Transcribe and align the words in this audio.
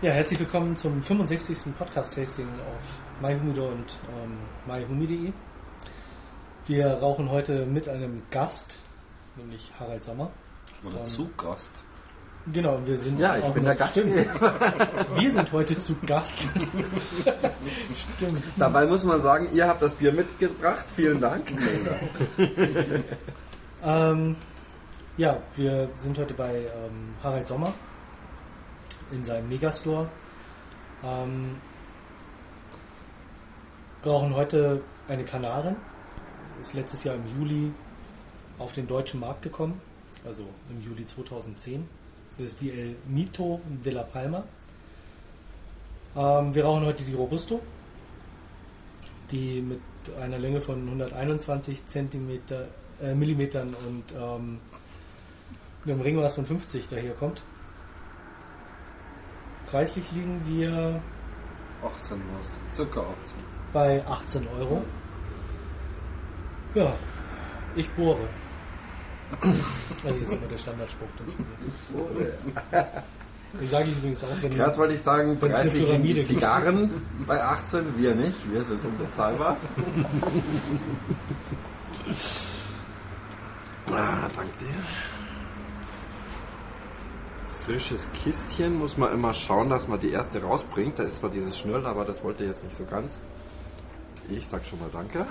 Ja, 0.00 0.12
herzlich 0.12 0.38
willkommen 0.38 0.76
zum 0.76 1.02
65. 1.02 1.74
Podcast-Tasting 1.76 2.46
auf 2.46 3.20
MyHumido 3.20 3.66
und 3.68 3.98
ähm, 4.22 4.36
myhumi.de. 4.66 5.32
Wir 6.66 6.86
rauchen 6.94 7.30
heute 7.30 7.66
mit 7.66 7.88
einem 7.88 8.22
Gast, 8.30 8.76
nämlich 9.36 9.72
Harald 9.80 10.04
Sommer. 10.04 10.30
Oder 10.84 10.98
Von- 10.98 11.06
zu 11.06 11.30
Gast. 11.36 11.84
Genau, 12.50 12.78
wir 12.86 12.98
sind 12.98 13.18
Ja, 13.20 13.36
ich 13.36 13.44
bin 13.46 13.64
der 13.64 13.74
Stimmt, 13.88 14.14
Gastgeber. 14.16 14.54
wir 15.16 15.30
sind 15.30 15.52
heute 15.52 15.78
zu 15.78 15.94
Gast. 16.06 16.46
Stimmt. 18.16 18.42
Dabei 18.56 18.86
muss 18.86 19.04
man 19.04 19.20
sagen, 19.20 19.48
ihr 19.52 19.66
habt 19.66 19.82
das 19.82 19.94
Bier 19.96 20.12
mitgebracht. 20.12 20.86
Vielen 20.94 21.20
Dank. 21.20 21.52
Ähm, 23.84 24.36
ja, 25.18 25.36
wir 25.56 25.90
sind 25.96 26.16
heute 26.18 26.32
bei 26.32 26.54
ähm, 26.56 27.14
Harald 27.22 27.46
Sommer 27.46 27.74
in 29.12 29.24
seinem 29.24 29.48
Megastore. 29.48 30.08
Ähm, 31.04 31.56
rauchen 34.04 34.34
heute 34.34 34.82
eine 35.08 35.24
Kanarin. 35.24 35.76
Ist 36.60 36.74
letztes 36.74 37.04
Jahr 37.04 37.14
im 37.14 37.24
Juli 37.38 37.72
auf 38.58 38.72
den 38.72 38.86
deutschen 38.86 39.20
Markt 39.20 39.42
gekommen, 39.42 39.80
also 40.24 40.44
im 40.70 40.82
Juli 40.82 41.06
2010. 41.06 41.86
Das 42.36 42.48
ist 42.48 42.60
die 42.60 42.70
El 42.70 42.96
Mito 43.06 43.60
de 43.84 43.92
la 43.92 44.02
Palma. 44.02 44.44
Ähm, 46.16 46.54
wir 46.54 46.64
rauchen 46.64 46.84
heute 46.84 47.04
die 47.04 47.14
Robusto, 47.14 47.60
die 49.30 49.60
mit 49.60 49.80
einer 50.20 50.38
Länge 50.38 50.60
von 50.60 50.84
121 50.84 51.86
Zentimeter, 51.86 52.66
äh, 53.00 53.12
und 53.12 54.04
ähm, 54.16 54.60
einem 55.84 56.00
Ringmaß 56.00 56.34
von 56.34 56.46
50 56.46 56.88
daherkommt. 56.88 57.42
Preislich 59.70 60.10
liegen 60.12 60.40
wir 60.46 61.00
18 61.84 62.20
was. 62.38 62.56
Circa 62.74 63.00
18. 63.00 63.14
bei 63.72 64.06
18 64.06 64.46
Euro. 64.58 64.82
Ja, 66.74 66.94
ich 67.76 67.88
bohre. 67.90 68.28
Das 70.04 70.16
ist 70.16 70.32
immer 70.32 70.46
der 70.46 70.56
Standardspruch. 70.58 71.08
Den 73.60 73.68
sage 73.68 73.84
ich 73.88 73.98
übrigens 73.98 74.24
auch, 74.24 74.42
wenn 74.42 74.54
Gerade 74.54 74.76
wollte 74.78 74.94
ich 74.94 75.02
sagen, 75.02 75.38
preislich 75.38 75.88
liegen 75.88 76.02
die. 76.02 76.24
Zigarren 76.24 77.02
bei 77.26 77.42
18, 77.42 77.96
wir 77.98 78.14
nicht. 78.14 78.52
Wir 78.52 78.62
sind 78.62 78.84
unbezahlbar. 78.84 79.56
Ah, 83.90 84.28
danke 84.36 84.52
dir. 84.60 84.74
Frisches 87.68 88.08
Kistchen 88.14 88.78
muss 88.78 88.96
man 88.96 89.12
immer 89.12 89.34
schauen, 89.34 89.68
dass 89.68 89.88
man 89.88 90.00
die 90.00 90.10
erste 90.10 90.40
rausbringt. 90.42 90.98
Da 90.98 91.02
ist 91.02 91.18
zwar 91.18 91.28
dieses 91.28 91.58
Schnürl, 91.58 91.84
aber 91.84 92.06
das 92.06 92.24
wollte 92.24 92.44
jetzt 92.44 92.64
nicht 92.64 92.74
so 92.74 92.86
ganz. 92.86 93.18
Ich 94.30 94.46
sag 94.46 94.64
schon 94.64 94.80
mal 94.80 94.88
danke. 94.90 95.26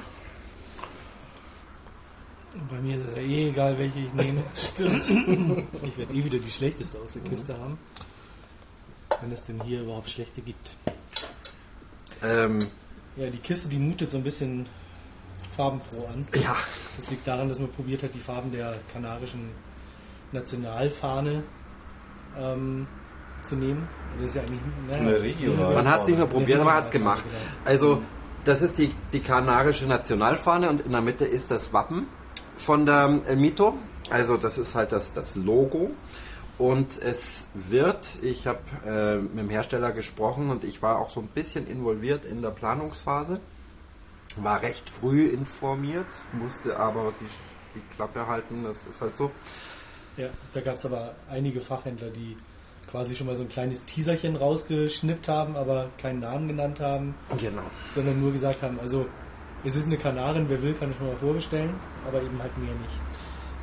Bei 2.70 2.80
mir 2.80 2.96
ist 2.96 3.08
es 3.08 3.16
ja 3.16 3.24
eh 3.24 3.50
egal, 3.50 3.76
welche 3.80 4.02
ich 4.02 4.14
nehme. 4.14 4.44
Stimmt. 4.56 5.04
Ich 5.82 5.98
werde 5.98 6.14
eh 6.14 6.24
wieder 6.24 6.38
die 6.38 6.52
schlechteste 6.52 7.00
aus 7.00 7.14
der 7.14 7.24
Kiste 7.24 7.58
haben. 7.58 7.80
Wenn 9.20 9.32
es 9.32 9.44
denn 9.46 9.60
hier 9.64 9.82
überhaupt 9.82 10.08
schlechte 10.08 10.42
gibt. 10.42 10.74
Ähm, 12.22 12.60
Ja, 13.16 13.32
die 13.32 13.40
Kiste, 13.40 13.68
die 13.68 13.80
mutet 13.80 14.12
so 14.12 14.18
ein 14.18 14.24
bisschen 14.24 14.68
farbenfroh 15.56 16.06
an. 16.06 16.28
ja, 16.36 16.56
Das 16.98 17.10
liegt 17.10 17.28
daran, 17.28 17.50
dass 17.50 17.58
man 17.58 17.72
probiert 17.72 18.04
hat, 18.04 18.14
die 18.14 18.20
Farben 18.20 18.52
der 18.52 18.76
kanarischen 18.94 19.50
Nationalfahne 20.32 21.44
ähm, 22.40 22.88
zu 23.44 23.56
nehmen. 23.56 23.88
Das 24.18 24.32
ist 24.32 24.36
ja 24.36 24.42
eigentlich 24.42 24.62
naja, 24.88 25.02
Eine 25.02 25.22
regionale 25.22 25.76
Man 25.76 25.88
hat 25.88 26.02
es 26.02 26.08
nicht 26.08 26.18
nur 26.18 26.28
probiert, 26.28 26.64
man 26.64 26.76
hat 26.76 26.86
es 26.86 26.92
gemacht. 26.92 27.24
Also, 27.66 28.02
das 28.44 28.62
ist 28.62 28.78
die, 28.78 28.94
die 29.14 29.20
kanarische 29.20 29.88
Nationalfahne 29.88 30.70
und 30.70 30.82
in 30.82 30.92
der 30.92 31.02
Mitte 31.02 31.26
ist 31.26 31.52
das 31.52 31.74
Wappen 31.74 32.08
von 32.58 32.86
der 32.86 33.22
El 33.26 33.36
Mito. 33.36 33.78
Also, 34.10 34.38
das 34.38 34.58
ist 34.58 34.76
halt 34.76 34.92
das, 34.92 35.14
das 35.14 35.36
Logo. 35.36 35.92
Und 36.58 37.00
es 37.00 37.50
wird, 37.54 38.18
ich 38.24 38.48
habe 38.48 38.60
äh, 38.84 39.18
mit 39.18 39.38
dem 39.38 39.50
Hersteller 39.50 39.92
gesprochen 39.92 40.50
und 40.50 40.64
ich 40.64 40.82
war 40.82 40.98
auch 40.98 41.12
so 41.12 41.20
ein 41.20 41.28
bisschen 41.28 41.68
involviert 41.68 42.26
in 42.26 42.42
der 42.42 42.50
Planungsphase. 42.50 43.40
War 44.38 44.62
recht 44.62 44.90
früh 44.90 45.28
informiert, 45.28 46.08
musste 46.32 46.78
aber 46.78 47.14
die, 47.22 47.26
die 47.76 47.96
Klappe 47.96 48.26
halten, 48.28 48.64
das 48.64 48.86
ist 48.88 49.02
halt 49.02 49.16
so. 49.16 49.32
Ja, 50.18 50.28
da 50.54 50.62
gab 50.62 50.76
es 50.76 50.86
aber 50.86 51.14
einige 51.30 51.62
Fachhändler, 51.62 52.10
die 52.10 52.36
quasi 52.90 53.16
schon 53.16 53.28
mal 53.28 53.36
so 53.36 53.44
ein 53.44 53.50
kleines 53.50 53.86
Teaserchen 53.86 54.36
rausgeschnippt 54.36 55.28
haben, 55.28 55.56
aber 55.56 55.90
keinen 56.02 56.22
Namen 56.22 56.48
genannt 56.48 56.80
haben, 56.80 57.14
Genau. 57.38 57.62
sondern 57.94 58.20
nur 58.20 58.32
gesagt 58.32 58.64
haben, 58.64 58.80
also 58.80 59.06
es 59.64 59.76
ist 59.76 59.88
eine 59.88 59.98
Kanarin, 59.98 60.46
wer 60.50 60.62
will, 60.62 60.74
kann 60.74 60.94
schon 60.94 61.08
mal 61.08 61.18
vorbestellen, 61.18 61.72
aber 62.08 62.22
eben 62.22 62.42
halt 62.42 62.58
mehr 62.58 62.72
nicht. 62.74 63.00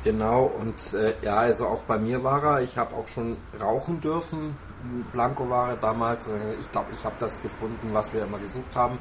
Genau, 0.03 0.43
und 0.45 0.93
äh, 0.93 1.15
ja, 1.23 1.37
also 1.37 1.65
auch 1.65 1.81
bei 1.83 1.97
mir 1.97 2.23
war 2.23 2.43
er. 2.43 2.61
Ich 2.61 2.77
habe 2.77 2.95
auch 2.95 3.07
schon 3.07 3.37
rauchen 3.59 3.99
dürfen. 4.01 4.55
Blanco-Ware 5.11 5.77
damals. 5.81 6.29
Ich 6.61 6.71
glaube, 6.71 6.89
ich 6.93 7.03
habe 7.03 7.15
das 7.19 7.41
gefunden, 7.41 7.89
was 7.91 8.13
wir 8.13 8.21
immer 8.23 8.37
gesucht 8.37 8.75
haben. 8.75 8.99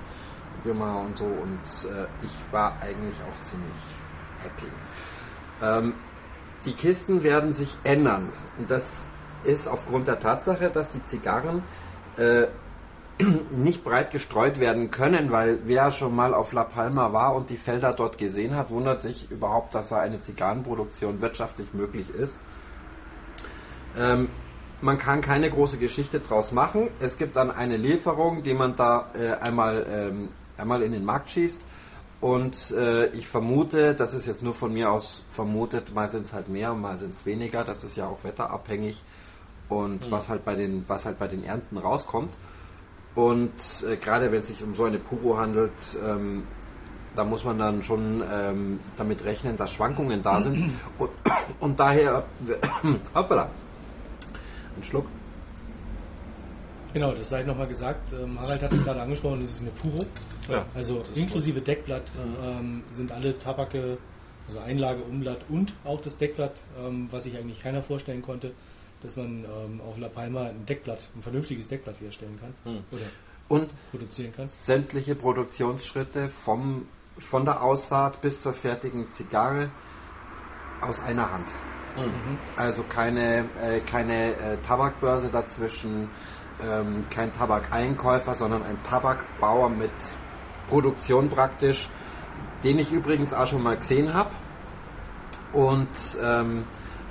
Würmer 0.62 1.00
und 1.00 1.18
so. 1.18 1.24
Und 1.26 1.90
äh, 1.94 2.06
ich 2.22 2.30
war 2.52 2.78
eigentlich 2.80 3.16
auch 3.20 3.42
ziemlich 3.42 3.76
happy. 4.42 4.72
Ähm, 5.62 5.92
die 6.64 6.72
Kisten 6.72 7.22
werden 7.22 7.54
sich 7.54 7.76
ändern. 7.84 8.32
Und 8.58 8.70
das 8.70 9.06
ist 9.44 9.68
aufgrund 9.68 10.08
der 10.08 10.20
Tatsache, 10.20 10.70
dass 10.70 10.90
die 10.90 11.04
Zigarren 11.04 11.62
äh, 12.16 12.46
nicht 13.50 13.84
breit 13.84 14.10
gestreut 14.10 14.58
werden 14.58 14.90
können, 14.90 15.30
weil 15.30 15.60
wer 15.64 15.90
schon 15.90 16.14
mal 16.14 16.34
auf 16.34 16.52
La 16.52 16.64
Palma 16.64 17.12
war 17.12 17.34
und 17.34 17.50
die 17.50 17.56
Felder 17.56 17.92
dort 17.92 18.18
gesehen 18.18 18.56
hat, 18.56 18.70
wundert 18.70 19.00
sich 19.00 19.30
überhaupt, 19.30 19.74
dass 19.74 19.90
da 19.90 20.00
eine 20.00 20.20
Zigarrenproduktion 20.20 21.20
wirtschaftlich 21.20 21.74
möglich 21.74 22.10
ist. 22.14 22.38
Ähm, 23.96 24.28
man 24.80 24.98
kann 24.98 25.20
keine 25.20 25.48
große 25.48 25.78
Geschichte 25.78 26.20
draus 26.20 26.52
machen. 26.52 26.88
Es 27.00 27.16
gibt 27.16 27.36
dann 27.36 27.50
eine 27.50 27.76
Lieferung, 27.76 28.42
die 28.42 28.54
man 28.54 28.76
da 28.76 29.10
äh, 29.14 29.32
einmal, 29.40 29.86
ähm, 29.88 30.28
einmal 30.58 30.82
in 30.82 30.92
den 30.92 31.04
Markt 31.04 31.30
schießt. 31.30 31.62
Und 32.24 32.70
äh, 32.70 33.08
ich 33.08 33.28
vermute, 33.28 33.94
das 33.94 34.14
ist 34.14 34.26
jetzt 34.26 34.42
nur 34.42 34.54
von 34.54 34.72
mir 34.72 34.90
aus 34.90 35.24
vermutet, 35.28 35.94
mal 35.94 36.08
sind 36.08 36.24
es 36.24 36.32
halt 36.32 36.48
mehr, 36.48 36.72
mal 36.72 36.96
sind 36.96 37.14
es 37.14 37.26
weniger. 37.26 37.64
Das 37.64 37.84
ist 37.84 37.96
ja 37.96 38.06
auch 38.06 38.24
wetterabhängig. 38.24 39.02
Und 39.68 40.10
was 40.10 40.30
halt 40.30 40.42
bei 40.42 40.54
den, 40.54 40.86
was 40.88 41.04
halt 41.04 41.18
bei 41.18 41.28
den 41.28 41.44
Ernten 41.44 41.76
rauskommt. 41.76 42.38
Und 43.14 43.52
äh, 43.86 43.98
gerade 43.98 44.32
wenn 44.32 44.40
es 44.40 44.46
sich 44.46 44.64
um 44.64 44.74
so 44.74 44.84
eine 44.84 44.98
Puro 44.98 45.36
handelt, 45.36 45.98
ähm, 46.02 46.44
da 47.14 47.24
muss 47.24 47.44
man 47.44 47.58
dann 47.58 47.82
schon 47.82 48.22
ähm, 48.32 48.80
damit 48.96 49.22
rechnen, 49.26 49.58
dass 49.58 49.74
Schwankungen 49.74 50.22
da 50.22 50.40
sind. 50.40 50.70
Und, 50.98 51.10
und 51.60 51.78
daher, 51.78 52.24
hoppala, 53.14 53.50
ein 54.78 54.82
Schluck. 54.82 55.08
Genau, 56.94 57.12
das 57.12 57.28
sei 57.28 57.42
nochmal 57.42 57.66
gesagt. 57.66 58.14
Ähm, 58.14 58.40
Harald 58.40 58.62
hat 58.62 58.72
es 58.72 58.82
gerade 58.82 59.02
angesprochen, 59.02 59.42
das 59.42 59.50
ist 59.50 59.60
eine 59.60 59.72
Puro. 59.72 60.06
Ja. 60.48 60.66
Also 60.74 61.04
inklusive 61.14 61.60
Deckblatt 61.60 62.02
ähm, 62.42 62.82
sind 62.92 63.12
alle 63.12 63.38
Tabake, 63.38 63.98
also 64.46 64.60
Einlage, 64.60 65.02
Umblatt 65.02 65.40
und 65.48 65.72
auch 65.84 66.00
das 66.00 66.18
Deckblatt, 66.18 66.52
ähm, 66.78 67.08
was 67.10 67.24
sich 67.24 67.36
eigentlich 67.36 67.62
keiner 67.62 67.82
vorstellen 67.82 68.22
konnte, 68.22 68.52
dass 69.02 69.16
man 69.16 69.44
ähm, 69.44 69.80
auf 69.80 69.98
La 69.98 70.08
Palma 70.08 70.44
ein 70.44 70.66
Deckblatt, 70.66 71.08
ein 71.16 71.22
vernünftiges 71.22 71.68
Deckblatt 71.68 72.00
herstellen 72.00 72.38
kann 72.40 72.84
oder 72.90 73.02
Und 73.48 73.74
produzieren 73.90 74.32
kann. 74.34 74.48
sämtliche 74.48 75.14
Produktionsschritte 75.14 76.28
vom, 76.28 76.86
von 77.18 77.44
der 77.44 77.62
Aussaat 77.62 78.20
bis 78.20 78.40
zur 78.40 78.52
fertigen 78.52 79.10
Zigarre 79.10 79.70
aus 80.80 81.00
einer 81.00 81.32
Hand. 81.32 81.52
Also 82.56 82.82
keine, 82.82 83.44
äh, 83.62 83.78
keine 83.80 84.32
äh, 84.32 84.56
Tabakbörse 84.66 85.28
dazwischen, 85.28 86.08
ähm, 86.60 87.04
kein 87.08 87.32
Tabakeinkäufer, 87.32 88.34
sondern 88.34 88.64
ein 88.64 88.82
Tabakbauer 88.82 89.68
mit 89.68 89.92
Produktion 90.68 91.28
praktisch, 91.28 91.88
den 92.62 92.78
ich 92.78 92.92
übrigens 92.92 93.32
auch 93.32 93.46
schon 93.46 93.62
mal 93.62 93.76
gesehen 93.76 94.14
habe. 94.14 94.30
Und, 95.52 95.88
ähm, 96.22 96.64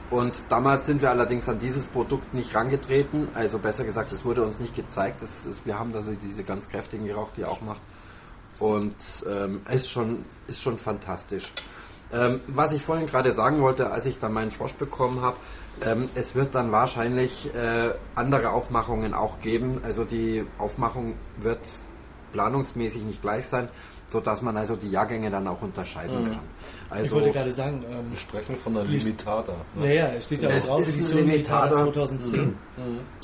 und 0.09 0.33
damals 0.49 0.85
sind 0.85 1.01
wir 1.01 1.09
allerdings 1.09 1.47
an 1.49 1.59
dieses 1.59 1.87
Produkt 1.87 2.33
nicht 2.33 2.53
rangetreten. 2.55 3.29
Also 3.33 3.57
besser 3.59 3.85
gesagt, 3.85 4.11
es 4.11 4.25
wurde 4.25 4.43
uns 4.43 4.59
nicht 4.59 4.75
gezeigt. 4.75 5.21
Das 5.21 5.45
ist, 5.45 5.65
wir 5.65 5.79
haben 5.79 5.93
da 5.93 6.01
so 6.01 6.11
diese 6.11 6.43
ganz 6.43 6.69
kräftigen 6.69 7.05
geraucht, 7.05 7.33
die 7.37 7.45
auch 7.45 7.61
macht. 7.61 7.81
Und 8.59 8.95
ähm, 9.29 9.61
ist, 9.71 9.89
schon, 9.89 10.25
ist 10.47 10.61
schon 10.61 10.77
fantastisch. 10.77 11.51
Ähm, 12.11 12.41
was 12.47 12.73
ich 12.73 12.81
vorhin 12.81 13.07
gerade 13.07 13.31
sagen 13.31 13.61
wollte, 13.61 13.89
als 13.91 14.05
ich 14.05 14.19
dann 14.19 14.33
meinen 14.33 14.51
Frosch 14.51 14.73
bekommen 14.73 15.21
habe, 15.21 15.37
ähm, 15.81 16.09
es 16.13 16.35
wird 16.35 16.53
dann 16.53 16.71
wahrscheinlich 16.71 17.53
äh, 17.55 17.91
andere 18.13 18.51
Aufmachungen 18.51 19.13
auch 19.15 19.39
geben. 19.39 19.81
Also 19.83 20.03
die 20.03 20.45
Aufmachung 20.59 21.15
wird 21.37 21.59
planungsmäßig 22.33 23.03
nicht 23.03 23.21
gleich 23.21 23.47
sein. 23.47 23.69
sodass 24.11 24.43
man 24.43 24.55
also 24.57 24.75
die 24.75 24.91
Jahrgänge 24.91 25.31
dann 25.31 25.47
auch 25.47 25.61
unterscheiden 25.63 26.23
kann. 26.25 26.39
Also 26.91 27.05
ich 27.05 27.11
wollte 27.13 27.31
gerade 27.31 27.51
sagen, 27.51 27.83
ähm, 27.89 28.11
Wir 28.11 28.19
sprechen 28.19 28.55
von 28.57 28.77
einer 28.77 28.85
Limitada. 28.87 29.53
Ne? 29.73 29.87
naja, 29.87 30.09
es 30.15 30.25
steht 30.25 30.43
ja 30.43 30.49
Es 30.49 30.65
auch 30.69 30.75
drauf, 30.77 30.81
ist 30.87 30.95
Edition 30.97 31.17
Limitada 31.25 31.65
Limitada. 31.79 31.93
2010. 31.93 32.55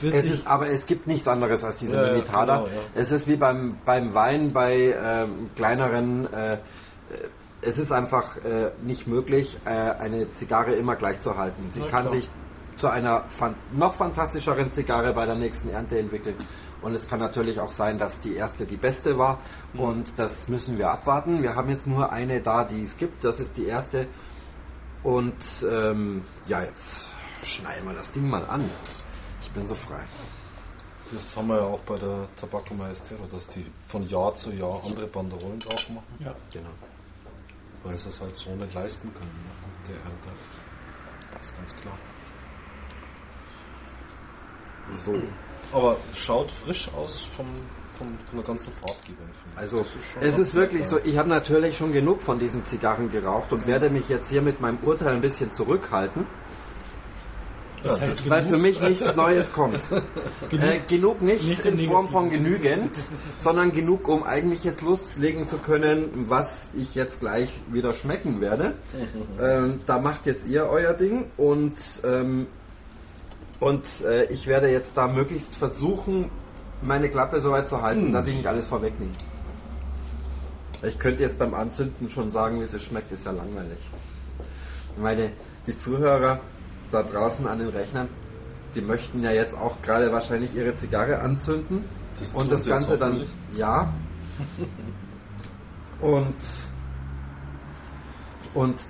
Wird 0.01 0.13
es 0.15 0.25
ist, 0.25 0.47
aber 0.47 0.67
es 0.69 0.88
gibt 0.88 1.06
nichts 1.06 1.27
anderes 1.27 1.63
als 1.63 1.77
diese 1.77 1.95
Ja, 1.95 2.01
ja, 2.07 2.13
Limitada. 2.13 2.56
genau, 2.57 2.67
ja. 2.69 2.81
Es 3.01 3.11
ist 3.11 3.27
wie 3.27 3.35
beim, 3.35 3.77
beim 3.85 4.15
Wein 4.15 4.51
bei 4.51 4.95
ähm, 5.00 5.51
kleineren. 5.56 6.33
Äh, 6.33 6.53
äh, 6.53 6.57
es 7.61 7.77
ist 7.77 7.91
einfach 7.91 8.38
äh, 8.38 8.71
nicht 8.81 9.06
möglich, 9.06 9.59
äh, 9.65 9.69
eine 9.69 10.31
Zigarre 10.31 10.73
immer 10.73 10.95
gleich 10.95 11.19
zu 11.19 11.38
halten. 11.38 11.67
Sie 11.71 11.81
Na 11.81 11.88
kann 11.88 12.07
klar. 12.07 12.15
sich 12.15 12.29
zu 12.77 12.88
einer 12.88 13.25
fan 13.27 13.53
noch 13.73 13.94
fantastischeren 13.94 14.71
Zigarre 14.71 15.13
bei 15.13 15.25
der 15.27 15.35
nächsten 15.35 15.69
Ernte 15.69 16.00
entwickeln. 16.00 16.35
Und 16.81 16.94
es 16.94 17.08
kann 17.08 17.20
natürlich 17.20 17.60
auch 17.60 17.72
sein, 17.72 18.00
dass 18.00 18.22
die 18.22 18.36
erste 18.36 18.66
die 18.66 18.78
beste 18.78 19.18
war. 19.18 19.40
Mhm. 19.74 19.80
Und 19.80 20.20
das 20.20 20.48
müssen 20.48 20.78
wir 20.78 20.90
abwarten. 20.90 21.44
Wir 21.44 21.56
haben 21.56 21.70
jetzt 21.70 21.88
nur 21.88 22.12
eine 22.12 22.42
da, 22.42 22.64
die 22.64 22.84
es 22.84 22.98
gibt. 22.98 23.24
Das 23.24 23.40
ist 23.40 23.58
die 23.58 23.66
erste. 23.66 24.08
Und 25.04 25.36
ähm, 25.70 26.24
ja, 26.48 26.64
jetzt 26.64 27.08
schneiden 27.44 27.88
wir 27.88 27.94
das 27.94 28.12
Ding 28.12 28.30
mal 28.30 28.46
an. 28.46 28.70
Ich 29.42 29.52
bin 29.52 29.66
so 29.66 29.76
frei. 29.76 30.04
Das 31.12 31.36
haben 31.36 31.48
wir 31.48 31.58
ja 31.58 31.64
auch 31.64 31.80
bei 31.80 31.98
der 31.98 32.28
Tabacco 32.40 32.74
Maestero, 32.76 33.26
dass 33.31 33.48
die 33.48 33.66
von 33.88 34.04
Jahr 34.08 34.36
zu 34.36 34.52
Jahr 34.52 34.80
andere 34.86 35.08
Banderolen 35.08 35.60
drauf 35.60 35.90
machen, 35.90 36.16
ja. 36.20 36.36
Genau. 36.52 36.70
weil 37.84 37.98
sie 37.98 38.10
es 38.10 38.22
halt 38.22 38.38
so 38.38 38.52
nicht 38.52 38.74
leisten 38.76 39.12
können. 39.14 39.26
Ne? 39.26 39.90
Der 39.90 39.96
Ernte. 39.96 40.30
Das 41.34 41.46
ist 41.48 41.58
ganz 41.58 41.76
klar. 41.78 41.98
So. 45.04 45.14
Aber 45.74 45.98
schaut 46.16 46.50
frisch 46.51 46.89
aus 46.98 47.27
vom, 47.36 47.45
vom, 47.98 48.07
von 48.07 48.38
der 48.39 48.44
ganzen 48.44 48.74
Farbgebung. 48.74 49.25
Also 49.56 49.86
schon 50.13 50.24
es 50.24 50.38
ist 50.38 50.56
wirklich 50.56 50.88
so, 50.88 51.00
ich 51.04 51.18
habe 51.18 51.30
natürlich 51.30 51.77
schon 51.77 51.92
genug 51.92 52.21
von 52.21 52.39
diesen 52.39 52.66
Zigarren 52.66 53.10
geraucht 53.12 53.51
und 53.54 53.68
werde 53.68 53.89
mich 53.89 54.10
jetzt 54.10 54.30
hier 54.30 54.42
mit 54.42 54.62
meinem 54.62 54.77
Urteil 54.83 55.13
ein 55.16 55.21
bisschen 55.21 55.51
zurückhalten, 55.54 56.25
Das 57.83 58.01
heißt, 58.01 58.30
weil 58.30 58.42
genug- 58.44 58.50
für 58.51 58.57
mich 58.57 58.81
nichts 58.81 59.16
Neues 59.16 59.51
kommt. 59.51 59.92
Äh, 60.51 60.80
genug 60.88 61.21
nicht, 61.21 61.48
Nicht 61.48 61.66
im 61.66 61.77
in 61.77 61.86
Form 61.88 62.10
von 62.10 62.30
genügend, 62.31 62.98
sondern 63.39 63.71
genug, 63.71 64.07
um 64.07 64.24
eigentlich 64.24 64.63
jetzt 64.63 64.81
loslegen 64.81 65.45
zu 65.45 65.60
können, 65.60 66.25
was 66.27 66.69
ich 66.75 66.95
jetzt 66.95 67.19
gleich 67.19 67.62
wieder 67.71 67.94
schmecken 67.94 68.42
werde. 68.42 68.74
Ähm, 69.39 69.81
da 69.86 70.00
macht 70.00 70.25
jetzt 70.25 70.48
ihr 70.48 70.66
euer 70.66 70.94
Ding 70.94 71.30
und, 71.38 71.75
ähm, 72.04 72.48
und 73.59 73.85
äh, 74.06 74.25
ich 74.25 74.47
werde 74.47 74.69
jetzt 74.69 74.95
da 74.97 75.07
möglichst 75.07 75.56
versuchen, 75.56 76.29
meine 76.81 77.09
Klappe 77.09 77.41
so 77.41 77.51
weit 77.51 77.67
zu 77.67 77.81
halten, 77.81 78.13
dass 78.13 78.27
ich 78.27 78.35
nicht 78.35 78.47
alles 78.47 78.65
vorwegnehme. 78.67 79.11
Ich 80.81 80.97
könnte 80.97 81.23
jetzt 81.23 81.38
beim 81.38 81.53
Anzünden 81.53 82.09
schon 82.09 82.31
sagen, 82.31 82.59
wie 82.61 82.63
es 82.63 82.83
schmeckt, 82.83 83.11
ist 83.11 83.25
ja 83.25 83.31
langweilig. 83.31 83.79
Ich 84.95 85.01
meine, 85.01 85.31
die 85.67 85.75
Zuhörer 85.75 86.39
da 86.89 87.03
draußen 87.03 87.45
an 87.47 87.59
den 87.59 87.69
Rechnern, 87.69 88.07
die 88.75 88.81
möchten 88.81 89.23
ja 89.23 89.31
jetzt 89.31 89.56
auch 89.56 89.81
gerade 89.81 90.11
wahrscheinlich 90.13 90.56
ihre 90.56 90.75
Zigarre 90.75 91.19
anzünden 91.19 91.83
Das 92.19 92.33
und 92.33 92.51
das 92.51 92.65
Ganze 92.65 92.97
dann, 92.97 93.25
ja. 93.56 93.94
Und, 96.01 96.33
und 98.53 98.85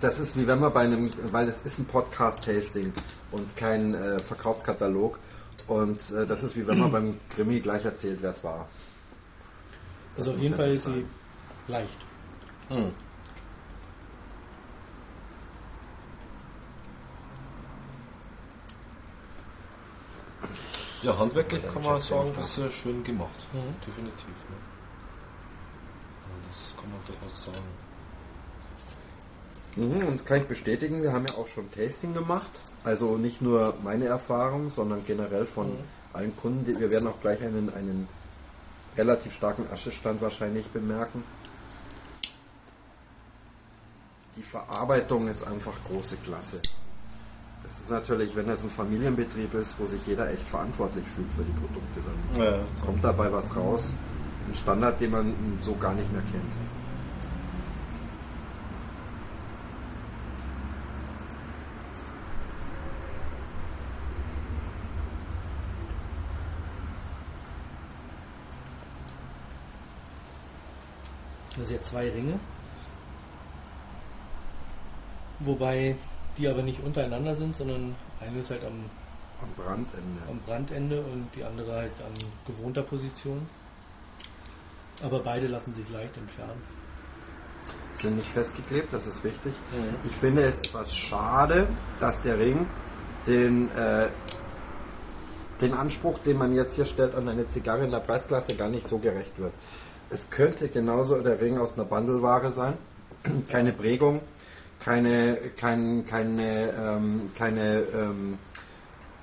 das 0.00 0.20
ist 0.20 0.38
wie 0.38 0.46
wenn 0.46 0.60
man 0.60 0.72
bei 0.72 0.80
einem, 0.80 1.10
weil 1.32 1.48
es 1.48 1.62
ist 1.62 1.78
ein 1.78 1.86
Podcast-Tasting 1.86 2.92
und 3.30 3.56
kein 3.56 3.94
äh, 3.94 4.18
Verkaufskatalog. 4.18 5.18
Und 5.66 6.10
äh, 6.10 6.26
das 6.26 6.42
ist 6.42 6.56
wie 6.56 6.66
wenn 6.66 6.78
man 6.78 6.92
beim 6.92 7.20
Krimi 7.30 7.60
gleich 7.60 7.84
erzählt, 7.84 8.18
wer 8.20 8.30
es 8.30 8.44
war. 8.44 8.68
Das 10.16 10.26
Also 10.26 10.36
auf 10.36 10.42
jeden 10.42 10.54
Fall 10.54 10.70
ist 10.70 10.84
sie 10.84 11.04
leicht. 11.68 11.98
Hm. 12.68 12.92
Ja, 21.02 21.18
handwerklich 21.18 21.66
kann 21.66 21.82
man 21.82 22.00
sagen, 22.00 22.32
das 22.34 22.46
ist 22.46 22.54
sehr 22.54 22.70
schön 22.70 23.04
gemacht. 23.04 23.46
Mhm. 23.52 23.74
Definitiv. 23.86 24.24
Ne? 24.24 24.56
Ja, 26.22 26.48
das 26.48 26.80
kann 26.80 26.90
man 26.90 27.00
durchaus 27.06 27.44
sagen. 27.44 27.93
Mhm, 29.76 30.06
und 30.06 30.14
das 30.14 30.24
kann 30.24 30.38
ich 30.38 30.46
bestätigen, 30.46 31.02
wir 31.02 31.12
haben 31.12 31.26
ja 31.26 31.34
auch 31.34 31.48
schon 31.48 31.70
Tasting 31.72 32.14
gemacht. 32.14 32.62
Also 32.84 33.16
nicht 33.16 33.42
nur 33.42 33.74
meine 33.82 34.06
Erfahrung, 34.06 34.70
sondern 34.70 35.04
generell 35.04 35.46
von 35.46 35.68
Mhm. 35.70 35.78
allen 36.12 36.36
Kunden. 36.36 36.78
Wir 36.78 36.90
werden 36.92 37.08
auch 37.08 37.20
gleich 37.20 37.42
einen, 37.42 37.72
einen 37.74 38.06
relativ 38.96 39.34
starken 39.34 39.64
Aschestand 39.72 40.20
wahrscheinlich 40.20 40.68
bemerken. 40.68 41.24
Die 44.36 44.42
Verarbeitung 44.42 45.28
ist 45.28 45.46
einfach 45.46 45.74
große 45.88 46.16
Klasse. 46.16 46.60
Das 47.62 47.80
ist 47.80 47.90
natürlich, 47.90 48.36
wenn 48.36 48.46
das 48.46 48.62
ein 48.62 48.70
Familienbetrieb 48.70 49.54
ist, 49.54 49.76
wo 49.78 49.86
sich 49.86 50.06
jeder 50.06 50.28
echt 50.30 50.42
verantwortlich 50.42 51.04
fühlt 51.06 51.32
für 51.32 51.42
die 51.42 51.52
Produkte, 51.52 52.00
dann 52.36 52.42
Ja, 52.44 52.58
kommt 52.84 53.02
dabei 53.02 53.32
was 53.32 53.56
raus. 53.56 53.92
Ein 54.48 54.54
Standard, 54.54 55.00
den 55.00 55.10
man 55.12 55.34
so 55.62 55.74
gar 55.76 55.94
nicht 55.94 56.12
mehr 56.12 56.22
kennt. 56.30 56.52
Das 71.64 71.70
sind 71.70 71.78
ja 71.78 71.82
zwei 71.82 72.10
Ringe. 72.10 72.38
Wobei 75.38 75.96
die 76.36 76.46
aber 76.46 76.60
nicht 76.60 76.84
untereinander 76.84 77.34
sind, 77.34 77.56
sondern 77.56 77.96
eine 78.20 78.40
ist 78.40 78.50
halt 78.50 78.62
am, 78.64 78.84
Am 79.40 79.48
Brandende. 79.56 80.22
am 80.28 80.38
Brandende 80.40 81.00
und 81.00 81.26
die 81.34 81.42
andere 81.42 81.72
halt 81.72 81.92
an 82.06 82.12
gewohnter 82.46 82.82
Position. 82.82 83.48
Aber 85.02 85.20
beide 85.20 85.46
lassen 85.46 85.72
sich 85.72 85.88
leicht 85.88 86.14
entfernen. 86.18 86.60
sind 87.94 88.16
nicht 88.16 88.28
festgeklebt, 88.28 88.92
das 88.92 89.06
ist 89.06 89.24
richtig. 89.24 89.54
Mhm. 89.72 90.10
Ich 90.10 90.16
finde 90.18 90.42
es 90.42 90.58
etwas 90.58 90.94
schade, 90.94 91.66
dass 91.98 92.20
der 92.20 92.38
Ring 92.38 92.66
den, 93.26 93.70
äh, 93.70 94.08
den 95.62 95.72
Anspruch, 95.72 96.18
den 96.18 96.36
man 96.36 96.54
jetzt 96.54 96.74
hier 96.74 96.84
stellt 96.84 97.14
an 97.14 97.26
eine 97.26 97.48
Zigarre 97.48 97.84
in 97.84 97.90
der 97.90 98.00
Preisklasse, 98.00 98.54
gar 98.54 98.68
nicht 98.68 98.86
so 98.86 98.98
gerecht 98.98 99.38
wird. 99.38 99.54
Es 100.14 100.30
könnte 100.30 100.68
genauso 100.68 101.20
der 101.20 101.40
Ring 101.40 101.58
aus 101.58 101.74
einer 101.74 101.84
Bandelware 101.84 102.52
sein. 102.52 102.74
Keine 103.48 103.72
Prägung, 103.72 104.20
keine, 104.78 105.36
kein, 105.56 106.06
keine, 106.06 106.70
ähm, 106.70 107.30
keine 107.36 107.80
ähm, 107.80 108.38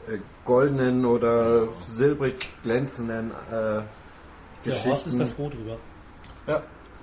äh, 0.07 0.17
goldenen 0.43 1.05
oder 1.05 1.69
silbrig 1.87 2.51
glänzenden 2.63 3.31
äh, 3.31 3.53
Der 3.53 3.85
Horst 4.65 4.67
ist 4.67 4.83
Geschichten. 4.83 5.19
da 5.19 5.25
froh 5.27 5.49
drüber. 5.49 5.77
Ja, 6.47 6.61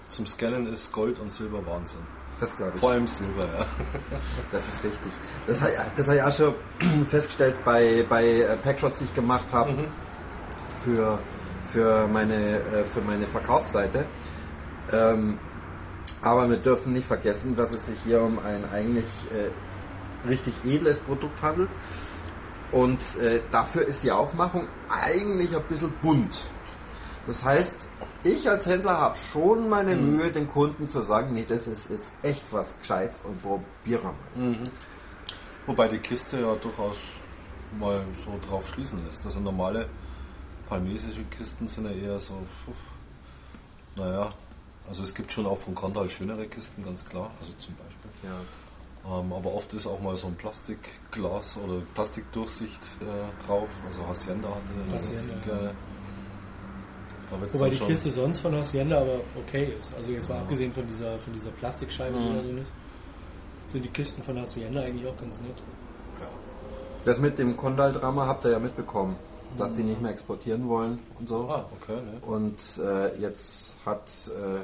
zum 0.09 0.27
Scannen 0.27 0.67
ist 0.67 0.93
Gold 0.93 1.19
und 1.21 1.33
Silber 1.33 1.65
Wahnsinn. 1.65 2.01
Das 2.41 2.57
glaube 2.57 2.73
ich. 2.75 2.81
Vor 2.81 2.91
allem 2.91 3.07
Silber, 3.07 3.45
ja. 3.45 3.65
Das 4.51 4.69
ist 4.69 4.85
richtig. 4.85 5.13
Das 5.47 5.63
habe 5.63 5.73
das 5.97 6.09
hab 6.09 6.15
ich 6.15 6.23
auch 6.23 6.33
schon 6.33 6.55
festgestellt 7.09 7.55
bei, 7.65 8.05
bei 8.07 8.41
äh, 8.41 8.57
Packshots, 8.57 8.99
die 8.99 9.05
ich 9.05 9.15
gemacht 9.15 9.47
habe 9.53 9.73
für, 10.83 11.19
für, 11.69 12.09
meine, 12.09 12.61
äh, 12.61 12.85
für 12.85 13.01
meine 13.01 13.27
Verkaufsseite. 13.27 14.07
Ähm, 14.93 15.39
aber 16.23 16.49
wir 16.51 16.57
dürfen 16.57 16.93
nicht 16.93 17.07
vergessen, 17.07 17.55
dass 17.55 17.73
es 17.73 17.87
sich 17.87 17.99
hier 18.05 18.23
um 18.23 18.39
ein 18.39 18.69
eigentlich 18.71 19.07
äh, 19.33 20.29
richtig 20.29 20.55
edles 20.65 21.01
Produkt 21.01 21.41
handelt. 21.43 21.71
Und 22.73 23.17
äh, 23.17 23.41
dafür 23.51 23.87
ist 23.87 24.03
die 24.03 24.11
Aufmachung 24.11 24.69
eigentlich 24.91 25.57
ein 25.57 25.63
bisschen 25.69 25.93
bunt. 26.03 26.51
Das 27.27 27.45
heißt, 27.45 27.89
ich 28.25 28.49
als 28.49 28.67
Händler 28.67 28.99
habe 28.99 29.17
schon 29.17 29.69
meine 29.69 29.97
Mühe, 29.97 30.31
den 30.33 30.49
Kunden 30.49 30.89
zu 30.89 31.03
sagen, 31.03 31.35
nee, 31.35 31.45
das 31.47 31.69
ist 31.69 31.91
jetzt 31.91 32.13
echt 32.23 32.53
was 32.53 32.79
Gescheites 32.79 33.21
und 33.25 33.41
probieren 33.43 34.03
wir 34.03 34.03
mal. 34.03 34.15
Wobei 35.67 35.89
die 35.89 35.99
Kiste 35.99 36.41
ja 36.41 36.55
durchaus 36.57 36.97
mal 37.79 38.03
so 38.25 38.39
drauf 38.49 38.69
schließen 38.69 39.05
lässt. 39.07 39.25
Also 39.27 39.41
normale 39.41 39.89
palmesische 40.69 41.23
Kisten 41.37 41.67
sind 41.69 41.87
ja 41.87 41.93
eher 41.93 42.21
so, 42.21 42.35
puh, 42.65 42.73
naja, 44.01 44.33
also 44.89 45.03
es 45.03 45.15
gibt 45.15 45.33
schon 45.33 45.47
auch 45.47 45.59
von 45.59 45.75
Kandal 45.75 46.09
schönere 46.09 46.47
Kisten, 46.47 46.85
ganz 46.85 47.05
klar, 47.05 47.31
also 47.41 47.53
zum 47.59 47.75
Beispiel. 47.75 48.11
Ja. 48.23 49.21
Ähm, 49.21 49.33
aber 49.33 49.55
oft 49.55 49.73
ist 49.75 49.87
auch 49.87 50.01
mal 50.01 50.17
so 50.17 50.27
ein 50.27 50.35
Plastikglas 50.35 51.57
oder 51.59 51.81
Plastikdurchsicht 51.95 52.83
äh, 53.01 53.47
drauf. 53.47 53.71
Also 53.87 54.07
Hacienda 54.07 54.49
hatte 54.49 54.93
das 54.93 55.09
Hacienda, 55.09 55.45
gerne. 55.47 55.75
Da 57.31 57.41
wird's 57.41 57.55
Wobei 57.55 57.71
die 57.71 57.77
schon- 57.77 57.87
Kiste 57.87 58.11
sonst 58.11 58.41
von 58.41 58.55
Hacienda 58.55 59.01
aber 59.01 59.21
okay 59.37 59.73
ist. 59.79 59.95
Also 59.95 60.13
jetzt 60.13 60.29
mal 60.29 60.37
Ja. 60.37 60.41
abgesehen 60.43 60.73
von 60.73 60.87
dieser, 60.87 61.19
von 61.19 61.33
dieser 61.33 61.51
Plastikscheibe, 61.51 62.19
die 62.19 62.25
Mhm. 62.29 62.35
da 62.35 62.43
drin 62.43 62.59
ist, 62.59 62.73
sind 63.73 63.85
die 63.85 63.89
Kisten 63.91 64.23
von 64.23 64.39
Hacienda 64.41 64.81
eigentlich 64.81 65.07
auch 65.07 65.17
ganz 65.17 65.39
nett. 65.41 65.57
Ja. 66.21 66.27
Das 67.05 67.21
mit 67.21 67.39
dem 67.39 67.57
Kondal-Drama 67.57 68.27
habt 68.27 68.45
ihr 68.47 68.51
ja 68.53 68.59
mitbekommen, 68.59 69.17
dass 69.57 69.75
die 69.75 69.83
nicht 69.83 70.01
mehr 70.01 70.13
exportieren 70.13 70.69
wollen 70.69 70.99
und 71.19 71.29
so. 71.29 71.49
Ah, 71.49 71.69
okay, 71.81 71.97
ne? 71.97 72.21
Und 72.23 72.61
äh, 72.79 73.17
jetzt 73.21 73.77
hat 73.85 74.11
äh, 74.29 74.61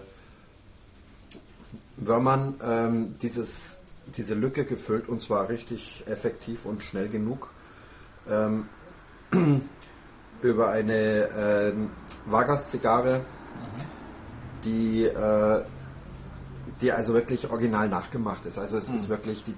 Würmern 1.97 2.55
ähm, 2.63 3.13
dieses, 3.21 3.79
diese 4.17 4.35
Lücke 4.35 4.65
gefüllt 4.65 5.09
und 5.09 5.23
zwar 5.23 5.49
richtig 5.49 6.05
effektiv 6.07 6.67
und 6.67 6.83
schnell 6.83 7.09
genug. 7.09 7.53
Ähm, 8.29 8.69
über 10.43 10.71
eine 10.71 11.29
ähm, 11.37 11.91
Vargas-Zigarre, 12.27 13.23
die, 14.65 15.05
äh, 15.05 15.63
die 16.81 16.93
also 16.93 17.15
wirklich 17.15 17.51
original 17.51 17.89
nachgemacht 17.89 18.45
ist. 18.47 18.59
Also 18.59 18.77
es 18.77 18.91
ist 18.91 19.09
wirklich 19.09 19.45
die 19.45 19.55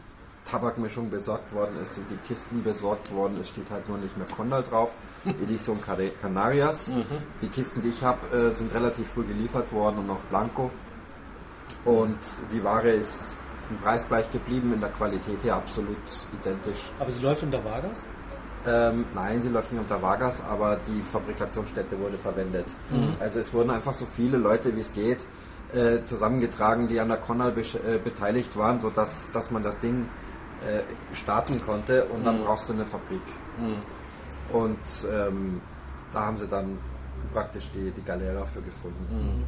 Tabakmischung 0.51 1.11
besorgt 1.11 1.53
worden, 1.53 1.77
es 1.83 1.95
sind 1.97 2.07
die 2.11 2.17
Kisten 2.29 2.63
besorgt 2.63 3.13
worden, 3.13 3.39
es 3.41 3.49
steht 3.49 3.71
halt 3.71 3.89
nur 3.89 3.99
nicht 3.99 4.17
mehr 4.17 4.27
Condal 4.35 4.63
drauf, 4.63 4.95
Edition 5.43 5.81
Cana- 5.81 6.11
Canarias. 6.23 6.91
Die 7.43 7.49
Kisten, 7.49 7.81
die 7.81 7.89
ich 7.89 8.03
habe, 8.03 8.35
äh, 8.37 8.51
sind 8.53 8.73
relativ 8.73 9.09
früh 9.09 9.25
geliefert 9.25 9.73
worden 9.73 9.99
und 9.99 10.07
noch 10.07 10.21
Blanco. 10.31 10.71
Und 11.85 12.19
die 12.53 12.63
Ware 12.63 12.91
ist 12.91 13.37
im 13.71 13.79
Preis 13.79 14.07
gleich 14.07 14.31
geblieben, 14.31 14.73
in 14.73 14.81
der 14.81 14.91
Qualität 14.91 15.43
her 15.43 15.57
absolut 15.57 15.97
identisch. 16.41 16.91
Aber 17.01 17.11
sie 17.11 17.23
läuft 17.23 17.43
unter 17.43 17.65
Vargas? 17.65 18.07
Ähm, 18.65 19.05
nein, 19.15 19.43
sie 19.43 19.49
läuft 19.49 19.71
nicht 19.73 19.81
unter 19.81 20.01
Vargas, 20.03 20.43
aber 20.45 20.79
die 20.87 21.03
Fabrikationsstätte 21.03 21.99
wurde 22.01 22.19
verwendet. 22.19 22.67
Also 23.21 23.39
es 23.41 23.53
wurden 23.55 23.71
einfach 23.71 23.95
so 23.95 24.07
viele 24.07 24.39
Leute, 24.39 24.75
wie 24.75 24.81
es 24.81 24.93
geht, 24.93 25.25
äh, 25.73 26.05
zusammengetragen, 26.05 26.89
die 26.89 26.99
an 27.01 27.09
der 27.09 27.19
Connell 27.19 27.51
besch- 27.53 27.79
äh, 27.85 27.99
beteiligt 27.99 28.57
waren, 28.57 28.81
sodass 28.81 29.31
dass 29.33 29.51
man 29.53 29.63
das 29.63 29.79
Ding 29.79 30.09
äh, 30.65 30.83
starten 31.15 31.61
konnte 31.61 32.05
und 32.07 32.25
dann 32.25 32.41
brauchst 32.41 32.69
du 32.69 32.73
eine 32.73 32.85
Fabrik. 32.87 33.21
Und 34.53 34.79
ähm, 35.11 35.61
da 36.13 36.21
haben 36.27 36.39
sie 36.39 36.47
dann 36.49 36.79
praktisch 37.33 37.69
die, 37.75 37.91
die 37.91 38.03
Galera 38.03 38.45
für 38.45 38.63
gefunden. 38.63 39.45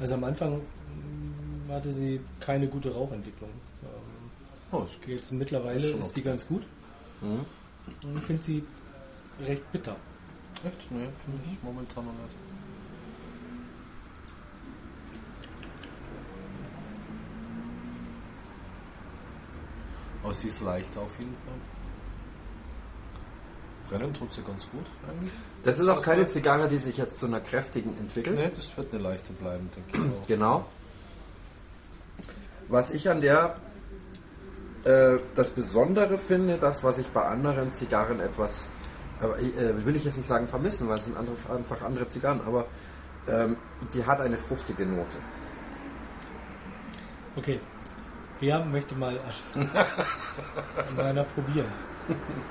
Also 0.00 0.14
am 0.14 0.24
Anfang 0.24 0.60
hatte 1.68 1.92
sie 1.92 2.20
keine 2.40 2.68
gute 2.68 2.92
Rauchentwicklung. 2.92 3.50
Ähm, 3.82 3.90
Oh, 4.72 4.84
es 4.90 5.00
geht. 5.00 5.16
Jetzt 5.16 5.32
mittlerweile 5.32 5.78
Ist 5.78 5.94
ist 5.94 6.16
die 6.16 6.20
okay. 6.20 6.28
ganz 6.30 6.46
gut. 6.48 6.62
Und 7.20 8.18
ich 8.18 8.24
finde 8.24 8.42
sie 8.42 8.64
recht 9.46 9.70
bitter. 9.72 9.94
Echt? 10.64 10.90
Nee, 10.90 11.08
finde 11.24 11.40
ich 11.52 11.62
momentan 11.62 12.04
noch 12.06 12.12
nicht. 12.12 12.36
Aber 20.24 20.34
sie 20.34 20.48
ist 20.48 20.62
leichter 20.62 21.02
auf 21.02 21.18
jeden 21.18 21.36
Fall. 21.44 21.54
Brennen 23.88 24.14
tut 24.14 24.32
sie 24.32 24.42
ganz 24.42 24.68
gut 24.70 24.86
eigentlich. 25.08 25.32
Das 25.62 25.78
ist 25.78 25.88
auch 25.88 26.02
keine 26.02 26.26
Zigarre, 26.26 26.68
die 26.68 26.78
sich 26.78 26.96
jetzt 26.96 27.18
zu 27.18 27.26
einer 27.26 27.40
kräftigen 27.40 27.96
entwickelt. 27.98 28.36
Nee, 28.36 28.48
das 28.48 28.76
wird 28.76 28.92
eine 28.92 29.02
leichte 29.02 29.32
bleiben, 29.34 29.70
denke 29.76 29.90
ich 29.92 30.18
auch. 30.22 30.26
Genau. 30.26 30.64
Was 32.68 32.90
ich 32.90 33.10
an 33.10 33.20
der 33.20 33.56
äh, 34.84 35.18
das 35.34 35.50
Besondere 35.50 36.16
finde, 36.16 36.56
das, 36.56 36.82
was 36.82 36.98
ich 36.98 37.08
bei 37.08 37.22
anderen 37.22 37.72
Zigarren 37.72 38.20
etwas, 38.20 38.70
aber, 39.20 39.38
äh, 39.38 39.84
will 39.84 39.96
ich 39.96 40.04
jetzt 40.04 40.16
nicht 40.16 40.26
sagen 40.26 40.48
vermissen, 40.48 40.88
weil 40.88 40.98
es 40.98 41.04
sind 41.04 41.16
andere, 41.16 41.36
einfach 41.54 41.82
andere 41.82 42.08
Zigarren, 42.08 42.40
aber 42.46 42.66
ähm, 43.28 43.56
die 43.92 44.04
hat 44.04 44.20
eine 44.20 44.38
fruchtige 44.38 44.86
Note. 44.86 45.18
Okay. 47.36 47.60
Wer 48.40 48.64
möchte 48.64 48.94
mal 48.94 49.18
an 49.54 49.70
meiner 50.96 51.24
probieren? 51.24 51.66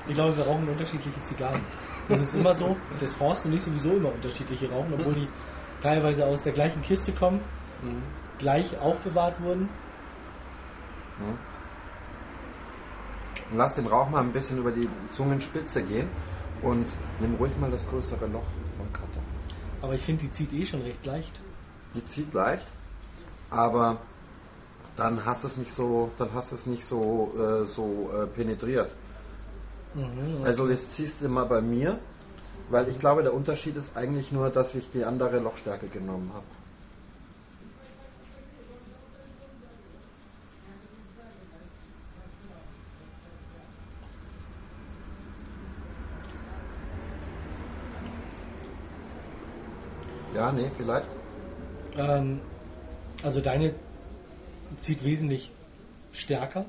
Ich 0.08 0.14
glaube, 0.14 0.36
wir 0.36 0.44
rauchen 0.44 0.68
unterschiedliche 0.68 1.22
Zigarren. 1.22 1.60
Das 2.08 2.20
ist 2.20 2.34
immer 2.34 2.54
so, 2.54 2.76
dass 3.00 3.18
Horst 3.20 3.46
und 3.46 3.54
ich 3.54 3.62
sowieso 3.62 3.92
immer 3.92 4.12
unterschiedliche 4.12 4.70
rauchen, 4.70 4.94
obwohl 4.94 5.14
die 5.14 5.28
teilweise 5.80 6.26
aus 6.26 6.44
der 6.44 6.52
gleichen 6.52 6.82
Kiste 6.82 7.12
kommen, 7.12 7.40
gleich 8.38 8.78
aufbewahrt 8.78 9.40
wurden. 9.40 9.68
Lass 13.52 13.74
den 13.74 13.86
Rauch 13.86 14.08
mal 14.08 14.20
ein 14.20 14.32
bisschen 14.32 14.58
über 14.58 14.70
die 14.70 14.88
Zungenspitze 15.12 15.82
gehen 15.82 16.08
und 16.62 16.94
nimm 17.20 17.34
ruhig 17.36 17.56
mal 17.58 17.70
das 17.70 17.86
größere 17.86 18.26
Loch 18.26 18.46
vom 18.76 18.92
Cutter. 18.92 19.20
Aber 19.82 19.94
ich 19.94 20.02
finde, 20.02 20.22
die 20.22 20.30
zieht 20.32 20.52
eh 20.52 20.64
schon 20.64 20.82
recht 20.82 21.04
leicht. 21.04 21.40
Die 21.94 22.04
zieht 22.04 22.32
leicht, 22.34 22.72
aber 23.50 23.98
dann 24.96 25.24
hast 25.24 25.44
es 25.44 25.56
nicht 25.56 25.72
so, 25.72 26.10
dann 26.16 26.32
hast 26.34 26.52
es 26.52 26.66
nicht 26.66 26.84
so, 26.84 27.32
äh, 27.36 27.66
so 27.66 28.10
äh, 28.12 28.26
penetriert. 28.26 28.94
Also 30.42 30.68
jetzt 30.68 30.94
ziehst 30.96 31.22
du 31.22 31.28
mal 31.28 31.44
bei 31.44 31.60
mir, 31.60 31.98
weil 32.68 32.88
ich 32.88 32.98
glaube, 32.98 33.22
der 33.22 33.32
Unterschied 33.32 33.76
ist 33.76 33.96
eigentlich 33.96 34.32
nur, 34.32 34.50
dass 34.50 34.74
ich 34.74 34.90
die 34.90 35.04
andere 35.04 35.38
Lochstärke 35.38 35.86
genommen 35.86 36.32
habe. 36.34 36.44
Ja, 50.34 50.50
nee, 50.50 50.68
vielleicht. 50.76 51.08
Ähm, 51.96 52.40
also 53.22 53.40
deine 53.40 53.74
zieht 54.78 55.04
wesentlich 55.04 55.50
stärker. 56.12 56.64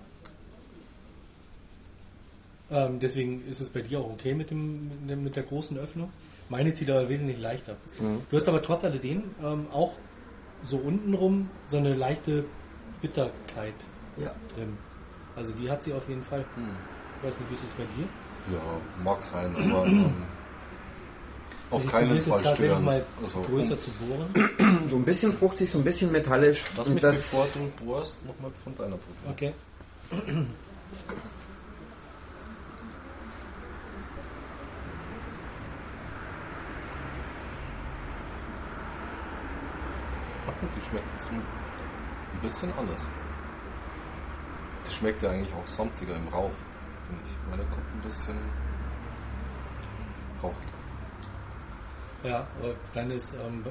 Ähm, 2.71 2.99
deswegen 2.99 3.47
ist 3.47 3.59
es 3.61 3.69
bei 3.69 3.81
dir 3.81 3.99
auch 3.99 4.09
okay 4.09 4.33
mit, 4.33 4.49
dem, 4.49 4.89
mit, 5.01 5.09
dem, 5.09 5.23
mit 5.23 5.35
der 5.35 5.43
großen 5.43 5.77
Öffnung. 5.77 6.09
Meine 6.49 6.73
zieht 6.73 6.89
aber 6.89 7.09
wesentlich 7.09 7.39
leichter. 7.39 7.75
Du 8.29 8.37
hast 8.37 8.47
aber 8.47 8.61
trotz 8.61 8.83
alledem 8.83 9.23
ähm, 9.43 9.67
auch 9.71 9.93
so 10.63 10.77
untenrum 10.77 11.49
so 11.67 11.77
eine 11.77 11.93
leichte 11.95 12.45
Bitterkeit 13.01 13.73
Ja. 14.17 14.31
drin. 14.55 14.77
Also 15.35 15.53
die 15.53 15.69
hat 15.69 15.83
sie 15.83 15.93
auf 15.93 16.07
jeden 16.07 16.23
Fall. 16.23 16.45
Ich 17.17 17.23
weiß 17.23 17.37
nicht, 17.39 17.49
wie 17.49 17.53
ist 17.55 17.63
es 17.63 17.71
bei 17.73 17.83
dir? 17.97 18.55
Ja, 18.57 18.61
mag 19.03 19.21
sein, 19.23 19.55
aber 19.55 19.85
ähm, 19.87 20.11
auf 21.71 21.81
Also 21.81 21.87
keinen 21.89 22.19
Fall 22.19 22.79
mal 22.79 23.05
Also, 23.23 23.41
größer 23.41 23.79
zu 23.79 23.91
bohren. 23.91 24.85
So 24.89 24.97
ein 24.97 25.03
bisschen 25.03 25.33
fruchtig, 25.33 25.71
so 25.71 25.79
ein 25.79 25.83
bisschen 25.83 26.11
metallisch. 26.11 26.63
Lass 26.77 26.87
Und 26.87 26.93
mich, 26.93 27.01
das, 27.01 27.31
bevor 27.31 27.47
du 27.53 27.83
bohrst, 27.83 28.23
nochmal 28.25 28.51
von 28.63 28.75
deiner 28.75 28.97
probieren. 28.97 29.31
Okay. 29.31 29.53
Ach, 40.47 40.53
die 40.75 40.81
schmeckt 40.81 41.19
so 41.19 41.29
ein 41.29 41.41
bisschen 42.41 42.71
anders. 42.77 43.07
Die 44.85 44.91
schmeckt 44.93 45.21
ja 45.23 45.31
eigentlich 45.31 45.53
auch 45.53 45.67
samtiger 45.67 46.15
im 46.15 46.27
Rauch, 46.27 46.51
finde 47.07 47.23
ich. 47.25 47.49
Meine 47.49 47.63
kommt 47.69 47.87
ein 47.95 48.01
bisschen 48.03 48.37
rauchiger. 50.43 50.74
Ja, 52.25 52.47
ist, 53.15 53.35
ähm, 53.35 53.63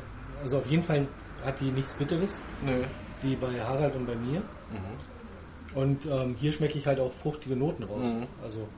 also 0.42 0.58
auf 0.58 0.66
jeden 0.66 0.82
Fall 0.82 1.08
hat 1.44 1.61
die 1.61 1.70
nichts 1.70 1.94
Bitteres, 1.94 2.40
Nö. 2.64 2.84
wie 3.23 3.34
bei 3.34 3.61
Harald 3.61 3.96
und 3.96 4.06
bei 4.06 4.14
mir. 4.14 4.40
Mhm. 4.40 5.75
Und 5.75 6.06
ähm, 6.06 6.37
hier 6.38 6.52
schmecke 6.52 6.78
ich 6.78 6.87
halt 6.87 7.00
auch 7.00 7.12
fruchtige 7.12 7.56
Noten 7.56 7.82
raus. 7.82 8.06
Mhm. 8.06 8.26
Also. 8.42 8.68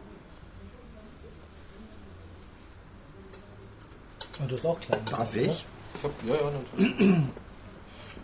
Und 4.39 4.51
du 4.51 4.57
hast 4.57 4.67
auch 4.67 4.81
kleine. 4.81 5.03
Darf 5.05 5.37
ich? 5.37 5.67
Ich 5.95 6.05
hab, 6.05 6.11
ja, 6.27 6.35
ja, 6.35 6.51
natürlich. 6.51 7.23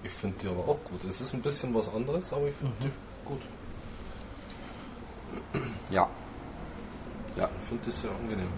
Ich 0.04 0.10
finde 0.10 0.36
die 0.42 0.48
aber 0.48 0.68
auch 0.68 0.78
gut. 0.84 1.04
Es 1.04 1.20
ist 1.20 1.32
ein 1.32 1.42
bisschen 1.42 1.74
was 1.74 1.92
anderes, 1.92 2.32
aber 2.32 2.48
ich 2.48 2.54
finde 2.56 2.72
die 2.82 2.90
gut. 3.24 3.40
Ja. 5.90 6.08
Ja. 7.36 7.48
Ich 7.62 7.68
finde 7.68 7.84
die 7.84 7.92
sehr 7.92 8.10
angenehm. 8.10 8.48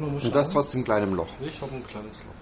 Und 0.00 0.34
das 0.34 0.46
schauen. 0.46 0.52
trotz 0.52 0.70
dem 0.70 0.84
kleinen 0.84 1.14
Loch. 1.14 1.28
Ich 1.40 1.60
habe 1.60 1.74
ein 1.74 1.86
kleines 1.86 2.18
Loch. 2.20 2.34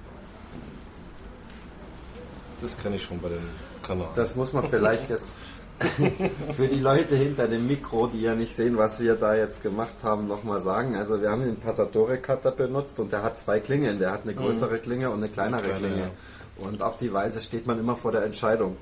Das 2.61 2.76
kenne 2.78 2.97
ich 2.97 3.02
schon 3.02 3.19
bei 3.21 3.30
den 3.30 3.42
Kanaren. 3.83 4.11
Das 4.14 4.37
muss 4.37 4.52
man 4.52 4.69
vielleicht 4.69 5.09
jetzt 5.11 5.35
für 6.57 6.69
die 6.69 6.78
Leute 6.78 7.16
hinter 7.16 7.49
dem 7.49 7.66
Mikro, 7.66 8.07
die 8.07 8.21
ja 8.21 8.35
nicht 8.35 8.54
sehen, 8.54 8.76
was 8.76 9.00
wir 9.00 9.14
da 9.14 9.35
jetzt 9.35 9.62
gemacht 9.62 9.95
haben, 10.02 10.28
nochmal 10.28 10.61
sagen. 10.61 10.95
Also 10.95 11.23
wir 11.23 11.30
haben 11.30 11.42
den 11.42 11.57
Passatore 11.57 12.19
Cutter 12.19 12.50
benutzt 12.50 13.00
und 13.00 13.12
der 13.12 13.23
hat 13.23 13.38
zwei 13.38 13.61
Klingen. 13.61 13.99
Der 13.99 14.12
hat 14.12 14.25
eine 14.25 14.35
größere 14.35 14.78
Klinge 14.78 15.11
und 15.11 15.19
eine 15.19 15.30
kleinere 15.30 15.62
Kleine, 15.62 15.78
Klinge. 15.78 16.00
ja. 16.00 16.66
Und 16.66 16.83
auf 16.83 16.99
die 16.99 17.12
Weise 17.12 17.40
steht 17.40 17.66
man 17.66 17.78
immer 17.78 17.97
vor 17.97 18.12
der 18.12 18.25
Entscheidung. 18.25 18.76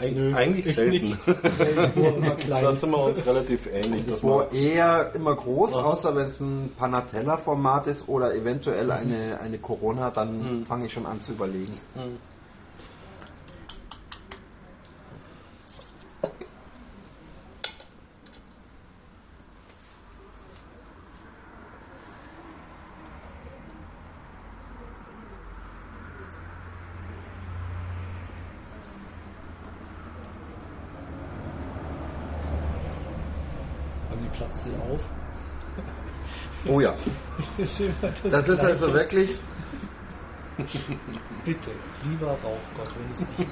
Nö, 0.00 0.34
eigentlich 0.34 0.66
ich 0.66 0.74
selten. 0.74 1.06
nicht. 1.08 1.18
Ich 1.26 1.90
bohre 1.94 2.14
immer 2.16 2.34
klein. 2.36 2.62
Da 2.64 2.72
sind 2.72 2.90
wir 2.90 3.02
uns 3.02 3.26
relativ 3.26 3.66
ähnlich. 3.72 4.04
Bohre 4.20 4.46
man, 4.46 4.54
eher 4.54 5.10
immer 5.14 5.34
groß, 5.34 5.76
Aha. 5.76 5.84
außer 5.88 6.14
wenn 6.16 6.26
es 6.28 6.40
ein 6.40 6.70
Panatella-Format 6.78 7.86
ist 7.88 8.08
oder 8.08 8.34
eventuell 8.34 8.90
eine, 8.90 9.40
eine 9.40 9.58
Corona, 9.58 10.10
dann 10.10 10.60
Mhm. 10.60 10.66
fange 10.66 10.86
ich 10.86 10.92
schon 10.92 11.06
an 11.06 11.20
zu 11.22 11.32
überlegen. 11.32 11.72
die 34.22 34.36
platzt 34.36 34.64
sie 34.64 34.70
auf. 34.92 35.08
Oh 36.66 36.80
ja. 36.80 36.90
Das 36.92 37.06
ist, 37.64 37.80
immer 37.80 37.92
das 38.22 38.32
Das 38.32 38.48
ist 38.48 38.60
also 38.60 38.92
wirklich. 38.92 39.40
Bitte, 41.44 41.70
lieber 42.08 42.26
Rauchgott, 42.26 42.94
wenn 42.96 43.12
es 43.12 43.18
dich 43.18 43.36
gibt. 43.36 43.48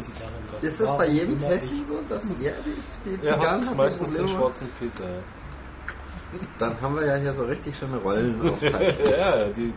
Zigarrengott. 0.00 0.62
Ist 0.62 0.80
das 0.80 0.98
bei 0.98 1.06
jedem 1.06 1.38
Testing 1.38 1.84
so, 1.86 2.00
dass 2.08 2.24
er 2.30 2.34
die, 2.34 3.10
die 3.10 3.20
Zigarren 3.20 3.60
hat 3.60 3.68
hat, 3.68 3.76
meistens 3.76 4.14
den 4.14 4.28
schwarzen 4.28 4.68
Peter. 4.78 5.08
Dann 6.58 6.80
haben 6.80 6.96
wir 6.96 7.06
ja 7.06 7.16
hier 7.16 7.32
so 7.32 7.44
richtig 7.44 7.76
schöne 7.76 7.96
Rollen. 7.98 8.40
Ja, 8.60 9.48
die, 9.48 9.72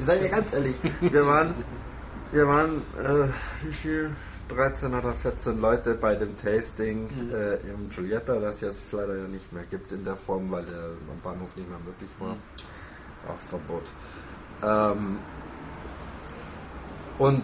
Seid 0.00 0.22
ihr 0.22 0.28
ganz 0.28 0.52
ehrlich, 0.52 0.76
wir 1.00 1.26
waren, 1.26 1.54
wir 2.32 2.46
waren, 2.46 2.82
äh, 2.98 3.28
wie 3.66 3.72
viel? 3.72 4.10
13 4.48 4.94
oder 4.94 5.14
14 5.14 5.60
Leute 5.60 5.94
bei 5.94 6.14
dem 6.14 6.36
Tasting 6.36 7.08
äh, 7.32 7.54
im 7.68 7.88
Giulietta, 7.88 8.38
das 8.38 8.60
jetzt 8.60 8.92
leider 8.92 9.16
ja 9.16 9.26
nicht 9.26 9.52
mehr 9.52 9.64
gibt 9.64 9.92
in 9.92 10.04
der 10.04 10.16
Form, 10.16 10.50
weil 10.50 10.64
der 10.64 10.84
am 10.84 11.20
Bahnhof 11.22 11.56
nicht 11.56 11.68
mehr 11.68 11.78
möglich 11.78 12.10
war. 12.18 12.36
Auch 13.28 13.38
Verbot. 13.38 13.90
Ähm, 14.62 15.18
und 17.18 17.42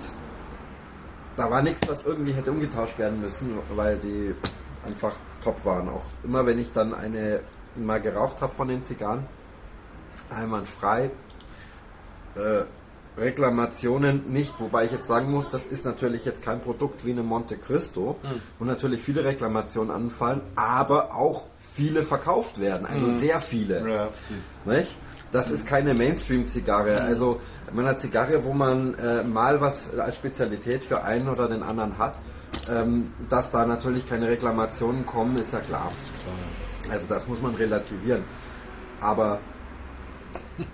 da 1.37 1.51
war 1.51 1.63
nichts, 1.63 1.89
was 1.89 2.05
irgendwie 2.05 2.33
hätte 2.33 2.51
umgetauscht 2.51 2.99
werden 2.99 3.21
müssen, 3.21 3.59
weil 3.75 3.99
die 3.99 4.35
einfach 4.85 5.17
top 5.43 5.65
waren. 5.65 5.89
Auch 5.89 6.05
immer 6.23 6.45
wenn 6.47 6.59
ich 6.59 6.73
dann 6.73 6.95
eine 6.95 7.41
mal 7.77 8.01
geraucht 8.01 8.41
habe 8.41 8.53
von 8.53 8.69
den 8.69 8.83
Zigarren, 8.83 9.27
einwandfrei. 10.29 11.11
Äh, 12.35 12.65
Reklamationen 13.19 14.31
nicht, 14.33 14.55
wobei 14.61 14.85
ich 14.85 14.93
jetzt 14.93 15.07
sagen 15.07 15.31
muss, 15.31 15.49
das 15.49 15.67
ist 15.67 15.85
natürlich 15.85 16.25
jetzt 16.25 16.43
kein 16.43 16.61
Produkt 16.61 17.05
wie 17.05 17.11
eine 17.11 17.23
Monte 17.23 17.59
Cristo, 17.59 18.17
wo 18.59 18.65
natürlich 18.65 19.03
viele 19.03 19.25
Reklamationen 19.25 19.91
anfallen, 19.91 20.41
aber 20.55 21.15
auch 21.15 21.47
viele 21.73 22.05
verkauft 22.05 22.61
werden, 22.61 22.87
also 22.87 23.07
sehr 23.07 23.41
viele. 23.41 23.89
ja, 23.89 24.09
Nicht? 24.65 24.97
Das 25.33 25.51
ist 25.51 25.67
keine 25.67 25.95
Mainstream-Zigarre. 25.95 27.01
Also 27.03 27.41
man 27.73 27.87
hat 27.87 28.01
Zigarre, 28.01 28.45
wo 28.45 28.53
man 28.53 28.95
äh, 28.95 29.23
mal 29.23 29.61
was 29.61 29.97
als 29.97 30.17
Spezialität 30.17 30.83
für 30.83 31.03
einen 31.03 31.29
oder 31.29 31.49
den 31.49 31.63
anderen 31.63 31.99
hat. 31.99 32.19
Ähm, 32.69 33.13
dass 33.29 33.51
da 33.51 33.65
natürlich 33.65 34.09
keine 34.09 34.29
Reklamationen 34.29 35.07
kommen, 35.07 35.37
ist 35.37 35.53
ja 35.53 35.61
klar. 35.61 35.93
Also 36.91 37.07
das 37.09 37.29
muss 37.29 37.41
man 37.41 37.55
relativieren. 37.55 38.25
Aber 39.01 39.39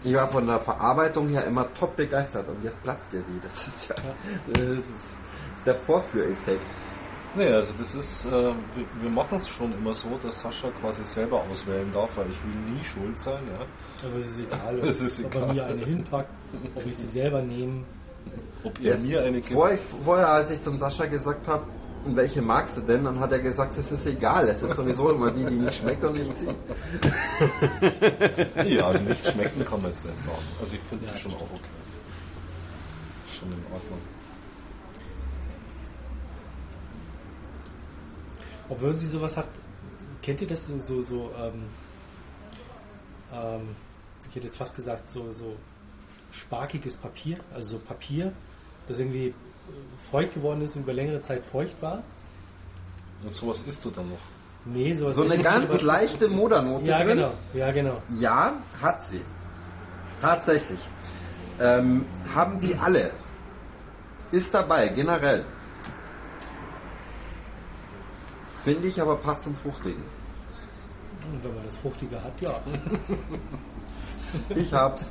ich 0.03 0.15
war 0.15 0.29
von 0.29 0.47
der 0.47 0.59
Verarbeitung 0.59 1.29
her 1.29 1.45
immer 1.45 1.73
top 1.75 1.97
begeistert 1.97 2.49
und 2.49 2.63
jetzt 2.65 2.83
platzt 2.83 3.13
ihr 3.15 3.23
die. 3.23 3.41
Das 3.41 3.67
ist 3.67 3.89
ja 3.89 3.95
das 4.53 4.63
ist, 4.63 4.79
das 4.79 5.59
ist 5.59 5.67
der 5.67 5.75
Vorführeffekt. 5.75 6.67
Nee, 7.37 7.53
also 7.53 7.75
das 7.77 7.95
ist, 7.95 8.25
äh, 8.25 8.31
wir, 8.31 8.55
wir 9.03 9.11
machen 9.11 9.37
es 9.37 9.49
schon 9.49 9.73
immer 9.75 9.93
so, 9.93 10.19
dass 10.23 10.41
Sascha 10.41 10.71
quasi 10.81 11.05
selber 11.05 11.43
auswählen 11.51 11.91
darf, 11.93 12.17
weil 12.17 12.27
ich 12.31 12.43
will 12.43 12.75
nie 12.75 12.83
schuld 12.83 13.19
sein, 13.19 13.43
ja. 13.47 13.67
Aber 14.05 14.21
es 14.21 14.29
ist 14.29 14.39
egal, 14.41 14.79
Es 14.89 15.01
ist 15.01 15.25
ob 15.25 15.35
egal. 15.35 15.49
er 15.49 15.55
mir 15.55 15.65
eine 15.67 15.85
hinpackt, 15.85 16.31
ob 16.75 16.87
ich 16.87 16.97
sie 16.97 17.07
selber 17.07 17.43
nehme. 17.43 17.85
Ob 18.65 18.81
ihr 18.81 18.97
mir 18.99 19.23
eine 19.23 19.41
gibt. 19.41 19.53
Vor, 19.53 19.71
vorher, 20.05 20.29
als 20.29 20.51
ich 20.51 20.61
zum 20.63 20.79
Sascha 20.79 21.07
gesagt 21.07 21.47
habe, 21.49 21.65
welche 22.09 22.41
magst 22.43 22.77
du 22.77 22.83
denn, 22.83 23.05
dann 23.05 23.19
hat 23.19 23.33
er 23.33 23.39
gesagt, 23.41 23.77
es 23.79 23.91
ist 23.91 24.07
egal, 24.07 24.49
es 24.49 24.63
ist 24.63 24.77
sowieso 24.77 25.11
immer 25.11 25.31
die, 25.33 25.45
die 25.45 25.57
nicht 25.57 25.79
schmeckt 25.79 26.05
und 26.05 26.17
nicht 26.19 26.37
zieht. 26.37 26.49
Ja, 28.65 28.93
die 28.93 29.05
nicht 29.05 29.27
schmecken 29.27 29.65
kann 29.65 29.83
man 29.83 29.91
jetzt 29.91 30.05
nicht 30.05 30.23
sagen. 30.23 30.39
Also 30.61 30.75
ich 30.75 30.81
finde 30.81 31.07
Ja, 31.07 31.13
die 31.13 31.19
schon 31.19 31.33
auch 31.33 31.41
okay. 31.43 31.71
Schon 33.39 33.49
in 33.49 33.59
Ordnung. 33.73 33.99
Obwohl 38.69 38.97
sie 38.99 39.07
sowas 39.07 39.37
hat, 39.37 39.49
kennt 40.23 40.41
ihr 40.41 40.49
das 40.49 40.67
so, 40.67 41.03
so 41.03 41.31
ähm, 41.41 41.63
ähm, 43.33 43.77
ich 44.29 44.37
hätte 44.37 44.47
jetzt 44.47 44.57
fast 44.59 44.77
gesagt, 44.77 45.11
so, 45.11 45.33
so 45.33 45.57
sparkiges 46.31 46.97
Papier, 46.97 47.39
also 47.55 47.73
so 47.73 47.79
Papier, 47.79 48.33
das 48.89 48.99
irgendwie 48.99 49.29
äh, 49.29 49.33
feucht 50.11 50.35
geworden 50.35 50.61
ist 50.63 50.77
und 50.77 50.83
über 50.83 50.93
längere 50.93 51.21
Zeit 51.21 51.45
feucht 51.45 51.81
war? 51.83 52.03
Und 53.25 53.35
sowas 53.35 53.63
isst 53.67 53.85
du 53.85 53.91
dann 53.91 54.11
noch. 54.11 54.19
Nee, 54.65 54.93
sowas 54.95 55.17
So 55.17 55.25
eine 55.25 55.39
ganz 55.39 55.81
leichte 55.81 56.29
Modernote 56.29 56.91
Ja, 56.91 56.99
drin. 56.99 57.17
genau, 57.19 57.33
ja, 57.55 57.71
genau. 57.73 58.03
Ja, 58.19 58.55
hat 58.83 59.03
sie. 59.03 59.23
Tatsächlich. 60.21 60.81
Ähm, 61.61 62.05
haben 62.35 62.59
die 62.59 62.75
alle. 62.75 63.13
Ist 64.33 64.53
dabei, 64.53 64.89
generell. 64.89 65.45
Finde 68.55 68.89
ich 68.89 69.01
aber 69.01 69.17
passt 69.17 69.45
zum 69.45 69.55
Fruchtigen. 69.55 70.03
Und 71.33 71.45
wenn 71.45 71.55
man 71.55 71.65
das 71.65 71.77
Fruchtige 71.79 72.23
hat, 72.23 72.41
ja. 72.41 72.61
Ich 74.51 74.73
hab's. 74.73 75.11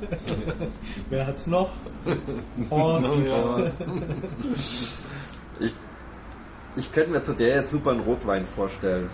Wer 1.10 1.26
hat's 1.26 1.46
noch? 1.46 1.70
Horst. 2.70 3.10
Ja. 3.24 3.70
Ich, 5.60 5.76
ich 6.76 6.92
könnte 6.92 7.10
mir 7.10 7.22
zu 7.22 7.34
der 7.34 7.56
jetzt 7.56 7.70
super 7.70 7.92
einen 7.92 8.00
Rotwein 8.00 8.46
vorstellen. 8.46 9.10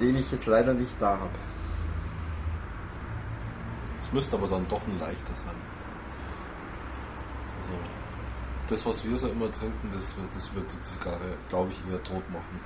Den 0.00 0.16
ich 0.16 0.30
jetzt 0.30 0.46
leider 0.46 0.74
nicht 0.74 0.94
da 1.00 1.18
habe. 1.18 1.30
Es 4.02 4.12
müsste 4.12 4.36
aber 4.36 4.46
dann 4.46 4.68
doch 4.68 4.86
ein 4.86 4.98
leichter 5.00 5.34
sein. 5.34 5.56
Also, 7.62 7.78
das, 8.68 8.86
was 8.86 9.04
wir 9.04 9.16
so 9.16 9.28
immer 9.28 9.50
trinken, 9.50 9.90
das 9.92 10.16
wird, 10.16 10.34
das 10.34 10.54
wird 10.54 10.66
die 10.72 10.82
Zigarre, 10.82 11.36
glaube 11.48 11.72
ich, 11.72 11.92
eher 11.92 12.02
tot 12.02 12.28
machen. 12.30 12.60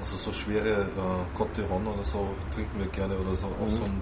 Also 0.00 0.16
so 0.16 0.32
schwere 0.32 0.82
äh, 0.82 1.36
Cote 1.36 1.62
Ron 1.64 1.86
oder 1.86 2.02
so 2.02 2.34
trinken 2.54 2.78
wir 2.78 2.86
gerne 2.86 3.16
oder 3.18 3.34
so 3.34 3.48
auch 3.48 3.70
so 3.70 3.84
ein, 3.84 4.00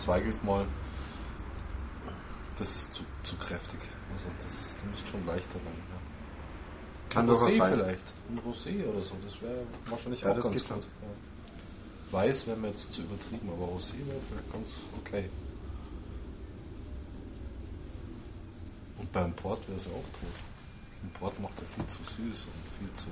Zweigelt 0.00 0.42
mal. 0.44 0.64
Das 2.58 2.76
ist 2.76 2.94
zu, 2.94 3.02
zu 3.22 3.36
kräftig. 3.36 3.80
Also 4.12 4.26
das, 4.42 4.74
das 4.74 4.84
müsste 4.90 5.06
schon 5.08 5.26
leichter 5.26 5.54
sein. 5.54 5.82
Ja. 5.90 7.14
Kann 7.14 7.28
ein 7.28 7.34
Rosé 7.34 7.68
vielleicht. 7.68 8.14
Ein 8.28 8.38
Rosé 8.38 8.86
oder 8.86 9.00
so, 9.02 9.14
das 9.24 9.40
wäre 9.42 9.62
wahrscheinlich 9.88 10.20
Ja, 10.22 10.32
auch 10.32 10.36
das 10.36 10.44
ganz 10.44 10.68
gut. 10.68 10.86
Ja. 11.02 11.08
Weiß 12.18 12.46
wäre 12.46 12.56
mir 12.56 12.68
jetzt 12.68 12.92
zu 12.92 13.02
übertrieben, 13.02 13.48
aber 13.50 13.66
Rosé 13.66 13.94
wäre 14.06 14.20
vielleicht 14.28 14.52
ganz 14.52 14.74
okay. 15.00 15.28
Und 18.98 19.12
beim 19.12 19.32
Port 19.32 19.66
wäre 19.68 19.78
es 19.78 19.86
auch 19.86 19.90
tot. 20.20 20.36
Ein 21.02 21.10
Port 21.18 21.40
macht 21.40 21.54
er 21.58 21.66
viel 21.74 21.86
zu 21.86 22.02
süß 22.02 22.44
und 22.44 22.78
viel 22.78 22.94
zu. 22.94 23.06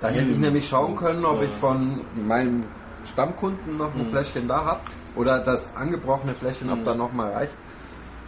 Da 0.00 0.08
hätte 0.08 0.30
ich 0.30 0.38
nämlich 0.38 0.68
schauen 0.68 0.96
können, 0.96 1.24
ob 1.24 1.42
ich 1.42 1.50
von 1.50 2.00
meinem 2.26 2.64
Stammkunden 3.04 3.76
noch 3.76 3.94
ein 3.94 4.06
Mhm. 4.06 4.10
Fläschchen 4.10 4.48
da 4.48 4.64
habe. 4.64 4.80
Oder 5.14 5.40
das 5.40 5.74
angebrochene 5.74 6.34
Fläschchen, 6.34 6.70
ob 6.70 6.80
Mhm. 6.80 6.84
da 6.84 6.94
noch 6.94 7.12
mal 7.12 7.32
reicht. 7.32 7.54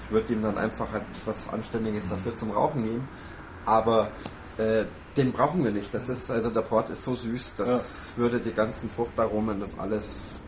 Ich 0.05 0.11
würde 0.11 0.33
ihm 0.33 0.43
dann 0.43 0.59
einfach 0.59 0.91
halt 0.93 1.05
was 1.25 1.49
Anständiges 1.49 2.07
Mhm. 2.07 2.11
dafür 2.11 2.35
zum 2.37 2.51
Rauchen 2.51 2.83
geben. 2.83 3.09
Aber 3.65 4.11
äh, 4.59 4.85
den 5.17 5.33
brauchen 5.33 5.63
wir 5.65 5.71
nicht. 5.71 5.93
Das 5.95 6.09
ist, 6.09 6.31
also 6.31 6.51
der 6.51 6.63
Port 6.63 6.91
ist 6.91 7.05
so 7.05 7.15
süß, 7.15 7.55
das 7.57 8.13
würde 8.17 8.41
die 8.41 8.53
ganzen 8.53 8.91
Fruchtaromen, 8.91 9.61
das 9.61 9.79
alles 9.79 10.41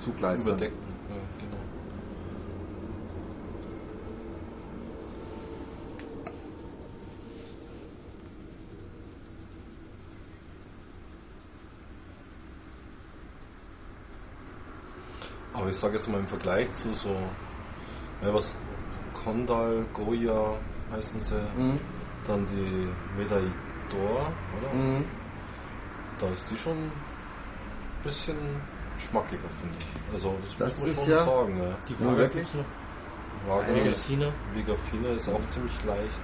zugleistern. 0.00 0.48
Überdecken. 0.54 0.96
Ja, 1.08 1.16
genau. 1.40 1.56
Aber 15.66 15.72
ich 15.72 15.80
sage 15.80 15.94
jetzt 15.94 16.06
mal 16.08 16.20
im 16.20 16.28
Vergleich 16.28 16.70
zu 16.70 16.94
so, 16.94 17.08
ja, 18.22 18.32
was 18.32 18.54
Kondal, 19.24 19.84
Goya 19.94 20.52
heißen 20.92 21.18
sie, 21.18 21.34
Mhm. 21.56 21.80
dann 22.24 22.46
die 22.46 22.86
Medaille 23.20 23.50
d'Or, 23.90 24.30
oder? 24.60 24.72
Mhm. 24.72 25.04
Da 26.20 26.28
ist 26.28 26.48
die 26.48 26.56
schon 26.56 26.76
ein 26.76 26.92
bisschen 28.04 28.36
schmackiger, 28.96 29.42
finde 29.60 29.74
ich. 29.80 30.12
Also 30.14 30.36
das, 30.40 30.54
Das 30.56 30.68
muss 30.68 30.80
man 30.82 30.90
ist 30.90 31.00
schon 31.04 31.10
ja- 31.10 31.24
sagen. 31.24 31.58
Ja. 31.60 31.76
Die 31.88 32.04
Vargas 32.04 32.34
wirklich? 32.34 32.54
noch. 32.54 33.48
Vargas, 33.48 33.74
Vigafina. 33.74 34.26
Vigafina 34.54 35.08
ist 35.16 35.28
auch 35.28 35.46
ziemlich 35.48 35.84
leicht. 35.84 36.22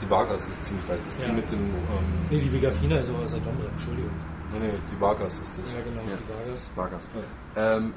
Die 0.00 0.08
Vargas 0.08 0.46
ist 0.46 0.64
ziemlich 0.64 0.86
leicht. 0.86 1.02
Das 1.02 1.10
ist 1.10 1.20
Ja. 1.22 1.26
die 1.26 1.32
mit 1.32 1.50
dem. 1.50 1.58
Ähm, 1.58 2.28
Nee, 2.30 2.40
die 2.40 2.52
Vigafina 2.52 2.98
ist 2.98 3.08
aber 3.10 3.26
Sadonre, 3.26 3.66
Entschuldigung. 3.72 4.12
nee, 4.52 4.58
nee, 4.60 4.70
die 4.92 5.00
Vargas 5.00 5.40
ist 5.40 5.58
das. 5.58 5.72
Ja, 5.74 5.80
genau, 5.80 6.02
Ja. 6.08 6.16
die 6.16 6.32
Vargas. 6.32 6.70
Vargas. 6.76 7.02
Ja. 7.56 7.76
Ähm, 7.78 7.92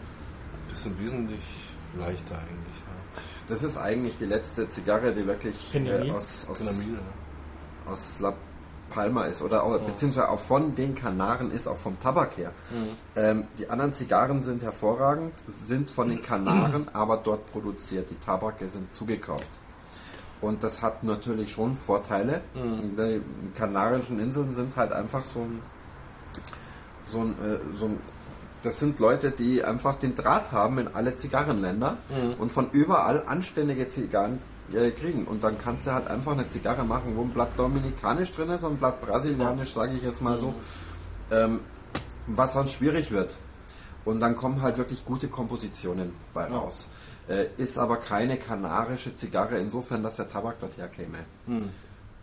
Die 0.72 0.76
sind 0.76 1.00
wesentlich 1.00 1.44
leichter 1.98 2.36
eigentlich. 2.36 2.78
Ja. 3.16 3.22
das 3.48 3.64
ist 3.64 3.78
eigentlich 3.78 4.18
die 4.18 4.26
letzte 4.26 4.70
Zigarre, 4.70 5.14
die 5.14 5.26
wirklich 5.26 5.74
äh, 5.74 6.12
aus, 6.12 6.48
aus, 6.50 6.60
Kenamil, 6.60 6.94
ja. 6.94 7.92
aus 7.92 8.20
La 8.20 8.34
Palma 8.90 9.26
ist 9.26 9.42
oder 9.42 9.64
auch, 9.64 9.80
beziehungsweise 9.80 10.30
auch 10.30 10.40
von 10.40 10.76
den 10.76 10.96
Kanaren 10.96 11.52
ist, 11.52 11.68
auch 11.68 11.78
vom 11.78 12.00
Tabak 12.00 12.38
her. 12.38 12.52
Ähm, 13.16 13.46
die 13.58 13.70
anderen 13.70 13.94
Zigarren 13.94 14.42
sind 14.42 14.64
hervorragend, 14.64 15.34
sind 15.48 15.92
von 15.92 16.10
den 16.10 16.22
Kanaren, 16.22 16.90
aber 16.94 17.18
dort 17.18 17.52
produziert. 17.52 18.10
Die 18.10 18.16
Tabake 18.16 18.68
sind 18.70 18.94
zugekauft. 18.94 19.60
Und 20.42 20.64
das 20.64 20.82
hat 20.82 21.04
natürlich 21.04 21.52
schon 21.52 21.78
Vorteile. 21.78 22.42
Die 22.56 23.22
Kanarischen 23.56 24.20
Inseln 24.20 24.54
sind 24.54 24.76
halt 24.76 24.92
einfach 24.92 25.24
so 25.24 25.42
ein, 25.42 25.62
so 27.06 27.20
ein, 27.20 27.32
äh, 27.44 27.60
so 27.78 27.88
ein 27.88 28.00
das 28.64 28.80
sind 28.80 29.00
Leute, 29.00 29.32
die 29.32 29.64
einfach 29.64 29.96
den 29.96 30.16
Draht 30.16 30.52
haben 30.52 30.80
in 30.80 30.88
alle 30.90 31.16
Zigarrenländer 31.16 31.98
und 32.40 32.52
von 32.52 32.70
überall 32.72 33.24
anständige 33.26 33.88
Zigarren 33.88 34.40
äh, 34.74 34.92
kriegen. 34.92 35.26
Und 35.26 35.44
dann 35.44 35.58
kannst 35.58 35.88
du 35.88 35.92
halt 35.92 36.08
einfach 36.08 36.34
eine 36.34 36.48
Zigarre 36.48 36.84
machen, 36.84 37.16
wo 37.16 37.22
ein 37.24 37.32
Blatt 37.32 37.58
dominikanisch 37.58 38.32
drin 38.32 38.50
ist 38.50 38.64
und 38.64 38.74
ein 38.74 38.78
Blatt 38.78 39.02
brasilianisch, 39.02 39.74
sage 39.74 39.96
ich 39.96 40.04
jetzt 40.04 40.22
mal 40.22 40.38
so, 40.38 40.54
ähm, 41.32 41.62
was 42.28 42.54
sonst 42.54 42.74
schwierig 42.74 43.12
wird. 43.12 43.38
Und 44.06 44.20
dann 44.20 44.36
kommen 44.36 44.62
halt 44.62 44.78
wirklich 44.78 45.06
gute 45.06 45.28
Kompositionen 45.28 46.14
bei 46.34 46.46
raus. 46.46 46.88
Äh, 47.28 47.48
ist 47.58 47.78
aber 47.78 47.98
keine 47.98 48.38
kanarische 48.38 49.16
Zigarre, 49.16 49.58
insofern, 49.58 50.04
dass 50.04 50.16
der 50.16 50.28
Tabak 50.28 50.58
dort 50.60 50.78
herkäme. 50.78 51.20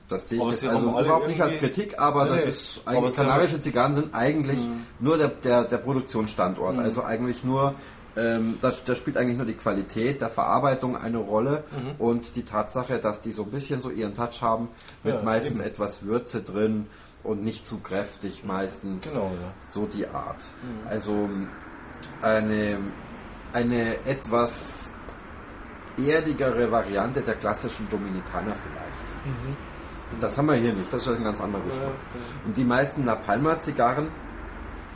Das 0.09 0.29
sehe 0.29 0.39
ich 0.41 0.49
jetzt 0.49 0.67
also 0.69 0.89
überhaupt 1.01 1.27
nicht 1.29 1.41
als 1.41 1.59
Kritik, 1.59 1.99
aber 1.99 2.25
Nee, 2.25 2.31
das 2.31 2.45
ist 2.45 2.81
eigentlich 2.87 3.17
kanarische 3.17 3.61
Zigarren 3.61 3.95
sind 3.95 4.15
eigentlich 4.15 4.59
Mhm. 4.67 4.87
nur 5.01 5.19
der, 5.19 5.29
der, 5.29 5.65
der 5.65 5.79
Produktionsstandort. 5.79 6.79
Also 6.79 7.03
eigentlich 7.03 7.43
nur, 7.43 7.75
ähm, 8.17 8.57
da, 8.63 8.73
da 8.85 8.95
spielt 8.95 9.17
eigentlich 9.17 9.37
nur 9.37 9.47
die 9.47 9.55
Qualität 9.55 10.21
der 10.21 10.31
Verarbeitung 10.31 10.97
eine 10.97 11.19
Rolle 11.19 11.65
Mhm. 11.73 12.01
und 12.01 12.37
die 12.37 12.45
Tatsache, 12.45 12.99
dass 12.99 13.21
die 13.21 13.33
so 13.33 13.43
ein 13.43 13.51
bisschen 13.51 13.81
so 13.81 13.91
ihren 13.91 14.15
Touch 14.15 14.43
haben, 14.43 14.69
mit 15.03 15.15
Ja, 15.17 15.23
meistens 15.23 15.59
eben. 15.59 15.67
etwas 15.69 16.05
Würze 16.05 16.41
drin 16.41 16.87
und 17.25 17.43
nicht 17.43 17.67
zu 17.67 17.79
kräftig 17.79 18.45
meistens. 18.45 19.03
Genau, 19.13 19.25
ja. 19.25 19.31
Mhm. 19.31 19.53
So 19.69 19.87
die 19.87 20.07
Art. 20.07 20.45
Also 20.89 21.29
eine, 22.23 22.79
eine 23.53 23.97
etwas 24.07 24.91
erdigere 25.99 26.71
Variante 26.71 27.23
der 27.23 27.35
klassischen 27.35 27.89
Dominikaner 27.89 28.55
vielleicht. 28.55 29.15
Und 29.25 29.57
das 30.21 30.39
haben 30.39 30.47
wir 30.47 30.55
hier 30.55 30.73
nicht, 30.73 30.93
das 30.93 31.07
ist 31.07 31.09
ein 31.15 31.25
ganz 31.25 31.41
anderer 31.41 31.63
Geschmack. 31.63 31.95
Und 32.45 32.57
die 32.57 32.65
meisten 32.65 33.05
La 33.05 33.17
Palma 33.17 33.59
Zigarren, 33.61 34.09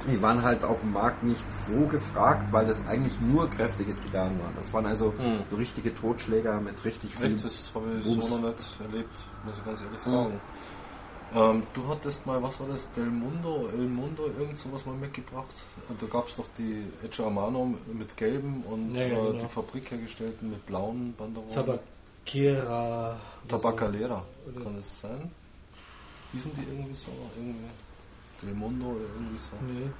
die 0.09 0.21
waren 0.23 0.43
halt 0.43 0.65
auf 0.65 0.81
dem 0.81 0.93
Markt 0.93 1.23
nicht 1.23 1.49
so 1.51 1.87
gefragt, 1.87 2.53
weil 2.53 2.67
das 2.67 2.87
eigentlich 2.87 3.21
nur 3.21 3.51
kräftige 3.51 3.97
Zigarren 3.97 4.39
waren. 4.41 4.55
Das 4.57 4.73
waren 4.73 4.87
also 4.87 5.13
so 5.51 5.57
richtige 5.57 5.95
Totschläger 5.95 6.61
mit 6.61 6.85
richtig 6.85 7.15
viel. 7.15 7.35
Echt, 7.35 7.45
das 7.45 7.71
habe 7.75 7.87
ich 7.99 8.07
Bums. 8.07 8.29
so 8.29 8.39
noch 8.39 8.49
nicht 8.49 8.81
erlebt, 8.81 9.25
muss 9.45 9.59
ich 9.59 9.65
ganz 9.65 9.83
ehrlich 9.83 10.01
sagen. 10.01 10.41
Ähm, 11.33 11.63
du 11.75 11.87
hattest 11.89 12.27
mal, 12.27 12.43
was 12.43 12.59
war 12.59 12.67
das, 12.69 12.91
Del 12.93 13.07
Mundo, 13.07 13.69
El 13.73 13.87
Mundo, 13.87 14.31
irgend 14.39 14.59
sowas 14.59 14.85
mal 14.85 14.97
mitgebracht. 14.97 15.47
Da 15.89 16.07
gab 16.07 16.29
es 16.29 16.37
doch 16.37 16.47
die 16.59 16.85
Edge 17.05 17.25
Amano 17.25 17.75
mit 17.93 18.17
gelben 18.17 18.65
und 18.69 18.95
Ja, 18.95 19.03
ja, 19.03 19.07
äh, 19.07 19.11
genau. 19.11 19.33
die 19.33 19.47
Fabrik 19.47 19.91
hergestellten 19.91 20.51
mit 20.51 20.67
blauen 20.67 21.15
Banderolen. 21.17 21.79
Tabakera. 22.25 23.17
Tabacalera, 23.49 24.23
Oder- 24.55 24.65
kann 24.65 24.77
es 24.79 25.01
sein? 25.01 25.31
Hießen 26.33 26.53
die 26.55 26.63
irgendwie 26.63 26.95
so? 26.95 27.11
Irgendwie 27.37 27.59
Del 28.43 28.55
Mundo 28.55 28.87
oder 28.87 29.01
irgendwie 29.15 29.39
so. 29.39 29.57
Nee. 29.67 29.91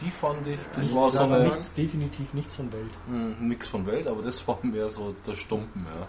Die 0.00 0.10
fand 0.10 0.46
ich, 0.46 0.58
das 0.76 0.94
war 0.94 1.10
so 1.10 1.18
Das 1.18 1.28
war 1.30 1.36
eine, 1.38 1.48
nichts, 1.48 1.74
definitiv 1.74 2.32
nichts 2.34 2.54
von 2.54 2.72
Welt. 2.72 2.90
Hm, 3.08 3.48
nix 3.48 3.66
von 3.66 3.84
Welt, 3.86 4.06
aber 4.06 4.22
das 4.22 4.46
war 4.46 4.58
mehr 4.62 4.88
so 4.90 5.14
der 5.26 5.34
Stumpen, 5.34 5.84
ja. 5.86 6.06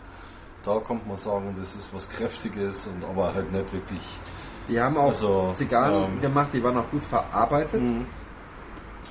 Da 0.64 0.80
kommt 0.80 1.08
man 1.08 1.18
sagen, 1.18 1.54
das 1.58 1.76
ist 1.76 1.94
was 1.94 2.08
Kräftiges 2.10 2.88
und 2.88 3.04
aber 3.04 3.34
halt 3.34 3.52
nicht 3.52 3.74
wirklich. 3.74 4.02
Die 4.68 4.80
haben 4.80 4.98
auch 4.98 5.08
Also, 5.10 5.52
Zigarren 5.56 6.14
ähm, 6.14 6.22
gemacht, 6.22 6.54
die 6.54 6.64
waren 6.64 6.78
auch 6.78 6.90
gut 6.90 7.04
verarbeitet. 7.04 7.82
Mhm. 7.82 8.06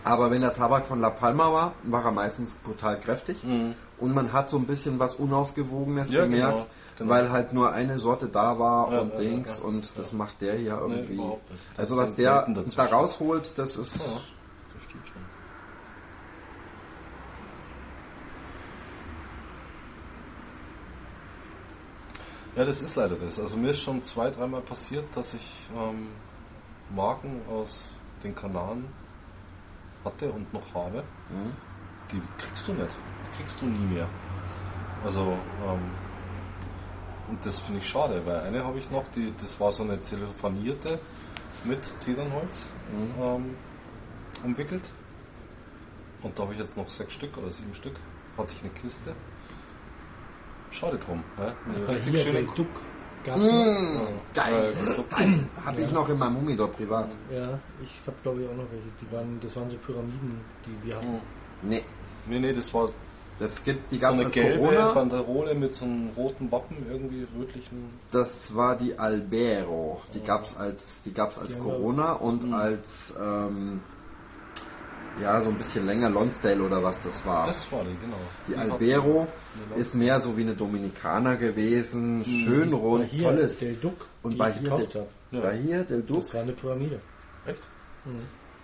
Aber 0.05 0.31
wenn 0.31 0.41
der 0.41 0.53
Tabak 0.53 0.87
von 0.87 1.01
La 1.01 1.11
Palma 1.11 1.53
war, 1.53 1.75
war 1.85 2.05
er 2.05 2.11
meistens 2.11 2.55
brutal 2.57 2.99
kräftig. 2.99 3.45
Mhm. 3.45 3.75
Und 3.99 4.15
man 4.15 4.33
hat 4.33 4.49
so 4.49 4.57
ein 4.57 4.67
bisschen 4.67 4.99
was 4.99 5.15
Unausgewogenes 5.15 6.11
Ja, 6.11 6.25
gemerkt, 6.25 6.53
genau, 6.55 6.67
genau. 6.99 7.11
weil 7.11 7.31
halt 7.31 7.53
nur 7.53 7.73
eine 7.73 8.01
Sorte 8.01 8.27
da 8.27 8.59
war 8.59 8.93
Ja, 8.93 9.01
und 9.01 9.11
ja, 9.11 9.17
Dings. 9.17 9.61
und 9.61 9.97
das 9.97 10.13
macht 10.13 10.41
der 10.41 10.55
hier 10.57 10.77
irgendwie. 10.79 11.21
Das 11.77 11.79
also 11.91 11.97
was 11.97 12.15
der 12.15 12.49
da 12.77 12.85
rausholt, 12.85 13.57
das 13.57 13.77
ist. 13.77 13.97
Ja, 13.97 14.03
das. 14.03 14.23
Ja, 22.57 22.65
das 22.65 22.83
ist 22.83 22.97
leider 22.97 23.15
das. 23.17 23.39
Also 23.41 23.57
mir 23.57 23.71
ist 23.71 23.81
schon 23.81 24.03
zwei, 24.03 24.31
dreimal 24.31 24.61
passiert, 24.61 25.05
dass 25.15 25.33
ich 25.33 25.69
ähm, 25.75 26.09
Marken 26.95 27.41
aus 27.51 27.93
den 28.23 28.35
Kanaren 28.35 28.85
hatte 30.05 30.31
und 30.31 30.53
noch 30.53 30.75
habe. 30.75 31.03
Mhm. 31.31 31.53
Die 32.11 32.23
kriegst 32.39 32.69
du 32.69 32.73
nicht. 32.75 32.97
Die 33.27 33.43
kriegst 33.43 33.61
du 33.61 33.67
nie 33.67 33.95
mehr. 33.95 34.09
Also, 35.05 35.23
ähm, 35.23 35.81
und 37.29 37.45
das 37.47 37.59
finde 37.59 37.81
ich 37.81 37.89
schade, 37.89 38.23
weil 38.25 38.41
eine 38.41 38.65
habe 38.65 38.79
ich 38.79 38.91
noch, 38.91 39.07
die, 39.09 39.33
das 39.41 39.59
war 39.59 39.73
so 39.73 39.83
eine 39.83 40.01
zellophanierte 40.03 40.99
mit 41.65 41.85
Zedernholz 41.85 42.69
ähm, 43.21 43.57
umwickelt. 44.45 44.93
Und 46.23 46.39
da 46.39 46.45
habe 46.45 46.53
ich 46.53 46.61
jetzt 46.61 46.77
noch 46.77 46.89
sechs 46.89 47.15
Stück 47.15 47.37
oder 47.37 47.51
sieben 47.51 47.75
Stück. 47.75 47.95
Hatte 48.37 48.53
ich 48.57 48.63
eine 48.63 48.73
Kiste. 48.73 49.15
Schade 50.71 50.99
drum. 50.99 51.23
Ja? 51.39 51.55
Eine 51.67 51.87
Bei 51.87 51.93
richtig 51.95 52.23
schöne 52.23 52.43
Duck 52.43 52.69
gab's 53.25 53.39
noch. 53.47 53.53
Mmh, 53.53 54.07
geil, 54.35 54.73
Äh, 54.87 54.91
ist 54.93 55.11
geil. 55.17 55.39
Habe 55.65 55.81
ich 55.81 55.93
noch 55.93 56.09
in 56.09 56.19
meinem 56.19 56.37
Humidor 56.37 56.69
privat. 56.69 57.09
Ja, 57.33 57.59
ich 57.83 58.01
habe 58.07 58.17
glaube 58.23 58.43
ich 58.43 58.49
auch 58.49 58.55
noch 58.57 58.71
welche. 58.71 58.89
Die 59.01 59.13
waren, 59.13 59.39
das 59.41 59.57
waren 59.57 59.69
so 59.69 59.77
Pyramiden, 59.77 60.41
die 60.67 60.87
wir 60.87 60.97
hatten. 60.97 61.21
Nee, 61.63 61.83
Nee, 62.27 62.39
nee, 62.39 62.53
das 62.53 62.73
war 62.73 62.89
das 63.39 63.65
gibt, 63.65 63.91
die 63.91 63.99
so 63.99 64.07
als 64.07 64.31
gelbe 64.33 64.59
Corona. 64.59 64.93
Banderole 64.93 65.55
mit 65.55 65.75
so 65.75 65.85
einem 65.85 66.11
roten 66.17 66.53
Wappen, 66.53 66.77
irgendwie 66.89 67.27
rötlichen. 67.37 67.91
Das 68.13 68.55
war 68.55 68.77
die 68.77 68.97
Albero. 68.99 70.01
Die 70.15 70.21
gab's 70.23 70.57
als, 70.57 71.03
die 71.03 71.13
gab's 71.13 71.39
als 71.41 71.55
Die 71.55 71.59
Corona 71.61 72.13
und 72.13 72.53
als 72.53 73.15
ähm, 73.21 73.81
ja 75.21 75.41
so 75.43 75.51
ein 75.51 75.57
bisschen 75.59 75.87
länger 75.87 76.09
Lonsdale 76.11 76.63
oder 76.63 76.83
was 76.83 77.01
das 77.01 77.25
war. 77.27 77.47
Das 77.47 77.71
war 77.71 77.85
die, 77.85 77.97
genau. 77.97 78.17
die 78.49 78.57
hat- 78.57 78.71
Albero 78.71 79.27
ist 79.77 79.95
mehr 79.95 80.21
so 80.21 80.37
wie 80.37 80.43
eine 80.43 80.55
Dominikaner 80.55 81.37
gewesen, 81.37 82.25
schön 82.25 82.73
rund, 82.73 83.05
hier, 83.07 83.23
tolles. 83.25 83.59
Del 83.59 83.75
Duc, 83.77 84.07
Und 84.23 84.33
die 84.33 84.37
bei 84.39 84.53
hier, 84.53 84.71
habe. 84.71 85.07
Ja. 85.31 85.41
bei 85.41 85.57
hier 85.57 85.85
Del 85.85 86.03
Duc. 86.03 86.19
Das 86.21 86.35
war 86.35 86.43
eine 86.43 86.53
Pyramide. 86.53 87.01
Echt? 87.47 87.63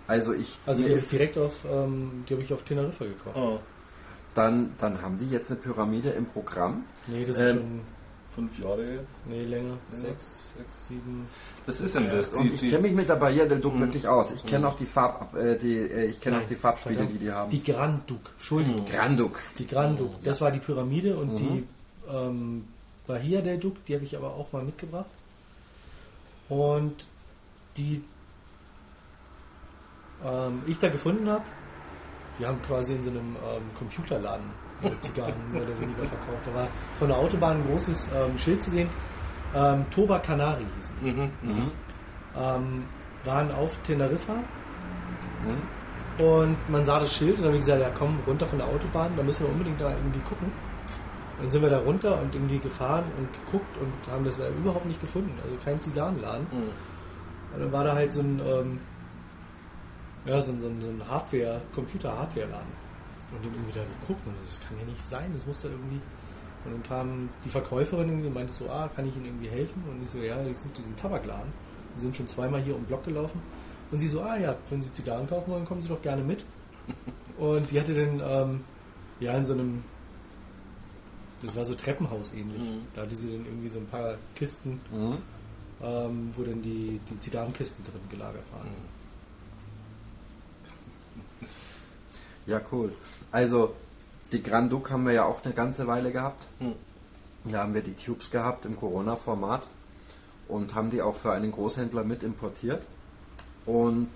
Also 0.07 0.33
ich, 0.33 0.57
Also 0.65 0.83
die 0.83 0.91
ist, 0.93 1.11
direkt 1.11 1.37
auf, 1.37 1.65
ähm, 1.69 2.23
die 2.27 2.33
habe 2.33 2.43
ich 2.43 2.51
auf 2.53 2.63
Teneriffa 2.63 3.05
gekauft. 3.05 3.37
Ah, 3.37 3.59
dann, 4.33 4.73
dann 4.77 5.01
haben 5.01 5.17
die 5.17 5.29
jetzt 5.29 5.51
eine 5.51 5.59
Pyramide 5.59 6.09
im 6.09 6.25
Programm. 6.25 6.83
Nee, 7.07 7.25
das 7.25 7.37
Ähm, 7.39 7.45
ist 7.45 7.53
schon, 7.53 7.81
fünf 8.35 8.59
Jahre 8.59 8.83
her. 8.85 8.99
nee, 9.25 9.43
länger. 9.43 9.77
Sechs, 9.91 10.51
sechs, 10.57 10.87
sieben. 10.87 11.27
Das 11.69 11.81
ist 11.81 11.93
denn 11.93 12.09
das. 12.09 12.29
Und 12.29 12.45
Die, 12.49 12.65
ich 12.65 12.71
kenne 12.71 12.81
mich 12.81 12.93
mit 12.93 13.07
der 13.07 13.15
Barriere 13.15 13.47
del 13.47 13.59
Duc 13.59 13.79
wirklich 13.79 14.07
aus. 14.07 14.31
Ich 14.31 14.43
kenne 14.43 14.67
auch 14.67 14.75
die 14.75 14.87
Farb, 14.87 15.35
äh, 15.35 15.55
die, 15.55 15.77
äh, 15.77 16.05
ich 16.05 16.19
kenne 16.19 16.39
auch 16.39 16.47
die 16.47 16.55
Farbspiele, 16.55 17.05
die 17.05 17.19
die 17.19 17.31
haben. 17.31 17.51
Die 17.51 17.61
Grand 17.63 18.09
Duc, 18.09 18.21
Entschuldigung. 18.37 18.85
Grand 18.87 19.19
Duc. 19.19 19.39
Die 19.59 19.67
Grand 19.67 19.99
Duc, 19.99 20.11
das 20.23 20.41
war 20.41 20.49
die 20.49 20.57
Pyramide 20.57 21.15
und 21.15 21.33
Mhm. 21.33 21.37
die 21.37 21.63
ähm, 22.11 22.67
Bahia 23.05 23.41
del 23.41 23.59
Duc, 23.59 23.85
die 23.85 23.93
habe 23.93 24.03
ich 24.03 24.17
aber 24.17 24.29
auch 24.33 24.51
mal 24.51 24.63
mitgebracht. 24.63 25.05
Und 26.49 27.05
die 27.77 28.03
ähm, 30.25 30.63
ich 30.65 30.79
da 30.79 30.89
gefunden 30.89 31.29
habe, 31.29 31.43
die 32.39 32.47
haben 32.47 32.59
quasi 32.63 32.93
in 32.95 33.03
so 33.03 33.11
einem 33.11 33.35
ähm, 33.47 33.61
Computerladen 33.75 34.45
Zigarren 34.97 35.35
mehr 35.51 35.61
oder 35.61 35.79
weniger 35.79 36.03
verkauft. 36.05 36.47
Da 36.47 36.53
war 36.55 36.67
von 36.97 37.09
der 37.09 37.17
Autobahn 37.17 37.57
ein 37.57 37.67
großes 37.67 38.09
ähm, 38.15 38.35
Schild 38.39 38.63
zu 38.63 38.71
sehen. 38.71 38.89
Ähm, 39.55 39.85
Toba 39.89 40.19
Canari 40.19 40.65
hießen. 40.77 40.95
Mhm, 41.01 41.31
mhm. 41.41 41.71
Ähm, 42.37 42.83
waren 43.25 43.51
auf 43.51 43.77
Teneriffa 43.83 44.35
und 46.19 46.57
man 46.69 46.83
sah 46.83 46.99
das 46.99 47.13
Schild 47.13 47.37
und 47.37 47.43
dann 47.43 47.47
habe 47.47 47.57
ich 47.57 47.65
gesagt, 47.65 47.81
ja 47.81 47.89
komm, 47.97 48.19
runter 48.27 48.45
von 48.45 48.59
der 48.59 48.67
Autobahn, 48.67 49.11
da 49.15 49.23
müssen 49.23 49.45
wir 49.45 49.51
unbedingt 49.51 49.79
da 49.79 49.89
irgendwie 49.89 50.19
gucken. 50.19 50.47
Und 51.37 51.43
dann 51.43 51.49
sind 51.49 51.61
wir 51.61 51.69
da 51.69 51.79
runter 51.79 52.19
und 52.21 52.35
irgendwie 52.35 52.59
gefahren 52.59 53.05
und 53.17 53.31
geguckt 53.45 53.77
und 53.79 54.13
haben 54.13 54.25
das 54.25 54.37
da 54.37 54.49
überhaupt 54.49 54.85
nicht 54.85 54.99
gefunden. 54.99 55.31
Also 55.41 55.55
kein 55.63 55.79
Zigarrenladen. 55.79 56.45
Mhm. 56.51 57.53
Und 57.53 57.59
dann 57.61 57.71
war 57.71 57.85
da 57.85 57.95
halt 57.95 58.11
so 58.11 58.19
ein, 58.19 58.41
ähm, 58.45 58.79
ja, 60.25 60.41
so 60.41 60.51
ein, 60.51 60.59
so 60.59 60.67
ein, 60.67 60.81
so 60.81 60.89
ein 60.89 61.01
Hardware, 61.07 61.61
Computer-Hardware-Laden. 61.73 62.89
Und 63.31 63.45
dann 63.45 63.53
irgendwie 63.53 63.71
da 63.71 63.83
geguckt 63.83 64.27
und 64.27 64.33
das 64.45 64.59
kann 64.59 64.77
ja 64.77 64.85
nicht 64.85 65.01
sein, 65.01 65.31
das 65.33 65.45
muss 65.45 65.61
da 65.61 65.69
irgendwie. 65.69 66.01
Und 66.65 66.73
dann 66.73 66.83
kam 66.83 67.29
die 67.45 67.49
Verkäuferin 67.49 68.09
irgendwie 68.09 68.27
und 68.27 68.33
meinte 68.33 68.53
so, 68.53 68.69
ah, 68.69 68.89
kann 68.93 69.07
ich 69.07 69.15
Ihnen 69.15 69.25
irgendwie 69.25 69.49
helfen? 69.49 69.83
Und 69.89 70.03
ich 70.03 70.09
so, 70.09 70.17
ja, 70.19 70.41
ich 70.45 70.57
suche 70.57 70.73
diesen 70.77 70.95
Tabakladen. 70.95 71.51
Wir 71.95 72.01
sind 72.01 72.15
schon 72.15 72.27
zweimal 72.27 72.61
hier 72.61 72.75
um 72.75 72.81
den 72.81 72.87
Block 72.87 73.05
gelaufen. 73.05 73.41
Und 73.91 73.99
sie 73.99 74.07
so, 74.07 74.21
ah 74.21 74.37
ja, 74.37 74.55
wenn 74.69 74.81
Sie 74.83 74.91
Zigarren 74.91 75.27
kaufen 75.27 75.51
wollen, 75.51 75.65
kommen 75.65 75.81
Sie 75.81 75.87
doch 75.87 76.01
gerne 76.01 76.21
mit. 76.21 76.43
Und 77.39 77.71
die 77.71 77.79
hatte 77.79 77.93
dann, 77.95 78.21
ähm, 78.23 78.61
ja, 79.19 79.33
in 79.35 79.45
so 79.45 79.53
einem, 79.53 79.83
das 81.41 81.55
war 81.55 81.63
so 81.65 81.73
Treppenhaus 81.75 82.33
ähnlich. 82.33 82.61
Mhm. 82.61 82.81
Da 82.93 83.03
hatte 83.03 83.15
sie 83.15 83.31
dann 83.31 83.45
irgendwie 83.45 83.69
so 83.69 83.79
ein 83.79 83.87
paar 83.87 84.15
Kisten, 84.35 84.81
Mhm. 84.91 85.17
ähm, 85.81 86.29
wo 86.35 86.43
dann 86.43 86.61
die, 86.61 86.99
die 87.09 87.19
Zigarrenkisten 87.19 87.83
drin 87.85 88.01
gelagert 88.09 88.43
waren. 88.51 88.67
Ja, 92.45 92.61
cool. 92.71 92.91
Also, 93.31 93.75
die 94.31 94.43
Grand 94.43 94.71
Duc 94.71 94.91
haben 94.91 95.05
wir 95.05 95.13
ja 95.13 95.25
auch 95.25 95.43
eine 95.43 95.53
ganze 95.53 95.87
Weile 95.87 96.11
gehabt. 96.11 96.47
Hm. 96.59 96.73
Da 97.45 97.59
haben 97.59 97.73
wir 97.73 97.81
die 97.81 97.93
Tubes 97.93 98.31
gehabt 98.31 98.65
im 98.65 98.77
Corona-Format 98.77 99.69
und 100.47 100.75
haben 100.75 100.89
die 100.89 101.01
auch 101.01 101.15
für 101.15 101.31
einen 101.31 101.51
Großhändler 101.51 102.03
mit 102.03 102.23
importiert. 102.23 102.83
Und 103.65 104.09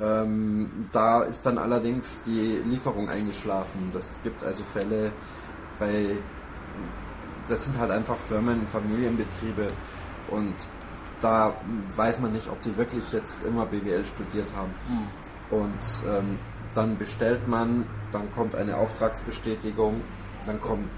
Ähm, 0.00 0.88
da 0.90 1.22
ist 1.22 1.44
dann 1.44 1.58
allerdings 1.58 2.22
die 2.22 2.62
Lieferung 2.64 3.10
eingeschlafen. 3.10 3.90
Das 3.92 4.22
gibt 4.22 4.42
also 4.42 4.64
Fälle 4.64 5.12
bei, 5.78 6.16
das 7.46 7.66
sind 7.66 7.78
halt 7.78 7.90
einfach 7.90 8.16
Firmen, 8.16 8.66
Familienbetriebe 8.66 9.68
und 10.30 10.54
da 11.20 11.54
weiß 11.94 12.20
man 12.20 12.32
nicht, 12.32 12.48
ob 12.48 12.62
die 12.62 12.74
wirklich 12.78 13.12
jetzt 13.12 13.44
immer 13.44 13.66
BWL 13.66 14.02
studiert 14.06 14.48
haben. 14.56 14.72
Und 15.50 16.08
ähm, 16.08 16.38
dann 16.74 16.98
bestellt 16.98 17.48
man, 17.48 17.86
dann 18.12 18.32
kommt 18.32 18.54
eine 18.54 18.76
Auftragsbestätigung, 18.76 20.02
dann 20.46 20.60
kommt, 20.60 20.88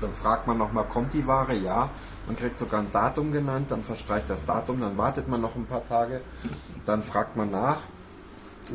dann 0.00 0.12
fragt 0.12 0.46
man 0.46 0.58
nochmal, 0.58 0.84
kommt 0.84 1.14
die 1.14 1.26
Ware? 1.26 1.54
Ja. 1.54 1.90
Man 2.26 2.36
kriegt 2.36 2.58
sogar 2.58 2.80
ein 2.80 2.90
Datum 2.90 3.32
genannt, 3.32 3.70
dann 3.70 3.82
verstreicht 3.82 4.30
das 4.30 4.44
Datum, 4.44 4.80
dann 4.80 4.96
wartet 4.96 5.28
man 5.28 5.40
noch 5.40 5.56
ein 5.56 5.66
paar 5.66 5.84
Tage, 5.84 6.20
dann 6.86 7.02
fragt 7.02 7.36
man 7.36 7.50
nach. 7.50 7.78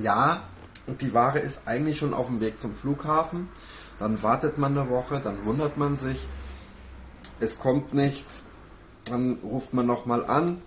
Ja, 0.01 0.43
und 0.87 1.01
die 1.01 1.13
Ware 1.13 1.39
ist 1.39 1.67
eigentlich 1.67 1.97
schon 1.97 2.13
auf 2.13 2.27
dem 2.27 2.39
Weg 2.41 2.59
zum 2.59 2.73
Flughafen. 2.73 3.49
Dann 3.97 4.21
wartet 4.23 4.57
man 4.57 4.77
eine 4.77 4.89
Woche, 4.89 5.21
dann 5.21 5.45
wundert 5.45 5.77
man 5.77 5.95
sich, 5.95 6.27
es 7.39 7.59
kommt 7.59 7.93
nichts. 7.93 8.43
Dann 9.05 9.37
ruft 9.43 9.73
man 9.73 9.85
nochmal 9.85 10.25
an, 10.25 10.61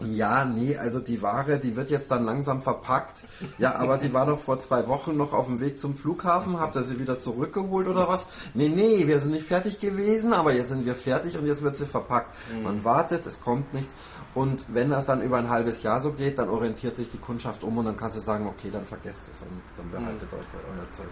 ja, 0.00 0.44
nee, 0.44 0.76
also 0.76 1.00
die 1.00 1.22
Ware, 1.22 1.58
die 1.58 1.74
wird 1.74 1.90
jetzt 1.90 2.10
dann 2.12 2.24
langsam 2.24 2.62
verpackt. 2.62 3.24
Ja, 3.58 3.74
aber 3.74 3.98
die 3.98 4.12
war 4.14 4.26
doch 4.26 4.38
vor 4.38 4.60
zwei 4.60 4.86
Wochen 4.86 5.16
noch 5.16 5.32
auf 5.32 5.46
dem 5.46 5.58
Weg 5.58 5.80
zum 5.80 5.96
Flughafen. 5.96 6.60
Habt 6.60 6.76
ihr 6.76 6.84
sie 6.84 7.00
wieder 7.00 7.18
zurückgeholt 7.18 7.88
oder 7.88 8.08
was? 8.08 8.28
Nee, 8.54 8.68
nee, 8.68 9.08
wir 9.08 9.18
sind 9.18 9.32
nicht 9.32 9.46
fertig 9.46 9.80
gewesen, 9.80 10.32
aber 10.32 10.52
jetzt 10.52 10.68
sind 10.68 10.86
wir 10.86 10.94
fertig 10.94 11.36
und 11.36 11.46
jetzt 11.46 11.62
wird 11.62 11.76
sie 11.76 11.86
verpackt. 11.86 12.36
Man 12.62 12.84
wartet, 12.84 13.26
es 13.26 13.40
kommt 13.40 13.74
nichts. 13.74 13.94
Und 14.34 14.66
wenn 14.72 14.90
das 14.90 15.04
dann 15.06 15.20
über 15.20 15.38
ein 15.38 15.48
halbes 15.48 15.82
Jahr 15.82 16.00
so 16.00 16.12
geht, 16.12 16.38
dann 16.38 16.48
orientiert 16.48 16.94
sich 16.94 17.08
die 17.08 17.18
Kundschaft 17.18 17.64
um 17.64 17.76
und 17.78 17.86
dann 17.86 17.96
kannst 17.96 18.16
du 18.16 18.20
sagen, 18.20 18.46
okay, 18.46 18.70
dann 18.70 18.84
vergesst 18.84 19.28
es 19.32 19.42
und 19.42 19.60
dann 19.76 19.90
behaltet 19.90 20.32
euch 20.32 20.46
euer 20.54 20.90
Zeug. 20.90 21.08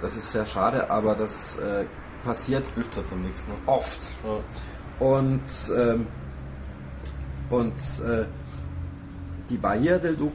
Das 0.00 0.16
ist 0.16 0.32
sehr 0.32 0.46
schade, 0.46 0.88
aber 0.88 1.14
das 1.14 1.58
äh, 1.58 1.84
passiert 2.24 2.64
dann 3.10 3.22
nichts, 3.22 3.46
ne? 3.46 3.54
oft. 3.66 4.08
Ja. 4.24 5.06
Und, 5.06 5.42
ähm, 5.76 6.06
und 7.52 7.74
äh, 8.04 8.24
die 9.50 9.58
Barriere 9.58 10.00
del 10.00 10.16
Duc 10.16 10.32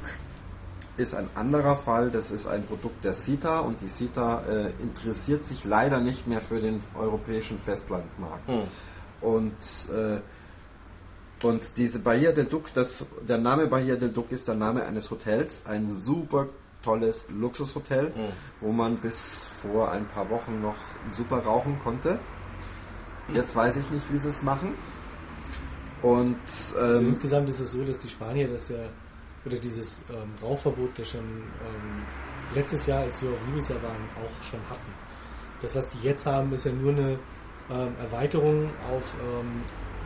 ist 0.98 1.16
ein 1.16 1.30
anderer 1.34 1.76
Fall. 1.76 2.12
Das 2.12 2.30
ist 2.32 2.48
ein 2.48 2.64
Produkt 2.64 3.04
der 3.04 3.14
CITA 3.14 3.60
und 3.62 3.82
die 3.82 3.88
CITA 3.88 4.44
äh, 4.48 4.72
interessiert 4.82 5.44
sich 5.46 5.66
leider 5.66 6.00
nicht 6.00 6.28
mehr 6.28 6.42
für 6.42 6.60
den 6.60 6.82
europäischen 6.96 7.58
Festlandmarkt. 7.58 8.48
Hm. 8.48 8.62
Und, 9.22 9.52
äh, 9.92 11.46
und 11.46 11.78
diese 11.78 12.00
Barriere 12.00 12.34
del 12.34 12.46
Duc, 12.46 12.74
das, 12.74 13.08
der 13.28 13.40
Name 13.40 13.68
Barriere 13.68 13.98
del 13.98 14.10
Duc 14.10 14.32
ist 14.32 14.48
der 14.48 14.56
Name 14.56 14.86
eines 14.86 15.10
Hotels, 15.10 15.66
ein 15.66 15.96
super 15.96 16.48
tolles 16.84 17.26
Luxushotel, 17.30 18.14
Hm. 18.14 18.32
wo 18.60 18.72
man 18.72 18.98
bis 18.98 19.50
vor 19.62 19.92
ein 19.92 20.06
paar 20.06 20.30
Wochen 20.30 20.62
noch 20.62 20.78
super 21.12 21.40
rauchen 21.40 21.80
konnte. 21.84 22.20
Jetzt 23.34 23.56
weiß 23.56 23.78
ich 23.78 23.90
nicht, 23.90 24.14
wie 24.14 24.20
sie 24.20 24.30
es 24.30 24.42
machen. 24.44 24.76
Und 26.08 26.38
Also 26.46 26.80
ähm, 26.80 27.10
insgesamt 27.10 27.50
ist 27.50 27.60
es 27.60 27.72
so, 27.72 27.84
dass 27.84 28.00
die 28.00 28.08
Spanier 28.08 28.48
das 28.48 28.70
ja, 28.70 28.78
oder 29.46 29.58
dieses 29.58 30.02
ähm, 30.10 30.32
Rauchverbot, 30.42 30.98
das 30.98 31.10
schon 31.10 31.22
ähm, 31.22 32.04
letztes 32.56 32.86
Jahr, 32.86 33.02
als 33.02 33.22
wir 33.22 33.30
auf 33.30 33.40
Ibiza 33.50 33.76
waren, 33.76 34.10
auch 34.24 34.44
schon 34.44 34.60
hatten. 34.70 34.94
Das, 35.62 35.76
was 35.76 35.90
die 35.90 36.00
jetzt 36.08 36.26
haben, 36.26 36.54
ist 36.54 36.66
ja 36.66 36.72
nur 36.72 36.92
eine 36.92 37.20
ähm, 37.70 37.94
Erweiterung 38.00 38.70
auf 38.92 39.14
ähm, 39.22 39.62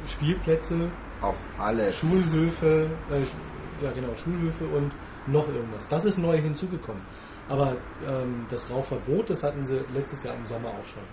Spielplätze, 0.07 0.89
auf 1.21 1.37
alles. 1.57 1.97
Schulhöfe, 1.97 2.89
äh, 3.11 3.83
ja 3.83 3.91
genau, 3.91 4.15
Schulhöfe 4.15 4.65
und 4.65 4.91
noch 5.27 5.47
irgendwas. 5.47 5.87
Das 5.87 6.05
ist 6.05 6.17
neu 6.17 6.37
hinzugekommen. 6.37 7.01
Aber 7.49 7.75
ähm, 8.07 8.45
das 8.49 8.71
Rauchverbot, 8.71 9.29
das 9.29 9.43
hatten 9.43 9.63
sie 9.63 9.81
letztes 9.93 10.23
Jahr 10.23 10.35
im 10.35 10.45
Sommer 10.45 10.69
auch 10.69 10.85
schon. 10.85 11.03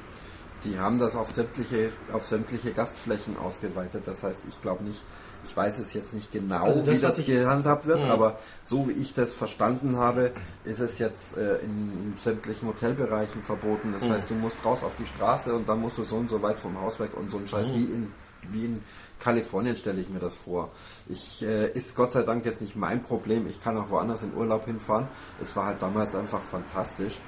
Die 0.65 0.79
haben 0.79 0.99
das 0.99 1.15
auf 1.15 1.33
sämtliche, 1.33 1.93
auf 2.13 2.27
sämtliche 2.27 2.73
Gastflächen 2.73 3.37
ausgeweitet. 3.37 4.03
Das 4.07 4.25
heißt, 4.25 4.41
ich 4.49 4.61
glaube 4.61 4.83
nicht, 4.83 5.05
ich 5.45 5.57
weiß 5.57 5.79
es 5.79 5.95
jetzt 5.95 6.15
nicht 6.15 6.33
genau, 6.33 6.65
Also 6.65 6.85
das, 6.85 6.97
wie 6.97 7.01
das 7.01 7.25
gehandhabt 7.25 7.87
wird, 7.87 8.03
Mhm. 8.05 8.11
aber 8.11 8.39
so 8.65 8.89
wie 8.89 8.93
ich 8.93 9.15
das 9.15 9.35
verstanden 9.35 9.97
habe, 9.97 10.33
ist 10.65 10.81
es 10.81 10.99
jetzt 10.99 11.37
äh, 11.37 11.59
in, 11.59 12.13
sämtlichen 12.17 12.67
Hotelbereichen 12.67 13.45
verboten. 13.45 13.93
Das 13.93 14.03
Mhm. 14.03 14.11
heißt, 14.15 14.31
du 14.31 14.35
musst 14.35 14.57
raus 14.65 14.83
auf 14.83 14.97
die 14.97 15.07
Straße 15.07 15.55
und 15.55 15.69
dann 15.69 15.81
musst 15.81 15.97
du 15.99 16.03
so 16.03 16.17
und 16.17 16.29
so 16.29 16.43
weit 16.43 16.59
vom 16.59 16.81
Haus 16.81 16.99
weg 16.99 17.11
und 17.17 17.31
so 17.31 17.39
ein 17.39 17.47
Scheiß 17.47 17.69
Mhm. 17.69 17.75
wie 17.75 17.85
in 17.85 18.13
wie 18.51 18.65
in 18.65 18.83
Kalifornien 19.21 19.77
stelle 19.77 20.01
ich 20.01 20.09
mir 20.09 20.21
das 20.21 20.35
vor. 20.35 20.71
Ich 21.09 21.43
äh, 21.45 21.71
ist 21.71 21.95
Gott 21.95 22.13
sei 22.13 22.23
Dank 22.23 22.45
jetzt 22.47 22.61
nicht 22.63 22.75
mein 22.77 23.03
Problem. 23.03 23.47
Ich 23.47 23.63
kann 23.63 23.77
auch 23.77 23.91
woanders 23.91 24.23
in 24.25 24.35
Urlaub 24.35 24.65
hinfahren. 24.65 25.07
Es 25.41 25.55
war 25.55 25.67
halt 25.67 25.83
damals 25.83 26.15
einfach 26.17 26.41
fantastisch. 26.41 27.19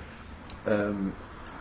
Ähm, 0.66 1.12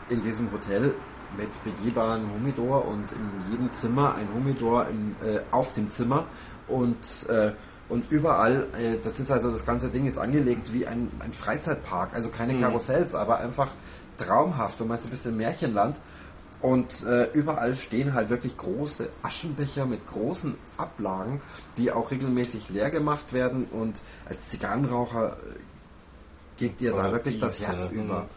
in 0.10 0.22
diesem 0.22 0.52
Hotel 0.52 0.94
mit 1.38 1.64
begehbaren 1.64 2.32
Humidor 2.34 2.86
und 2.86 3.12
in 3.12 3.52
jedem 3.52 3.72
Zimmer 3.72 4.16
ein 4.16 4.28
Humidor 4.34 4.88
im, 4.88 5.16
äh, 5.26 5.40
auf 5.52 5.74
dem 5.74 5.90
Zimmer 5.90 6.26
und 6.68 7.30
äh, 7.30 7.52
und 7.90 8.12
überall, 8.12 8.68
äh, 8.80 8.98
das 9.04 9.20
ist 9.20 9.32
also 9.32 9.50
das 9.50 9.66
ganze 9.66 9.90
Ding 9.90 10.06
ist 10.06 10.20
angelegt 10.20 10.72
wie 10.74 10.86
ein, 10.86 11.12
ein 11.20 11.34
Freizeitpark, 11.34 12.14
also 12.14 12.30
keine 12.30 12.56
Karussells, 12.56 13.16
aber 13.16 13.40
einfach 13.40 13.70
traumhaft. 14.16 14.80
Du 14.80 14.86
meinst, 14.86 15.06
du 15.06 15.10
bist 15.10 15.26
im 15.26 15.38
Märchenland 15.38 16.00
und 16.62 17.04
äh, 17.06 17.32
überall 17.32 17.76
stehen 17.76 18.14
halt 18.14 18.30
wirklich 18.30 18.58
große 18.58 19.10
Aschenbecher 19.24 19.86
mit 19.86 20.06
großen 20.08 20.56
Ablagen, 20.78 21.42
die 21.78 21.92
auch 21.92 22.12
regelmäßig 22.12 22.70
leer 22.70 22.92
gemacht 22.92 23.34
werden 23.34 23.66
und 23.66 24.02
als 24.28 24.50
Zigarrenraucher 24.50 25.38
äh, 25.38 25.60
geht 26.60 26.82
dir 26.82 26.92
da 26.92 27.12
wirklich 27.12 27.40
das 27.40 27.58
diese, 27.58 27.70
Herz 27.70 27.92
mhm. 27.92 28.04
über. 28.04 28.28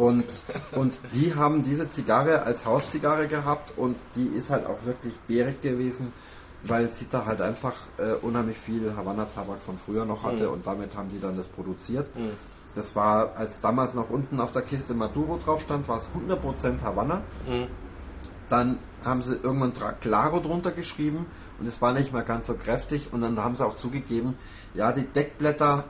Und, 0.00 0.24
und 0.72 0.98
die 1.12 1.34
haben 1.34 1.62
diese 1.62 1.90
Zigarre 1.90 2.42
als 2.44 2.64
Hauszigarre 2.64 3.26
gehabt 3.28 3.76
und 3.76 3.98
die 4.16 4.28
ist 4.28 4.48
halt 4.48 4.64
auch 4.64 4.86
wirklich 4.86 5.12
bärig 5.28 5.60
gewesen, 5.60 6.12
weil 6.64 6.90
Sita 6.90 7.26
halt 7.26 7.42
einfach 7.42 7.74
äh, 7.98 8.12
unheimlich 8.22 8.56
viel 8.56 8.96
Havanna-Tabak 8.96 9.60
von 9.60 9.76
früher 9.76 10.06
noch 10.06 10.22
hatte 10.22 10.46
Mhm. 10.46 10.54
und 10.54 10.66
damit 10.66 10.96
haben 10.96 11.10
die 11.10 11.20
dann 11.20 11.36
das 11.36 11.48
produziert. 11.48 12.06
Mhm. 12.16 12.30
Das 12.74 12.96
war, 12.96 13.36
als 13.36 13.60
damals 13.60 13.92
noch 13.92 14.08
unten 14.08 14.40
auf 14.40 14.52
der 14.52 14.62
Kiste 14.62 14.94
Maduro 14.94 15.36
drauf 15.36 15.60
stand, 15.60 15.86
war 15.86 15.98
es 15.98 16.10
100% 16.14 16.82
Havanna. 16.82 17.16
Mhm. 17.46 17.66
Dann 18.48 18.78
haben 19.04 19.20
sie 19.20 19.34
irgendwann 19.34 19.74
Claro 20.00 20.40
drunter 20.40 20.70
geschrieben 20.70 21.26
und 21.58 21.66
es 21.66 21.82
war 21.82 21.92
nicht 21.92 22.12
mehr 22.12 22.22
ganz 22.22 22.46
so 22.46 22.54
kräftig 22.54 23.12
und 23.12 23.20
dann 23.20 23.38
haben 23.38 23.54
sie 23.54 23.66
auch 23.66 23.76
zugegeben, 23.76 24.36
ja, 24.72 24.92
die 24.92 25.04
Deckblätter 25.06 25.84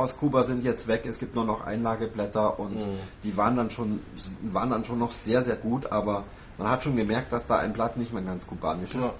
aus 0.00 0.16
Kuba 0.16 0.44
sind 0.44 0.64
jetzt 0.64 0.88
weg, 0.88 1.06
es 1.06 1.18
gibt 1.18 1.34
nur 1.34 1.44
noch 1.44 1.64
Einlageblätter 1.64 2.58
und 2.58 2.76
Mhm. 2.76 2.98
die 3.24 3.36
waren 3.36 3.56
dann 3.56 3.70
schon 3.70 4.00
waren 4.42 4.70
dann 4.70 4.84
schon 4.84 4.98
noch 4.98 5.12
sehr 5.12 5.42
sehr 5.42 5.56
gut, 5.56 5.90
aber 5.92 6.24
man 6.58 6.68
hat 6.68 6.82
schon 6.82 6.96
gemerkt, 6.96 7.32
dass 7.32 7.46
da 7.46 7.58
ein 7.58 7.72
Blatt 7.72 7.96
nicht 7.96 8.12
mehr 8.12 8.22
ganz 8.22 8.46
kubanisch 8.46 8.94
ist. 8.94 9.04
Ja. 9.04 9.14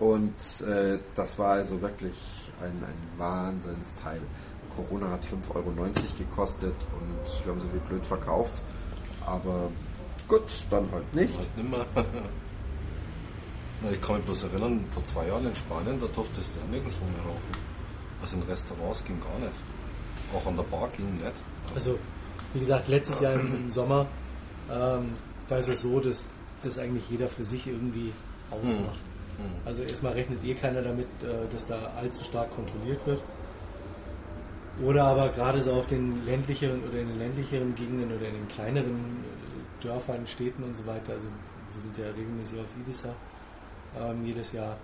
Und 0.00 0.34
äh, 0.66 0.98
das 1.14 1.38
war 1.38 1.52
also 1.52 1.80
wirklich 1.80 2.50
ein, 2.60 2.82
ein 2.84 3.18
Wahnsinnsteil. 3.18 4.20
Corona 4.76 5.10
hat 5.10 5.22
5,90 5.24 5.54
Euro 5.54 5.70
gekostet 6.18 6.74
und 6.98 7.44
wir 7.44 7.52
haben 7.52 7.60
so 7.60 7.68
viel 7.68 7.80
blöd 7.80 8.04
verkauft. 8.04 8.62
Aber 9.24 9.70
gut, 10.26 10.42
dann 10.70 10.90
halt 10.90 11.14
nicht. 11.14 11.36
Halt 11.36 11.56
nimmer. 11.56 11.86
Ich 13.92 14.00
kann 14.00 14.16
mich 14.16 14.24
bloß 14.24 14.44
erinnern, 14.44 14.82
vor 14.92 15.04
zwei 15.04 15.26
Jahren 15.26 15.46
in 15.46 15.54
Spanien, 15.54 16.00
da 16.00 16.06
durftest 16.06 16.56
du 16.56 16.60
ja 16.60 16.66
nirgendwo 16.70 17.04
mehr 17.04 17.20
rauchen. 17.22 17.73
Also 18.24 18.38
in 18.38 18.42
Restaurants 18.44 19.04
ging 19.04 19.20
gar 19.20 19.38
nicht. 19.38 19.58
Auch 20.34 20.46
an 20.46 20.56
der 20.56 20.62
Bar 20.62 20.88
ging 20.96 21.12
nicht. 21.16 21.36
Also, 21.74 21.98
wie 22.54 22.60
gesagt, 22.60 22.88
letztes 22.88 23.20
Jahr 23.20 23.34
im, 23.34 23.70
Sommer 23.70 24.06
ähm, 24.72 25.10
war 25.50 25.58
es 25.58 25.82
so, 25.82 26.00
dass 26.00 26.32
das 26.62 26.78
eigentlich 26.78 27.10
jeder 27.10 27.28
für 27.28 27.44
sich 27.44 27.66
irgendwie 27.66 28.12
ausmacht. 28.50 28.98
Mhm. 29.36 29.66
Also 29.66 29.82
erstmal 29.82 30.14
rechnet 30.14 30.42
eh 30.42 30.54
keiner 30.54 30.80
damit, 30.80 31.06
äh, 31.22 31.52
dass 31.52 31.66
da 31.66 31.92
allzu 32.00 32.24
stark 32.24 32.50
kontrolliert 32.54 33.06
wird. 33.06 33.22
Oder 34.82 35.04
aber 35.04 35.28
gerade 35.28 35.60
so 35.60 35.74
auf 35.74 35.86
den 35.86 36.24
ländlicheren 36.24 36.82
oder 36.82 37.00
in 37.00 37.08
den 37.08 37.18
ländlicheren 37.18 37.74
Gegenden 37.74 38.10
oder 38.10 38.26
in 38.26 38.36
den 38.36 38.48
kleineren 38.48 38.94
äh, 38.94 39.84
Dörfern, 39.86 40.26
Städten 40.26 40.62
und 40.64 40.74
so 40.74 40.86
weiter. 40.86 41.12
Also 41.12 41.28
wir 41.74 41.82
sind 41.82 41.98
ja 41.98 42.06
regelmäßig 42.06 42.58
auf 42.58 42.68
Ibiza 42.80 43.10
ähm, 44.00 44.24
jedes 44.24 44.52
Jahr, 44.52 44.78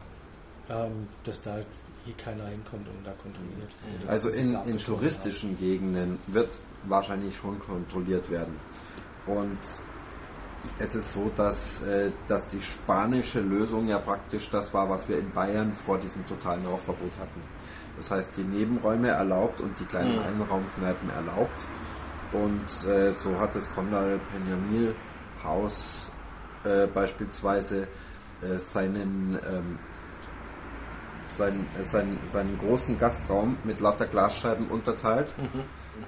ähm, 0.69 1.09
dass 1.25 1.41
da 1.41 1.61
eh 2.07 2.13
keiner 2.13 2.47
hinkommt 2.47 2.89
und 2.89 3.05
da 3.05 3.13
kontrolliert. 3.13 3.71
Oder 4.03 4.11
Also 4.11 4.29
in, 4.31 4.57
in 4.67 4.79
touristischen 4.79 5.59
Gegenden 5.59 6.19
wird 6.27 6.59
wahrscheinlich 6.85 7.37
schon 7.37 7.59
kontrolliert 7.59 8.31
werden. 8.31 8.55
Und 9.27 9.59
es 10.79 10.95
ist 10.95 11.13
so, 11.13 11.31
dass, 11.37 11.83
äh, 11.83 12.11
dass 12.27 12.47
die 12.49 12.61
spanische 12.61 13.41
Lösung 13.41 13.89
ja 13.89 13.99
praktisch 13.99 14.51
das 14.51 14.73
war, 14.75 14.89
was 14.89 15.09
wir 15.09 15.19
in 15.19 15.31
Bayern 15.31 15.73
vor 15.73 15.99
diesem 15.99 16.25
totalen 16.27 16.67
Rauchverbot 16.67 17.13
hatten. 17.19 17.41
Das 17.97 18.11
heißt, 18.11 18.37
die 18.37 18.43
Nebenräume 18.43 19.09
erlaubt 19.09 19.61
und 19.61 19.79
die 19.79 19.85
kleinen 19.85 20.17
Mhm. 20.17 20.23
Einraumkneipen 20.43 21.11
erlaubt. 21.11 21.67
Und 22.33 22.89
äh, 22.89 23.13
so 23.13 23.39
hat 23.39 23.55
das 23.55 23.69
Condal 23.71 24.21
Peñamil 24.33 24.95
Haus 25.43 26.11
äh, 26.65 26.87
beispielsweise 26.87 27.89
äh, 28.43 28.57
seinen, 28.59 29.39
ähm, 29.51 29.79
seinen, 31.41 31.67
seinen, 31.85 32.19
seinen 32.29 32.59
großen 32.59 32.99
Gastraum 32.99 33.57
mit 33.65 33.81
lauter 33.81 34.07
Glasscheiben 34.07 34.69
unterteilt. 34.69 35.35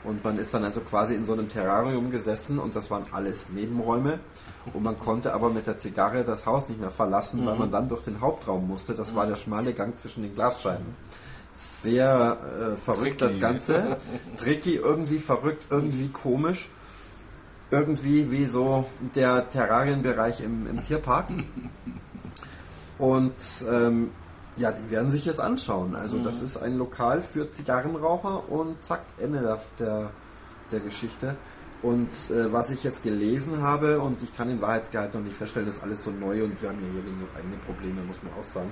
Und 0.05 0.23
man 0.25 0.39
ist 0.39 0.53
dann 0.53 0.65
also 0.65 0.81
quasi 0.81 1.15
in 1.15 1.27
so 1.27 1.33
einem 1.33 1.49
Terrarium 1.49 2.11
gesessen 2.11 2.59
und 2.59 2.77
das 2.77 2.91
waren 2.91 3.07
alles 3.13 3.49
Nebenräume. 3.49 4.21
Und 4.75 4.83
man 4.83 4.99
konnte 4.99 5.33
aber 5.33 5.49
mit 5.51 5.67
der 5.67 5.79
Zigarre 5.79 6.23
das 6.23 6.45
Haus 6.45 6.69
nicht 6.69 6.81
mehr 6.81 6.91
verlassen, 6.91 7.45
weil 7.47 7.57
man 7.57 7.71
dann 7.71 7.89
durch 7.89 8.03
den 8.03 8.21
Hauptraum 8.21 8.69
musste. 8.69 8.95
Das 8.95 9.15
war 9.15 9.27
der 9.27 9.37
schmale 9.37 9.73
Gang 9.73 9.97
zwischen 9.97 10.23
den 10.23 10.35
Glasscheiben. 10.35 10.95
Sehr 11.53 12.39
äh, 12.41 12.77
verrückt 12.77 13.21
Tricky. 13.21 13.25
das 13.25 13.41
Ganze. 13.41 13.97
Tricky, 14.37 14.77
irgendwie 14.77 15.19
verrückt, 15.19 15.67
irgendwie 15.71 16.09
komisch. 16.09 16.69
Irgendwie 17.71 18.31
wie 18.31 18.47
so 18.47 18.87
der 19.15 19.49
Terrarienbereich 19.49 20.43
im, 20.43 20.67
im 20.67 20.83
Tierpark. 20.83 21.29
Und 22.99 23.35
ähm, 23.71 24.11
ja, 24.57 24.73
die 24.73 24.91
werden 24.91 25.11
sich 25.11 25.25
jetzt 25.25 25.41
anschauen. 25.41 25.95
Also 25.95 26.19
das 26.19 26.43
ist 26.43 26.57
ein 26.59 26.77
Lokal 26.77 27.23
für 27.23 27.49
Zigarrenraucher 27.51 28.51
und 28.51 28.85
zack, 28.85 29.03
Ende 29.19 29.59
der, 29.79 30.11
der, 30.71 30.81
Geschichte. 30.81 31.37
Und 31.83 32.11
äh, 32.31 32.53
was 32.53 32.71
ich 32.71 32.85
jetzt 32.85 33.03
gelesen 33.03 33.63
habe, 33.63 34.01
und 34.01 34.23
ich 34.23 34.35
kann 34.35 34.49
den 34.49 34.61
Wahrheitsgehalt 34.61 35.15
noch 35.15 35.21
nicht 35.21 35.37
feststellen, 35.37 35.67
das 35.67 35.79
ist 35.79 35.83
alles 35.83 36.05
so 36.05 36.11
neu 36.11 36.45
und 36.45 36.61
wir 36.63 36.69
haben 36.69 36.79
ja 36.81 36.93
hier 36.93 37.03
genug 37.03 37.29
eigene 37.37 37.57
Probleme, 37.67 38.03
muss 38.03 38.23
man 38.23 38.33
auch 38.35 38.45
sagen, 38.45 38.71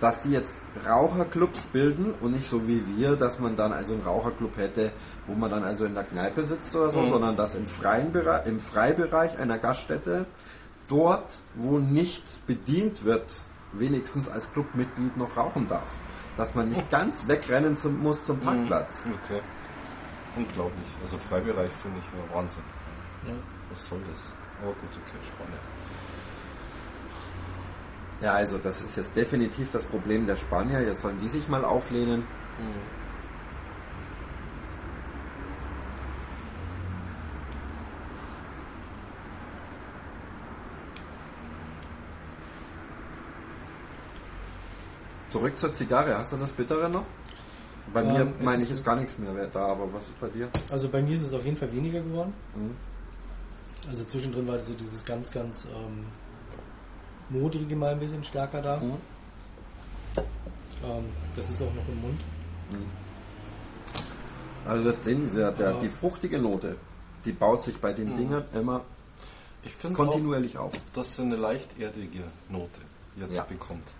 dass 0.00 0.22
die 0.22 0.30
jetzt 0.30 0.62
Raucherclubs 0.86 1.64
bilden 1.66 2.14
und 2.20 2.32
nicht 2.32 2.48
so 2.48 2.66
wie 2.66 2.82
wir, 2.96 3.16
dass 3.16 3.38
man 3.38 3.56
dann 3.56 3.72
also 3.72 3.92
einen 3.94 4.02
Raucherclub 4.02 4.56
hätte, 4.56 4.92
wo 5.26 5.34
man 5.34 5.50
dann 5.50 5.62
also 5.62 5.84
in 5.84 5.94
der 5.94 6.04
Kneipe 6.04 6.44
sitzt 6.44 6.74
oder 6.74 6.88
so, 6.88 7.04
sondern 7.04 7.36
dass 7.36 7.54
im 7.54 7.66
freien 7.66 8.10
Bereich, 8.10 8.46
im 8.46 8.60
Freibereich 8.60 9.38
einer 9.38 9.58
Gaststätte 9.58 10.24
dort, 10.88 11.42
wo 11.54 11.78
nicht 11.78 12.46
bedient 12.46 13.04
wird, 13.04 13.30
wenigstens 13.72 14.28
als 14.28 14.52
Clubmitglied 14.52 15.16
noch 15.16 15.36
rauchen 15.36 15.68
darf. 15.68 15.98
Dass 16.36 16.54
man 16.54 16.68
nicht 16.68 16.90
ganz 16.90 17.26
wegrennen 17.28 17.76
zum, 17.76 18.00
muss 18.02 18.24
zum 18.24 18.38
Parkplatz. 18.40 19.04
Okay. 19.24 19.40
Unglaublich. 20.36 20.88
Also 21.02 21.18
Freibereich 21.18 21.72
finde 21.72 21.98
ich 21.98 22.04
ja 22.04 22.34
Wahnsinn. 22.34 22.62
Ja. 23.26 23.34
Was 23.70 23.88
soll 23.88 24.00
das? 24.12 24.32
Aber 24.62 24.72
gut, 24.72 24.90
okay, 24.90 25.18
spannend. 25.26 25.54
Ja, 28.20 28.34
also 28.34 28.58
das 28.58 28.82
ist 28.82 28.96
jetzt 28.96 29.16
definitiv 29.16 29.70
das 29.70 29.84
Problem 29.84 30.26
der 30.26 30.36
Spanier. 30.36 30.82
Jetzt 30.82 31.00
sollen 31.00 31.18
die 31.18 31.28
sich 31.28 31.48
mal 31.48 31.64
auflehnen. 31.64 32.24
Zurück 45.30 45.58
zur 45.58 45.72
Zigarre. 45.72 46.16
Hast 46.18 46.32
du 46.32 46.36
das 46.36 46.50
Bittere 46.52 46.88
noch? 46.88 47.04
Bei 47.92 48.02
mir 48.04 48.20
Ähm, 48.20 48.34
es 48.38 48.44
meine 48.44 48.62
ich, 48.62 48.70
ist 48.70 48.84
gar 48.84 48.96
nichts 48.96 49.18
mehr 49.18 49.32
da, 49.52 49.66
aber 49.66 49.92
was 49.92 50.02
ist 50.04 50.20
bei 50.20 50.28
dir? 50.28 50.48
Also 50.70 50.88
bei 50.88 51.02
mir 51.02 51.14
ist 51.14 51.22
es 51.22 51.32
auf 51.32 51.44
jeden 51.44 51.56
Fall 51.56 51.72
weniger 51.72 52.00
geworden. 52.00 52.32
Mhm. 52.54 52.76
Also 53.88 54.04
zwischendrin 54.04 54.46
war 54.46 54.60
so 54.60 54.74
dieses 54.74 55.04
ganz, 55.04 55.30
ganz 55.32 55.66
ähm, 55.66 56.04
modrige 57.30 57.74
mal 57.74 57.92
ein 57.92 57.98
bisschen 58.00 58.22
stärker 58.22 58.60
da. 58.62 58.76
Mhm. 58.78 58.92
Ähm, 60.84 61.04
das 61.36 61.50
ist 61.50 61.62
auch 61.62 61.74
noch 61.74 61.88
im 61.88 62.00
Mund. 62.00 62.20
Also 64.66 64.84
das 64.84 65.04
sehen 65.04 65.28
Sie 65.28 65.40
ja, 65.40 65.50
der, 65.50 65.70
Ja. 65.72 65.78
die 65.80 65.88
fruchtige 65.88 66.38
Note, 66.38 66.76
die 67.24 67.32
baut 67.32 67.62
sich 67.62 67.78
bei 67.80 67.92
den 67.92 68.14
Dingern 68.14 68.44
immer 68.54 68.82
Ich 69.62 69.74
finde 69.74 69.96
kontinuierlich 69.96 70.58
auf. 70.58 70.72
auch, 70.74 70.92
dass 70.94 71.16
sie 71.16 71.22
eine 71.22 71.36
leicht 71.36 71.78
erdige 71.80 72.24
Note 72.48 72.80
jetzt 73.16 73.34
Ja. 73.36 73.44
bekommt. 73.44 73.92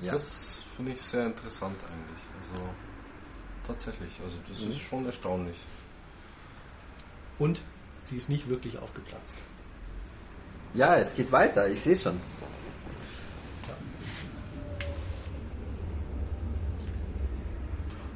Ja. 0.00 0.12
Das 0.12 0.55
finde 0.76 0.92
ich 0.92 1.02
sehr 1.02 1.26
interessant 1.26 1.76
eigentlich. 1.84 2.22
Also 2.42 2.62
tatsächlich, 3.66 4.20
also 4.22 4.36
das 4.48 4.60
Mhm. 4.60 4.70
ist 4.70 4.80
schon 4.80 5.06
erstaunlich. 5.06 5.56
Und 7.38 7.60
sie 8.04 8.16
ist 8.16 8.28
nicht 8.28 8.48
wirklich 8.48 8.78
aufgeplatzt. 8.78 9.34
Ja, 10.74 10.96
es 10.96 11.14
geht 11.14 11.32
weiter, 11.32 11.68
ich 11.68 11.80
sehe 11.80 11.96
schon. 11.96 12.20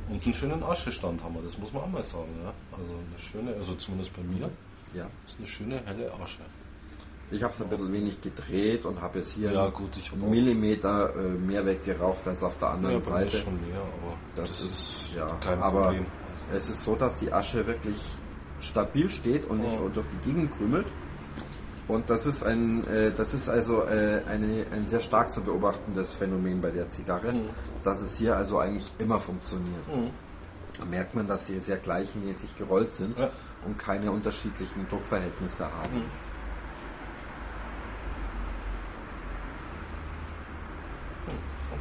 Und 0.08 0.24
einen 0.24 0.34
schönen 0.34 0.62
Aschestand 0.62 1.22
haben 1.22 1.34
wir, 1.36 1.42
das 1.42 1.56
muss 1.58 1.72
man 1.72 1.82
auch 1.84 1.88
mal 1.88 2.02
sagen. 2.02 2.28
Ja? 2.42 2.52
Also 2.76 2.94
eine 2.94 3.18
schöne, 3.18 3.54
also 3.54 3.74
zumindest 3.74 4.14
bei 4.16 4.22
mir, 4.22 4.50
Ja. 4.92 5.06
ist 5.26 5.36
eine 5.38 5.46
schöne 5.46 5.80
helle 5.86 6.12
Asche. 6.14 6.38
Ich 7.32 7.42
habe 7.44 7.54
es 7.54 7.62
ein 7.62 7.68
bisschen 7.68 7.92
wenig 7.92 8.20
gedreht 8.20 8.84
und 8.86 9.00
habe 9.00 9.20
jetzt 9.20 9.32
hier 9.32 9.52
Ja, 9.52 9.64
einen 9.64 9.72
gut, 9.74 9.90
hab 10.10 10.28
Millimeter 10.28 11.14
äh, 11.14 11.20
mehr 11.28 11.64
weggeraucht 11.64 12.26
als 12.26 12.42
auf 12.42 12.58
der 12.58 12.70
anderen 12.70 12.96
Ja, 12.96 13.00
Seite. 13.00 13.36
schon 13.36 13.54
mehr, 13.68 13.78
aber 13.80 14.16
Das, 14.34 14.58
das, 14.58 14.60
ist 14.66 15.10
ja, 15.16 15.26
kein 15.40 15.58
aber 15.62 15.82
Problem. 15.84 16.06
Also, 16.50 16.56
es 16.56 16.70
ist 16.70 16.84
so, 16.84 16.96
dass 16.96 17.16
die 17.18 17.32
Asche 17.32 17.64
wirklich 17.66 18.00
stabil 18.60 19.08
steht 19.08 19.46
und 19.46 19.60
nicht 19.60 19.74
Ja. 19.74 19.88
durch 19.94 20.06
die 20.08 20.28
Gegend 20.28 20.56
krümelt. 20.56 20.86
Und 21.86 22.10
das 22.10 22.26
ist 22.26 22.42
ein, 22.42 22.84
äh, 22.88 23.12
das 23.16 23.32
ist 23.34 23.48
also 23.48 23.82
äh, 23.84 24.22
eine, 24.28 24.66
ein 24.72 24.86
sehr 24.88 25.00
stark 25.00 25.32
zu 25.32 25.40
beobachtendes 25.40 26.12
Phänomen 26.12 26.60
bei 26.60 26.70
der 26.70 26.88
Zigarre, 26.88 27.32
Mhm. 27.32 27.48
dass 27.84 28.00
es 28.02 28.16
hier 28.16 28.36
also 28.36 28.58
eigentlich 28.58 28.90
immer 28.98 29.20
funktioniert. 29.20 29.86
Mhm. 29.88 30.10
Da 30.78 30.84
merkt 30.84 31.14
man, 31.14 31.26
dass 31.28 31.46
sie 31.46 31.60
sehr 31.60 31.76
gleichmäßig 31.78 32.56
gerollt 32.56 32.92
sind 32.94 33.18
Ja. 33.20 33.30
und 33.66 33.78
keine 33.78 34.10
unterschiedlichen 34.10 34.88
Druckverhältnisse 34.88 35.64
haben. 35.64 35.94
Mhm. 35.94 36.02
Hm, 41.26 41.38
schon. 41.68 41.78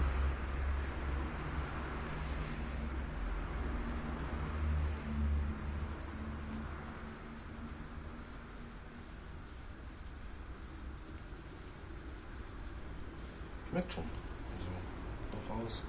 Schmeckt 13.70 13.94
schon. 13.94 14.04
Also, 14.04 15.58
durchaus. 15.58 15.84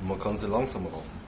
Und 0.00 0.08
man 0.08 0.18
kann 0.18 0.36
sie 0.38 0.46
langsam 0.46 0.86
rauchen. 0.86 1.20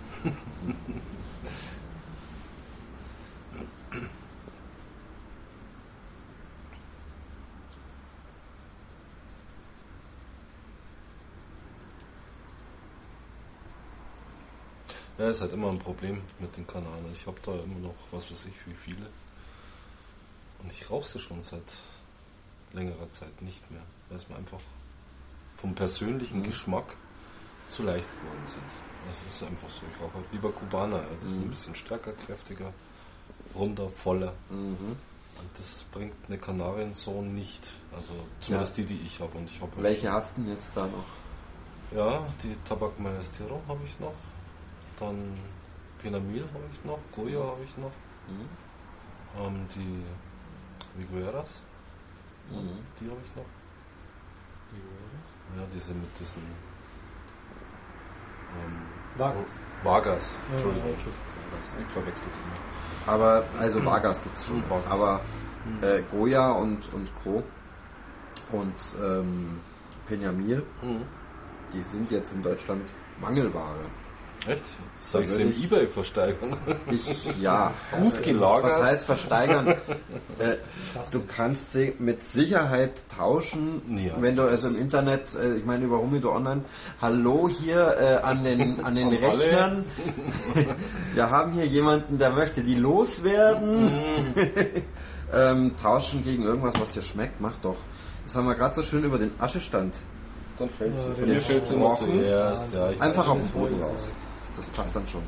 Ja, 15.22 15.30
ist 15.30 15.40
halt 15.40 15.52
immer 15.52 15.68
ein 15.68 15.78
Problem 15.78 16.20
mit 16.40 16.56
den 16.56 16.66
Kanalen. 16.66 17.04
Also 17.06 17.12
Ich 17.12 17.26
habe 17.28 17.38
da 17.44 17.52
immer 17.52 17.78
noch, 17.78 17.94
was 18.10 18.32
weiß 18.32 18.46
ich, 18.46 18.66
wie 18.66 18.74
viele. 18.74 19.06
Und 20.60 20.72
ich 20.72 20.90
rauche 20.90 21.06
sie 21.06 21.20
schon 21.20 21.40
seit 21.42 21.62
längerer 22.72 23.08
Zeit 23.08 23.40
nicht 23.40 23.70
mehr, 23.70 23.82
weil 24.08 24.18
es 24.18 24.28
mir 24.28 24.34
einfach 24.34 24.58
vom 25.58 25.76
persönlichen 25.76 26.42
Geschmack 26.42 26.96
zu 27.70 27.84
leicht 27.84 28.08
geworden 28.08 28.46
sind. 28.46 28.64
Das 29.06 29.22
ist 29.22 29.40
einfach 29.44 29.70
so. 29.70 29.82
Ich 29.94 30.02
rauche 30.02 30.14
halt 30.14 30.24
lieber 30.32 30.50
Kubaner. 30.50 31.02
Ja. 31.02 31.08
Das 31.20 31.30
ist 31.30 31.36
ein 31.36 31.50
bisschen 31.50 31.76
stärker, 31.76 32.14
kräftiger, 32.14 32.72
runder, 33.54 33.88
voller. 33.90 34.32
Mhm. 34.50 34.96
Und 35.38 35.50
das 35.56 35.84
bringt 35.92 36.16
eine 36.26 36.38
Kanarien 36.38 36.94
so 36.94 37.22
nicht. 37.22 37.70
Also 37.92 38.12
zumindest 38.40 38.76
die, 38.76 38.86
die 38.86 39.00
ich 39.06 39.20
habe. 39.20 39.38
Und 39.38 39.44
ich 39.48 39.60
habe 39.60 39.70
halt 39.70 39.84
Welche 39.84 40.10
hast 40.10 40.36
du 40.36 40.40
denn 40.42 40.50
jetzt 40.50 40.76
da 40.76 40.86
noch? 40.86 41.96
ja, 41.96 42.26
die 42.42 42.56
Tabak 42.64 42.98
Maestro 42.98 43.62
habe 43.68 43.80
ich 43.86 44.00
noch. 44.00 44.14
Dann 44.98 45.36
Penamil 45.98 46.42
habe 46.52 46.64
ich 46.72 46.84
noch. 46.84 46.98
Goya 47.14 47.40
habe 47.40 47.62
ich 47.64 47.76
noch. 47.78 47.92
Mhm. 48.28 48.48
Ähm, 49.40 49.66
die 49.74 50.02
Vigueras, 51.00 51.60
Mhm. 52.50 52.78
die 53.00 53.10
habe 53.10 53.20
ich 53.24 53.36
noch. 53.36 53.46
Ja, 55.56 55.62
diese 55.72 55.92
mit 55.94 56.18
diesen 56.18 56.42
ähm, 58.58 58.82
Vargas. 59.18 59.50
Vargas. 59.82 60.38
Ja, 60.48 60.54
Entschuldigung. 60.54 60.90
okay. 60.90 61.10
Vargas. 61.50 61.76
Ich 61.86 61.92
verwechsel 61.92 62.26
die 62.32 62.38
immer. 62.38 63.14
Aber, 63.14 63.44
also 63.58 63.84
Vargas 63.84 64.22
gibt 64.22 64.36
es 64.36 64.46
schon. 64.46 64.56
Mhm, 64.58 64.70
Vargas. 64.70 64.90
Aber 64.92 65.20
äh, 65.82 66.02
Goya 66.10 66.52
und, 66.52 66.92
und 66.92 67.08
Co. 67.22 67.42
und 68.50 68.74
ähm, 69.02 69.60
Peñamil, 70.08 70.62
Mhm. 70.82 71.02
die 71.72 71.82
sind 71.82 72.10
jetzt 72.10 72.32
in 72.34 72.42
Deutschland 72.42 72.88
Mangelware. 73.20 73.84
Echt? 74.48 74.64
Soll 75.00 75.24
ich 75.24 75.30
sie 75.30 75.42
im 75.42 75.52
Ebay 75.62 75.86
versteigern? 75.88 76.56
Ich, 76.90 77.36
ja. 77.40 77.72
Gut 78.00 78.20
äh, 78.20 78.22
gelagert. 78.22 78.64
Was 78.64 78.82
heißt 78.82 79.04
versteigern? 79.04 79.68
äh, 80.38 80.56
du 81.12 81.22
kannst 81.24 81.72
sie 81.72 81.94
mit 81.98 82.22
Sicherheit 82.22 82.92
tauschen, 83.16 83.82
Ja, 83.98 84.12
wenn 84.20 84.36
du 84.36 84.42
also 84.42 84.68
im 84.68 84.78
Internet, 84.78 85.34
äh, 85.34 85.56
ich 85.56 85.64
meine 85.64 85.84
über 85.84 85.98
Humido 85.98 86.34
Online, 86.34 86.62
hallo 87.00 87.48
hier 87.48 87.96
äh, 88.00 88.16
an 88.24 88.42
den, 88.44 88.82
an 88.84 88.94
den 88.94 89.08
An. 89.08 89.14
Rechnern. 89.16 89.84
Wir 91.14 91.30
haben 91.30 91.52
hier 91.52 91.66
jemanden, 91.66 92.18
der 92.18 92.30
möchte 92.30 92.62
die 92.62 92.76
loswerden. 92.76 93.84
Mhm. 93.84 94.34
ähm, 95.32 95.76
tauschen 95.80 96.22
gegen 96.24 96.42
irgendwas, 96.44 96.74
was 96.80 96.92
dir 96.92 97.02
schmeckt, 97.02 97.40
mach 97.40 97.56
doch. 97.56 97.76
Das 98.24 98.36
haben 98.36 98.46
wir 98.46 98.54
gerade 98.54 98.74
so 98.74 98.82
schön 98.82 99.02
über 99.04 99.18
den 99.18 99.32
Aschestand. 99.40 99.96
Dann 100.58 100.70
fällt 100.70 100.96
Ja, 100.96 101.24
sie. 101.24 101.32
ist 101.32 101.46
fällt 101.46 101.66
sie 101.66 101.74
immer 101.74 101.90
gebrochen. 101.90 102.06
zuerst. 102.20 102.74
Ja, 102.74 102.88
Einfach 103.00 103.28
auf 103.28 103.38
den 103.38 103.48
Boden 103.48 103.82
raus. 103.82 104.10
Das 104.56 104.66
passt 104.68 104.94
dann 104.94 105.06
schon. 105.06 105.22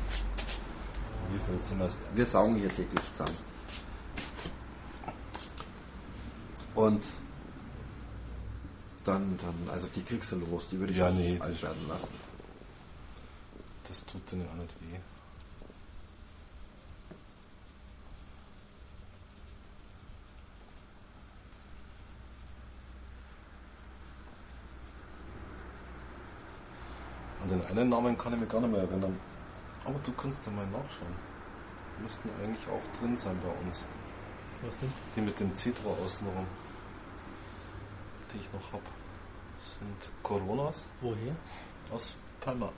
Fällt 1.45 1.63
sie 1.65 1.73
immer 1.73 1.85
zuerst. 1.89 1.97
Wir 2.13 2.25
saugen 2.25 2.55
hier 2.55 2.69
täglich 2.69 3.01
zusammen. 3.11 3.37
Und 6.75 7.05
dann, 9.03 9.37
dann, 9.37 9.69
also 9.69 9.87
die 9.87 10.03
kriegst 10.03 10.31
du 10.31 10.37
los, 10.37 10.67
die 10.69 10.79
würde 10.79 10.91
ich 10.93 10.99
Ja, 10.99 11.09
auch 11.09 11.13
nee, 11.13 11.31
nicht 11.31 11.41
alt 11.41 11.55
das- 11.55 11.61
werden 11.63 11.87
lassen. 11.87 12.13
Das 13.87 14.03
tut 14.05 14.21
auch 14.27 14.55
nicht 14.55 14.75
weh. 14.81 14.97
An 27.45 27.59
den 27.59 27.65
einen 27.67 27.89
Namen 27.89 28.17
kann 28.17 28.33
ich 28.33 28.39
mich 28.39 28.49
gar 28.49 28.59
nicht 28.59 28.71
mehr 28.71 28.81
erinnern. 28.81 29.19
Aber 29.85 29.99
du 30.03 30.11
kannst 30.13 30.45
da 30.47 30.49
mal 30.49 30.65
nachschauen. 30.65 31.13
Die 31.95 32.03
müssten 32.03 32.29
eigentlich 32.41 32.67
auch 32.67 32.99
drin 32.99 33.15
sein 33.15 33.37
bei 33.43 33.63
uns. 33.63 33.83
Was 34.63 34.79
denn? 34.79 34.91
Die 35.15 35.21
mit 35.21 35.39
dem 35.39 35.55
Citro 35.55 35.95
außenrum. 36.03 36.47
Die 38.33 38.37
ich 38.37 38.51
noch 38.51 38.73
hab. 38.73 38.81
Sind 39.61 40.11
Coronas 40.23 40.89
Woher? 41.01 41.35
aus 41.93 42.15
Palma. 42.41 42.71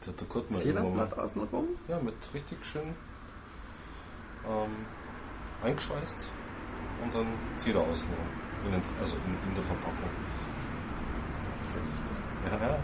Der 0.00 0.12
hat 0.12 0.20
der 0.20 0.28
Kurt 0.28 0.50
mal. 0.50 0.60
Zederblatt 0.60 1.16
außenrum? 1.16 1.68
Ja, 1.86 2.00
mit 2.00 2.14
richtig 2.34 2.66
schön 2.66 2.92
ähm, 4.48 4.84
eingeschweißt 5.62 6.28
und 7.04 7.14
dann 7.14 7.26
Zeder 7.56 7.80
außenrum. 7.82 8.18
In 8.66 8.72
den, 8.72 8.82
also 9.00 9.14
in, 9.14 9.48
in 9.48 9.54
der 9.54 9.62
Verpackung. 9.62 10.10
Ja, 12.44 12.66
ja. 12.68 12.78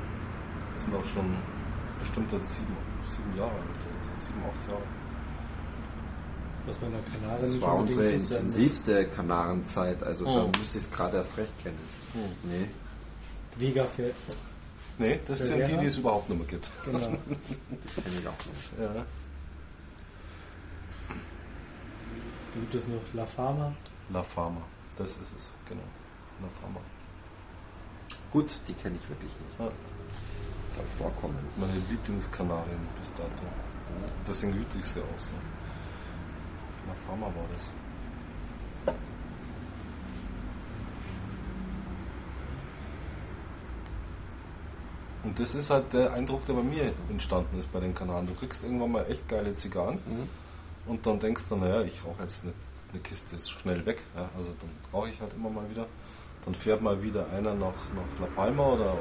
Das 0.74 0.84
sind 0.84 0.94
auch 0.94 1.04
schon 1.04 1.34
bestimmt 1.98 2.32
jetzt 2.32 2.56
sieben, 2.56 2.76
sieben 3.08 3.36
Jahre 3.36 3.50
alt 3.50 3.60
oder 3.60 4.04
so. 4.04 4.26
Sieben, 4.26 4.42
acht 4.48 4.68
Jahre. 4.68 4.82
Was 6.66 6.76
bei 6.76 6.86
einer 6.86 6.98
Kanare 7.00 7.40
Das 7.40 7.60
war 7.60 7.74
unsere 7.76 8.10
intensivste 8.10 9.06
Kanarenzeit, 9.08 10.02
also 10.02 10.24
da 10.26 10.44
Oh. 10.44 10.50
müsste 10.58 10.78
ich 10.78 10.84
es 10.84 10.90
gerade 10.90 11.16
erst 11.16 11.36
recht 11.38 11.52
kennen. 11.62 11.78
Nee. 12.44 12.66
Vega 13.56 13.84
fährt. 13.86 14.14
Nee, 14.98 15.18
das 15.26 15.38
sind 15.40 15.56
die, 15.58 15.62
Ferreira? 15.62 15.80
die 15.80 15.86
es 15.86 15.96
überhaupt 15.98 16.28
nicht 16.28 16.38
mehr 16.38 16.48
gibt. 16.48 16.70
Genau. 16.84 16.98
Die 16.98 18.00
kenne 18.02 18.16
ich 18.20 18.28
auch 18.28 18.32
nicht. 18.46 18.72
Ja. 18.78 19.04
Gibt 22.54 22.74
es 22.74 22.86
noch 22.88 23.00
La 23.14 23.24
Fama? 23.24 23.72
La 24.12 24.22
Fama, 24.22 24.60
das 24.96 25.12
ist 25.12 25.32
es, 25.36 25.52
genau. 25.68 25.82
La 26.42 26.48
Fama. 26.60 26.80
Gut, 28.32 28.60
die 28.68 28.74
kenne 28.74 28.96
ich 29.02 29.08
wirklich 29.08 29.32
nicht. 29.32 29.58
Ja. 29.58 29.70
Soll 30.76 30.84
vorkommen. 30.84 31.38
Meine 31.56 31.72
Lieblingskanarien 31.90 32.78
bis 32.98 33.12
dato. 33.12 33.44
Deswegen 34.26 34.54
hüte 34.54 34.78
ich 34.78 34.84
sie 34.84 35.00
auch 35.00 35.18
so. 35.18 35.32
La 36.86 36.94
Fama 37.06 37.26
war 37.26 37.46
das. 37.52 37.70
Und 45.22 45.38
das 45.38 45.54
ist 45.54 45.68
halt 45.68 45.92
der 45.92 46.12
Eindruck, 46.14 46.46
der 46.46 46.54
bei 46.54 46.62
mir 46.62 46.92
entstanden 47.10 47.58
ist 47.58 47.70
bei 47.72 47.80
den 47.80 47.94
Kanaren. 47.94 48.26
Du 48.26 48.34
kriegst 48.34 48.64
irgendwann 48.64 48.92
mal 48.92 49.04
echt 49.10 49.28
geile 49.28 49.52
Zigarren 49.52 49.98
und 50.86 51.06
dann 51.06 51.20
denkst 51.20 51.42
du, 51.48 51.56
naja, 51.56 51.82
ich 51.82 52.02
rauche 52.04 52.22
jetzt 52.22 52.42
eine, 52.42 52.54
eine 52.92 53.02
Kiste 53.02 53.36
ist 53.36 53.50
schnell 53.50 53.84
weg. 53.84 54.02
Ja, 54.16 54.30
also 54.36 54.54
dann 54.60 54.70
rauche 54.92 55.10
ich 55.10 55.20
halt 55.20 55.34
immer 55.34 55.50
mal 55.50 55.68
wieder. 55.68 55.86
Dann 56.44 56.54
fährt 56.54 56.80
mal 56.80 57.02
wieder 57.02 57.26
einer 57.30 57.54
nach, 57.54 57.74
nach 57.94 58.20
La 58.20 58.26
Palma 58.34 58.66
oder 58.66 58.92
auf, 58.92 58.98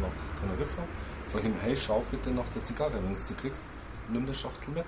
nach 0.00 0.40
Teneriffa. 0.40 0.82
Sag 1.28 1.40
ich 1.40 1.46
ihm, 1.46 1.56
hey, 1.60 1.76
schau 1.76 2.02
bitte 2.10 2.30
nach 2.30 2.48
der 2.54 2.62
Zigarre. 2.62 2.94
Wenn 2.94 3.08
du 3.08 3.14
sie 3.14 3.34
kriegst, 3.34 3.62
nimm 4.08 4.24
eine 4.24 4.34
Schachtel 4.34 4.74
mit. 4.74 4.86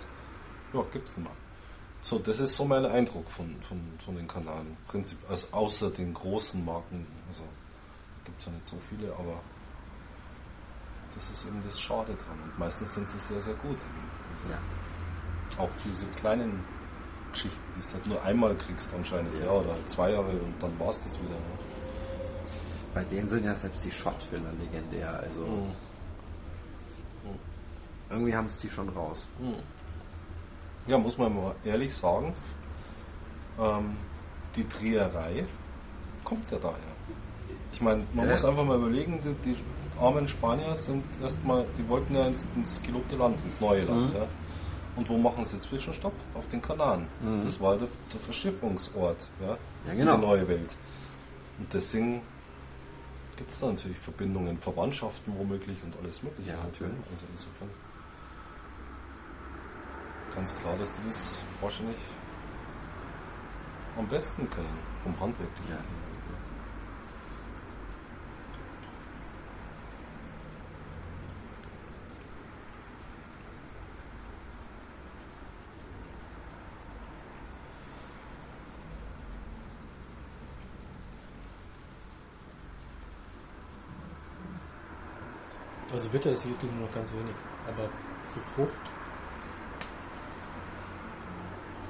Ja, 0.72 0.82
gib's 0.92 1.16
nicht 1.16 1.26
mal. 1.26 1.34
So, 2.02 2.18
das 2.18 2.38
ist 2.38 2.54
so 2.54 2.64
mein 2.64 2.84
Eindruck 2.84 3.28
von, 3.28 3.56
von, 3.62 3.80
von 3.98 4.14
den 4.14 4.28
Kanaren. 4.28 4.76
Prinzip, 4.86 5.18
also 5.28 5.48
außer 5.52 5.90
den 5.90 6.12
großen 6.12 6.64
Marken. 6.64 7.06
Also 7.28 7.42
gibt 8.24 8.38
es 8.40 8.46
ja 8.46 8.52
nicht 8.52 8.66
so 8.66 8.76
viele, 8.88 9.12
aber 9.14 9.40
das 11.14 11.30
ist 11.30 11.46
eben 11.46 11.60
das 11.64 11.80
Schade 11.80 12.14
dran. 12.14 12.38
Und 12.44 12.58
meistens 12.58 12.94
sind 12.94 13.08
sie 13.08 13.18
sehr, 13.18 13.40
sehr 13.40 13.54
gut. 13.54 13.78
Also 14.34 14.52
Ja. 14.52 14.58
Auch 15.58 15.70
diese 15.84 16.04
kleinen 16.08 16.62
Geschichten, 17.32 17.62
die 17.74 17.80
du 17.80 17.92
halt 17.92 18.06
nur 18.06 18.22
einmal 18.22 18.54
kriegst 18.56 18.88
anscheinend, 18.94 19.32
ja, 19.40 19.50
oder 19.50 19.72
halt 19.72 19.90
zwei 19.90 20.10
Jahre 20.10 20.30
und 20.30 20.54
dann 20.60 20.78
war 20.78 20.90
es 20.90 21.02
das 21.02 21.14
wieder. 21.14 21.30
Ne? 21.30 21.65
Bei 22.96 23.04
denen 23.04 23.28
sind 23.28 23.44
ja 23.44 23.54
selbst 23.54 23.84
die 23.84 23.90
Shotfiller 23.90 24.50
legendär, 24.58 25.20
also 25.22 25.42
Mhm. 25.42 25.70
irgendwie 28.08 28.34
haben 28.34 28.46
es 28.46 28.58
die 28.58 28.70
schon 28.70 28.88
raus. 28.88 29.26
Ja, 30.86 30.96
muss 30.96 31.18
man 31.18 31.34
mal 31.36 31.54
ehrlich 31.62 31.94
sagen, 31.94 32.32
ähm, 33.60 33.96
die 34.56 34.66
Dreherei 34.66 35.44
kommt 36.24 36.50
ja 36.50 36.56
daher. 36.58 36.74
Ich 37.70 37.82
meine, 37.82 38.02
man 38.14 38.24
Ja. 38.24 38.32
muss 38.32 38.46
einfach 38.46 38.64
mal 38.64 38.78
überlegen, 38.78 39.20
die, 39.22 39.34
die 39.44 39.56
armen 40.00 40.26
Spanier 40.26 40.74
sind 40.74 41.04
erstmal, 41.22 41.66
die 41.76 41.86
wollten 41.90 42.14
ja 42.14 42.26
ins, 42.26 42.46
ins 42.54 42.80
gelobte 42.82 43.16
Land, 43.16 43.42
ins 43.44 43.60
neue 43.60 43.84
Land. 43.84 44.14
Ja. 44.14 44.26
Und 44.96 45.06
wo 45.10 45.18
machen 45.18 45.44
sie 45.44 45.60
Zwischenstopp? 45.60 46.14
Auf 46.32 46.48
den 46.48 46.62
Kanaren. 46.62 47.06
Das 47.42 47.60
war 47.60 47.76
der, 47.76 47.88
der 48.10 48.20
Verschiffungsort 48.20 49.28
ja, 49.42 49.58
Ja, 49.86 49.92
genau. 49.94 50.14
in 50.14 50.20
die 50.22 50.26
neue 50.26 50.48
Welt. 50.48 50.74
Und 51.58 51.74
deswegen 51.74 52.22
gibt 53.36 53.50
es 53.50 53.58
da 53.58 53.66
natürlich 53.66 53.98
Verbindungen, 53.98 54.58
Verwandtschaften 54.58 55.36
womöglich 55.36 55.82
und 55.84 55.96
alles 55.98 56.22
Mögliche. 56.22 56.50
Ja, 56.50 56.56
natürlich. 56.56 56.96
Also 57.10 57.26
insofern 57.32 57.70
ganz 60.34 60.54
klar, 60.56 60.76
dass 60.76 60.94
die 60.96 61.06
das 61.06 61.42
wahrscheinlich 61.60 61.98
am 63.96 64.06
besten 64.08 64.48
können, 64.50 64.78
vom 65.02 65.18
Handwerklichen. 65.18 65.74
Ja. 65.74 66.05
Also 86.06 86.18
Bitter 86.18 86.30
ist 86.30 86.46
wirklich 86.48 86.70
nur 86.70 86.86
noch 86.86 86.94
ganz 86.94 87.10
wenig. 87.10 87.34
Aber 87.66 87.88
so 88.32 88.40
Frucht 88.40 88.70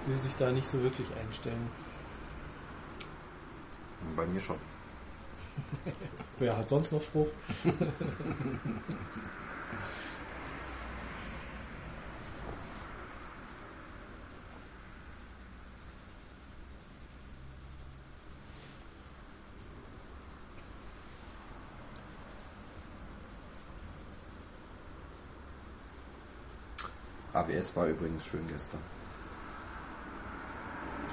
will 0.07 0.17
sich 0.17 0.35
da 0.37 0.51
nicht 0.51 0.67
so 0.67 0.83
wirklich 0.83 1.07
einstellen. 1.14 1.69
Bei 4.17 4.25
mir 4.25 4.41
schon. 4.41 4.57
Wer 6.39 6.57
hat 6.57 6.67
sonst 6.67 6.93
noch 6.93 7.03
Frucht? 7.03 7.33
AWS 27.37 27.76
war 27.76 27.87
übrigens 27.87 28.26
schön 28.26 28.47
gestern. 28.49 28.80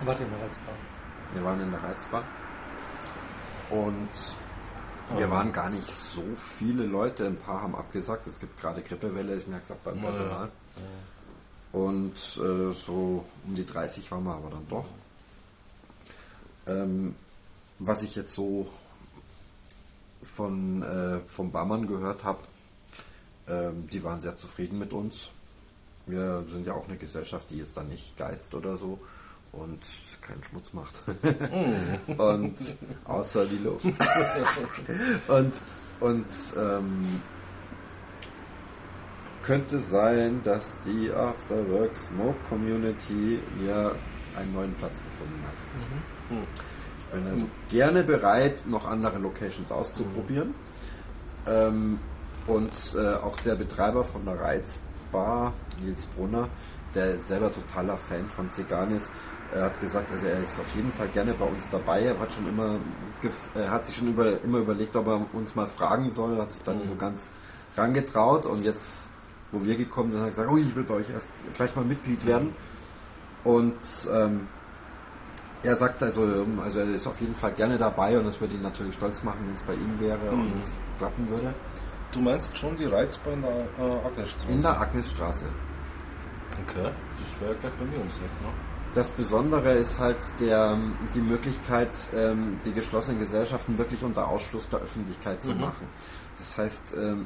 Warte 0.05 0.25
mal, 0.25 0.39
Reizbar. 0.39 0.75
Wir 1.33 1.43
waren 1.43 1.61
in 1.61 1.71
der 1.71 1.83
Reizbar 1.83 2.23
und 3.69 4.09
wir 5.17 5.29
waren 5.29 5.51
gar 5.51 5.69
nicht 5.69 5.89
so 5.89 6.23
viele 6.35 6.85
Leute. 6.85 7.27
Ein 7.27 7.37
paar 7.37 7.61
haben 7.61 7.75
abgesagt. 7.75 8.25
Es 8.27 8.39
gibt 8.39 8.59
gerade 8.59 8.81
Grippewelle, 8.81 9.33
ist 9.33 9.47
mir 9.47 9.59
gesagt 9.59 9.83
beim 9.83 9.97
Ja, 9.97 10.09
Personal. 10.09 10.51
Und 11.71 12.15
äh, 12.15 12.71
so 12.73 13.25
um 13.45 13.55
die 13.55 13.65
30 13.65 14.09
waren 14.11 14.23
wir 14.23 14.35
aber 14.35 14.49
dann 14.49 14.67
doch. 14.69 14.85
Ähm, 16.67 17.15
was 17.79 18.03
ich 18.03 18.15
jetzt 18.15 18.33
so 18.33 18.67
von 20.23 20.83
äh, 20.83 21.19
vom 21.27 21.51
Barmann 21.51 21.87
gehört 21.87 22.23
habe, 22.23 22.39
ähm, 23.47 23.87
die 23.89 24.03
waren 24.03 24.21
sehr 24.21 24.37
zufrieden 24.37 24.79
mit 24.79 24.93
uns. 24.93 25.31
Wir 26.05 26.43
sind 26.51 26.67
ja 26.67 26.73
auch 26.73 26.87
eine 26.87 26.97
Gesellschaft, 26.97 27.49
die 27.49 27.57
jetzt 27.57 27.77
dann 27.77 27.87
nicht 27.87 28.17
geizt 28.17 28.53
oder 28.53 28.77
so 28.77 28.99
und 29.53 29.79
keinen 30.21 30.43
Schmutz 30.43 30.73
macht. 30.73 30.95
und 32.17 32.55
außer 33.05 33.45
die 33.45 33.63
Luft. 33.63 33.85
und 35.27 35.53
und 35.99 36.25
ähm, 36.57 37.21
könnte 39.41 39.79
sein, 39.79 40.41
dass 40.43 40.75
die 40.85 41.11
Afterwork 41.11 41.95
Smoke 41.95 42.37
Community 42.49 43.39
ja 43.65 43.91
einen 44.35 44.53
neuen 44.53 44.73
Platz 44.73 44.99
gefunden 45.03 45.43
hat. 45.45 46.31
Mhm. 46.31 46.37
Hm. 46.37 46.47
Ich 46.99 47.05
bin 47.13 47.27
also 47.27 47.45
gerne 47.69 48.03
bereit, 48.03 48.65
noch 48.67 48.85
andere 48.87 49.19
Locations 49.19 49.71
auszuprobieren. 49.71 50.55
Ähm, 51.45 51.99
und 52.47 52.71
äh, 52.95 53.15
auch 53.15 53.37
der 53.41 53.55
Betreiber 53.55 54.03
von 54.03 54.25
der 54.25 54.41
Reizbar, 55.13 55.53
Nils 55.83 56.05
Brunner, 56.05 56.49
der 56.95 57.17
selber 57.17 57.51
totaler 57.51 57.97
Fan 57.97 58.27
von 58.29 58.49
Zigarren 58.51 58.95
ist, 58.95 59.09
er 59.53 59.65
hat 59.65 59.79
gesagt, 59.79 60.11
also 60.11 60.25
er 60.25 60.41
ist 60.41 60.59
auf 60.59 60.75
jeden 60.75 60.91
Fall 60.91 61.07
gerne 61.09 61.33
bei 61.35 61.45
uns 61.45 61.67
dabei. 61.69 62.01
Er 62.05 62.19
hat 62.19 62.33
schon 62.33 62.47
immer, 62.47 62.79
er 63.53 63.69
hat 63.69 63.85
sich 63.85 63.95
schon 63.95 64.07
über, 64.07 64.41
immer 64.43 64.59
überlegt, 64.59 64.95
ob 64.95 65.07
er 65.07 65.25
uns 65.33 65.53
mal 65.53 65.67
fragen 65.67 66.09
soll, 66.09 66.39
hat 66.41 66.51
sich 66.51 66.63
dann 66.63 66.79
nicht 66.79 66.87
so 66.87 66.95
ganz 66.95 67.29
rangetraut 67.77 68.45
und 68.47 68.63
jetzt, 68.63 69.09
wo 69.51 69.63
wir 69.63 69.75
gekommen 69.75 70.11
sind, 70.11 70.21
hat 70.21 70.27
er 70.27 70.31
gesagt, 70.31 70.49
oh, 70.51 70.57
ich 70.57 70.75
will 70.75 70.83
bei 70.83 70.95
euch 70.95 71.09
erst 71.11 71.29
gleich 71.53 71.75
mal 71.75 71.85
Mitglied 71.85 72.25
werden. 72.25 72.55
Und 73.43 73.75
ähm, 74.11 74.47
er 75.61 75.75
sagt 75.75 76.01
also, 76.01 76.45
also 76.63 76.79
er 76.79 76.89
ist 76.95 77.05
auf 77.05 77.19
jeden 77.21 77.35
Fall 77.35 77.51
gerne 77.51 77.77
dabei 77.77 78.17
und 78.17 78.25
das 78.25 78.41
würde 78.41 78.55
ihn 78.55 78.61
natürlich 78.63 78.95
stolz 78.95 79.21
machen, 79.23 79.39
wenn 79.45 79.53
es 79.53 79.63
bei 79.63 79.73
ihm 79.73 79.99
wäre 79.99 80.17
Mhm. 80.31 80.41
und 80.41 80.63
klappen 80.97 81.29
würde. 81.29 81.53
Du 82.13 82.19
meinst 82.21 82.57
schon 82.57 82.77
die 82.77 82.85
Reizbar 82.85 83.33
in 83.33 83.41
der 83.41 83.51
äh, 83.51 84.05
Agnesstraße? 84.07 84.51
In 84.51 84.61
der 84.61 84.79
Agnesstraße. 84.81 85.45
Okay, 86.67 86.89
das 87.19 87.41
wäre 87.41 87.53
ja 87.53 87.57
gleich 87.59 87.73
bei 87.73 87.85
mir 87.85 87.97
ums 87.97 88.17
Eck, 88.17 88.23
ne? 88.41 88.49
Das 88.93 89.09
Besondere 89.09 89.73
ist 89.73 89.97
halt 89.97 90.17
der, 90.39 90.77
die 91.15 91.19
Möglichkeit, 91.21 91.89
ähm, 92.15 92.59
die 92.63 92.71
geschlossenen 92.73 93.19
Gesellschaften 93.19 93.75
wirklich 93.79 94.03
unter 94.03 94.27
Ausschluss 94.27 94.69
der 94.69 94.79
Öffentlichkeit 94.81 95.43
zu 95.43 95.51
Mhm. 95.55 95.61
machen. 95.61 95.87
Das 96.37 96.55
heißt, 96.59 96.93
ähm, 96.95 97.25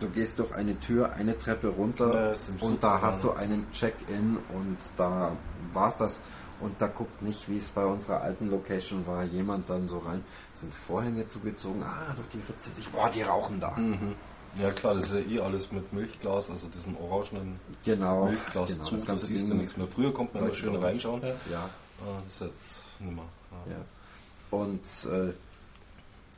du 0.00 0.08
gehst 0.08 0.38
durch 0.38 0.54
eine 0.54 0.80
Tür, 0.80 1.12
eine 1.12 1.36
Treppe 1.36 1.68
runter 1.68 2.30
Ja, 2.32 2.36
und 2.60 2.82
da 2.82 3.02
hast 3.02 3.22
du 3.22 3.32
einen 3.32 3.70
Check-in 3.72 4.38
und 4.54 4.78
da 4.96 5.32
war's 5.72 5.96
das. 5.96 6.22
Und 6.60 6.80
da 6.80 6.88
guckt 6.88 7.22
nicht, 7.22 7.48
wie 7.48 7.56
es 7.58 7.70
bei 7.70 7.84
unserer 7.84 8.20
alten 8.20 8.50
Location 8.50 9.06
war, 9.06 9.24
jemand 9.24 9.70
dann 9.70 9.88
so 9.88 9.98
rein, 9.98 10.22
sind 10.54 10.74
Vorhänge 10.74 11.26
zugezogen, 11.26 11.82
ah, 11.82 12.12
durch 12.14 12.28
die 12.28 12.38
Ritze 12.38 12.70
sich, 12.70 12.88
boah, 12.90 13.10
die 13.10 13.22
rauchen 13.22 13.60
da. 13.60 13.70
Mhm. 13.76 14.14
Ja 14.56 14.70
klar, 14.72 14.94
das 14.94 15.12
ist 15.12 15.26
ja 15.26 15.36
eh 15.36 15.40
alles 15.40 15.70
mit 15.72 15.92
Milchglas, 15.92 16.50
also 16.50 16.66
diesem 16.68 16.96
orangenen 16.96 17.60
Genau, 17.84 18.26
Milchglas 18.26 18.70
genau, 18.72 18.84
zu, 18.84 18.96
das 18.96 19.06
ganze 19.06 19.26
siehst 19.26 19.48
du 19.48 19.54
nichts 19.54 19.76
mehr. 19.76 19.86
Früher 19.86 20.12
konnte 20.12 20.34
man 20.34 20.44
immer 20.44 20.54
schön 20.54 20.74
reinschauen. 20.76 21.22
Ja. 21.22 21.28
Ja, 21.50 21.70
Ah, 22.00 22.20
das 22.24 22.32
ist 22.34 22.40
jetzt 22.40 22.78
nicht 22.98 23.14
mehr. 23.14 23.24
Ja. 23.66 23.72
Ja. 23.72 24.58
Und 24.58 24.80
äh, 25.10 25.32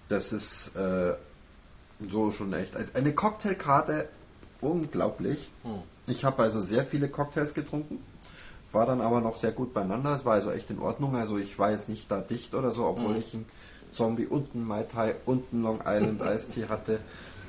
das 0.08 0.32
ist 0.32 0.74
äh, 0.76 1.14
so 2.08 2.30
schon 2.30 2.52
echt. 2.52 2.76
Also 2.76 2.92
eine 2.94 3.14
Cocktailkarte, 3.14 4.08
unglaublich. 4.60 5.50
Hm. 5.62 5.82
Ich 6.06 6.24
habe 6.24 6.42
also 6.42 6.60
sehr 6.60 6.84
viele 6.84 7.08
Cocktails 7.08 7.54
getrunken, 7.54 8.02
war 8.72 8.86
dann 8.86 9.00
aber 9.00 9.20
noch 9.20 9.36
sehr 9.36 9.52
gut 9.52 9.74
beieinander. 9.74 10.14
Es 10.14 10.24
war 10.24 10.34
also 10.34 10.50
echt 10.50 10.70
in 10.70 10.78
Ordnung. 10.78 11.16
Also 11.16 11.36
ich 11.38 11.58
war 11.58 11.70
jetzt 11.70 11.88
nicht 11.88 12.10
da 12.10 12.20
dicht 12.20 12.54
oder 12.54 12.70
so, 12.70 12.86
obwohl 12.86 13.12
Mhm. 13.12 13.18
ich 13.18 13.34
einen 13.34 13.46
Zombie 13.90 14.26
und 14.26 14.54
einen 14.54 14.66
Mai 14.66 14.82
Tai 14.84 15.14
und 15.26 15.44
einen 15.52 15.62
Long 15.62 15.80
Island 15.86 16.20
Iced 16.34 16.54
Tea 16.54 16.66
hatte, 16.68 16.98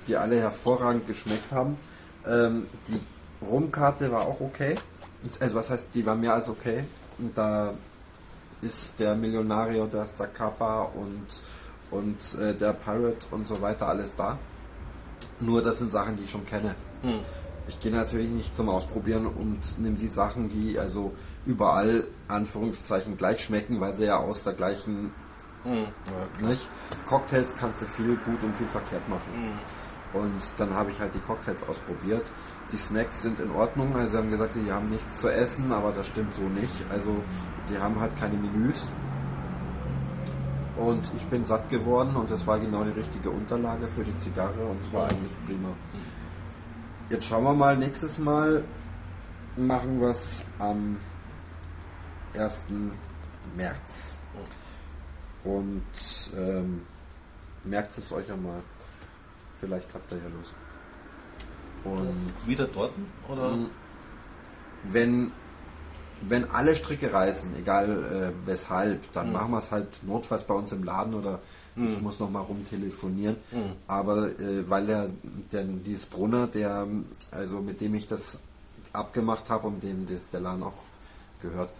die 0.07 0.17
alle 0.17 0.39
hervorragend 0.39 1.07
geschmeckt 1.07 1.51
haben. 1.51 1.78
Ähm, 2.28 2.67
die 2.88 2.99
Rumkarte 3.45 4.11
war 4.11 4.21
auch 4.21 4.41
okay. 4.41 4.76
Also 5.39 5.55
was 5.55 5.69
heißt, 5.69 5.88
die 5.93 6.05
war 6.05 6.15
mehr 6.15 6.34
als 6.34 6.49
okay. 6.49 6.84
Und 7.17 7.38
da 7.38 7.74
ist 8.61 8.93
der 8.99 9.15
Millionario, 9.15 9.86
der 9.88 10.05
Zacapa 10.05 10.84
und, 10.95 11.41
und 11.91 12.39
äh, 12.41 12.53
der 12.53 12.74
Pirate 12.74 13.28
und 13.32 13.47
so 13.47 13.61
weiter 13.61 13.88
alles 13.88 14.15
da. 14.15 14.38
Nur 15.39 15.61
das 15.61 15.80
sind 15.80 15.91
Sachen, 15.91 16.15
die 16.17 16.24
ich 16.24 16.32
schon 16.32 16.45
kenne. 16.45 16.76
Hm. 17.01 17.19
Ich 17.68 17.80
gehe 17.80 17.91
natürlich 17.91 18.30
nicht 18.30 18.55
zum 18.55 18.70
Ausprobieren 18.70 19.26
und 19.26 19.80
nehme 19.80 19.95
die 19.95 20.09
Sachen, 20.09 20.49
die 20.49 20.78
also 20.78 21.14
überall 21.45 22.07
Anführungszeichen 22.28 23.16
gleich 23.16 23.43
schmecken, 23.43 23.80
weil 23.80 23.93
sie 23.93 24.05
ja 24.05 24.18
aus 24.18 24.43
der 24.43 24.53
gleichen 24.53 25.11
Hm. 25.64 25.76
Ja, 25.76 26.38
klar. 26.38 26.49
nicht. 26.49 26.70
Cocktails 27.05 27.55
kannst 27.57 27.82
du 27.82 27.86
viel 27.86 28.16
gut 28.18 28.43
und 28.43 28.53
viel 28.55 28.68
verkehrt 28.68 29.07
machen. 29.09 29.32
Hm. 29.34 30.22
Und 30.22 30.51
dann 30.57 30.74
habe 30.74 30.91
ich 30.91 30.99
halt 30.99 31.16
die 31.16 31.20
Cocktails 31.20 31.64
ausprobiert. 31.68 32.30
Die 32.72 32.78
Snacks 32.78 33.24
sind 33.24 33.39
in 33.39 33.51
Ordnung, 33.51 33.95
also 33.95 34.11
sie 34.11 34.18
haben 34.18 34.30
gesagt, 34.30 34.53
sie 34.53 34.72
haben 34.72 34.89
nichts 34.89 35.20
zu 35.20 35.30
essen, 35.30 35.72
aber 35.72 35.91
das 35.91 36.07
stimmt 36.07 36.36
so 36.36 36.43
nicht. 36.43 36.86
Also 36.89 37.16
sie 37.66 37.78
haben 37.80 37.99
halt 37.99 38.16
keine 38.16 38.38
Menüs. 38.38 38.89
Und 40.78 41.09
ich 41.16 41.26
bin 41.26 41.45
satt 41.45 41.70
geworden 41.70 42.16
und 42.16 42.30
das 42.30 42.45
war 42.45 42.59
genau 42.59 42.84
die 42.84 42.91
richtige 42.91 43.30
Unterlage 43.30 43.88
für 43.88 44.03
die 44.03 44.18
Zigarre 44.18 44.66
und 44.66 44.82
es 44.82 44.91
war 44.91 45.03
eigentlich 45.03 45.34
prima. 45.45 45.70
Jetzt 47.14 47.28
schauen 47.28 47.43
wir 47.43 47.53
mal, 47.53 47.78
nächstes 47.78 48.18
Mal 48.18 48.64
machen 49.55 50.01
wir 50.01 50.09
es 50.09 50.43
am 50.57 50.97
1. 52.36 52.66
März. 53.55 54.16
Und 55.43 55.84
ähm, 56.36 56.82
merkt 57.66 57.95
es 57.99 58.11
euch 58.11 58.32
einmal. 58.32 58.64
Vielleicht 59.59 59.93
habt 59.93 60.11
ihr 60.11 60.18
ja 60.18 60.24
Lust. 60.36 60.55
Und 61.84 62.34
Wieder 62.47 62.66
dort? 62.66 62.93
Oder? 63.30 63.49
Mhm. 63.57 63.68
wenn, 64.86 65.32
wenn 66.22 66.49
alle 66.49 66.74
Stricke 66.74 67.14
reißen, 67.14 67.55
egal 67.59 68.34
äh, 68.34 68.47
weshalb, 68.47 69.11
dann 69.11 69.28
Mhm. 69.28 69.34
machen 69.34 69.51
wir 69.51 69.59
es 69.59 69.72
halt 69.72 70.01
notfalls 70.01 70.45
bei 70.45 70.55
uns 70.55 70.72
im 70.72 70.84
Laden 70.84 71.14
oder 71.14 71.41
ich 71.76 71.97
Mhm. 71.97 72.03
muss 72.03 72.19
noch 72.19 72.30
mal 72.30 72.41
rumtelefonieren. 72.41 73.38
Mhm. 73.51 73.71
Aber 73.88 74.28
äh, 74.39 74.69
weil 74.69 74.86
der, 74.86 75.09
der 75.51 75.63
dieses 75.63 76.05
Brunner, 76.05 76.47
der 76.47 76.88
also 77.32 77.59
mit 77.61 77.82
dem 77.82 77.95
ich 77.95 78.07
das 78.07 78.38
abgemacht 78.93 79.49
habe 79.49 79.67
und 79.67 79.82
dem 79.82 80.05
das, 80.05 80.30
der 80.30 80.39
Laden 80.41 80.63
auch 80.63 80.74
gehört, 81.41 81.71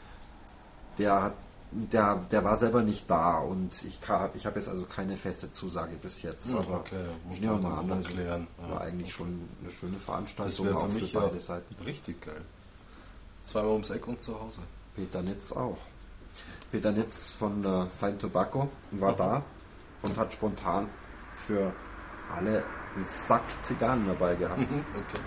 der 0.98 1.22
hat 1.24 1.34
der, 1.76 2.18
der 2.30 2.44
war 2.44 2.56
selber 2.56 2.84
nicht 2.84 3.10
da 3.10 3.40
und 3.40 3.74
ich, 3.84 4.00
ich 4.36 4.46
habe 4.46 4.60
jetzt 4.60 4.70
also 4.70 4.86
keine 4.86 5.18
feste 5.18 5.52
Zusage 5.52 5.96
bis 6.00 6.22
jetzt. 6.22 6.52
Ja, 6.54 6.60
aber 6.60 6.82
okay, 6.82 6.96
muss 7.28 7.38
ich 7.38 7.42
man 7.44 7.62
mal 7.64 7.92
also 7.94 8.10
klären. 8.10 8.46
Ja, 8.62 8.70
war 8.76 8.82
eigentlich 8.82 9.08
okay. 9.08 9.16
schon 9.18 9.50
eine 9.62 9.72
schöne 9.72 9.94
Das 9.94 10.04
Veranstaltung 10.04 10.76
auch 10.76 10.84
für 10.86 10.90
für 10.90 11.02
mich 11.02 11.14
ja 11.14 11.20
beide 11.22 11.40
Seiten. 11.40 11.76
richtig 11.84 12.22
geil. 12.22 12.42
Zweimal 13.44 13.72
ums 13.72 13.90
Eck 13.90 14.08
und 14.08 14.22
zu 14.22 14.40
Hause. 14.40 14.60
Peter 14.96 15.24
Nitz 15.24 15.52
auch. 15.52 15.78
Peter 16.72 16.92
Nitz 16.92 17.32
von 17.34 17.66
äh, 17.66 17.88
Fine 17.88 18.20
Tobacco 18.20 18.70
war 18.92 19.14
Mhm. 19.14 19.18
da 19.18 19.42
und 20.04 20.18
hat 20.18 20.34
spontan 20.34 20.88
für 21.36 21.74
alle 22.30 22.64
einen 22.96 23.06
Sack 23.06 23.44
Zigarren 23.64 24.06
dabei 24.08 24.36
gehabt. 24.36 24.72
Mhm, 24.72 24.86
okay. 24.94 25.20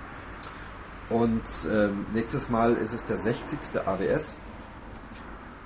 Und 1.08 1.42
ähm, 1.70 2.06
nächstes 2.12 2.48
Mal 2.48 2.74
ist 2.74 2.92
es 2.92 3.04
der 3.04 3.16
60. 3.16 3.58
AWS. 3.84 4.36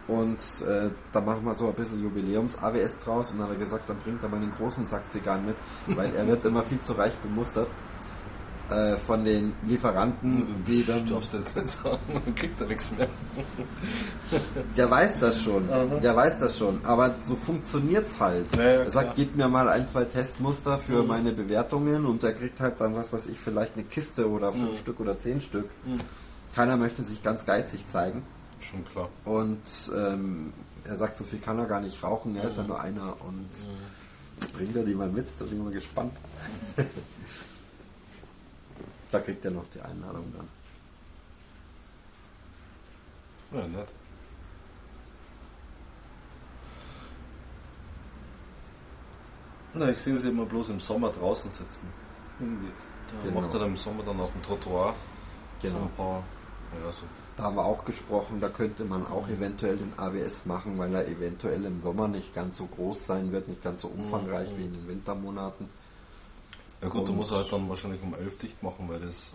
Und 0.06 0.40
äh, 0.66 0.90
da 1.12 1.20
machen 1.20 1.44
wir 1.44 1.54
so 1.54 1.68
ein 1.68 1.74
bisschen 1.74 2.02
Jubiläums-AWS 2.02 2.98
draus. 2.98 3.30
Und 3.30 3.38
dann 3.38 3.48
hat 3.48 3.54
er 3.54 3.60
gesagt, 3.60 3.88
dann 3.88 3.98
bringt 3.98 4.22
er 4.22 4.28
mal 4.28 4.36
einen 4.36 4.50
großen 4.50 4.86
Sack 4.86 5.10
Zigarren 5.10 5.46
mit, 5.46 5.56
weil 5.86 6.14
er 6.14 6.26
wird 6.26 6.44
immer 6.44 6.62
viel 6.62 6.80
zu 6.80 6.94
reich 6.94 7.16
bemustert 7.18 7.68
äh, 8.70 8.96
von 8.96 9.24
den 9.24 9.52
Lieferanten, 9.64 10.64
die 10.66 10.84
dann... 10.84 11.06
Darfst 11.06 11.34
das 11.34 11.54
nicht 11.54 11.68
sagen, 11.68 11.98
dann 12.12 12.34
kriegt 12.34 12.60
er 12.60 12.66
nichts 12.66 12.92
mehr. 12.96 13.08
Der 14.76 14.90
weiß 14.90 15.18
das 15.18 15.42
schon. 15.42 15.68
Aha. 15.70 15.84
Der 16.00 16.14
weiß 16.14 16.38
das 16.38 16.56
schon. 16.58 16.80
Aber 16.84 17.14
so 17.24 17.34
funktioniert's 17.36 18.20
halt. 18.20 18.54
Ja, 18.56 18.62
ja, 18.62 18.68
er 18.84 18.90
sagt, 18.90 19.16
gib 19.16 19.34
mir 19.36 19.48
mal 19.48 19.68
ein, 19.68 19.88
zwei 19.88 20.04
Testmuster 20.04 20.78
für 20.78 21.02
Mhm. 21.02 21.08
meine 21.08 21.32
Bewertungen 21.32 22.06
und 22.06 22.22
er 22.22 22.32
kriegt 22.32 22.60
halt 22.60 22.80
dann, 22.80 22.94
was 22.94 23.12
weiß 23.12 23.26
ich, 23.26 23.38
vielleicht 23.38 23.74
eine 23.74 23.84
Kiste 23.84 24.30
oder 24.30 24.52
fünf 24.52 24.72
Mhm. 24.72 24.76
Stück 24.76 25.00
oder 25.00 25.18
zehn 25.18 25.40
Stück. 25.40 25.66
Mhm. 25.84 26.00
Keiner 26.54 26.76
möchte 26.76 27.02
sich 27.02 27.22
ganz 27.22 27.44
geizig 27.44 27.86
zeigen. 27.86 28.22
Schon 28.60 28.84
klar. 28.84 29.08
Und 29.24 29.58
ähm, 29.96 30.52
er 30.84 30.96
sagt, 30.96 31.16
so 31.16 31.24
viel 31.24 31.38
kann 31.40 31.58
er 31.58 31.66
gar 31.66 31.80
nicht 31.80 32.02
rauchen, 32.02 32.36
er 32.36 32.44
ist 32.44 32.56
Mhm. 32.56 32.62
ja 32.62 32.68
nur 32.68 32.80
einer 32.80 33.16
und 33.26 33.48
bringt 34.56 34.76
er 34.76 34.84
die 34.84 34.94
mal 34.94 35.08
mit, 35.08 35.26
da 35.38 35.44
bin 35.44 35.58
ich 35.58 35.64
mal 35.64 35.72
gespannt. 35.72 36.12
da 39.10 39.20
kriegt 39.20 39.44
er 39.44 39.50
noch 39.50 39.66
die 39.74 39.80
Einladung 39.80 40.32
dann. 40.36 40.48
Ja, 43.60 43.66
nett. 43.66 43.88
Na, 49.74 49.88
ich 49.90 49.98
sehe 49.98 50.16
sie 50.16 50.28
immer 50.30 50.46
bloß 50.46 50.70
im 50.70 50.80
Sommer 50.80 51.10
draußen 51.10 51.50
sitzen. 51.50 51.86
Irgendwie. 52.40 52.70
Da 53.22 53.28
Genau. 53.28 53.40
macht 53.40 53.52
er 53.54 53.60
dann 53.60 53.68
im 53.70 53.76
Sommer 53.76 54.02
dann 54.04 54.20
auf 54.20 54.32
dem 54.32 54.42
Trottoir 54.42 54.94
so 55.62 55.68
Genau. 55.68 55.82
ein 55.82 55.90
paar, 55.96 56.22
ja, 56.84 56.92
so 56.92 57.02
Da 57.36 57.44
haben 57.44 57.56
wir 57.56 57.64
auch 57.64 57.84
gesprochen, 57.86 58.38
da 58.40 58.48
könnte 58.50 58.84
man 58.84 59.06
auch 59.06 59.26
eventuell 59.28 59.76
den 59.78 59.92
AWS 59.96 60.44
machen, 60.46 60.76
weil 60.78 60.94
er 60.94 61.08
eventuell 61.08 61.64
im 61.64 61.80
Sommer 61.80 62.06
nicht 62.06 62.34
ganz 62.34 62.58
so 62.58 62.66
groß 62.66 63.06
sein 63.06 63.32
wird, 63.32 63.48
nicht 63.48 63.62
ganz 63.62 63.80
so 63.80 63.88
umfangreich 63.88 64.50
Mhm. 64.52 64.58
wie 64.58 64.64
in 64.64 64.72
den 64.74 64.88
Wintermonaten. 64.88 65.68
Ja 66.82 66.88
gut, 66.88 67.06
du 67.08 67.12
musst 67.12 67.30
halt 67.32 67.52
dann 67.52 67.68
wahrscheinlich 67.68 68.02
um 68.02 68.14
11 68.14 68.38
dicht 68.38 68.62
machen, 68.62 68.88
weil 68.88 69.00
das 69.00 69.32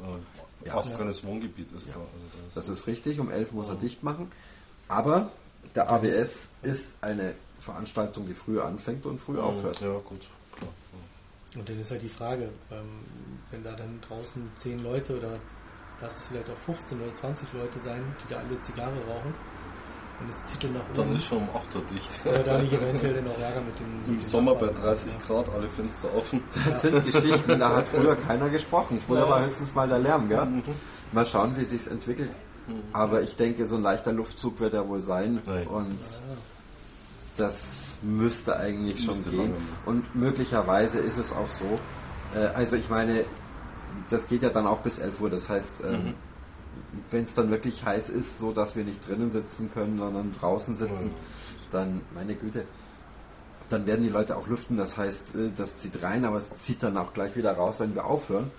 äh, 0.63 0.67
Ja. 0.67 0.77
astreines 0.77 1.23
Wohngebiet 1.23 1.71
ist 1.73 1.87
Ja. 1.87 1.93
da. 1.93 1.99
Also 1.99 2.09
da 2.33 2.55
Das 2.55 2.69
ist 2.69 2.87
richtig, 2.87 3.19
um 3.19 3.29
11 3.29 3.51
muss 3.51 3.69
er 3.69 3.75
Mhm. 3.75 3.79
dicht 3.81 4.01
machen. 4.03 4.31
Aber 4.87 5.29
der 5.75 5.89
AWS 5.91 6.51
ist 6.63 6.95
eine 7.01 7.35
Veranstaltung, 7.59 8.25
die 8.25 8.33
früh 8.33 8.59
anfängt 8.59 9.05
und 9.05 9.19
früh 9.19 9.39
aufhört. 9.39 9.79
Ja, 9.81 9.93
gut, 9.99 10.21
klar. 10.55 10.71
Und 11.55 11.69
dann 11.69 11.79
ist 11.79 11.91
halt 11.91 12.01
die 12.01 12.09
Frage, 12.09 12.49
ähm, 12.71 12.85
wenn 13.51 13.63
da 13.63 13.73
dann 13.73 13.99
draußen 14.01 14.49
10 14.55 14.79
Leute 14.79 15.17
oder 15.17 15.39
lass 16.01 16.17
es 16.19 16.25
vielleicht 16.27 16.49
auch 16.49 16.57
15 16.57 16.99
oder 17.01 17.13
20 17.13 17.47
Leute 17.53 17.79
sein, 17.79 18.03
die 18.23 18.33
da 18.33 18.39
alle 18.39 18.59
Zigarre 18.61 18.97
rauchen, 19.07 19.33
Wenn 20.19 20.29
es 20.29 20.43
zieht 20.45 20.63
nach 20.73 20.81
Dann 20.93 21.05
oben. 21.07 21.15
ist 21.15 21.25
schon 21.25 21.39
um 21.39 21.49
8 21.55 21.75
Uhr 21.75 21.81
dicht. 21.93 22.21
Oder 22.25 22.39
da 22.43 22.59
eventuell 22.61 23.15
dann 23.15 23.27
auch 23.27 23.37
Ärger 23.39 23.61
mit 23.61 23.77
den. 23.79 23.85
Im 24.13 24.17
den 24.19 24.25
Sommer 24.25 24.55
bei 24.55 24.67
Nachbarn. 24.67 24.83
30 24.85 25.19
Grad, 25.27 25.49
alle 25.53 25.67
Fenster 25.69 26.07
offen. 26.15 26.41
Das 26.65 26.81
sind 26.81 27.05
Geschichten, 27.05 27.59
da 27.59 27.75
hat 27.75 27.87
früher 27.89 28.15
keiner 28.15 28.49
gesprochen. 28.49 29.01
Früher 29.05 29.19
Ja. 29.25 29.29
war 29.29 29.45
höchstens 29.45 29.75
mal 29.75 29.87
der 29.87 29.99
Lärm, 29.99 30.27
gell? 30.29 30.45
Mhm. 30.45 30.63
Mal 31.11 31.25
schauen, 31.25 31.55
wie 31.57 31.65
sich's 31.65 31.87
entwickelt. 31.87 32.31
Aber 32.93 33.21
ich 33.21 33.35
denke, 33.35 33.67
so 33.67 33.75
ein 33.75 33.83
leichter 33.83 34.11
Luftzug 34.11 34.59
wird 34.59 34.73
er 34.73 34.87
wohl 34.87 35.01
sein. 35.01 35.39
Nein. 35.45 35.67
Und 35.67 35.99
das 37.37 37.93
müsste 38.01 38.57
eigentlich 38.57 38.99
schon 39.03 39.15
Müsste 39.17 39.29
gehen. 39.29 39.39
lange. 39.41 39.53
Und 39.85 40.15
möglicherweise 40.15 40.99
ist 40.99 41.17
es 41.17 41.33
auch 41.33 41.49
so. 41.49 41.79
Äh, 42.33 42.45
also 42.55 42.75
ich 42.77 42.89
meine, 42.89 43.25
das 44.09 44.27
geht 44.27 44.41
ja 44.41 44.49
dann 44.49 44.65
auch 44.67 44.79
bis 44.79 44.99
11 44.99 45.19
Uhr. 45.21 45.29
Das 45.29 45.49
heißt, 45.49 45.83
ähm, 45.85 45.91
Mhm. 45.91 46.13
Wenn 47.11 47.23
es 47.23 47.33
dann 47.33 47.49
wirklich 47.51 47.83
heiß 47.85 48.09
ist, 48.09 48.39
so 48.39 48.51
dass 48.51 48.75
wir 48.75 48.83
nicht 48.83 49.07
drinnen 49.07 49.31
sitzen 49.31 49.71
können, 49.71 49.97
sondern 49.97 50.31
draußen 50.33 50.75
sitzen, 50.75 51.07
Mhm. 51.07 51.11
dann, 51.71 52.01
meine 52.13 52.35
Güte, 52.35 52.65
dann 53.69 53.85
werden 53.87 54.03
die 54.03 54.09
Leute 54.09 54.37
auch 54.37 54.47
lüften. 54.47 54.77
Das 54.77 54.97
heißt, 54.97 55.35
äh, 55.35 55.51
das 55.55 55.77
zieht 55.77 56.01
rein, 56.03 56.23
aber 56.25 56.37
es 56.37 56.49
zieht 56.63 56.83
dann 56.83 56.97
auch 56.97 57.13
gleich 57.13 57.35
wieder 57.35 57.53
raus, 57.53 57.79
wenn 57.79 57.95
wir 57.95 58.05
aufhören. 58.05 58.51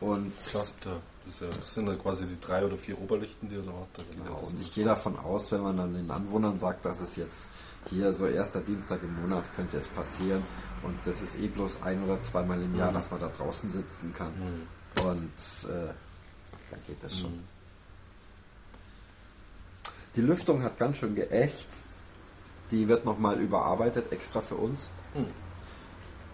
Und, 0.00 0.32
Klar, 0.38 0.64
da, 0.82 0.90
das, 1.24 1.34
ist 1.34 1.40
ja, 1.40 1.48
das 1.48 1.74
sind 1.74 1.86
ja 1.86 1.94
quasi 1.96 2.26
die 2.26 2.38
drei 2.40 2.64
oder 2.64 2.76
vier 2.76 3.00
Oberlichten, 3.00 3.48
die 3.48 3.56
er 3.56 3.60
hat. 3.62 3.88
Da 3.94 4.02
ja 4.02 4.08
genau, 4.24 4.38
und 4.40 4.60
ich 4.60 4.74
gehe 4.74 4.84
davon 4.84 5.18
aus, 5.18 5.50
wenn 5.52 5.62
man 5.62 5.76
dann 5.76 5.94
den 5.94 6.10
Anwohnern 6.10 6.58
sagt, 6.58 6.84
dass 6.84 7.00
es 7.00 7.16
jetzt 7.16 7.50
hier 7.90 8.12
so 8.12 8.26
erster 8.26 8.60
Dienstag 8.60 9.02
im 9.02 9.20
Monat 9.22 9.54
könnte 9.54 9.78
es 9.78 9.88
passieren 9.88 10.42
und 10.82 10.94
das 11.06 11.22
ist 11.22 11.38
eh 11.38 11.46
bloß 11.48 11.82
ein 11.82 12.02
oder 12.02 12.20
zweimal 12.20 12.60
im 12.60 12.76
Jahr, 12.76 12.90
Mhm. 12.90 12.94
dass 12.94 13.10
man 13.10 13.20
da 13.20 13.28
draußen 13.28 13.70
sitzen 13.70 14.12
kann. 14.12 14.32
Mhm. 14.38 15.06
Und 15.06 15.70
äh, 15.70 15.92
dann 16.70 16.80
geht 16.86 17.02
das 17.02 17.18
schon. 17.18 17.30
Mhm. 17.32 17.44
Die 20.16 20.22
Lüftung 20.22 20.62
hat 20.62 20.78
ganz 20.78 20.96
schön 20.96 21.14
geächtzt. 21.14 21.88
Die 22.70 22.88
wird 22.88 23.04
nochmal 23.04 23.38
überarbeitet, 23.38 24.10
extra 24.12 24.40
für 24.40 24.56
uns. 24.56 24.88
Mhm. 25.14 25.26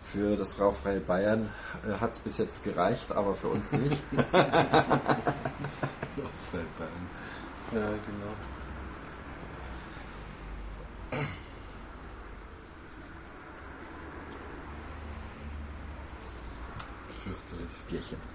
Für 0.05 0.37
das 0.37 0.61
Raufreie 0.61 1.01
Bayern 1.01 1.51
äh, 1.85 2.01
hat 2.01 2.12
es 2.12 2.20
bis 2.20 2.39
jetzt 2.39 2.62
gereicht, 2.62 3.11
aber 3.12 3.35
für 3.35 3.49
uns 3.49 3.72
nicht. 3.72 4.01
Bei 6.53 6.59
einem. 6.85 7.09
Ja, 7.72 7.89
genau. 7.89 8.33
Fürchterlich. 17.24 17.70
Bierchen. 17.89 18.32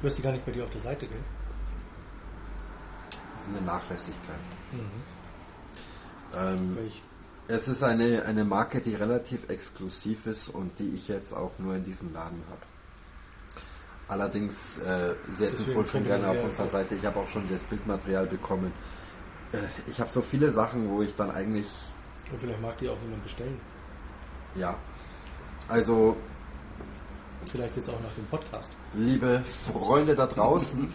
Du 0.00 0.06
hast 0.06 0.18
die 0.18 0.22
gar 0.22 0.32
nicht 0.32 0.46
bei 0.46 0.52
dir 0.52 0.64
auf 0.64 0.70
der 0.70 0.80
Seite, 0.80 1.06
gell? 1.06 1.20
Das 3.34 3.42
ist 3.42 3.48
eine 3.48 3.62
Nachlässigkeit. 3.62 4.40
Mhm. 4.72 5.02
Ähm, 6.34 6.78
es 7.48 7.66
ist 7.66 7.82
eine, 7.82 8.24
eine 8.24 8.44
Marke, 8.44 8.80
die 8.80 8.94
relativ 8.94 9.48
exklusiv 9.48 10.26
ist 10.26 10.48
und 10.50 10.78
die 10.78 10.90
ich 10.90 11.08
jetzt 11.08 11.32
auch 11.32 11.58
nur 11.58 11.74
in 11.74 11.84
diesem 11.84 12.12
Laden 12.12 12.42
habe. 12.50 12.60
Allerdings, 14.08 14.78
äh, 14.78 15.14
sie 15.30 15.46
hätten 15.46 15.62
es 15.62 15.74
wohl 15.74 15.86
schon 15.86 16.04
gerne 16.04 16.28
auf 16.28 16.42
unserer 16.42 16.68
Seite. 16.68 16.94
Ich 16.94 17.04
habe 17.04 17.20
auch 17.20 17.28
schon 17.28 17.48
das 17.48 17.62
Bildmaterial 17.64 18.26
bekommen. 18.26 18.72
Äh, 19.52 19.58
ich 19.86 20.00
habe 20.00 20.10
so 20.10 20.20
viele 20.22 20.50
Sachen, 20.50 20.88
wo 20.90 21.02
ich 21.02 21.14
dann 21.14 21.30
eigentlich, 21.30 21.68
und 22.30 22.40
vielleicht 22.40 22.60
mag 22.60 22.76
die 22.78 22.88
auch 22.88 23.00
jemand 23.02 23.22
bestellen. 23.22 23.60
ja, 24.54 24.78
also 25.68 26.16
Vielleicht 27.50 27.76
jetzt 27.76 27.88
auch 27.88 28.00
nach 28.00 28.14
dem 28.16 28.26
Podcast. 28.26 28.70
liebe 28.94 29.42
Freunde 29.44 30.14
da 30.14 30.26
draußen, 30.26 30.92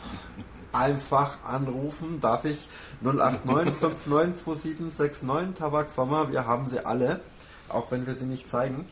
einfach 0.72 1.44
anrufen. 1.44 2.20
Darf 2.20 2.46
ich 2.46 2.68
089 3.02 3.76
592769 3.76 5.54
Tabak 5.56 5.90
Sommer, 5.90 6.32
wir 6.32 6.46
haben 6.46 6.70
sie 6.70 6.86
alle, 6.86 7.22
auch 7.70 7.92
wenn 7.92 8.06
wir 8.06 8.14
sie 8.14 8.26
nicht 8.26 8.50
zeigen. 8.50 8.88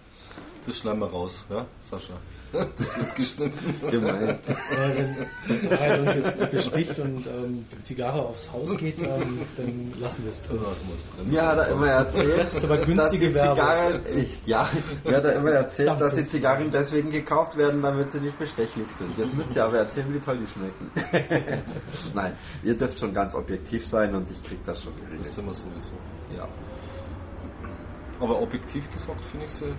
Das 0.65 0.77
schneiden 0.77 0.99
wir 0.99 1.07
raus, 1.07 1.45
ja, 1.49 1.65
Sascha? 1.81 2.13
Das 2.77 2.97
wird 2.97 3.15
geschnitten. 3.15 3.75
Gemein. 3.89 4.29
Aber 4.29 4.97
wenn 4.97 5.79
Harald 5.79 5.99
uns 6.01 6.15
jetzt 6.15 6.51
besticht 6.51 6.99
und 6.99 7.25
ähm, 7.27 7.65
die 7.71 7.83
Zigarre 7.83 8.21
aufs 8.21 8.51
Haus 8.51 8.77
geht, 8.77 8.99
ähm, 9.01 9.39
dann 9.57 9.93
lassen 9.99 10.23
wir 10.23 10.31
es 10.31 10.41
drin. 10.43 10.59
Mir 11.29 11.45
hat 11.47 11.57
er 11.59 11.67
immer 11.69 11.87
erzählt, 11.87 12.37
Das 12.37 12.53
ist 12.53 12.63
aber 12.63 12.77
günstige 12.79 13.31
dass 13.31 13.43
die. 13.43 13.49
Zigarren, 13.49 14.01
ich, 14.15 14.39
ja, 14.45 14.69
mir 15.05 15.17
hat 15.17 15.25
er 15.25 15.35
immer 15.35 15.51
erzählt, 15.51 15.99
dass 15.99 16.15
die. 16.15 16.25
Zigarren 16.25 16.71
deswegen 16.71 17.09
gekauft 17.09 17.57
werden, 17.57 17.81
damit 17.81 18.11
sie 18.11 18.19
nicht 18.19 18.37
bestechlich 18.39 18.87
sind. 18.87 19.17
Jetzt 19.17 19.33
müsst 19.35 19.55
ihr 19.55 19.63
aber 19.65 19.77
erzählen, 19.79 20.13
wie 20.13 20.19
toll 20.19 20.37
die 20.37 20.47
schmecken. 20.47 21.61
Nein, 22.13 22.33
ihr 22.63 22.75
dürft 22.77 22.99
schon 22.99 23.13
ganz 23.13 23.35
objektiv 23.35 23.85
sein 23.85 24.13
und 24.15 24.29
ich 24.29 24.41
krieg 24.43 24.59
das 24.65 24.83
schon 24.83 24.93
Das 24.95 25.05
geregelt. 25.05 25.25
sind 25.27 25.45
wir 25.45 25.53
sowieso. 25.53 25.91
Ja. 26.37 26.47
Aber 28.19 28.41
objektiv 28.41 28.91
gesagt 28.91 29.25
finde 29.25 29.45
ich 29.45 29.51
sie 29.51 29.73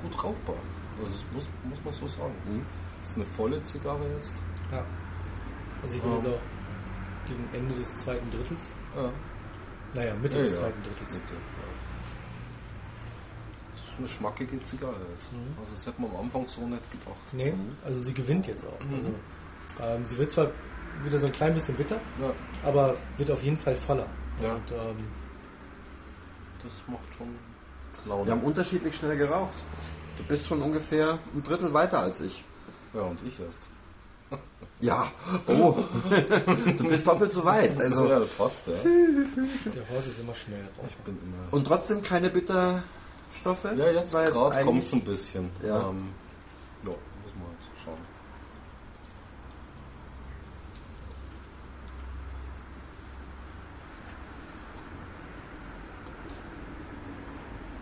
gut 0.00 0.14
rauchbar. 0.24 0.56
Also 1.00 1.12
das 1.12 1.24
muss, 1.32 1.44
muss 1.64 1.78
man 1.84 1.92
so 1.92 2.06
sagen. 2.08 2.34
Mhm. 2.48 2.64
Das 3.02 3.10
ist 3.10 3.16
eine 3.16 3.26
volle 3.26 3.62
Zigarre 3.62 4.04
jetzt. 4.16 4.36
Ja. 4.72 4.84
Also 5.82 5.96
ich 5.96 6.02
bin 6.02 6.10
Ähm. 6.12 6.16
jetzt 6.18 6.26
auch 6.28 6.40
gegen 7.28 7.48
Ende 7.52 7.74
des 7.74 7.96
zweiten 7.96 8.30
Drittels. 8.30 8.70
Ja. 8.96 9.10
Naja, 9.94 10.14
Mitte 10.20 10.36
Ja, 10.38 10.42
des 10.44 10.52
ja. 10.54 10.60
zweiten 10.62 10.82
Drittels. 10.82 11.14
Mitte, 11.14 11.34
ja. 11.34 11.40
Das 13.74 13.92
ist 13.92 13.98
eine 13.98 14.08
schmackige 14.08 14.62
Zigarre. 14.62 14.94
Ist. 15.14 15.32
Mhm. 15.32 15.38
Also 15.60 15.72
das 15.72 15.86
hätte 15.86 16.00
man 16.02 16.10
am 16.12 16.16
Anfang 16.22 16.46
so 16.48 16.66
nicht 16.66 16.90
gedacht. 16.90 17.16
Nee, 17.32 17.54
also 17.84 18.00
sie 18.00 18.14
gewinnt 18.14 18.46
jetzt 18.46 18.64
auch. 18.66 18.84
Mhm. 18.84 18.94
Also, 18.94 19.08
ähm, 19.82 20.06
sie 20.06 20.18
wird 20.18 20.30
zwar 20.30 20.50
wieder 21.04 21.18
so 21.18 21.26
ein 21.26 21.32
klein 21.32 21.52
bisschen 21.54 21.74
bitter, 21.76 21.96
Ja, 22.20 22.32
aber 22.64 22.96
wird 23.18 23.30
auf 23.30 23.42
jeden 23.42 23.58
Fall 23.58 23.76
voller. 23.76 24.06
Ja. 24.42 24.54
Und 24.54 24.70
ähm, 24.70 24.96
das 26.62 26.72
macht 26.88 27.14
schon 27.16 27.28
Laune. 28.06 28.26
Wir 28.26 28.32
haben 28.32 28.42
unterschiedlich 28.42 28.94
schnell 28.96 29.16
geraucht. 29.16 29.54
Du 30.16 30.24
bist 30.24 30.46
schon 30.46 30.62
ungefähr 30.62 31.18
ein 31.34 31.42
Drittel 31.42 31.72
weiter 31.72 32.00
als 32.00 32.20
ich. 32.20 32.44
ja, 32.94 33.02
und 33.02 33.20
ich 33.26 33.38
erst. 33.40 33.68
Ja, 34.80 35.10
oh, 35.46 35.74
du 36.76 36.88
bist 36.88 37.06
doppelt 37.06 37.32
so 37.32 37.44
weit. 37.44 37.80
Also 37.80 38.06
ja, 38.08 38.20
passt, 38.36 38.66
ja. 38.66 38.74
der 38.74 39.88
Horst 39.88 40.08
ist 40.08 40.20
immer 40.20 40.34
schnell. 40.34 40.68
Ich 40.86 40.96
bin 40.96 41.16
immer. 41.22 41.52
und 41.52 41.66
trotzdem 41.66 42.02
keine 42.02 42.28
Bitterstoffe. 42.28 43.64
ja, 43.76 43.90
jetzt 43.90 44.12
gerade 44.12 44.64
kommt 44.64 44.84
es 44.84 44.92
ein 44.92 45.00
bisschen. 45.00 45.50
Ja. 45.62 45.88
Ähm, 45.88 46.08
ja, 46.82 46.90
muss 46.90 47.34
man 47.34 47.46
halt 47.46 47.82
schauen. 47.82 47.96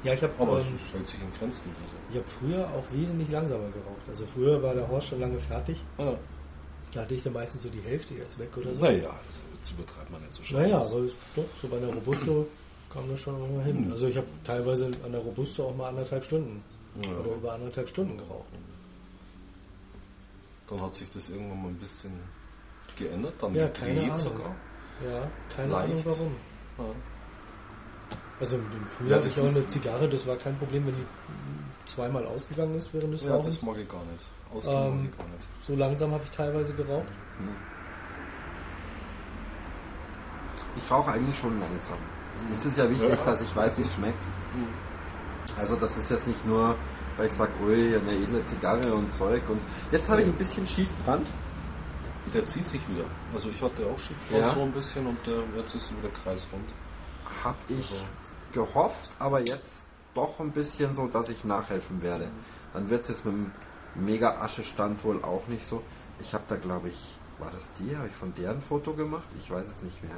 Ja, 0.05 0.13
ich 0.13 0.23
habe 0.23 0.33
Aber 0.39 0.61
ähm, 0.61 0.67
es 0.77 0.93
hält 0.93 1.09
sich 1.09 1.21
in 1.21 1.33
Grenzen. 1.39 1.75
Ich 2.15 2.21
hab 2.21 2.29
früher 2.29 2.67
auch 2.69 2.85
wesentlich 2.93 3.31
langsamer 3.31 3.69
geraucht. 3.71 4.03
Also 4.09 4.25
früher 4.25 4.63
war 4.63 4.75
der 4.75 4.89
Horst 4.89 5.09
schon 5.09 5.21
lange 5.21 5.39
fertig. 5.41 5.79
Ja. 5.99 6.15
Da 6.93 7.01
hatte 7.01 7.15
ich 7.15 7.23
dann 7.25 7.33
meistens 7.33 7.63
so 7.63 7.69
die 7.69 7.81
Hälfte 7.81 8.15
erst 8.15 8.39
weg 8.39 8.57
oder 8.57 8.73
so. 8.73 8.83
Naja, 8.85 9.09
also 9.11 9.41
jetzt 9.57 9.73
übertreibt 9.73 10.11
man 10.13 10.21
nicht 10.23 10.33
so 10.33 10.43
schnell. 10.45 10.63
Naja, 10.63 10.77
aber 10.79 11.01
doch, 11.35 11.45
so 11.61 11.69
bei 11.69 11.77
einer 11.79 11.89
Robusto 11.89 12.47
kam 12.93 13.09
das 13.11 13.21
schon 13.21 13.57
mal 13.57 13.65
hin. 13.65 13.85
Hm. 13.87 13.93
Also 13.93 14.07
ich 14.07 14.17
habe 14.17 14.27
teilweise 14.45 14.87
an 15.05 15.11
der 15.11 15.21
Robusto 15.21 15.69
auch 15.69 15.75
mal 15.77 15.89
anderthalb 15.89 16.25
Stunden 16.25 16.63
Ja. 17.03 17.11
oder 17.11 17.35
über 17.35 17.53
anderthalb 17.55 17.89
Stunden 17.89 18.17
geraucht. 18.17 18.47
Dann 20.71 20.81
hat 20.81 20.95
sich 20.95 21.11
das 21.11 21.29
irgendwann 21.31 21.63
mal 21.63 21.69
ein 21.69 21.79
bisschen 21.79 22.13
geändert, 22.97 23.35
dann 23.41 23.55
Ja, 23.55 23.67
gedreht 23.67 24.17
sogar. 24.17 24.55
Ja, 25.05 25.29
keine 25.55 25.73
Leicht. 25.73 25.91
Ahnung 25.93 26.03
warum. 26.07 26.33
Ja. 26.79 26.85
Also 28.41 28.57
im 28.57 28.87
Frühjahr 28.87 29.11
Ja, 29.11 29.17
hatte 29.17 29.29
das 29.29 29.37
ich 29.39 29.43
auch 29.43 29.57
eine 29.57 29.67
Zigarre, 29.69 30.09
das 30.09 30.27
war 30.27 30.37
kein 30.37 30.57
Problem, 30.59 30.87
wenn 30.87 30.95
die 30.95 31.07
zweimal 31.87 32.25
ausgegangen 32.27 32.75
ist 32.75 32.93
während 32.95 33.13
des 33.15 33.25
Ja, 33.25 33.33
Rauchens. 33.37 33.55
das 33.55 33.63
mag 33.63 33.77
ich 33.79 33.89
gar 33.89 34.05
nicht. 34.05 34.25
Ausgehen 34.55 34.77
Ähm, 34.77 34.97
mag 35.03 35.11
ich 35.11 35.19
gar 35.19 35.27
nicht. 35.29 35.49
So 35.63 35.75
langsam 35.77 36.13
habe 36.13 36.23
ich 36.25 36.31
teilweise 36.31 36.73
geraucht. 36.75 37.07
Ich 40.77 40.91
rauche 40.91 41.13
eigentlich 41.13 41.39
schon 41.39 41.59
langsam. 41.61 41.99
Es 42.55 42.67
ist 42.67 42.77
ja 42.79 42.89
wichtig, 42.91 43.09
Ja. 43.09 43.17
dass 43.17 43.41
ich 43.41 43.55
weiß, 43.55 43.79
wie 43.79 43.83
es 43.83 43.93
schmeckt. 43.95 44.25
Also 45.57 45.77
das 45.77 45.97
ist 45.97 46.11
jetzt 46.11 46.27
nicht 46.27 46.45
nur, 46.47 46.75
weil 47.17 47.27
ich 47.27 47.33
sage, 47.33 47.53
ui, 47.63 47.97
eine 47.97 48.13
edle 48.13 48.43
Zigarre 48.45 48.93
und 48.93 49.13
Zeug. 49.13 49.43
Und 49.49 49.61
jetzt 49.93 50.09
habe 50.11 50.23
ich 50.23 50.27
ein 50.29 50.35
bisschen 50.35 50.67
Schiefbrand. 50.67 51.27
Der 52.33 52.45
zieht 52.47 52.67
sich 52.67 52.81
wieder. 52.89 53.05
Also 53.33 53.51
ich 53.51 53.63
hatte 53.63 53.87
auch 53.87 53.99
Schiffbrand 53.99 54.41
Ja. 54.43 54.51
so 54.51 54.63
ein 54.63 54.73
bisschen 54.73 55.07
und 55.07 55.19
der, 55.27 55.43
jetzt 55.57 55.75
ist 55.75 55.93
wieder 55.97 56.09
kreisrund. 56.09 56.69
Habe 57.45 57.57
ich 57.69 57.91
Also- 57.93 58.07
gehofft, 58.53 59.11
aber 59.19 59.41
jetzt 59.41 59.84
doch 60.15 60.41
ein 60.41 60.51
bisschen 60.53 60.95
so, 60.95 61.07
dass 61.07 61.29
ich 61.29 61.45
nachhelfen 61.45 62.03
werde. 62.03 62.29
Dann 62.73 62.89
wird 62.91 63.03
es 63.03 63.09
jetzt 63.09 63.25
mit 63.25 63.35
dem 63.35 63.53
Mega-Asche-Stand 63.95 65.05
wohl 65.05 65.23
auch 65.23 65.47
nicht 65.49 65.67
so. 65.67 65.83
Ich 66.21 66.35
habe 66.35 66.45
da, 66.49 66.57
glaube 66.57 66.89
ich, 66.89 67.17
war 67.39 67.51
das 67.51 67.73
die? 67.75 67.97
Habe 67.97 68.09
ich 68.09 68.15
von 68.15 68.33
der 68.35 68.51
ein 68.51 68.61
Foto 68.61 68.93
gemacht? 68.95 69.29
Ich 69.39 69.51
weiß 69.51 69.67
es 69.67 69.83
nicht 69.83 70.03
mehr. 70.03 70.13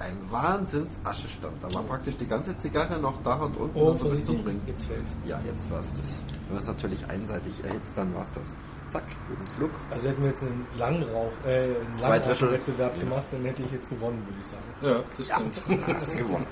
ein 0.00 0.16
Wahnsinns 0.30 0.98
Aschestand. 1.04 1.62
Da 1.62 1.72
war 1.72 1.84
praktisch 1.84 2.16
die 2.16 2.26
ganze 2.26 2.56
Zigarre 2.56 2.98
noch 2.98 3.22
da 3.22 3.34
und 3.36 3.56
unten 3.56 3.78
Oh, 3.78 3.90
und 3.90 4.00
so 4.00 4.08
bis 4.08 4.24
zum 4.24 4.40
Ring. 4.44 4.60
jetzt 4.66 4.84
fällt's. 4.86 5.16
Ja, 5.24 5.40
jetzt 5.46 5.70
war 5.70 5.80
es 5.80 5.94
das. 5.94 6.22
Wenn 6.46 6.54
man 6.54 6.62
es 6.62 6.66
natürlich 6.68 7.06
einseitig 7.08 7.62
erhitzt, 7.64 7.92
dann 7.96 8.12
war 8.14 8.24
es 8.24 8.32
das. 8.32 8.44
Zack, 8.88 9.04
guten 9.28 9.46
Flug. 9.56 9.70
Also 9.90 10.08
hätten 10.08 10.22
wir 10.22 10.30
jetzt 10.30 10.42
einen 10.42 10.66
langen 10.76 11.04
Rauch, 11.04 11.30
äh, 11.46 11.64
einen 11.64 12.00
Zwei 12.00 12.08
langen 12.18 12.22
Drittel. 12.24 12.52
Wettbewerb 12.52 12.98
gemacht, 13.00 13.24
dann 13.30 13.44
hätte 13.44 13.62
ich 13.62 13.70
jetzt 13.72 13.88
gewonnen, 13.88 14.22
würde 14.26 14.40
ich 14.40 14.46
sagen. 14.46 14.64
Ja, 14.82 15.02
das 15.16 15.26
stimmt. 15.62 15.86
Hast 15.96 16.12
du 16.12 16.16
gewonnen. 16.18 16.46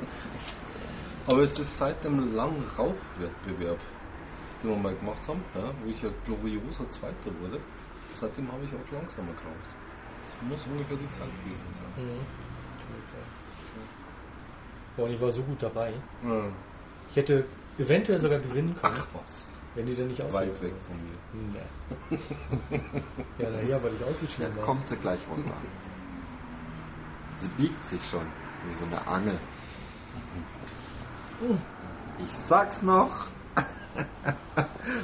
Aber 1.27 1.43
es 1.43 1.59
ist 1.59 1.79
seit 1.79 2.03
dem 2.05 2.35
langen 2.35 2.65
Rauchwettbewerb, 2.77 3.79
den 4.63 4.71
wir 4.71 4.77
mal 4.77 4.95
gemacht 4.95 5.23
haben, 5.29 5.43
ja, 5.55 5.71
wo 5.83 5.91
ich 5.91 6.03
ja 6.03 6.09
glorioser 6.27 6.89
Zweiter 6.89 7.31
wurde, 7.41 7.61
seitdem 8.15 8.51
habe 8.51 8.65
ich 8.65 8.71
auch 8.71 8.93
langsamer 8.93 9.33
geraucht. 9.33 9.75
Das 10.23 10.49
muss 10.49 10.67
ungefähr 10.67 10.97
die 10.97 11.09
Zeit 11.09 11.31
gewesen 11.45 11.67
sein. 11.71 12.05
Mhm. 12.05 12.21
Boah, 14.97 15.07
und 15.07 15.13
ich 15.13 15.21
war 15.21 15.33
so 15.33 15.43
gut 15.43 15.63
dabei. 15.63 15.93
Ja. 16.25 16.45
Ich 17.11 17.17
hätte 17.17 17.45
eventuell 17.79 18.19
sogar 18.19 18.39
gewinnen 18.39 18.77
können, 18.81 18.95
Ach 18.97 19.07
was, 19.15 19.47
wenn 19.75 19.87
die 19.87 19.95
dann 19.95 20.09
nicht 20.09 20.21
ausgewählt 20.21 20.55
weit 20.55 20.63
weg 20.63 20.75
von 20.87 20.97
mir. 21.03 22.19
Nee. 22.69 22.89
ja, 23.43 23.51
naja, 23.51 23.83
weil 23.83 23.93
ich 23.99 24.05
ausgeschieden 24.05 24.47
Jetzt 24.47 24.59
war. 24.59 24.65
kommt 24.65 24.89
sie 24.89 24.97
gleich 24.97 25.21
runter. 25.31 25.55
Sie 27.37 27.49
biegt 27.49 27.87
sich 27.89 28.05
schon, 28.07 28.27
wie 28.69 28.75
so 28.75 28.85
eine 28.85 29.07
Angel. 29.07 29.39
Ich 32.19 32.33
sag's 32.49 32.83
noch. 32.83 33.27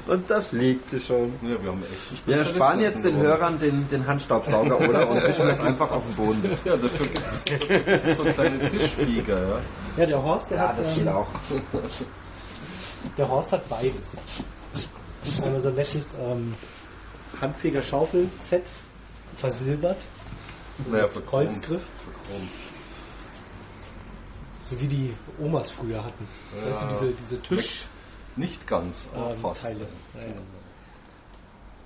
Und 0.07 0.30
da 0.30 0.41
fliegt 0.41 0.89
sie 0.91 1.01
schon. 1.01 1.34
Ja, 1.43 1.62
wir 1.62 1.70
haben 1.70 1.82
echt 1.82 2.11
Wir 2.11 2.16
Spezialisten 2.16 2.57
sparen 2.57 2.80
jetzt 2.80 3.05
den. 3.05 3.16
Hörern 3.18 3.59
den, 3.59 3.86
den 3.89 4.07
Handstaubsauger, 4.07 4.80
oder? 4.80 5.09
Und 5.11 5.22
wischen 5.22 5.47
das 5.47 5.61
einfach 5.61 5.91
auf 5.91 6.05
den 6.07 6.14
Boden. 6.16 6.43
Ja, 6.64 6.76
dafür 6.76 7.07
gibt 7.07 8.07
es 8.07 8.16
so 8.16 8.24
kleine 8.24 8.70
Tischflieger, 8.70 9.49
ja. 9.49 9.59
Ja, 9.99 10.07
der 10.07 10.22
Horst, 10.22 10.51
der 10.51 10.57
Ja, 10.59 10.68
hat, 10.68 10.78
das 10.78 10.97
ähm, 10.99 11.09
auch. 11.09 11.26
der 13.18 13.28
Horst 13.28 13.53
hat 13.53 13.68
beides. 13.68 14.16
Einmal 15.45 15.61
so 15.61 15.68
ein 15.68 15.74
nettes 15.74 16.14
ähm, 16.20 16.55
Handfeger-Schaufel-Set, 17.41 18.64
versilbert, 19.36 19.99
Naja. 20.91 21.09
Kreuzgriff. 21.28 21.82
Verchromt. 22.24 22.51
So 24.70 24.80
wie 24.80 24.86
die 24.88 25.14
Omas 25.42 25.70
früher 25.70 26.04
hatten. 26.04 26.26
Weißt 26.64 26.82
du, 26.82 26.86
Ja. 26.86 26.90
diese, 26.92 27.12
diese 27.12 27.42
Tisch... 27.42 27.86
Nicht 28.36 28.68
ganz, 28.68 29.08
aber 29.16 29.32
Ähm, 29.32 29.40
fast. 29.40 29.62
Teile. 29.64 29.80
Ja, 30.14 30.20
ja. 30.20 30.26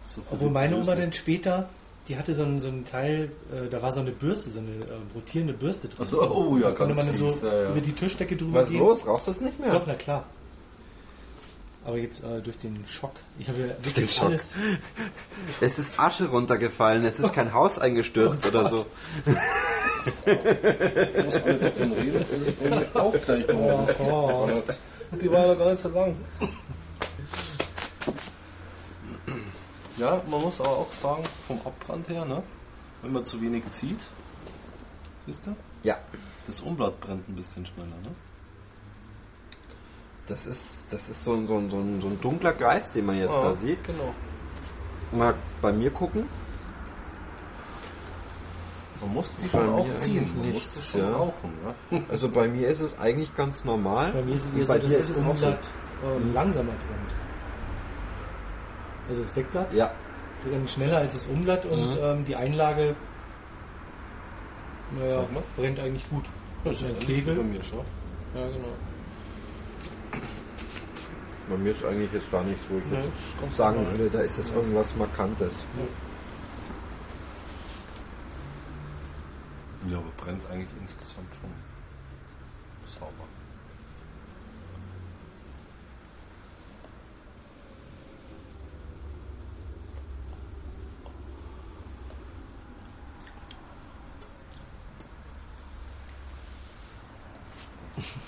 So 0.05 0.21
für 0.21 0.35
Obwohl 0.35 0.51
meine 0.51 0.77
Oma 0.77 0.95
dann 0.95 1.13
später, 1.13 1.69
die 2.09 2.17
hatte 2.19 2.35
so 2.35 2.43
ein, 2.43 2.61
so 2.61 2.69
ein 2.69 2.85
Teil, 2.85 3.31
äh, 3.51 3.69
da 3.71 3.81
war 3.81 3.91
so 3.93 4.01
eine 4.01 4.11
Bürste, 4.11 4.51
so 4.51 4.59
eine 4.59 4.69
äh, 4.69 4.99
rotierende 5.15 5.55
Bürste 5.55 5.89
drin. 5.89 5.99
Ach 6.03 6.07
so, 6.07 6.21
oh 6.31 6.57
ja, 6.59 6.65
da 6.69 6.73
konnte 6.75 6.95
ganz 6.95 6.97
man 6.97 7.07
dann 7.07 7.27
fies, 7.27 7.41
so 7.41 7.47
ja, 7.47 7.63
ja. 7.63 7.71
über 7.71 7.81
die 7.81 7.93
Tischdecke 7.93 8.37
drüber 8.37 8.63
Was 8.63 8.69
gehen. 8.69 8.81
los? 8.81 9.07
Rauchst 9.07 9.29
du 9.29 9.31
das 9.33 9.41
nicht 9.41 9.59
mehr? 9.61 9.71
Doch, 9.73 9.87
na 9.87 9.95
klar. 9.95 10.25
Aber 11.85 11.99
jetzt 11.99 12.23
äh, 12.23 12.41
durch 12.41 12.59
den 12.59 12.85
Schock. 12.87 13.13
Ich 13.39 13.49
habe 13.49 13.61
ja 13.61 13.67
wirklich 13.85 14.15
Schock. 14.15 14.27
alles. 14.29 14.55
Es 15.61 15.79
ist 15.79 15.99
Asche 15.99 16.27
runtergefallen, 16.29 17.05
es 17.05 17.19
ist 17.19 17.33
kein 17.33 17.53
Haus 17.53 17.79
eingestürzt 17.79 18.45
Oh 18.45 18.49
oder 18.49 18.69
so. 18.71 18.87
Ich 20.07 21.25
muss 21.25 21.37
alle 21.43 21.55
davon 21.59 21.93
reden, 21.93 22.25
ich 22.47 22.61
will 22.61 22.87
auch 22.95 23.13
gleich 23.25 23.47
noch 23.49 24.01
Oh, 24.01 24.51
Die 25.21 25.31
war 25.31 25.47
doch 25.47 25.59
gar 25.59 25.71
nicht 25.71 25.83
so 25.83 25.89
lang. 25.91 26.17
Ja, 29.99 30.21
man 30.29 30.41
muss 30.41 30.61
aber 30.61 30.71
auch 30.71 30.93
sagen, 30.93 31.23
vom 31.47 31.61
Abbrand 31.65 32.09
her, 32.09 32.25
ne? 32.25 32.43
wenn 33.03 33.13
man 33.13 33.25
zu 33.25 33.41
wenig 33.43 33.69
zieht, 33.71 34.01
siehst 35.27 35.47
du, 35.47 35.55
Ja, 35.83 35.99
das 36.47 36.61
Umblatt 36.61 37.01
brennt 37.01 37.29
ein 37.29 37.35
bisschen 37.37 37.67
schneller. 37.67 37.87
Ne? 38.03 38.15
Das 40.27 40.47
ist, 40.47 40.93
das 40.93 41.09
ist 41.09 41.25
so, 41.25 41.35
ein, 41.35 41.47
so, 41.47 41.57
ein, 41.59 41.71
so, 41.71 41.79
ein, 41.79 42.01
so 42.01 42.09
ein 42.09 42.21
dunkler 42.21 42.53
Kreis, 42.53 42.93
den 42.93 43.07
man 43.07 43.17
jetzt 43.19 43.35
da 43.35 43.55
sieht. 43.55 43.83
Genau. 43.85 44.15
Mal 45.13 45.35
bei 45.61 45.73
mir 45.73 45.91
gucken. 45.91 46.27
Man 49.01 49.15
muss 49.15 49.35
die 49.37 49.43
Bei 49.47 49.49
schon 49.59 49.69
auch 49.69 49.97
ziehen, 49.97 50.31
man 50.37 50.53
muss 50.53 50.75
das 50.75 50.87
schon 50.87 51.01
ja. 51.01 51.11
rauchen. 51.17 51.53
Ja? 51.91 52.01
Also 52.09 52.29
bei 52.29 52.47
mir 52.47 52.69
ist 52.69 52.81
es 52.81 52.97
eigentlich 53.01 53.35
ganz 53.35 53.65
normal. 53.65 54.13
Bei 54.13 54.23
mir 54.23 54.35
ist 54.37 54.47
es 54.47 54.55
eher 54.55 54.67
so, 54.67 54.75
dass 54.75 54.83
dir 54.87 54.97
das 54.97 55.11
ist 55.11 55.11
es 55.11 55.19
auch 55.19 55.23
so. 55.25 55.31
Umblatt 55.31 55.59
ähm, 56.05 56.35
langsamer 56.35 56.71
brennt. 56.73 57.15
Also 59.09 59.23
das 59.23 59.35
Deckblatt 59.35 59.75
Ja, 59.75 59.91
brennt 60.49 60.71
schneller 60.71 60.99
als 60.99 61.15
das 61.15 61.27
Umblatt 61.27 61.65
und 61.67 61.91
Mhm. 61.91 61.99
ähm, 62.01 62.25
die 62.25 62.37
Einlage 62.37 62.95
naja, 64.99 65.25
brennt 65.57 65.81
eigentlich 65.81 66.09
gut. 66.09 66.25
Das 66.65 66.75
ist 66.75 66.85
ein 66.85 66.99
Kegel. 67.01 67.35
bei 67.37 67.43
mir 67.43 67.63
schon. 67.65 67.79
Ja, 68.35 68.47
genau. 68.47 68.69
Bei 71.49 71.57
mir 71.59 71.73
ist 71.73 71.85
eigentlich 71.85 72.13
jetzt 72.13 72.29
da 72.31 72.43
nichts, 72.43 72.65
wo 72.69 72.79
ich 72.79 72.85
Nee, 72.87 73.11
jetzt 73.43 73.57
sagen 73.57 73.87
würde, 73.91 74.09
da 74.11 74.21
ist 74.21 74.39
jetzt 74.39 74.55
irgendwas 74.55 74.95
Markantes. 74.97 75.53
Ja, 79.89 79.99
aber 79.99 80.11
brennt 80.17 80.47
eigentlich 80.51 80.71
insgesamt 80.81 81.35
schon 81.35 81.51
sauber. 82.87 83.25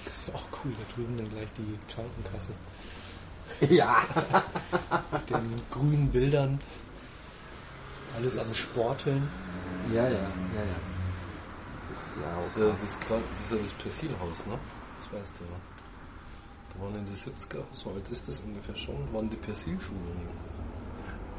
Das 0.05 0.14
ist 0.14 0.28
ja 0.28 0.35
auch 0.35 0.51
cool, 0.65 0.73
da 0.79 0.95
drüben 0.95 1.17
dann 1.17 1.31
gleich 1.31 1.49
die 1.57 1.79
Krankenkasse. 1.93 2.53
Ja. 3.71 3.99
Mit 5.12 5.31
den 5.31 5.61
grünen 5.71 6.09
Bildern. 6.11 6.59
Alles 8.17 8.39
am 8.39 8.53
Sporteln. 8.55 9.29
Ja, 9.93 10.05
ja, 10.05 10.09
ja, 10.11 10.12
ja. 10.19 10.79
Das 11.79 11.91
ist 11.99 12.09
ja 12.17 12.37
Das 12.37 12.47
ist 12.47 12.57
auch. 12.57 12.61
ja 12.61 12.67
das, 12.73 12.81
das, 12.81 13.41
ist 13.41 13.53
ja 13.53 13.57
das 13.59 13.73
Persilhaus, 13.75 14.47
ne? 14.47 14.59
Das 14.97 15.21
weißt 15.21 15.33
du 15.39 15.45
ja. 15.45 15.51
Da 16.75 16.83
waren 16.85 16.95
in 16.97 17.05
den 17.05 17.15
70er, 17.15 17.62
so 17.73 17.91
alt 17.91 18.09
ist 18.09 18.27
das 18.27 18.41
ungefähr 18.41 18.75
schon, 18.77 18.97
waren 19.12 19.29
die 19.29 19.37
Persilschulungen. 19.37 20.29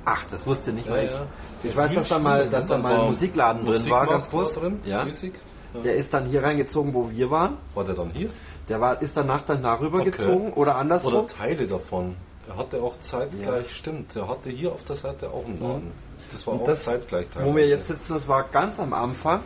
Ach, 0.06 0.24
das 0.30 0.46
wusste 0.46 0.72
nicht 0.72 0.88
Ja, 0.88 0.98
ich. 0.98 1.12
ja. 1.12 1.26
Ich 1.64 1.76
weiß, 1.76 1.96
dass 1.96 2.08
da 2.10 2.20
mal, 2.20 2.48
dass 2.50 2.68
da 2.68 2.78
mal 2.78 3.00
ein 3.00 3.06
Musikladen 3.08 3.66
drin 3.66 3.90
war, 3.90 4.06
ganz 4.06 4.30
groß. 4.30 4.54
Drin, 4.56 4.80
Ja. 4.86 5.06
Ja. 5.06 5.82
Der 5.82 5.96
ist 5.96 6.14
dann 6.14 6.26
hier 6.28 6.42
reingezogen, 6.44 6.94
wo 6.94 7.10
wir 7.12 7.30
waren. 7.32 7.58
War 7.74 7.84
der 7.84 7.96
dann 7.96 8.12
hier? 8.12 8.30
Der 8.70 8.82
war, 8.82 9.02
ist 9.02 9.16
danach 9.16 9.42
dann 9.44 9.62
darüber 9.62 10.00
Okay. 10.00 10.12
gezogen 10.12 10.54
oder 10.54 10.76
andersrum. 10.78 11.14
Oder 11.14 11.28
Teile 11.28 11.68
davon. 11.68 12.16
Er 12.48 12.58
hatte 12.58 12.82
auch 12.82 13.00
zeitgleich, 13.00 13.76
stimmt, 13.76 14.16
er 14.16 14.28
hatte 14.28 14.50
hier 14.52 14.72
auf 14.72 14.84
der 14.86 14.96
Seite 14.96 15.30
auch 15.30 15.46
einen 15.46 15.60
Laden. 15.60 15.92
Das 16.32 16.46
war 16.46 16.54
Und 16.56 16.62
auch 16.62 16.66
das, 16.66 16.84
zeitgleich 16.86 17.28
wo 17.42 17.56
wir 17.56 17.68
jetzt 17.68 17.88
sitzen, 17.88 18.14
das 18.14 18.28
war 18.28 18.44
ganz 18.52 18.80
am 18.80 18.94
Anfang 18.94 19.42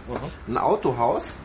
ein 0.48 0.58
Autohaus. 0.58 1.38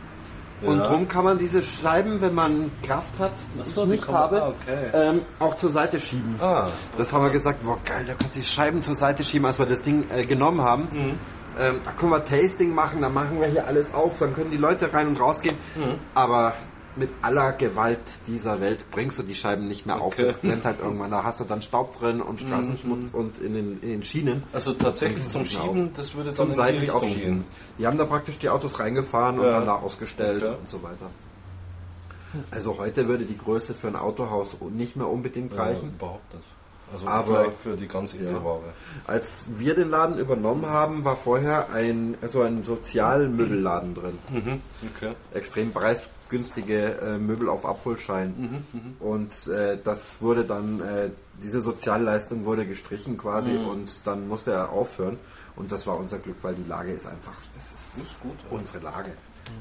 Und 0.62 0.78
Ja. 0.78 0.84
drum 0.86 1.06
kann 1.08 1.24
man 1.24 1.38
diese 1.38 1.62
Scheiben, 1.62 2.20
wenn 2.20 2.34
man 2.34 2.70
Kraft 2.82 3.18
hat, 3.18 3.32
die 3.54 3.60
Ach 3.60 3.64
so, 3.64 3.82
ich 3.82 3.86
die 3.86 3.92
nicht 3.96 4.06
man- 4.06 4.16
habe, 4.16 4.42
ah, 4.42 4.48
okay. 4.48 4.90
ähm, 4.94 5.22
auch 5.38 5.56
zur 5.56 5.70
Seite 5.70 6.00
schieben. 6.00 6.36
Ah, 6.40 6.68
Das 6.96 7.12
haben 7.12 7.22
wir 7.24 7.30
gesagt, 7.30 7.62
boah 7.64 7.78
geil, 7.84 8.04
da 8.06 8.14
kannst 8.14 8.36
du 8.36 8.40
die 8.40 8.46
Scheiben 8.46 8.80
zur 8.82 8.94
Seite 8.96 9.22
schieben, 9.24 9.46
als 9.46 9.58
wir 9.58 9.66
das 9.66 9.82
Ding 9.82 10.06
äh, 10.10 10.24
genommen 10.26 10.62
haben. 10.62 10.88
Mhm. 10.92 11.18
Ähm, 11.60 11.80
da 11.84 11.90
können 11.92 12.12
wir 12.12 12.24
Tasting 12.24 12.74
machen, 12.74 13.00
da 13.02 13.08
machen 13.08 13.40
wir 13.40 13.46
hier 13.48 13.66
alles 13.66 13.92
auf, 13.94 14.18
dann 14.18 14.32
können 14.34 14.50
die 14.50 14.56
Leute 14.56 14.92
rein 14.92 15.06
und 15.08 15.20
rausgehen. 15.20 15.56
Mhm. 15.76 15.98
Aber 16.14 16.54
mit 16.96 17.10
aller 17.22 17.52
Gewalt 17.52 17.98
dieser 18.26 18.60
Welt 18.60 18.86
bringst 18.90 19.18
du 19.18 19.22
die 19.22 19.34
Scheiben 19.34 19.64
nicht 19.64 19.84
mehr 19.86 20.00
auf. 20.00 20.12
Okay. 20.14 20.22
Mhm, 20.22 20.26
Das 20.26 20.38
brennt 20.38 20.64
halt 20.64 20.80
irgendwann. 20.80 21.10
Da 21.10 21.24
hast 21.24 21.40
du 21.40 21.44
dann 21.44 21.60
Staub 21.62 21.98
drin 21.98 22.20
und 22.22 22.40
Straßenschmutz 22.40 23.10
und 23.12 23.38
in 23.40 23.54
den, 23.54 23.72
in 23.82 23.88
den 23.88 24.02
Schienen. 24.04 24.44
also 24.52 24.72
tatsächlich 24.74 25.26
zum 25.28 25.44
Schieben, 25.44 25.92
das 25.94 26.14
würde 26.14 26.28
dann 26.30 26.36
Zum 26.36 26.50
in 26.50 26.54
seitlich 26.56 26.90
aufschieben. 26.90 27.44
Die 27.78 27.86
haben 27.86 27.98
da 27.98 28.04
praktisch 28.04 28.38
die 28.38 28.48
Autos 28.48 28.78
reingefahren 28.78 29.38
und 29.38 29.46
Ja. 29.46 29.52
dann 29.52 29.66
da 29.66 29.74
ausgestellt 29.76 30.42
Okay. 30.42 30.54
und 30.60 30.70
so 30.70 30.82
weiter. 30.82 31.10
Also 32.50 32.78
heute 32.78 33.06
würde 33.06 33.24
die 33.24 33.38
Größe 33.38 33.74
für 33.74 33.86
ein 33.88 33.96
Autohaus 33.96 34.56
nicht 34.72 34.96
mehr 34.96 35.08
unbedingt 35.08 35.52
Ja, 35.54 35.62
reichen. 35.64 35.90
überhaupt 35.90 36.34
nicht. 36.34 36.48
Also 36.92 37.06
Aber- 37.08 37.50
für 37.62 37.76
die 37.76 37.88
ganz 37.88 38.14
edle 38.14 38.32
Ja. 38.32 38.44
Ware. 38.44 38.60
Als 39.06 39.46
wir 39.48 39.74
den 39.74 39.88
Laden 39.90 40.18
übernommen 40.18 40.66
haben, 40.66 41.04
war 41.04 41.16
vorher 41.16 41.70
ein 41.72 42.16
so 42.26 42.42
ein 42.42 42.62
Sozialmöbelladen 42.64 43.94
drin. 43.94 44.18
Mhm. 44.30 44.60
Okay. 44.94 45.12
Extrem 45.32 45.72
preisgünstige 46.34 46.98
äh, 47.00 47.18
Möbel 47.18 47.48
auf 47.48 47.64
Abholschein. 47.64 48.64
Und 49.00 49.46
äh, 49.48 49.78
das 49.82 50.20
wurde 50.20 50.44
dann, 50.44 50.80
äh, 50.80 51.10
diese 51.42 51.60
Sozialleistung 51.60 52.44
wurde 52.44 52.66
gestrichen 52.66 53.16
quasi 53.16 53.56
und 53.56 54.06
dann 54.06 54.28
musste 54.28 54.52
er 54.52 54.70
aufhören. 54.70 55.18
Und 55.56 55.70
das 55.70 55.86
war 55.86 55.96
unser 55.96 56.18
Glück, 56.18 56.36
weil 56.42 56.54
die 56.54 56.68
Lage 56.68 56.92
ist 56.92 57.06
einfach, 57.06 57.34
das 57.54 57.72
ist, 57.72 57.98
Ist 57.98 58.20
gut, 58.22 58.36
unsere 58.50 58.82
Lage. 58.84 59.12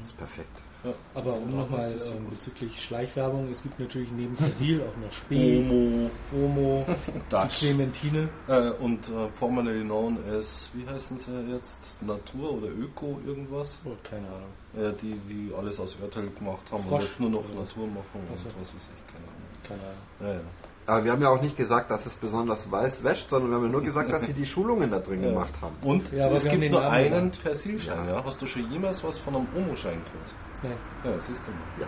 ist 0.04 0.16
perfekt. 0.16 0.62
Ja. 0.84 0.92
Aber 1.14 1.34
um 1.34 1.56
nochmal 1.56 1.90
ähm, 1.92 2.26
bezüglich 2.30 2.82
Schleichwerbung, 2.82 3.48
es 3.50 3.62
gibt 3.62 3.80
natürlich 3.80 4.10
neben 4.12 4.34
Persil 4.34 4.82
auch 4.82 4.96
noch 5.02 5.10
Spee, 5.12 5.58
Omo, 5.60 6.10
Omo. 6.32 6.86
Clementine. 7.58 8.28
Äh, 8.48 8.70
und 8.82 9.08
äh, 9.08 9.28
formerly 9.34 9.82
known 9.82 10.18
as, 10.30 10.68
wie 10.74 10.86
heißen 10.86 11.16
sie 11.18 11.32
jetzt? 11.52 12.02
Natur 12.02 12.54
oder 12.58 12.68
Öko 12.68 13.18
irgendwas? 13.26 13.78
Oh, 13.84 13.90
keine 14.02 14.26
Ahnung. 14.26 14.52
Äh, 14.90 14.92
die, 15.00 15.14
die 15.28 15.54
alles 15.56 15.80
aus 15.80 15.96
Erdöl 16.02 16.30
gemacht 16.30 16.70
haben 16.70 16.82
Frosch. 16.82 17.02
und 17.02 17.08
jetzt 17.08 17.20
nur 17.20 17.30
noch 17.30 17.44
Oder? 17.48 17.60
Natur 17.60 17.86
machen 17.86 18.04
und 18.14 18.28
Ach 18.34 18.38
so. 18.38 18.48
was 18.60 18.74
weiß 18.74 18.88
ich, 18.94 19.12
keine 19.12 19.24
Ahnung. 19.24 19.58
Keine 19.66 19.80
Ahnung. 19.80 19.94
Ja, 20.20 20.32
ja. 20.34 20.40
Aber 20.86 21.02
wir 21.02 21.12
haben 21.12 21.22
ja 21.22 21.30
auch 21.30 21.40
nicht 21.40 21.56
gesagt, 21.56 21.90
dass 21.90 22.04
es 22.04 22.16
besonders 22.16 22.70
weiß 22.70 23.02
wäscht, 23.04 23.30
sondern 23.30 23.50
wir 23.52 23.56
haben 23.56 23.64
ja 23.64 23.70
nur 23.70 23.82
gesagt, 23.82 24.12
dass 24.12 24.26
sie 24.26 24.34
die 24.34 24.44
Schulungen 24.44 24.90
da 24.90 24.98
drin 24.98 25.22
Ja. 25.22 25.30
gemacht 25.30 25.54
haben. 25.62 25.74
Und 25.80 26.12
Ja, 26.12 26.28
es 26.28 26.44
gibt 26.46 26.70
nur 26.70 26.86
einen. 26.86 27.30
Persilschein, 27.30 28.06
ja. 28.06 28.22
Hast 28.22 28.42
du 28.42 28.46
schon 28.46 28.70
jemals 28.70 29.02
was 29.02 29.16
von 29.18 29.34
einem 29.34 29.46
Omo-Schein 29.56 29.94
gehört? 30.04 30.34
Nein. 30.64 30.78
Ja, 31.04 31.20
siehst 31.20 31.46
du 31.46 31.50
mal. 31.50 31.60
Ja. 31.80 31.86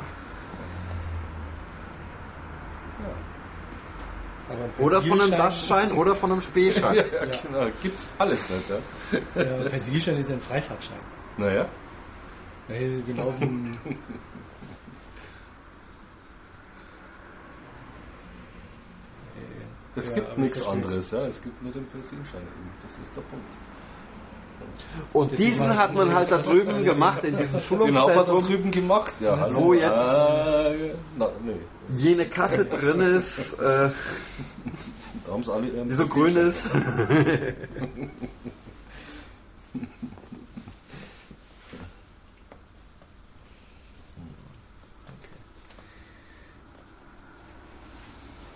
Ein 4.48 4.70
Oder 4.84 5.02
von 5.02 5.20
einem 5.20 5.30
Dachschein 5.32 5.90
oder 5.92 6.14
von 6.14 6.30
einem 6.30 6.40
Spähschein. 6.40 6.94
Ja, 6.94 7.02
genau. 7.24 7.66
Gibt's 7.82 8.06
alles 8.18 8.48
nicht, 8.48 8.70
ja. 8.70 9.42
Ja, 9.42 9.68
Persilschein 9.68 10.18
ist 10.18 10.30
ja 10.30 10.36
ein 10.36 10.40
Freifahrtschein. 10.40 10.98
Naja. 11.36 11.66
Ja, 12.68 12.80
das 12.80 12.94
ist 12.94 13.06
genau 13.06 13.34
wie 13.38 13.44
ein, 13.44 13.78
Es 19.96 20.10
Ja, 20.10 20.16
gibt 20.16 20.36
nichts 20.38 20.66
anderes, 20.66 21.10
ja. 21.10 21.26
Es 21.26 21.40
gibt 21.42 21.62
nur 21.62 21.72
den 21.72 21.86
Persilschein 21.86 22.42
eben. 22.42 22.70
Das 22.82 22.98
ist 22.98 23.16
der 23.16 23.22
Punkt. 23.22 23.48
Und 25.12 25.38
diesen 25.38 25.76
hat 25.76 25.94
man 25.94 26.14
halt 26.14 26.30
da 26.30 26.38
drüben 26.38 26.84
gemacht, 26.84 27.24
in 27.24 27.36
diesem 27.36 27.60
Genau, 27.60 28.08
hat 28.08 28.16
er 28.16 28.24
Schulungszentrum, 28.24 28.44
drüben 28.46 28.70
gemacht, 28.70 29.14
ja. 29.20 29.38
Hallo. 29.38 29.54
Wo 29.56 29.72
jetzt- 29.74 29.96
Ah, 29.96 30.70
na, 31.18 31.28
nee. 31.44 31.56
jene 31.96 32.26
Kasse 32.28 32.64
drin 32.66 33.00
ist, 33.00 33.54
äh, 33.54 33.90
Da 35.26 35.60
die 35.84 35.94
so 35.94 36.06
grün 36.06 36.36
ist. 36.36 36.66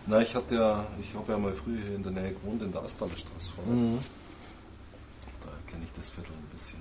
Na, 0.06 0.20
ich 0.20 0.34
hatte 0.34 0.54
ja, 0.56 0.84
ich 1.00 1.14
habe 1.14 1.30
ja 1.32 1.38
mal 1.38 1.52
früher 1.52 1.78
hier 1.86 1.94
in 1.94 2.02
der 2.02 2.12
Nähe 2.12 2.32
gewohnt, 2.32 2.62
in 2.62 2.72
der 2.72 2.82
Astalstraße 2.82 3.52
vorne. 3.54 3.70
Mhm. 3.70 3.98
Kenne 5.70 5.84
ich 5.84 5.92
das 5.92 6.08
Viertel 6.08 6.32
ein 6.32 6.48
bisschen. 6.52 6.80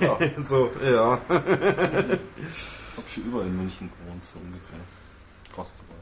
Ja, 0.00 0.18
So, 0.46 0.70
ja. 0.82 1.20
hab 2.96 3.08
schon 3.08 3.24
überall 3.24 3.46
in 3.46 3.56
München 3.56 3.90
gewohnt, 3.90 4.22
so 4.24 4.38
ungefähr. 4.38 4.78
Fast 5.50 5.82
überall. 5.82 5.98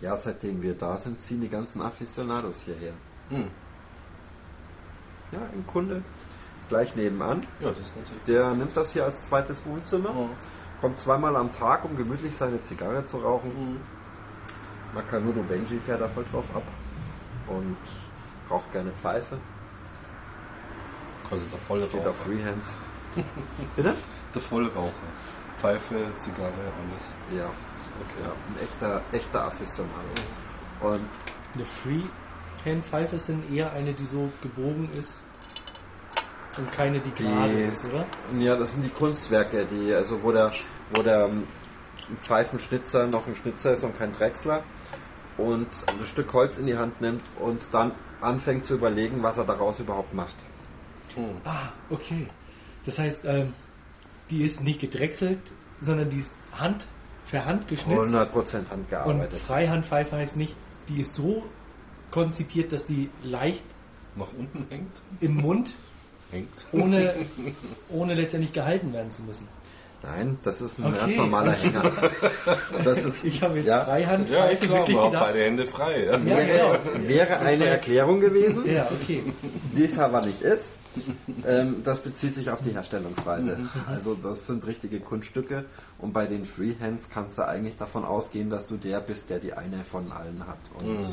Ja, 0.00 0.16
seitdem 0.16 0.62
wir 0.62 0.74
da 0.74 0.96
sind, 0.96 1.20
ziehen 1.20 1.40
die 1.40 1.48
ganzen 1.48 1.82
Aficionados 1.82 2.62
hierher. 2.62 2.92
Hm. 3.30 3.48
Ja, 5.32 5.40
ein 5.40 5.66
Kunde 5.66 6.02
gleich 6.68 6.94
nebenan. 6.94 7.46
Ja, 7.60 7.70
das 7.70 7.80
ist 7.80 7.96
natürlich. 7.96 8.22
Der 8.24 8.54
nimmt 8.54 8.76
das 8.76 8.92
hier 8.92 9.04
als 9.04 9.22
zweites 9.24 9.64
Wohnzimmer, 9.66 10.10
Ja. 10.10 10.28
kommt 10.80 11.00
zweimal 11.00 11.36
am 11.36 11.52
Tag, 11.52 11.84
um 11.84 11.96
gemütlich 11.96 12.36
seine 12.36 12.62
Zigarre 12.62 13.04
zu 13.04 13.18
rauchen. 13.18 13.48
Mhm. 13.74 13.80
Makanudo 14.94 15.42
Benji 15.42 15.78
fährt 15.78 16.00
da 16.00 16.08
voll 16.08 16.24
drauf 16.32 16.54
ab 16.54 16.62
und 17.46 17.76
raucht 18.50 18.70
gerne 18.72 18.90
Pfeife, 18.92 19.36
Quasi 21.28 21.46
der 21.48 21.58
Vollraucher. 21.58 21.88
steht 21.90 22.06
auf 22.06 22.16
Freehands. 22.24 22.74
Bitte? 23.76 23.94
Der 24.34 24.42
Vollraucher. 24.42 24.92
Pfeife, 25.56 26.12
Zigarre, 26.16 26.52
alles. 26.52 27.12
Ja, 27.36 27.44
okay. 27.44 28.24
ja 28.24 28.30
ein 28.30 28.62
echter, 28.64 29.02
echter 29.12 29.44
Aficionado. 29.44 29.92
Und 30.80 31.00
eine 31.54 31.64
Freehand-Pfeife 31.64 33.16
ist 33.16 33.28
dann 33.28 33.42
eher 33.52 33.72
eine, 33.72 33.92
die 33.92 34.04
so 34.04 34.30
gebogen 34.42 34.88
ist 34.96 35.20
und 36.56 36.72
keine, 36.72 37.00
die 37.00 37.10
gerade 37.12 37.48
Die- 37.54 37.62
ist, 37.64 37.84
oder? 37.86 38.06
ja, 38.38 38.56
das 38.56 38.72
sind 38.74 38.84
die 38.84 38.90
Kunstwerke, 38.90 39.66
die, 39.66 39.92
also 39.92 40.22
wo 40.22 40.32
der, 40.32 40.50
wo 40.94 41.02
der 41.02 41.26
ähm, 41.26 41.44
Pfeifenschnitzer 42.20 43.06
noch 43.08 43.26
ein 43.26 43.36
Schnitzer 43.36 43.72
ist 43.72 43.84
und 43.84 43.98
kein 43.98 44.12
Drechsler 44.12 44.62
und 45.38 45.68
ein 45.86 46.04
Stück 46.04 46.32
Holz 46.34 46.58
in 46.58 46.66
die 46.66 46.76
Hand 46.76 47.00
nimmt 47.00 47.22
und 47.40 47.62
dann 47.72 47.92
anfängt 48.20 48.66
zu 48.66 48.74
überlegen, 48.74 49.22
was 49.22 49.38
er 49.38 49.44
daraus 49.44 49.80
überhaupt 49.80 50.12
macht. 50.12 50.34
Hm. 51.14 51.24
Ah, 51.44 51.68
okay. 51.90 52.26
Das 52.84 52.98
heißt, 52.98 53.24
ähm, 53.24 53.54
die 54.30 54.42
ist 54.44 54.62
nicht 54.62 54.80
gedrechselt, 54.80 55.38
sondern 55.80 56.10
die 56.10 56.18
ist 56.18 56.34
Hand 56.52 56.86
für 57.24 57.44
Hand 57.44 57.68
geschnitzt. 57.68 58.12
100% 58.14 58.58
Und 58.58 58.70
handgearbeitet. 58.70 59.38
Freihandpfeife 59.38 60.16
heißt 60.16 60.36
nicht, 60.36 60.54
die 60.88 61.00
ist 61.00 61.14
so 61.14 61.44
konzipiert, 62.10 62.72
dass 62.72 62.86
die 62.86 63.10
leicht 63.22 63.64
Nach 64.16 64.32
unten 64.36 64.66
hängt. 64.70 65.02
im 65.20 65.34
Mund, 65.36 65.74
Hängt. 66.30 66.48
ohne, 66.72 67.14
ohne 67.88 68.14
letztendlich 68.14 68.52
gehalten 68.52 68.92
werden 68.92 69.10
zu 69.10 69.22
müssen. 69.22 69.46
Nein, 70.02 70.38
das 70.44 70.60
ist 70.60 70.78
ein 70.78 70.86
Okay. 70.86 70.98
ganz 70.98 71.16
normaler 71.16 71.52
Hänger. 71.56 71.92
Das 72.84 73.04
ist, 73.04 73.24
Ich 73.24 73.42
habe 73.42 73.58
jetzt 73.58 73.66
ja, 73.68 73.78
Ja, 73.78 73.84
Freihandpfeife 73.84 74.66
klar, 74.66 74.78
wirklich 74.78 74.96
man 74.96 75.04
hat 75.06 75.10
gedacht. 75.12 75.26
beide 75.26 75.44
Hände 75.44 75.66
frei. 75.66 76.04
Ja. 76.04 76.12
Ja, 76.12 76.18
genau. 76.18 76.38
wäre, 76.94 77.08
wäre 77.08 77.28
Das 77.30 77.42
eine 77.42 77.66
Erklärung 77.66 78.20
gewesen, 78.20 78.70
Ja, 78.70 78.86
okay. 78.90 79.22
die 79.76 79.84
es 79.84 79.98
aber 79.98 80.24
nicht 80.24 80.40
ist. 80.42 80.70
Ähm, 81.46 81.82
das 81.84 82.00
bezieht 82.00 82.34
sich 82.34 82.50
auf 82.50 82.60
die 82.60 82.70
Herstellungsweise. 82.70 83.58
Also 83.88 84.14
das 84.14 84.46
sind 84.46 84.66
richtige 84.66 85.00
Kunststücke 85.00 85.64
und 85.98 86.12
bei 86.12 86.26
den 86.26 86.44
Freehands 86.46 87.08
kannst 87.10 87.38
du 87.38 87.46
eigentlich 87.46 87.76
davon 87.76 88.04
ausgehen, 88.04 88.50
dass 88.50 88.66
du 88.68 88.76
der 88.76 89.00
bist, 89.00 89.30
der 89.30 89.38
die 89.38 89.52
eine 89.52 89.84
von 89.84 90.10
allen 90.12 90.44
hat 90.46 90.58
und 90.78 91.06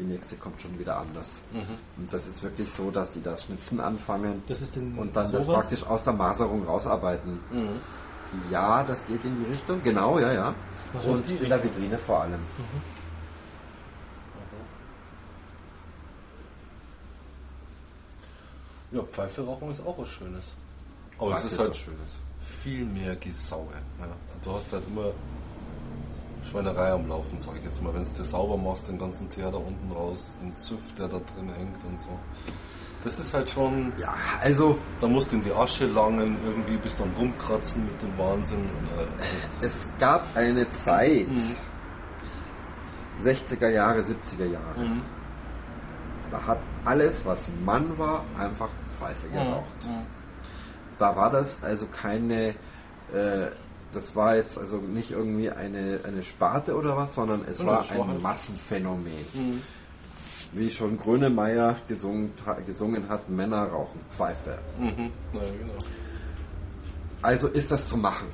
die 0.00 0.06
nächste 0.06 0.36
kommt 0.36 0.60
schon 0.60 0.78
wieder 0.78 0.96
anders. 0.98 1.38
Und 1.96 2.12
das 2.12 2.26
ist 2.26 2.42
wirklich 2.42 2.70
so, 2.72 2.90
dass 2.90 3.10
die 3.12 3.22
das 3.22 3.44
Schnitzen 3.44 3.80
anfangen 3.80 4.42
Das 4.48 4.60
ist 4.62 4.76
und 4.76 5.14
dann 5.14 5.30
das 5.30 5.44
sowas? 5.44 5.46
praktisch 5.68 5.86
aus 5.86 6.04
der 6.04 6.14
Maserung 6.14 6.64
rausarbeiten. 6.66 7.38
Ja, 8.50 8.82
das 8.84 9.04
geht 9.06 9.24
in 9.24 9.44
die 9.44 9.50
Richtung, 9.50 9.82
genau, 9.82 10.18
ja, 10.18 10.32
ja. 10.32 10.54
Warum 10.92 11.16
Und 11.16 11.28
die 11.28 11.34
in 11.36 11.48
der 11.48 11.62
Vitrine 11.62 11.98
vor 11.98 12.22
allem. 12.22 12.40
Ja, 18.92 19.02
Pfeife 19.02 19.44
rauchen 19.44 19.70
ist 19.70 19.86
auch 19.86 19.98
was 19.98 20.08
Schönes. 20.08 20.54
Aber 21.18 21.30
Pfeife 21.30 21.40
es 21.40 21.44
ist 21.46 21.52
ist 21.52 21.58
halt 21.58 21.70
was 21.70 21.78
Schönes. 21.78 22.18
viel 22.40 22.84
mehr 22.84 23.16
Gesaue. 23.16 23.72
Ja. 24.00 24.08
Du 24.42 24.52
hast 24.52 24.72
halt 24.72 24.84
immer 24.86 25.12
Schweinerei 26.44 26.92
am 26.92 27.08
Laufen, 27.08 27.38
sag 27.38 27.56
ich 27.56 27.64
jetzt 27.64 27.82
mal. 27.82 27.92
Wenn 27.94 28.02
du 28.02 28.08
es 28.08 28.30
sauber 28.30 28.56
machst, 28.56 28.88
den 28.88 28.98
ganzen 28.98 29.28
Teer 29.28 29.50
da 29.50 29.58
unten 29.58 29.92
raus, 29.92 30.34
den 30.42 30.52
Süff, 30.52 30.94
der 30.98 31.08
da 31.08 31.18
drin 31.18 31.50
hängt 31.56 31.84
und 31.84 32.00
so. 32.00 32.08
Das 33.04 33.18
ist 33.18 33.32
halt 33.32 33.48
schon, 33.48 33.92
Ja, 33.98 34.14
also 34.42 34.78
da 35.00 35.08
musst 35.08 35.32
du 35.32 35.36
in 35.36 35.42
die 35.42 35.52
Asche 35.52 35.86
langen, 35.86 36.36
irgendwie 36.44 36.76
bist 36.76 36.98
du 36.98 37.04
am 37.04 37.12
Rumkratzen 37.18 37.84
mit 37.84 38.02
dem 38.02 38.16
Wahnsinn. 38.18 38.64
Äh, 39.62 39.64
es 39.64 39.86
gab 39.98 40.22
eine 40.34 40.68
Zeit, 40.70 41.28
60er 43.22 43.68
Jahre, 43.68 44.00
70er 44.00 44.46
Jahre, 44.46 44.80
Mhm. 44.80 45.02
da 46.30 46.46
hat 46.46 46.58
alles, 46.84 47.24
was 47.26 47.48
Mann 47.64 47.98
war, 47.98 48.24
einfach 48.38 48.68
Pfeife 48.98 49.28
geraucht. 49.28 49.86
Mhm. 49.86 50.06
Da 50.98 51.16
war 51.16 51.30
das 51.30 51.62
also 51.62 51.86
keine, 51.86 52.54
äh, 53.14 53.46
das 53.92 54.14
war 54.16 54.36
jetzt 54.36 54.58
also 54.58 54.76
nicht 54.78 55.10
irgendwie 55.10 55.50
eine, 55.50 56.00
eine 56.04 56.22
Sparte 56.22 56.76
oder 56.76 56.96
was, 56.96 57.14
sondern 57.14 57.44
es 57.48 57.60
Ja, 57.60 57.66
war 57.66 57.84
ein 57.90 58.22
Massenphänomen. 58.22 59.12
Mhm. 59.34 59.62
Wie 60.52 60.70
schon 60.70 60.98
Grönemeyer 60.98 61.76
gesungen, 61.86 62.32
gesungen 62.66 63.08
hat, 63.08 63.28
Männer 63.28 63.64
rauchen 63.68 64.00
Pfeife. 64.08 64.58
Mhm. 64.78 65.10
Na, 65.32 65.40
genau. 65.40 65.78
Also 67.22 67.48
ist 67.48 67.70
das 67.70 67.88
zu 67.88 67.98
machen. 67.98 68.28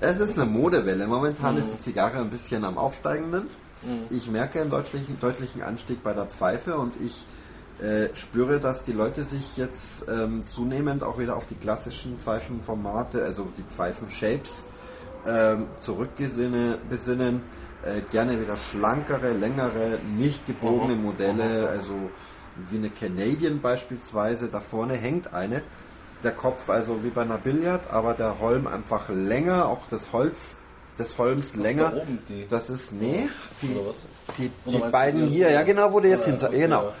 Es 0.00 0.18
ist 0.18 0.38
eine 0.38 0.50
Modewelle. 0.50 1.06
Momentan 1.06 1.58
ist 1.58 1.74
die 1.74 1.78
Zigarre 1.80 2.18
ein 2.18 2.30
bisschen 2.30 2.64
am 2.64 2.78
Aufsteigenden. 2.78 3.48
Ich 4.10 4.30
merke 4.30 4.60
einen 4.60 4.70
deutlichen, 4.70 5.18
deutlichen 5.20 5.62
Anstieg 5.62 6.02
bei 6.02 6.12
der 6.12 6.26
Pfeife 6.26 6.76
und 6.76 6.94
ich 7.00 7.26
äh, 7.82 8.14
spüre, 8.14 8.60
dass 8.60 8.84
die 8.84 8.92
Leute 8.92 9.24
sich 9.24 9.56
jetzt 9.56 10.06
ähm, 10.08 10.46
zunehmend 10.46 11.02
auch 11.02 11.18
wieder 11.18 11.36
auf 11.36 11.46
die 11.46 11.56
klassischen 11.56 12.18
Pfeifenformate, 12.18 13.24
also 13.24 13.48
die 13.56 13.64
Pfeifenshapes, 13.64 14.66
ähm, 15.26 15.66
zurückbesinnen, 15.80 16.76
besinnen. 16.88 17.42
Äh, 17.84 18.02
gerne 18.12 18.40
wieder 18.40 18.56
schlankere, 18.56 19.32
längere, 19.32 19.98
nicht 20.16 20.46
gebogene. 20.46 20.94
Modelle, 20.94 21.68
also 21.68 21.94
wie 22.70 22.76
eine 22.76 22.90
Canadian 22.90 23.60
beispielsweise. 23.60 24.46
Da 24.46 24.60
vorne 24.60 24.94
hängt 24.94 25.34
eine. 25.34 25.62
Der 26.22 26.30
Kopf 26.30 26.70
also 26.70 27.02
wie 27.02 27.10
bei 27.10 27.22
einer 27.22 27.38
Billard, 27.38 27.90
aber 27.90 28.14
der 28.14 28.38
Holm 28.38 28.68
einfach 28.68 29.08
länger, 29.08 29.66
auch 29.66 29.88
das 29.88 30.12
Holz 30.12 30.58
des 30.96 31.18
Holms 31.18 31.56
länger. 31.56 31.90
Da 31.90 31.96
oben 31.96 32.20
die. 32.28 32.46
Das 32.48 32.70
ist, 32.70 32.92
nee, 32.92 33.28
die, 33.60 33.74
die, 34.38 34.50
die 34.70 34.78
beiden 34.78 35.26
hier, 35.26 35.50
ja 35.50 35.64
genau, 35.64 35.92
wo 35.92 35.98
du 35.98 36.08
jetzt 36.08 36.26
hin, 36.26 36.38
genau. 36.52 36.84
ja. 36.84 36.94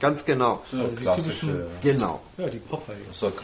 Ganz 0.00 0.24
genau. 0.24 0.62
So 0.70 0.78
Also 0.82 0.96
die 0.96 1.02
klassische. 1.02 1.46
typischen- 1.46 1.66
Genau. 1.82 2.20
Ja, 2.36 2.48
die 2.48 2.58
Popeye. 2.58 2.94
So 3.12 3.26
eine 3.26 3.34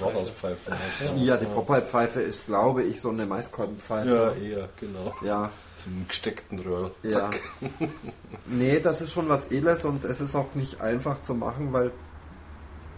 halt. 0.70 1.16
Ja, 1.16 1.36
die 1.36 1.46
Popeye-Pfeife 1.46 2.22
ist, 2.22 2.46
glaube 2.46 2.82
ich, 2.84 3.00
so 3.00 3.10
eine 3.10 3.22
Ja, 3.22 3.28
Maiskolbenpfeife. 3.28 4.36
eher, 4.42 4.68
genau. 4.78 5.14
Ja, 5.22 5.50
Zum 5.82 6.06
gesteckten 6.08 6.58
Röhrl. 6.60 6.90
ja. 7.02 7.28
Nee, 8.46 8.78
das 8.80 9.00
ist 9.00 9.12
schon 9.12 9.28
was 9.28 9.46
Edles 9.50 9.84
und 9.84 10.04
es 10.04 10.20
ist 10.20 10.34
auch 10.36 10.54
nicht 10.54 10.80
einfach 10.80 11.20
zu 11.22 11.34
machen, 11.34 11.72
weil 11.72 11.90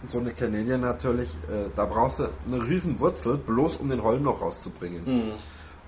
so 0.07 0.19
eine 0.19 0.33
Canadian 0.33 0.81
natürlich, 0.83 1.31
äh, 1.49 1.69
da 1.75 1.85
brauchst 1.87 2.19
du 2.19 2.29
eine 2.47 2.63
riesen 2.63 3.01
Wurzel, 3.01 3.39
bloß 3.39 3.77
um 3.79 3.89
den 3.91 4.03
Holm 4.03 4.23
noch 4.25 4.41
rauszubringen. 4.43 5.33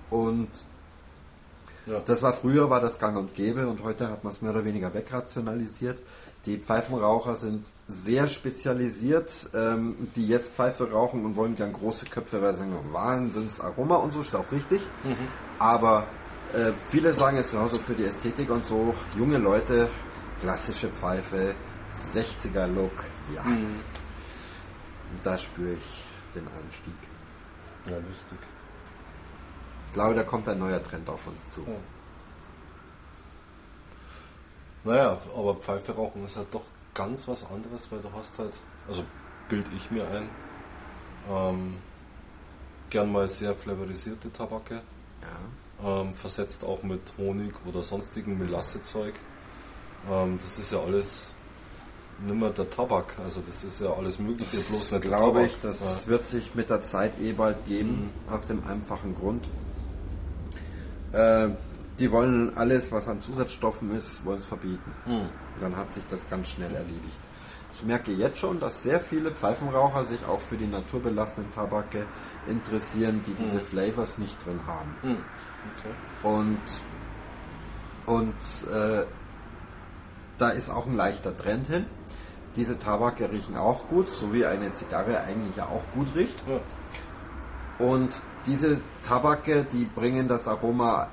Und 0.09 0.47
Ja. 1.85 1.99
das 1.99 2.21
war 2.23 2.33
früher, 2.33 2.69
war 2.69 2.81
das 2.81 2.99
gang 2.99 3.17
und 3.17 3.35
gäbe 3.35 3.67
und 3.67 3.83
heute 3.83 4.09
hat 4.09 4.23
man 4.23 4.33
es 4.33 4.41
mehr 4.41 4.51
oder 4.51 4.65
weniger 4.65 4.93
wegrationalisiert. 4.93 5.99
Die 6.45 6.57
Pfeifenraucher 6.57 7.35
sind 7.35 7.67
sehr 7.87 8.27
spezialisiert, 8.27 9.49
ähm, 9.53 10.07
die 10.15 10.27
jetzt 10.27 10.53
Pfeife 10.53 10.89
rauchen 10.91 11.25
und 11.25 11.35
wollen 11.35 11.55
gern 11.55 11.73
große 11.73 12.05
Köpfe, 12.05 12.41
weil 12.41 12.53
sie 12.53 12.59
sagen, 12.59 12.73
Wahnsinnsaroma 12.91 13.97
und 13.97 14.13
so, 14.13 14.21
ist 14.21 14.35
auch 14.35 14.51
richtig. 14.51 14.81
Aber 15.59 16.07
äh, 16.53 16.71
viele 16.89 17.13
sagen 17.13 17.37
es 17.37 17.51
genauso 17.51 17.77
für 17.77 17.93
die 17.93 18.05
Ästhetik 18.05 18.49
und 18.49 18.65
so, 18.65 18.95
junge 19.17 19.37
Leute, 19.37 19.89
klassische 20.39 20.87
Pfeife, 20.87 21.55
60er 22.13 22.67
Look, 22.67 23.03
ja. 23.35 23.43
Da 25.23 25.37
spüre 25.37 25.73
ich 25.73 26.05
den 26.33 26.47
Anstieg. 26.47 26.93
Ja, 27.85 27.97
lustig. 27.97 28.37
Ich 29.87 29.93
glaube, 29.93 30.15
da 30.15 30.23
kommt 30.23 30.47
ein 30.47 30.59
neuer 30.59 30.81
Trend 30.81 31.09
auf 31.09 31.27
uns 31.27 31.49
zu. 31.49 31.61
Ja. 31.61 31.73
Naja, 34.83 35.17
aber 35.35 35.55
Pfeife 35.55 35.91
rauchen 35.93 36.25
ist 36.25 36.37
halt 36.37 36.47
doch 36.53 36.63
ganz 36.93 37.27
was 37.27 37.45
anderes, 37.49 37.91
weil 37.91 37.99
du 37.99 38.09
hast 38.17 38.37
halt, 38.39 38.57
also 38.87 39.03
bild 39.49 39.65
ich 39.75 39.91
mir 39.91 40.07
ein, 40.09 40.29
ähm, 41.29 41.75
gern 42.89 43.11
mal 43.11 43.27
sehr 43.27 43.53
flavorisierte 43.55 44.31
Tabake, 44.31 44.81
Ja. 45.81 46.01
ähm, 46.01 46.13
versetzt 46.15 46.63
auch 46.63 46.81
mit 46.83 47.01
Honig 47.17 47.53
oder 47.65 47.83
sonstigen 47.83 48.37
Melassezeug. 48.37 49.13
Ähm, 50.09 50.39
das 50.41 50.57
ist 50.59 50.71
ja 50.71 50.79
alles 50.79 51.31
nimmer 52.25 52.49
der 52.49 52.69
Tabak, 52.69 53.15
also 53.23 53.41
das 53.45 53.63
ist 53.63 53.79
ja 53.81 53.93
alles 53.93 54.19
Mögliche, 54.19 54.49
bloß 54.57 54.69
Das 54.69 54.91
nicht 54.91 54.91
der 54.91 54.99
glaube 54.99 55.39
Tabak. 55.39 55.45
ich, 55.45 55.59
das 55.61 56.05
Ja. 56.05 56.11
wird 56.11 56.25
sich 56.25 56.55
mit 56.55 56.69
der 56.69 56.81
Zeit 56.81 57.19
eh 57.21 57.31
bald 57.33 57.65
geben, 57.65 58.11
aus 58.29 58.45
dem 58.45 58.65
einfachen 58.67 59.15
Grund. 59.15 59.45
Äh, 61.13 61.49
die 61.99 62.11
wollen 62.11 62.57
alles, 62.57 62.91
was 62.91 63.07
an 63.07 63.21
Zusatzstoffen 63.21 63.95
ist, 63.95 64.25
wollen 64.25 64.39
es 64.39 64.45
verbieten. 64.45 64.93
Hm. 65.05 65.29
Dann 65.59 65.75
hat 65.75 65.93
sich 65.93 66.05
das 66.07 66.29
ganz 66.29 66.49
schnell 66.49 66.73
erledigt. 66.73 67.19
Ich 67.73 67.83
merke 67.83 68.11
jetzt 68.11 68.39
schon, 68.39 68.59
dass 68.59 68.83
sehr 68.83 68.99
viele 68.99 69.31
Pfeifenraucher 69.31 70.05
sich 70.05 70.25
auch 70.25 70.39
für 70.39 70.57
die 70.57 70.65
naturbelassenen 70.65 71.51
Tabake 71.51 72.05
interessieren, 72.47 73.21
die 73.27 73.33
diese 73.33 73.59
Flavors 73.59 74.17
nicht 74.17 74.43
drin 74.45 74.59
haben. 74.65 74.95
Hm. 75.01 75.17
Okay. 75.77 75.93
Und, 76.23 76.57
und 78.05 78.73
äh, 78.73 79.05
da 80.37 80.49
ist 80.49 80.69
auch 80.69 80.87
ein 80.87 80.95
leichter 80.95 81.35
Trend 81.35 81.67
hin. 81.67 81.85
Diese 82.55 82.79
Tabake 82.79 83.31
riechen 83.31 83.55
auch 83.55 83.87
gut, 83.87 84.09
so 84.09 84.33
wie 84.33 84.45
eine 84.45 84.71
Zigarre 84.73 85.19
eigentlich 85.21 85.57
ja 85.57 85.65
auch 85.65 85.83
gut 85.93 86.07
riecht. 86.15 86.35
Ja. 86.47 86.59
Und 87.85 88.21
diese 88.47 88.81
Tabake, 89.03 89.65
die 89.65 89.85
bringen 89.85 90.27
das 90.27 90.47
Aroma 90.47 91.09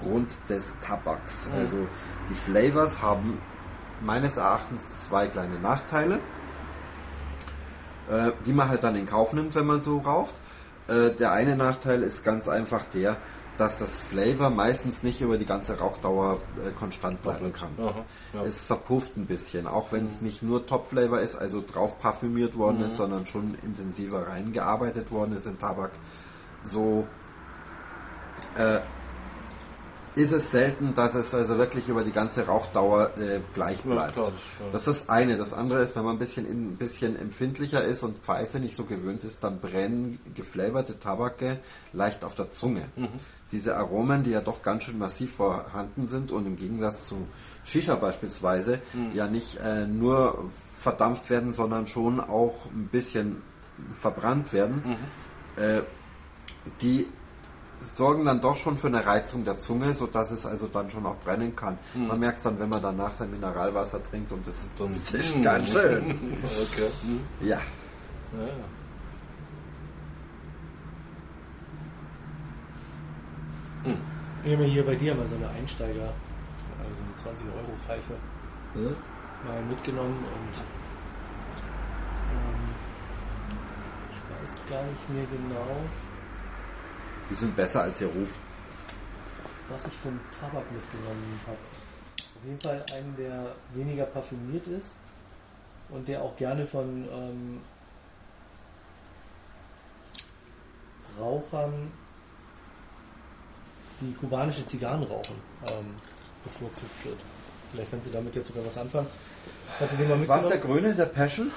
aufgrund 0.00 0.36
des 0.48 0.76
Tabaks. 0.80 1.48
Also 1.56 1.86
die 2.28 2.34
Flavors 2.34 3.02
haben 3.02 3.40
meines 4.00 4.36
Erachtens 4.36 5.06
zwei 5.06 5.28
kleine 5.28 5.58
Nachteile, 5.58 6.20
äh, 8.08 8.32
die 8.46 8.52
man 8.52 8.68
halt 8.68 8.82
dann 8.82 8.96
in 8.96 9.06
Kauf 9.06 9.32
nimmt, 9.32 9.54
wenn 9.54 9.66
man 9.66 9.80
so 9.80 9.98
raucht. 9.98 10.34
Äh, 10.88 11.12
der 11.12 11.32
eine 11.32 11.56
Nachteil 11.56 12.02
ist 12.02 12.24
ganz 12.24 12.48
einfach 12.48 12.84
der, 12.86 13.16
dass 13.56 13.76
das 13.76 14.00
Flavor 14.00 14.48
meistens 14.48 15.02
nicht 15.02 15.20
über 15.20 15.36
die 15.36 15.44
ganze 15.44 15.78
Rauchdauer 15.78 16.38
äh, 16.66 16.70
konstant 16.70 17.22
bleiben 17.22 17.52
kann. 17.52 17.70
Aha, 17.78 18.04
ja. 18.32 18.42
Es 18.44 18.64
verpufft 18.64 19.18
ein 19.18 19.26
bisschen, 19.26 19.66
auch 19.66 19.92
wenn 19.92 20.06
es 20.06 20.22
nicht 20.22 20.42
nur 20.42 20.64
Top-Flavor 20.64 21.20
ist, 21.20 21.36
also 21.36 21.62
drauf 21.62 21.98
parfümiert 21.98 22.56
worden 22.56 22.80
ist, 22.82 22.96
sondern 22.96 23.26
schon 23.26 23.54
intensiver 23.56 24.28
reingearbeitet 24.28 25.10
worden 25.10 25.36
ist 25.36 25.46
in 25.46 25.58
Tabak. 25.58 25.90
So 26.62 27.06
äh, 28.56 28.80
ist 30.20 30.32
es 30.32 30.50
selten, 30.50 30.94
dass 30.94 31.14
es 31.14 31.34
also 31.34 31.58
wirklich 31.58 31.88
über 31.88 32.04
die 32.04 32.12
ganze 32.12 32.46
Rauchdauer 32.46 33.10
äh, 33.18 33.40
gleich 33.54 33.78
Ja, 33.84 33.92
bleibt. 33.92 34.12
klar, 34.14 34.26
das- 34.32 34.34
ja. 34.60 34.66
Das 34.72 34.86
ist 34.88 35.00
das 35.02 35.08
eine. 35.08 35.36
Das 35.36 35.52
andere 35.52 35.82
ist, 35.82 35.94
wenn 35.96 36.04
man 36.04 36.16
ein 36.16 36.18
bisschen, 36.18 36.46
ein 36.46 36.76
bisschen 36.76 37.18
empfindlicher 37.18 37.84
ist 37.84 38.02
und 38.02 38.18
Pfeife 38.22 38.58
nicht 38.60 38.76
so 38.76 38.84
gewöhnt 38.84 39.24
ist, 39.24 39.42
dann 39.44 39.60
brennen 39.60 40.18
geflaverte 40.34 40.98
Tabake 40.98 41.58
leicht 41.92 42.24
auf 42.24 42.34
der 42.34 42.50
Zunge. 42.50 42.82
Mhm. 42.96 43.08
Diese 43.52 43.76
Aromen, 43.76 44.22
die 44.22 44.30
ja 44.30 44.40
doch 44.40 44.62
ganz 44.62 44.84
schön 44.84 44.98
massiv 44.98 45.34
vorhanden 45.34 46.06
sind 46.06 46.30
und 46.32 46.46
im 46.46 46.56
Gegensatz 46.56 47.06
zu 47.06 47.26
Shisha 47.64 47.94
beispielsweise 47.96 48.80
Mhm. 48.94 49.10
ja 49.14 49.26
nicht 49.26 49.58
äh, 49.58 49.86
nur 49.86 50.50
verdampft 50.72 51.30
werden, 51.30 51.52
sondern 51.52 51.86
schon 51.86 52.20
auch 52.20 52.54
ein 52.66 52.88
bisschen 52.92 53.42
verbrannt 53.92 54.52
werden, 54.52 54.82
Mhm. 55.56 55.62
äh, 55.62 55.82
die 56.82 57.06
sorgen 57.94 58.24
dann 58.24 58.40
doch 58.40 58.56
schon 58.56 58.76
für 58.76 58.88
eine 58.88 59.04
Reizung 59.04 59.44
der 59.44 59.58
Zunge, 59.58 59.94
sodass 59.94 60.30
es 60.30 60.44
also 60.46 60.66
dann 60.66 60.90
schon 60.90 61.06
auch 61.06 61.16
brennen 61.16 61.54
kann. 61.56 61.78
Man 61.94 62.18
merkt 62.20 62.44
dann, 62.44 62.58
wenn 62.60 62.68
man 62.68 62.82
danach 62.82 63.12
sein 63.12 63.30
Mineralwasser 63.30 64.02
trinkt 64.02 64.30
und 64.32 64.46
das, 64.46 64.68
Dann- 64.76 64.88
das 64.88 65.14
ist 65.14 65.42
ganz 65.42 65.72
schön. 65.72 66.10
Okay. 66.42 66.90
Hm. 67.02 67.20
Ja, 67.40 67.58
Ja, 68.32 68.46
ja. 68.46 68.54
Wir 74.42 74.56
haben 74.56 74.62
ja 74.64 74.68
hier 74.70 74.86
bei 74.86 74.94
dir 74.94 75.14
mal 75.14 75.26
so 75.26 75.36
eine 75.36 75.48
Einsteiger, 75.50 76.12
also 76.78 77.02
eine 77.04 77.16
20 77.16 77.46
Euro 77.48 77.76
Pfeife 77.76 78.14
mal 79.46 79.62
mitgenommen 79.68 80.16
und 80.24 80.56
ähm, 82.32 82.70
ich 84.10 84.42
weiß 84.42 84.56
gar 84.70 84.82
nicht 84.84 85.10
mehr 85.10 85.24
genau, 85.30 85.76
die 87.30 87.34
sind 87.34 87.56
besser 87.56 87.82
als 87.82 88.00
ihr 88.00 88.08
Ruf. 88.08 88.36
was 89.68 89.86
ich 89.86 89.92
vom 89.92 90.18
Tabak 90.40 90.64
mitgenommen 90.72 91.40
habe. 91.46 91.58
Auf 92.18 92.44
jeden 92.44 92.60
Fall 92.60 92.84
einen, 92.96 93.16
der 93.16 93.54
weniger 93.72 94.04
parfümiert 94.04 94.66
ist 94.66 94.94
und 95.90 96.08
der 96.08 96.22
auch 96.22 96.36
gerne 96.36 96.66
von 96.66 97.08
ähm, 97.12 97.60
Rauchern, 101.20 101.92
die 104.00 104.12
kubanische 104.14 104.66
Zigarren 104.66 105.02
rauchen, 105.04 105.36
ähm, 105.68 105.94
bevorzugt 106.42 107.04
wird. 107.04 107.18
Vielleicht 107.70 107.90
kannst 107.90 108.08
du 108.08 108.12
damit 108.12 108.34
jetzt 108.34 108.48
sogar 108.48 108.66
was 108.66 108.76
anfangen. 108.76 109.06
Mal 109.78 110.28
Was 110.28 110.48
der 110.48 110.58
grüne, 110.58 110.94
der 110.94 111.06
Passion? 111.06 111.52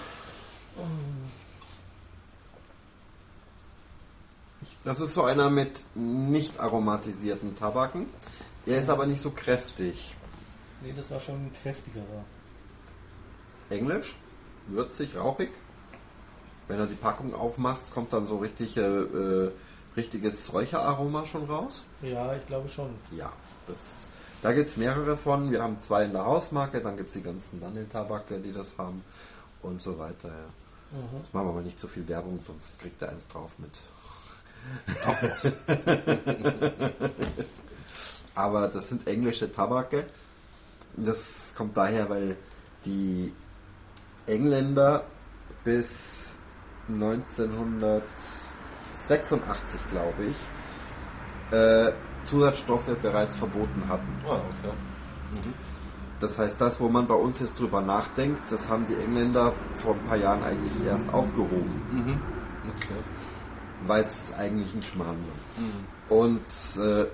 Das 4.83 4.99
ist 4.99 5.13
so 5.13 5.23
einer 5.23 5.49
mit 5.49 5.85
nicht 5.95 6.59
aromatisierten 6.59 7.55
Tabaken. 7.55 8.07
Er 8.65 8.79
ist 8.79 8.89
aber 8.89 9.05
nicht 9.05 9.21
so 9.21 9.31
kräftig. 9.31 10.15
Nee, 10.81 10.93
das 10.95 11.09
war 11.11 11.19
schon 11.19 11.35
ein 11.35 11.51
kräftigerer. 11.61 12.25
Englisch, 13.69 14.15
würzig, 14.67 15.15
rauchig. 15.15 15.51
Wenn 16.67 16.77
du 16.77 16.87
die 16.87 16.95
Packung 16.95 17.33
aufmachst, 17.33 17.93
kommt 17.93 18.13
dann 18.13 18.27
so 18.27 18.37
richtig, 18.37 18.77
äh, 18.77 19.49
richtiges 19.95 20.53
Räucheraroma 20.53 21.25
schon 21.25 21.45
raus. 21.45 21.83
Ja, 22.01 22.35
ich 22.35 22.45
glaube 22.47 22.67
schon. 22.67 22.89
Ja, 23.11 23.31
das, 23.67 24.09
da 24.41 24.51
gibt 24.51 24.67
es 24.67 24.77
mehrere 24.77 25.15
von. 25.15 25.51
Wir 25.51 25.61
haben 25.61 25.79
zwei 25.79 26.05
in 26.05 26.11
der 26.11 26.25
Hausmarke, 26.25 26.81
dann 26.81 26.97
gibt 26.97 27.09
es 27.09 27.13
die 27.15 27.23
ganzen 27.23 27.61
Danel-Tabake, 27.61 28.39
die 28.39 28.51
das 28.51 28.77
haben 28.77 29.03
und 29.61 29.81
so 29.81 29.97
weiter. 29.97 30.29
Ja. 30.29 30.97
Mhm. 30.97 31.17
Jetzt 31.19 31.33
machen 31.33 31.47
wir 31.47 31.53
mal 31.53 31.63
nicht 31.63 31.79
so 31.79 31.87
viel 31.87 32.07
Werbung, 32.07 32.39
sonst 32.41 32.79
kriegt 32.79 33.01
er 33.01 33.09
eins 33.09 33.27
drauf 33.27 33.57
mit. 33.59 33.71
Aber 38.35 38.67
das 38.67 38.89
sind 38.89 39.07
englische 39.07 39.51
Tabake. 39.51 40.05
Das 40.95 41.53
kommt 41.55 41.77
daher, 41.77 42.09
weil 42.09 42.35
die 42.85 43.31
Engländer 44.27 45.05
bis 45.63 46.37
1986, 46.89 49.87
glaube 49.87 50.25
ich, 50.25 50.35
äh, 51.55 51.93
Zusatzstoffe 52.23 52.95
bereits 53.01 53.35
verboten 53.35 53.83
hatten. 53.87 54.15
Ah, 54.25 54.35
okay. 54.35 54.73
Das 56.19 56.37
heißt, 56.39 56.59
das, 56.61 56.79
wo 56.79 56.87
man 56.87 57.05
bei 57.05 57.15
uns 57.15 57.41
jetzt 57.41 57.59
drüber 57.59 57.81
nachdenkt, 57.81 58.49
das 58.49 58.69
haben 58.69 58.85
die 58.85 58.95
Engländer 58.95 59.53
vor 59.73 59.95
ein 59.95 60.03
paar 60.05 60.15
Jahren 60.17 60.41
eigentlich 60.43 60.85
erst 60.85 61.13
aufgehoben, 61.13 61.81
Mhm. 61.91 62.21
Okay. 62.63 63.03
Weil 63.87 64.01
es 64.01 64.33
eigentlich 64.33 64.73
ein 64.73 64.83
Schmarrn 64.83 65.17
war. 66.09 66.17
Und, 66.17 66.41
äh, 66.77 67.07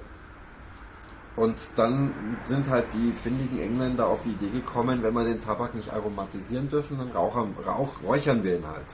Und 1.36 1.70
dann 1.78 2.12
sind 2.48 2.68
halt 2.70 2.88
die 2.94 3.14
findigen 3.14 3.60
Engländer 3.60 4.08
auf 4.08 4.20
die 4.22 4.32
Idee 4.32 4.50
gekommen, 4.50 5.02
wenn 5.04 5.14
wir 5.14 5.24
den 5.24 5.40
Tabak 5.40 5.74
nicht 5.74 5.90
aromatisieren 5.94 6.70
dürfen, 6.70 6.98
dann 6.98 7.12
rauchern, 7.12 7.56
rauch, 7.66 8.04
räuchern 8.04 8.44
wir 8.44 8.58
ihn 8.58 8.68
halt. 8.68 8.94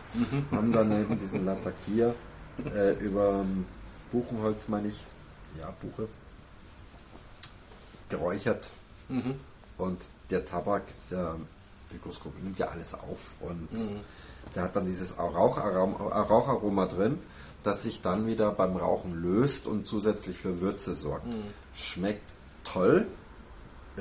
Haben 0.51 0.71
dann 0.71 0.91
eben 0.91 1.17
diesen 1.17 1.43
Latakier 1.43 2.13
äh, 2.75 2.93
über 2.99 3.43
Buchenholz, 4.11 4.67
meine 4.67 4.89
ich, 4.89 5.03
ja, 5.59 5.73
Buche, 5.81 6.07
geräuchert. 8.09 8.69
Und 9.77 10.09
der 10.29 10.45
Tabak 10.45 10.83
ist 10.95 11.11
ja 11.11 11.35
Mikroskop, 11.91 12.33
nimmt 12.43 12.59
ja 12.59 12.67
alles 12.67 12.93
auf. 12.93 13.35
Und 13.39 13.69
der 14.55 14.63
hat 14.63 14.75
dann 14.75 14.85
dieses 14.85 15.17
Raucharom- 15.17 15.95
Raucharoma 15.95 16.85
drin, 16.85 17.17
das 17.65 17.83
sich 17.83 18.01
dann 18.01 18.27
wieder 18.27 18.51
beim 18.51 18.75
Rauchen 18.75 19.21
löst 19.21 19.67
und 19.67 19.87
zusätzlich 19.87 20.37
für 20.37 20.61
Würze 20.61 20.95
sorgt. 20.95 21.33
Schmeckt 21.73 22.33
toll, 22.63 23.07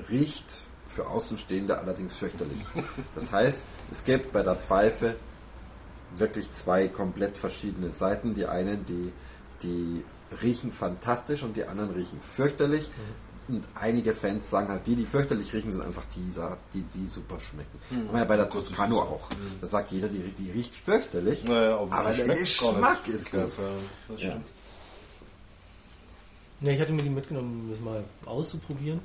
riecht 0.09 0.45
für 0.89 1.09
Außenstehende 1.09 1.79
allerdings 1.79 2.15
fürchterlich. 2.17 2.61
Das 3.15 3.33
heißt, 3.33 3.61
es 3.91 4.05
gibt 4.05 4.33
bei 4.33 4.43
der 4.43 4.57
Pfeife 4.57 5.17
wirklich 6.17 6.53
zwei 6.53 6.89
komplett 6.89 7.39
verschiedene 7.39 7.91
Seiten. 7.91 8.35
Die 8.35 8.47
einen, 8.47 8.85
die, 8.87 9.13
die 9.63 10.05
riechen 10.43 10.73
fantastisch 10.73 11.43
und 11.43 11.57
die 11.57 11.65
anderen 11.65 11.91
riechen 11.91 12.21
fürchterlich. 12.21 12.91
Und 13.47 13.67
einige 13.75 14.15
Fans 14.15 14.49
sagen 14.49 14.69
halt, 14.69 14.87
die, 14.87 14.97
die 14.97 15.05
fürchterlich 15.05 15.53
riechen, 15.53 15.71
sind 15.71 15.83
einfach 15.83 16.05
die, 16.17 16.31
die, 16.73 16.83
die 16.95 17.07
super 17.07 17.39
schmecken. 17.41 17.79
Mhm. 17.91 18.09
Haben 18.09 18.17
ja 18.19 18.25
bei 18.25 18.37
der 18.37 18.47
Das 18.47 18.55
ist 18.57 18.69
Toscano 18.69 19.01
auch. 19.03 19.29
Da 19.61 19.67
sagt 19.67 19.91
jeder, 19.93 20.09
die, 20.09 20.21
die 20.33 20.51
riecht 20.51 20.75
fürchterlich. 20.75 21.45
Naja, 21.45 21.77
aber 21.79 22.13
der 22.15 22.35
Geschmack 22.35 23.07
ist 23.09 23.31
gut. 23.31 23.41
ja, 23.41 23.47
das 24.09 24.23
Ja. 24.23 24.31
stimmt. 24.31 24.47
Ja, 26.61 26.73
ich 26.73 26.81
hatte 26.81 26.93
mir 26.93 27.03
die 27.03 27.11
mitgenommen, 27.11 27.63
um 27.65 27.71
das 27.71 27.81
mal 27.81 28.05
auszuprobieren. 28.25 29.01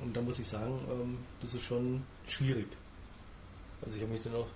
Und 0.00 0.16
da 0.16 0.20
muss 0.22 0.38
ich 0.38 0.48
sagen, 0.48 0.80
ähm, 0.90 1.18
das 1.42 1.54
ist 1.54 1.62
schon 1.62 2.02
schwierig. 2.26 2.68
Also 3.84 3.96
ich 3.96 4.02
habe 4.02 4.12
mich 4.14 4.22
dann 4.22 4.34
auch 4.34 4.46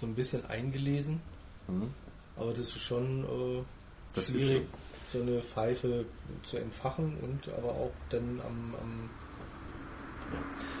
so 0.00 0.06
ein 0.06 0.14
bisschen 0.14 0.44
eingelesen, 0.46 1.20
Mhm. 1.68 1.92
aber 2.36 2.50
das 2.50 2.60
ist 2.68 2.78
schon 2.80 3.24
äh, 3.24 3.62
Das 4.14 4.28
schwierig, 4.28 4.62
so 4.62 4.78
eine 5.14 5.40
Pfeife 5.40 6.04
zu 6.42 6.56
entfachen 6.58 7.16
und 7.22 7.52
aber 7.54 7.70
auch 7.70 7.92
dann 8.10 8.40
am, 8.44 8.74
am 8.80 9.10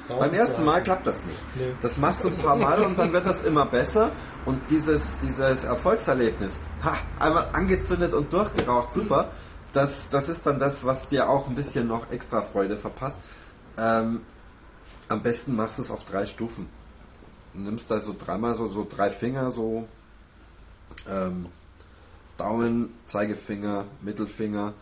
Rauchen 0.08 0.20
Beim 0.20 0.34
ersten 0.34 0.64
Mal 0.64 0.82
klappt 0.82 1.06
das 1.06 1.24
nicht. 1.24 1.56
Nee. 1.56 1.74
Das 1.80 1.96
machst 1.96 2.24
du 2.24 2.28
ein 2.28 2.36
paar 2.36 2.56
Mal 2.56 2.82
und 2.82 2.98
dann 2.98 3.12
wird 3.12 3.26
das 3.26 3.42
immer 3.42 3.66
besser. 3.66 4.12
Und 4.44 4.70
dieses, 4.70 5.18
dieses 5.18 5.64
Erfolgserlebnis, 5.64 6.60
ha, 6.84 6.94
einmal 7.18 7.48
angezündet 7.52 8.14
und 8.14 8.32
durchgeraucht, 8.32 8.92
super. 8.92 9.32
Das, 9.72 10.08
das 10.08 10.28
ist 10.28 10.46
dann 10.46 10.58
das, 10.58 10.84
was 10.84 11.08
dir 11.08 11.28
auch 11.28 11.48
ein 11.48 11.56
bisschen 11.56 11.88
noch 11.88 12.10
extra 12.12 12.42
Freude 12.42 12.76
verpasst. 12.76 13.18
Ähm, 13.76 14.20
am 15.08 15.22
besten 15.22 15.56
machst 15.56 15.78
du 15.78 15.82
es 15.82 15.90
auf 15.90 16.04
drei 16.04 16.24
Stufen. 16.24 16.68
Du 17.52 17.60
nimmst 17.60 17.90
da 17.90 17.98
so 17.98 18.14
dreimal 18.16 18.54
so, 18.54 18.66
so 18.66 18.86
drei 18.88 19.10
Finger, 19.10 19.50
so 19.50 19.88
ähm, 21.08 21.46
Daumen, 22.36 22.94
Zeigefinger, 23.06 23.84
Mittelfinger. 24.02 24.74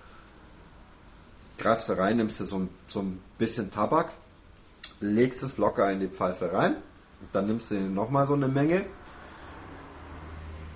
Greifst 1.59 1.89
da 1.89 1.95
rein, 1.95 2.17
nimmst 2.17 2.41
du 2.41 2.45
so 2.45 2.59
ein, 2.59 2.69
so 2.89 3.01
ein 3.01 3.21
bisschen 3.39 3.71
Tabak, 3.71 4.13
legst 5.01 5.43
es 5.43 5.57
locker 5.59 5.91
in 5.93 6.01
die 6.01 6.09
Pfeife 6.09 6.53
rein, 6.53 6.77
dann 7.33 7.47
nimmst 7.47 7.71
du 7.71 7.81
nochmal 7.81 8.27
so 8.27 8.35
eine 8.35 8.49
Menge, 8.49 8.85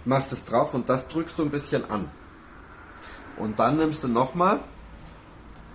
machst 0.05 0.33
es 0.33 0.45
drauf 0.45 0.74
und 0.74 0.89
das 0.89 1.09
drückst 1.09 1.39
du 1.39 1.43
ein 1.43 1.51
bisschen 1.51 1.91
an. 1.91 2.09
Und 3.37 3.59
dann 3.59 3.76
nimmst 3.76 4.05
du 4.05 4.09
nochmal 4.09 4.61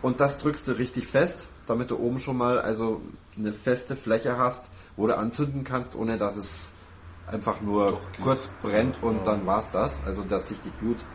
und 0.02 0.20
das 0.20 0.38
drückst 0.38 0.68
du 0.68 0.72
richtig 0.74 1.08
fest, 1.08 1.50
damit 1.66 1.92
du 1.92 1.98
oben 1.98 2.20
schon 2.20 2.38
mal 2.38 2.60
also 2.60 3.02
eine 3.38 3.54
feste 3.54 3.96
Fläche 3.96 4.38
hast, 4.38 4.70
wo 4.96 5.08
du 5.08 5.18
anzünden 5.18 5.64
kannst, 5.64 5.96
ohne 5.96 6.18
dass 6.18 6.36
es 6.38 6.72
einfach 7.28 7.62
nur 7.62 7.92
Doch, 7.92 8.02
kurz 8.22 8.50
brennt 8.62 9.02
und 9.02 9.18
Ja. 9.18 9.24
dann 9.24 9.46
war's 9.46 9.72
das. 9.72 10.04
Also 10.06 10.24
dass 10.24 10.50
sich 10.50 10.60
die 10.62 10.72
Glut 10.80 11.06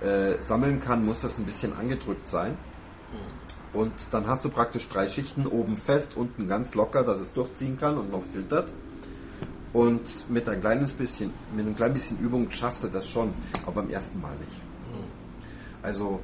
äh, 0.00 0.40
sammeln 0.40 0.80
kann, 0.80 1.04
muss 1.04 1.20
das 1.20 1.38
ein 1.38 1.44
bisschen 1.44 1.76
angedrückt 1.76 2.26
sein. 2.28 2.56
Und 3.72 3.92
dann 4.12 4.26
hast 4.26 4.44
du 4.44 4.48
praktisch 4.48 4.88
drei 4.88 5.08
Schichten 5.08 5.46
oben 5.46 5.76
fest, 5.76 6.16
unten 6.16 6.48
ganz 6.48 6.74
locker, 6.74 7.04
dass 7.04 7.20
es 7.20 7.32
durchziehen 7.32 7.76
kann 7.78 7.98
und 7.98 8.10
noch 8.10 8.22
filtert. 8.22 8.72
Und 9.74 10.30
mit 10.30 10.48
ein 10.48 10.60
kleines 10.60 10.94
bisschen, 10.94 11.32
mit 11.54 11.66
einem 11.66 11.76
kleinen 11.76 11.92
bisschen 11.94 12.18
Übung 12.18 12.50
schaffst 12.50 12.84
du 12.84 12.88
das 12.88 13.06
schon, 13.06 13.34
aber 13.66 13.82
beim 13.82 13.90
ersten 13.90 14.20
Mal 14.20 14.34
nicht. 14.36 14.58
Also 15.82 16.20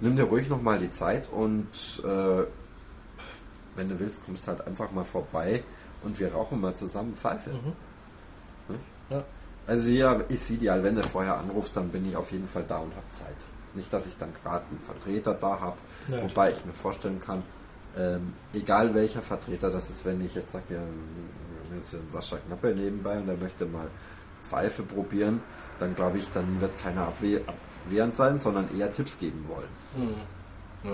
nimm 0.00 0.14
dir 0.14 0.22
ruhig 0.24 0.48
nochmal 0.48 0.78
die 0.78 0.90
Zeit 0.90 1.28
und 1.32 1.66
äh, 2.04 2.44
wenn 3.74 3.88
du 3.88 3.98
willst, 3.98 4.24
kommst 4.24 4.46
halt 4.48 4.66
einfach 4.66 4.92
mal 4.92 5.04
vorbei 5.04 5.64
und 6.02 6.18
wir 6.20 6.32
rauchen 6.32 6.60
mal 6.60 6.74
zusammen 6.74 7.14
Pfeife. 7.16 7.50
Ne? 7.50 7.72
Ja. 9.10 9.24
Also 9.66 9.88
ja, 9.88 10.12
ist 10.28 10.50
ideal, 10.50 10.82
wenn 10.84 10.94
du 10.94 11.02
vorher 11.02 11.36
anrufst, 11.38 11.76
dann 11.76 11.88
bin 11.88 12.08
ich 12.08 12.16
auf 12.16 12.30
jeden 12.30 12.46
Fall 12.46 12.64
da 12.68 12.78
und 12.78 12.94
habe 12.94 13.10
Zeit. 13.10 13.36
Nicht, 13.74 13.92
dass 13.92 14.06
ich 14.06 14.16
dann 14.16 14.32
gerade 14.42 14.64
einen 14.70 14.80
Vertreter 14.80 15.34
da 15.34 15.60
habe, 15.60 15.76
Ja, 16.08 16.22
wobei 16.22 16.50
ich 16.52 16.64
mir 16.64 16.72
vorstellen 16.72 17.20
kann, 17.20 17.42
ähm, 17.98 18.32
egal 18.54 18.94
welcher 18.94 19.22
Vertreter 19.22 19.70
das 19.70 19.90
ist, 19.90 20.04
wenn 20.04 20.24
ich 20.24 20.34
jetzt 20.34 20.52
sage, 20.52 20.64
ja, 20.70 20.80
jetzt 21.74 21.92
den 21.92 22.08
Sascha 22.08 22.36
Knappe 22.46 22.74
nebenbei 22.74 23.18
und 23.18 23.28
er 23.28 23.36
möchte 23.36 23.66
mal 23.66 23.88
Pfeife 24.42 24.82
probieren, 24.82 25.40
dann 25.78 25.94
glaube 25.96 26.18
ich, 26.18 26.30
dann 26.30 26.60
wird 26.60 26.78
keiner 26.78 27.08
abwehr, 27.08 27.40
abwehrend 27.84 28.14
sein, 28.14 28.38
sondern 28.38 28.68
eher 28.78 28.92
Tipps 28.92 29.18
geben 29.18 29.44
wollen. 29.48 30.14
Ja. 30.84 30.92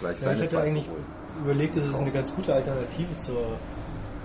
Gleich 0.00 0.20
Ja, 0.20 0.32
ich 0.32 0.40
hätte 0.40 0.50
Pfeife 0.56 0.66
eigentlich 0.68 0.88
holen. 0.88 1.04
überlegt, 1.42 1.76
dass 1.76 1.86
es 1.86 1.94
eine 1.94 2.12
ganz 2.12 2.34
gute 2.34 2.54
Alternative 2.54 3.16
zur 3.18 3.56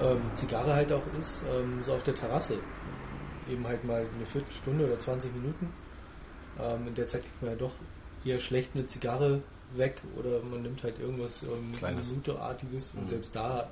ähm, 0.01 0.21
Zigarre 0.35 0.73
halt 0.75 0.91
auch 0.91 1.03
ist, 1.19 1.41
ähm, 1.49 1.81
so 1.85 1.93
auf 1.93 2.03
der 2.03 2.15
Terrasse. 2.15 2.55
Eben 3.49 3.65
halt 3.67 3.83
mal 3.83 4.05
eine 4.15 4.25
Viertelstunde 4.25 4.85
oder 4.85 4.99
20 4.99 5.33
Minuten. 5.33 5.71
Ähm, 6.61 6.87
in 6.87 6.95
der 6.95 7.05
Zeit 7.07 7.21
kriegt 7.23 7.41
man 7.41 7.51
ja 7.51 7.57
doch 7.57 7.73
eher 8.23 8.39
schlecht 8.39 8.71
eine 8.75 8.85
Zigarre 8.87 9.41
weg 9.75 10.01
oder 10.17 10.41
man 10.43 10.61
nimmt 10.61 10.83
halt 10.83 10.99
irgendwas 10.99 11.43
ähm. 11.43 11.71
Minuteartiges 11.95 12.91
und 12.95 13.03
Mhm. 13.03 13.07
selbst 13.09 13.35
da 13.35 13.69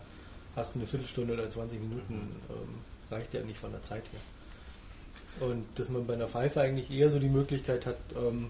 hast 0.56 0.74
du 0.76 0.80
eine 0.80 0.88
Viertelstunde 0.88 1.34
oder 1.34 1.48
20 1.50 1.80
Minuten, 1.80 2.14
ähm, 2.50 2.82
reicht 3.12 3.34
ja 3.34 3.42
nicht 3.44 3.60
von 3.60 3.72
der 3.72 3.84
Zeit 3.84 4.04
her. 4.12 5.48
Und 5.48 5.66
dass 5.76 5.90
man 5.90 6.06
bei 6.08 6.14
einer 6.14 6.28
Pfeife 6.28 6.62
eigentlich 6.62 6.90
eher 6.90 7.10
so 7.10 7.20
die 7.20 7.30
Möglichkeit 7.30 7.86
hat, 7.86 7.98
ähm, 8.16 8.50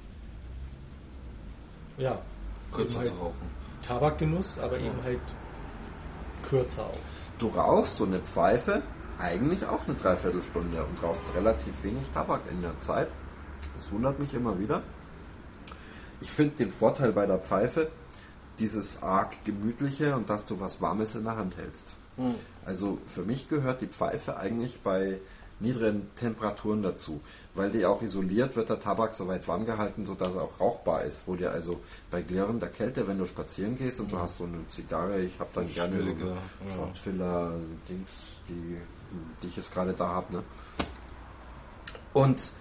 ja, 1.98 2.20
Kürzer 2.72 3.00
halt 3.00 3.08
zu 3.08 3.14
rauchen. 3.16 3.60
Tabakgenuss, 3.82 4.58
aber 4.60 4.78
Ja. 4.80 4.86
eben 4.88 5.04
halt 5.04 5.20
kürzer 6.44 6.86
auch. 6.86 6.98
Du 7.38 7.48
rauchst 7.48 7.96
so 7.98 8.06
eine 8.06 8.20
Pfeife 8.20 8.82
eigentlich 9.20 9.66
auch 9.66 9.88
eine 9.88 9.96
Dreiviertelstunde 9.96 10.84
und 10.84 11.04
rauchst 11.04 11.22
relativ 11.36 11.84
wenig 11.84 12.10
Tabak 12.10 12.42
in 12.50 12.62
der 12.62 12.78
Zeit. 12.78 13.10
Das 13.76 13.92
wundert 13.92 14.20
mich 14.20 14.34
immer 14.34 14.60
wieder. 14.60 14.82
Ich 16.22 16.32
finde 16.32 16.56
den 16.56 16.72
Vorteil 16.72 17.14
bei 17.14 17.26
der 17.26 17.40
Pfeife 17.40 17.90
dieses 18.60 19.02
arg 19.02 19.44
gemütliche 19.46 20.16
und 20.16 20.30
dass 20.30 20.46
du 20.46 20.60
was 20.60 20.82
Warmes 20.82 21.16
in 21.16 21.24
der 21.24 21.38
Hand 21.38 21.58
hältst. 21.58 21.96
Hm. 22.18 22.36
Also 22.66 23.00
für 23.08 23.24
mich 23.24 23.48
gehört 23.48 23.82
die 23.82 23.88
Pfeife 23.88 24.38
eigentlich 24.38 24.82
bei 24.82 25.20
niedrigen 25.62 26.10
Temperaturen 26.16 26.82
dazu, 26.82 27.20
weil 27.54 27.70
die 27.70 27.86
auch 27.86 28.02
isoliert 28.02 28.56
wird 28.56 28.70
der 28.70 28.80
Tabak 28.80 29.14
so 29.14 29.28
weit 29.28 29.48
warm 29.48 29.66
gehalten, 29.66 30.06
sodass 30.06 30.36
er 30.36 30.44
auch 30.44 30.60
rauchbar 30.60 31.04
ist, 31.04 31.28
wo 31.28 31.36
dir 31.36 31.52
also 31.52 31.82
bei 32.12 32.22
klirrender 32.22 32.68
Kälte, 32.68 33.08
wenn 33.08 33.18
du 33.18 33.26
spazieren 33.26 33.78
gehst 33.78 34.00
und 34.00 34.12
du 34.12 34.20
hast 34.20 34.38
so 34.38 34.46
eine 34.46 34.66
Zigarre, 34.70 35.22
ich 35.22 35.40
habe 35.40 35.50
dann 35.54 35.68
gerne 35.68 36.02
so. 36.04 36.76
Shotfiller, 36.76 37.54
Dings, 37.90 38.10
die, 38.48 38.78
die 39.44 39.48
ich 39.48 39.58
jetzt 39.58 39.74
gerade 39.74 39.94
da 39.94 40.08
habe, 40.08 40.34
ne? 40.38 40.44
Und 42.14 42.54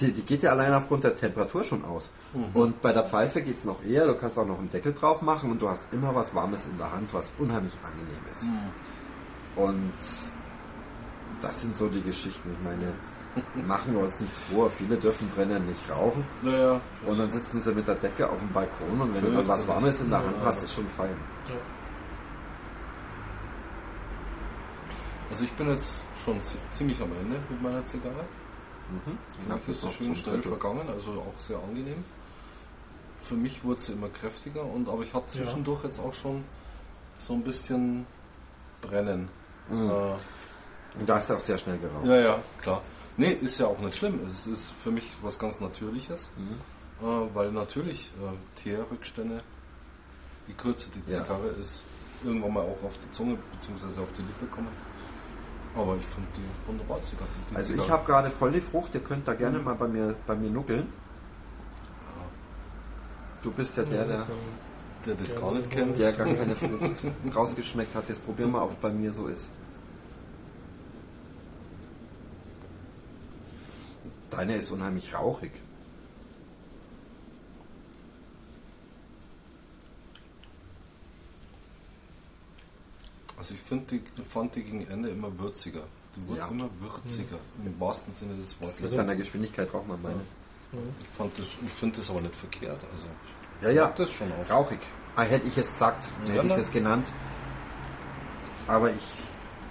die, 0.00 0.12
die 0.12 0.22
geht 0.22 0.42
ja 0.44 0.50
allein 0.50 0.72
aufgrund 0.74 1.04
der 1.04 1.16
Temperatur 1.16 1.64
schon 1.64 1.84
aus. 1.84 2.10
Und 2.54 2.80
bei 2.82 2.92
der 2.92 3.04
Pfeife 3.04 3.42
geht 3.42 3.56
es 3.56 3.64
noch 3.64 3.82
eher, 3.84 4.06
du 4.06 4.14
kannst 4.14 4.38
auch 4.38 4.46
noch 4.46 4.58
einen 4.58 4.70
Deckel 4.70 4.92
drauf 4.94 5.22
machen 5.22 5.50
und 5.50 5.60
du 5.60 5.68
hast 5.68 5.82
immer 5.92 6.14
was 6.14 6.34
Warmes 6.34 6.66
in 6.66 6.78
der 6.78 6.92
Hand, 6.92 7.12
was 7.12 7.32
unheimlich 7.38 7.76
angenehm 7.82 8.22
ist. 8.30 8.48
Und 9.56 9.92
das 11.40 11.60
sind 11.60 11.76
so 11.76 11.88
die 11.88 12.02
Geschichten. 12.02 12.54
Ich 12.56 12.64
meine, 12.64 12.92
machen 13.66 13.94
wir 13.94 14.02
uns 14.02 14.20
nichts 14.20 14.38
vor. 14.38 14.70
Viele 14.70 14.96
dürfen 14.96 15.28
drinnen 15.34 15.66
nicht 15.66 15.90
rauchen. 15.90 16.24
Naja, 16.42 16.80
Und 17.04 17.18
dann 17.18 17.30
sitzen 17.30 17.60
sie 17.60 17.74
mit 17.74 17.88
der 17.88 17.96
Decke 17.96 18.30
auf 18.30 18.38
dem 18.38 18.52
Balkon 18.52 19.00
und 19.00 19.14
wenn 19.14 19.24
du 19.24 19.32
dann 19.32 19.48
was 19.48 19.66
Warmes 19.66 20.00
in 20.00 20.10
der 20.10 20.24
Hand 20.24 20.40
hast, 20.44 20.62
ist 20.62 20.74
schon 20.74 20.86
fein. 20.88 21.16
Ja. 21.48 21.54
Also 25.32 25.44
ich 25.44 25.52
bin 25.52 25.68
jetzt 25.68 26.04
schon 26.24 26.40
zi- 26.40 26.58
ziemlich 26.70 27.00
am 27.00 27.10
Ende 27.20 27.38
mit 27.48 27.62
meiner 27.62 27.84
Zigarre. 27.86 28.24
Mhm. 28.90 29.18
Für 29.48 29.54
mich 29.54 29.68
ist 29.68 29.84
es 29.84 29.92
schön 29.94 30.14
schnell 30.14 30.42
vergangen, 30.42 30.88
also 30.90 31.10
auch 31.22 31.40
sehr 31.40 31.58
angenehm. 31.58 32.04
Für 33.20 33.34
mich 33.34 33.62
wurde 33.64 33.80
sie 33.80 33.92
immer 33.92 34.08
kräftiger 34.08 34.64
und 34.64 34.88
aber 34.88 35.02
ich 35.02 35.14
hatte 35.14 35.28
zwischendurch 35.28 35.84
jetzt 35.84 36.00
auch 36.00 36.12
schon 36.12 36.44
so 37.18 37.32
ein 37.34 37.42
bisschen 37.42 38.06
Brennen. 38.80 39.28
Mhm. 39.70 39.88
Äh, 39.90 40.12
Und 41.00 41.08
da 41.08 41.16
hast 41.16 41.30
du 41.30 41.34
auch 41.34 41.40
sehr 41.40 41.56
schnell 41.56 41.78
geraucht. 41.78 42.04
ja, 42.04 42.16
ja, 42.20 42.42
klar. 42.60 42.82
Nee, 43.16 43.32
ist 43.32 43.58
ja 43.58 43.66
auch 43.66 43.78
nicht 43.78 43.96
schlimm. 43.96 44.20
Es 44.26 44.46
ist 44.46 44.72
für 44.82 44.90
mich 44.90 45.08
was 45.22 45.38
ganz 45.38 45.60
Natürliches, 45.60 46.30
Mhm. 46.36 47.06
äh, 47.06 47.34
weil 47.34 47.52
natürlich 47.52 48.10
äh, 48.20 48.60
Teerrückstände 48.60 49.42
je 50.48 50.54
kürzer 50.54 50.88
die 50.94 51.10
Ja. 51.12 51.22
Zigarre 51.22 51.48
ist, 51.60 51.82
irgendwann 52.24 52.52
mal 52.52 52.60
auch 52.62 52.82
auf 52.84 52.98
die 53.04 53.10
Zunge 53.12 53.38
bzw. 53.52 54.00
auf 54.02 54.12
die 54.16 54.22
Lippe 54.22 54.46
kommen. 54.50 54.68
Aber 55.74 55.96
ich 55.96 56.04
finde 56.04 56.28
die 56.36 56.68
wunderbar. 56.68 57.00
Die 57.00 57.56
Also 57.56 57.74
ich 57.74 57.90
habe 57.90 58.04
gerade 58.04 58.30
voll 58.30 58.52
die 58.52 58.60
Frucht, 58.60 58.94
ihr 58.94 59.00
könnt 59.00 59.26
da 59.26 59.34
gerne 59.34 59.58
mal 59.58 59.74
bei 59.74 59.88
mir, 59.88 60.14
bei 60.26 60.36
mir 60.36 60.50
nuckeln. 60.50 60.92
Du 63.42 63.50
bist 63.50 63.76
ja 63.76 63.82
der, 63.84 64.04
der, 64.06 64.26
der 65.06 65.14
das 65.14 65.34
gar 65.34 65.52
nicht 65.52 65.70
kennt. 65.70 65.98
der 65.98 66.12
gar 66.12 66.26
keine 66.26 66.54
Frucht 66.56 67.04
rausgeschmeckt 67.34 67.94
hat. 67.94 68.08
Jetzt 68.08 68.24
probieren 68.24 68.52
wir, 68.52 68.62
ob 68.62 68.72
es 68.72 68.76
bei 68.76 68.92
mir 68.92 69.12
so 69.12 69.26
ist. 69.26 69.50
Deine 74.30 74.56
ist 74.56 74.70
unheimlich 74.70 75.14
rauchig. 75.14 75.52
Also 83.42 83.54
ich 83.54 83.60
finde 83.60 83.98
die, 83.98 84.22
fand 84.22 84.54
die 84.54 84.62
gegen 84.62 84.86
Ende 84.86 85.08
immer 85.08 85.36
würziger. 85.36 85.80
Die 86.14 86.28
wurde 86.28 86.38
Ja. 86.38 86.46
immer 86.46 86.68
würziger, 86.78 87.38
im 87.66 87.80
wahrsten 87.80 88.12
Sinne 88.12 88.36
des 88.36 88.54
Wortes. 88.60 88.76
Das 88.80 88.92
ist 88.92 88.98
an 89.00 89.08
der 89.08 89.16
Geschwindigkeit 89.16 89.74
raucht 89.74 89.88
man 89.88 90.00
meine. 90.00 90.20
Ich, 91.00 91.08
fand 91.18 91.36
das- 91.36 91.56
ich 91.66 91.72
finde 91.72 91.96
das 91.98 92.08
aber 92.08 92.20
nicht 92.20 92.36
verkehrt. 92.36 92.78
Also 92.92 93.06
Ja, 93.60 93.70
ja. 93.70 93.92
das 93.96 94.12
schon 94.12 94.28
auch. 94.32 94.48
Rauchig. 94.48 94.78
Ah, 95.16 95.22
hätte 95.22 95.48
ich 95.48 95.58
es 95.58 95.72
gesagt, 95.72 96.08
Ja, 96.28 96.34
hätte 96.34 96.46
ich 96.46 96.52
das 96.52 96.70
genannt. 96.70 97.10
Aber 98.68 98.90
ich, 98.90 99.02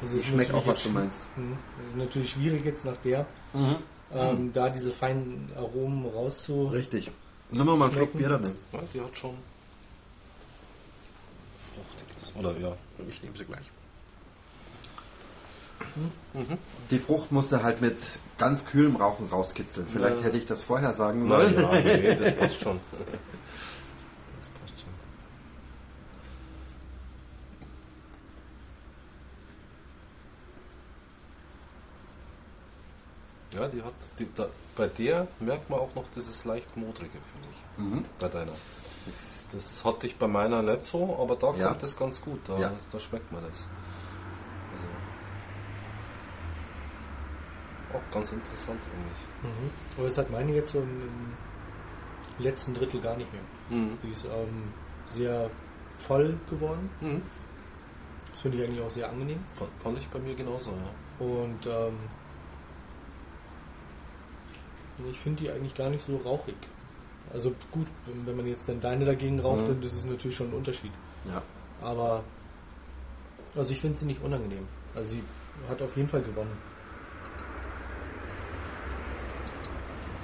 Das 0.01 0.13
ich 0.15 0.27
schmecke 0.27 0.53
auch, 0.53 0.67
was 0.67 0.83
du 0.83 0.89
meinst. 0.89 1.25
Mhm. 1.37 1.57
Das 1.77 1.87
ist 1.91 1.97
natürlich 1.97 2.29
schwierig 2.31 2.65
jetzt 2.65 2.83
nach 2.83 2.97
der, 3.05 3.25
ähm, 4.13 4.51
da 4.51 4.67
diese 4.69 4.91
feinen 4.91 5.49
Aromen 5.55 6.05
rauszu. 6.07 6.67
Richtig. 6.67 7.09
Nimm 7.51 7.65
mal 7.65 7.81
einen 7.83 7.93
Schluck. 7.93 8.11
Bier 8.17 8.27
dann. 8.27 8.43
Ja, 8.73 8.79
die 8.93 8.99
hat 8.99 9.17
schon 9.17 9.35
fruchtiges. 11.73 12.35
Oder 12.35 12.57
ja. 12.59 12.75
Ich 13.09 13.21
nehme 13.23 13.37
sie 13.37 13.45
gleich. 13.45 13.65
Die 16.89 16.99
Frucht 16.99 17.31
musste 17.31 17.63
halt 17.63 17.81
mit 17.81 17.97
ganz 18.37 18.65
kühlem 18.65 18.95
Rauchen 18.95 19.27
rauskitzeln. 19.27 19.87
Vielleicht 19.89 20.19
Ja. 20.19 20.23
hätte 20.25 20.37
ich 20.37 20.45
das 20.45 20.63
vorher 20.63 20.93
sagen 20.93 21.27
sollen. 21.27 21.53
ja, 21.59 21.71
nee, 21.81 22.15
das 22.15 22.35
passt 22.37 22.61
schon. 22.61 22.79
Das 24.37 24.49
passt 24.49 24.79
schon. 24.81 24.89
Ja, 33.59 33.67
die 33.67 33.81
hat, 33.81 33.93
die, 34.17 34.27
da, 34.35 34.47
bei 34.77 34.87
der 34.87 35.27
merkt 35.39 35.69
man 35.69 35.79
auch 35.79 35.93
noch 35.95 36.09
dieses 36.15 36.45
leicht 36.45 36.75
modrige, 36.77 37.09
finde 37.11 37.47
ich. 37.51 37.77
Mhm. 37.83 38.03
Bei 38.19 38.29
deiner. 38.29 38.53
Das, 39.05 39.43
das 39.51 39.83
hatte 39.83 40.07
ich 40.07 40.17
bei 40.17 40.27
meiner 40.27 40.61
nicht 40.61 40.83
so, 40.83 41.17
aber 41.19 41.35
da 41.35 41.53
Ja. 41.53 41.67
kommt 41.69 41.83
das 41.83 41.97
ganz 41.97 42.21
gut. 42.21 42.39
Da, 42.47 42.57
Ja. 42.59 42.71
da 42.91 42.99
schmeckt 42.99 43.31
man 43.31 43.43
das. 43.43 43.67
Also, 44.75 44.87
auch 47.97 48.13
ganz 48.13 48.31
interessant 48.31 48.79
eigentlich. 48.93 49.51
Mhm. 49.53 49.69
Aber 49.97 50.05
das 50.05 50.17
hat 50.17 50.29
meine 50.29 50.51
jetzt 50.53 50.71
so 50.71 50.79
im, 50.79 51.01
im 52.37 52.43
letzten 52.43 52.73
Drittel 52.73 53.01
gar 53.01 53.17
nicht 53.17 53.29
mehr. 53.33 53.41
Mhm. 53.69 53.97
Die 54.03 54.09
ist 54.09 54.25
ähm, 54.25 54.71
sehr 55.05 55.49
voll 55.93 56.35
geworden. 56.49 56.89
Mhm. 57.01 57.21
Das 58.31 58.41
finde 58.41 58.59
ich 58.59 58.63
eigentlich 58.67 58.81
auch 58.81 58.89
sehr 58.89 59.09
angenehm. 59.09 59.43
Fand, 59.55 59.69
fand 59.83 59.97
ich 59.97 60.07
bei 60.09 60.19
mir 60.19 60.35
genauso, 60.35 60.71
ja. 60.71 61.25
Und 61.25 61.65
ähm, 61.65 61.97
ich 65.09 65.19
finde 65.19 65.43
die 65.43 65.51
eigentlich 65.51 65.73
gar 65.75 65.89
nicht 65.89 66.05
so 66.05 66.17
rauchig. 66.17 66.55
Also 67.33 67.53
gut, 67.71 67.87
wenn 68.25 68.35
man 68.35 68.45
jetzt 68.47 68.67
dann 68.67 68.81
deine 68.81 69.05
dagegen 69.05 69.39
raucht, 69.39 69.61
Mhm. 69.63 69.67
dann 69.67 69.83
ist 69.83 69.93
es 69.93 70.05
natürlich 70.05 70.35
schon 70.35 70.49
ein 70.49 70.53
Unterschied. 70.53 70.91
Ja. 71.25 71.41
Aber 71.81 72.23
also 73.55 73.73
ich 73.73 73.79
finde 73.81 73.97
sie 73.97 74.05
nicht 74.05 74.21
unangenehm. 74.23 74.67
Also 74.95 75.11
sie 75.13 75.23
hat 75.69 75.81
auf 75.81 75.95
jeden 75.95 76.09
Fall 76.09 76.21
gewonnen. 76.21 76.57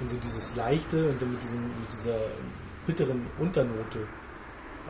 Und 0.00 0.10
so 0.10 0.16
dieses 0.16 0.54
leichte 0.54 1.08
und 1.10 1.20
dann 1.20 1.32
mit, 1.32 1.42
diesem, 1.42 1.62
mit 1.62 1.92
dieser 1.92 2.18
bitteren 2.86 3.26
Unternote, 3.38 3.98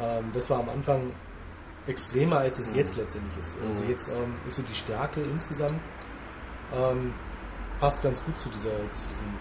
ähm, 0.00 0.24
das 0.34 0.50
war 0.50 0.58
am 0.60 0.68
Anfang 0.68 1.12
extremer, 1.86 2.38
als 2.40 2.58
es 2.58 2.70
Mhm. 2.72 2.76
jetzt 2.78 2.96
letztendlich 2.96 3.38
ist. 3.38 3.56
Also 3.66 3.84
Mhm. 3.84 3.90
jetzt 3.90 4.08
ähm, 4.08 4.34
ist 4.46 4.56
so 4.56 4.62
die 4.62 4.74
Stärke 4.74 5.22
insgesamt 5.22 5.80
ähm, 6.74 7.14
passt 7.80 8.02
ganz 8.02 8.22
gut 8.24 8.38
zu 8.38 8.48
dieser, 8.50 8.70
zu 8.92 9.06
diesem, 9.08 9.34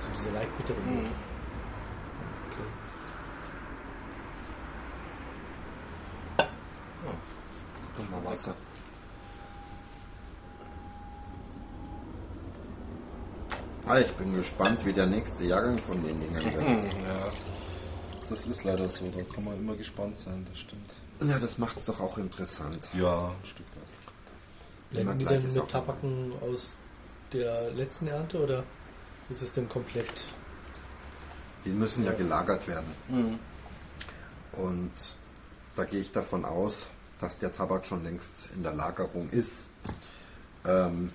zu 0.00 0.10
dieser 0.14 0.30
leicht 0.32 0.56
bitteren. 0.56 0.82
Note. 0.86 1.10
Okay. 6.38 6.48
Mal 8.10 8.20
Wasser. 8.38 8.54
Ah, 13.86 13.98
ich 13.98 14.12
bin 14.12 14.34
gespannt, 14.34 14.84
wie 14.84 14.92
der 14.92 15.06
nächste 15.06 15.44
Jahrgang 15.44 15.78
von 15.78 16.02
den 16.02 16.20
Dingern 16.20 16.44
wird. 16.44 16.94
Ja, 17.08 17.32
das 18.28 18.46
ist 18.46 18.64
leider 18.64 18.86
so. 18.88 19.10
Da 19.10 19.22
kann 19.34 19.44
man 19.44 19.56
immer 19.56 19.74
gespannt 19.74 20.16
sein, 20.16 20.46
das 20.50 20.60
stimmt. 20.60 20.90
Ja, 21.22 21.38
das 21.38 21.56
macht's 21.56 21.86
doch 21.86 21.98
auch 22.00 22.18
interessant. 22.18 22.90
Ja, 22.92 23.28
ein 23.28 23.46
Stück 23.46 23.66
weit. 23.74 24.90
Blenden 24.90 25.18
die 25.18 25.24
denn 25.24 25.42
mit 25.42 25.68
Tabaken 25.70 26.32
aus 26.42 26.74
der 27.32 27.70
letzten 27.72 28.08
Ernte 28.08 28.42
oder 28.42 28.64
ist 29.30 29.42
es 29.42 29.54
denn 29.54 29.68
komplett? 29.68 30.24
Die 31.64 31.70
müssen 31.70 32.04
ja 32.04 32.12
gelagert 32.12 32.68
werden. 32.68 32.92
Mhm. 33.08 33.38
Und 34.52 34.92
da 35.76 35.84
gehe 35.84 36.00
ich 36.00 36.12
davon 36.12 36.44
aus, 36.44 36.88
dass 37.20 37.38
der 37.38 37.52
Tabak 37.52 37.86
schon 37.86 38.04
längst 38.04 38.50
in 38.54 38.62
der 38.62 38.74
Lagerung 38.74 39.30
ist. 39.30 39.66
Ähm, 40.64 41.12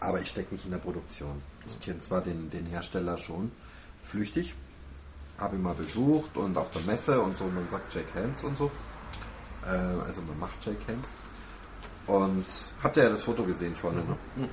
aber 0.00 0.20
ich 0.20 0.28
stecke 0.28 0.54
nicht 0.54 0.64
in 0.64 0.70
der 0.70 0.78
Produktion. 0.78 1.42
Ich 1.66 1.80
kenne 1.80 1.98
zwar 1.98 2.20
den, 2.20 2.50
den 2.50 2.66
Hersteller 2.66 3.18
schon 3.18 3.50
flüchtig, 4.02 4.54
habe 5.38 5.56
ihn 5.56 5.62
mal 5.62 5.74
besucht 5.74 6.36
und 6.36 6.56
auf 6.56 6.70
der 6.70 6.82
Messe 6.82 7.20
und 7.20 7.36
so, 7.36 7.44
man 7.44 7.68
sagt 7.68 7.94
Jake 7.94 8.14
Hands 8.14 8.42
und 8.44 8.56
so. 8.56 8.70
Äh, 9.66 9.68
also 10.06 10.22
man 10.22 10.38
macht 10.38 10.64
Jake 10.64 10.80
Hands. 10.86 11.12
Und 12.06 12.44
habt 12.82 12.96
ihr 12.96 13.04
ja 13.04 13.08
das 13.08 13.22
Foto 13.22 13.44
gesehen 13.44 13.74
vorne, 13.74 14.04
ne? 14.04 14.48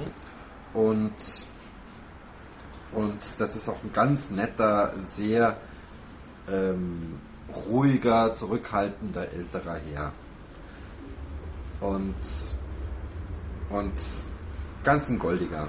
Und, 0.74 1.12
und 2.94 3.40
das 3.40 3.56
ist 3.58 3.68
auch 3.68 3.84
ein 3.84 3.92
ganz 3.92 4.30
netter, 4.30 4.94
sehr 5.14 5.58
ähm, 6.50 7.20
ruhiger, 7.54 8.34
zurückhaltender 8.34 9.30
älterer 9.34 9.80
Herr. 9.94 10.14
Und, 11.82 12.16
und 13.70 13.94
ganz 14.84 15.10
ein 15.10 15.20
Goldiger. 15.20 15.68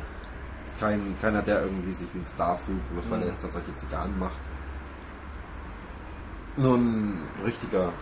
Kein, 0.78 1.16
keiner, 1.20 1.42
der 1.42 1.62
irgendwie 1.62 1.92
sich 1.92 2.08
wie 2.14 2.18
ein 2.18 2.26
Star 2.26 2.56
fühlt, 2.56 2.88
bloß 2.92 3.10
weil 3.10 3.22
er 3.22 3.28
jetzt 3.28 3.42
da 3.42 3.48
solche 3.48 3.74
Zigarren 3.74 4.18
macht. 4.18 4.38
Nur 6.56 6.76
ein 6.76 7.28
richtiger 7.42 7.92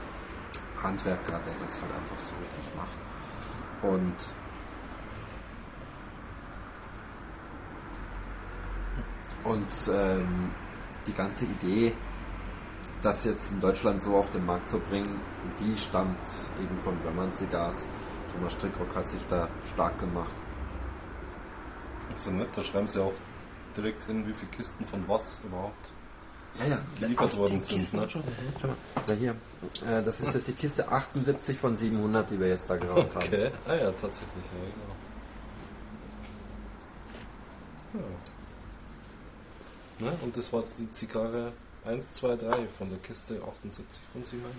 Handwerker, 0.82 1.32
der 1.32 1.55
das 1.62 1.81
halt 1.81 1.93
einfach 1.93 2.16
so 2.23 2.35
richtig 2.41 2.74
macht. 2.77 2.99
Und 3.82 4.15
und 9.45 9.91
ähm, 9.93 10.51
die 11.07 11.15
ganze 11.15 11.45
Idee, 11.47 11.95
das 13.03 13.24
jetzt 13.24 13.53
in 13.53 13.61
Deutschland 13.61 14.03
so 14.03 14.15
auf 14.16 14.28
den 14.31 14.45
Markt 14.45 14.69
zu 14.69 14.78
bringen, 14.78 15.20
die 15.59 15.77
stammt 15.77 16.20
eben 16.62 16.78
von 16.78 17.03
Wörmann 17.05 17.32
Cigars. 17.32 17.87
Thomas 18.32 18.52
Strickrock 18.52 18.94
hat 18.94 19.09
sich 19.09 19.23
da 19.28 19.48
stark 19.66 19.98
gemacht. 19.98 20.31
Also 22.12 22.31
nett, 22.31 22.48
da 22.55 22.62
schreiben 22.62 22.89
sie 22.89 23.02
auch 23.02 23.12
direkt 23.77 24.02
hin, 24.05 24.27
wie 24.27 24.32
viele 24.32 24.51
Kisten 24.51 24.85
von 24.85 25.05
was 25.07 25.40
überhaupt 25.44 25.93
Ja, 26.59 26.66
ja, 26.66 26.78
geliefert 26.98 27.36
worden 27.36 27.52
die 27.55 27.59
sind. 27.61 27.77
Kisten 27.78 28.01
Ne? 28.01 28.09
schon. 28.11 28.23
Da 29.07 29.15
hier, 29.15 29.36
äh, 29.86 30.02
das 30.02 30.20
ist 30.20 30.35
jetzt 30.35 30.48
die 30.48 30.52
Kiste 30.52 30.89
78 30.89 31.59
von 31.59 31.77
700, 31.77 32.31
die 32.31 32.40
wir 32.40 32.48
jetzt 32.48 32.69
da 32.69 32.77
geraucht 32.77 33.15
haben. 33.15 33.24
Okay, 33.24 33.51
ah 33.66 33.74
ja, 33.74 33.90
tatsächlich, 33.93 34.44
ja, 34.44 34.66
genau. 37.93 38.09
Ja. 40.01 40.11
Ne? 40.11 40.19
Und 40.23 40.36
das 40.36 40.52
war 40.52 40.65
die 40.78 40.90
Zigarre 40.93 41.52
1, 41.85 42.12
2, 42.12 42.36
3 42.36 42.66
von 42.77 42.89
der 42.90 42.98
Kiste 42.98 43.35
78 43.35 44.01
von 44.12 44.24
700. 44.24 44.55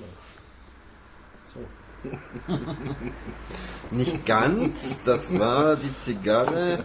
So. 1.45 1.59
Nicht 3.91 4.25
ganz, 4.25 5.01
das 5.03 5.37
war 5.37 5.75
die 5.75 5.93
Zigarre. 5.97 6.83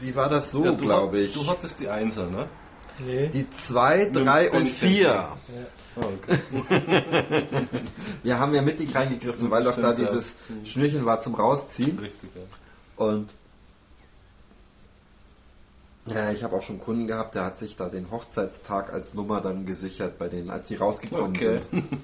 Wie 0.00 0.14
war 0.16 0.28
das 0.28 0.50
so, 0.50 0.64
Ja, 0.64 0.72
du 0.72 0.76
glaube 0.78 1.18
ich? 1.20 1.34
Du 1.34 1.46
hattest 1.46 1.80
die 1.80 1.88
Einser, 1.88 2.26
ne? 2.28 2.48
Nee. 2.98 3.28
Die 3.28 3.48
2, 3.48 4.06
3 4.12 4.50
und 4.50 4.64
Mit 4.64 4.72
4. 4.72 5.00
ja. 5.00 5.36
Ah, 5.96 6.00
okay. 6.00 6.38
Wir 8.22 8.38
haben 8.38 8.54
ja 8.54 8.62
mittig 8.62 8.94
reingegriffen, 8.94 9.50
weil 9.50 9.64
doch 9.64 9.76
da 9.76 9.92
Stimmt, 9.92 9.98
ja. 10.08 10.14
dieses 10.14 10.36
Schnürchen 10.64 11.04
war 11.04 11.20
zum 11.20 11.34
Rausziehen. 11.34 11.98
Richtig, 11.98 12.30
ja. 12.34 13.04
Und 13.04 13.30
Ja, 16.06 16.30
ich 16.30 16.42
habe 16.44 16.56
auch 16.56 16.62
schon 16.62 16.78
Kunden 16.80 17.06
gehabt, 17.06 17.34
der 17.34 17.44
hat 17.44 17.58
sich 17.58 17.76
da 17.76 17.88
den 17.88 18.10
Hochzeitstag 18.10 18.92
als 18.92 19.14
Nummer 19.14 19.40
dann 19.40 19.66
gesichert 19.66 20.18
bei 20.18 20.28
denen, 20.28 20.50
als 20.50 20.68
sie 20.68 20.76
rausgekommen 20.76 21.30
Okay. 21.36 21.60
sind. 21.70 21.84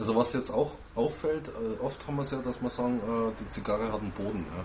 Also 0.00 0.16
was 0.16 0.32
jetzt 0.32 0.50
auch 0.50 0.76
auffällt, 0.94 1.48
äh, 1.48 1.84
oft 1.84 2.06
haben 2.06 2.16
wir 2.16 2.22
es 2.22 2.30
ja, 2.30 2.38
dass 2.38 2.62
wir 2.62 2.70
sagen, 2.70 3.00
äh, 3.00 3.32
die 3.38 3.46
Zigarre 3.50 3.92
hat 3.92 4.00
einen 4.00 4.12
Boden. 4.12 4.46
Ja. 4.48 4.64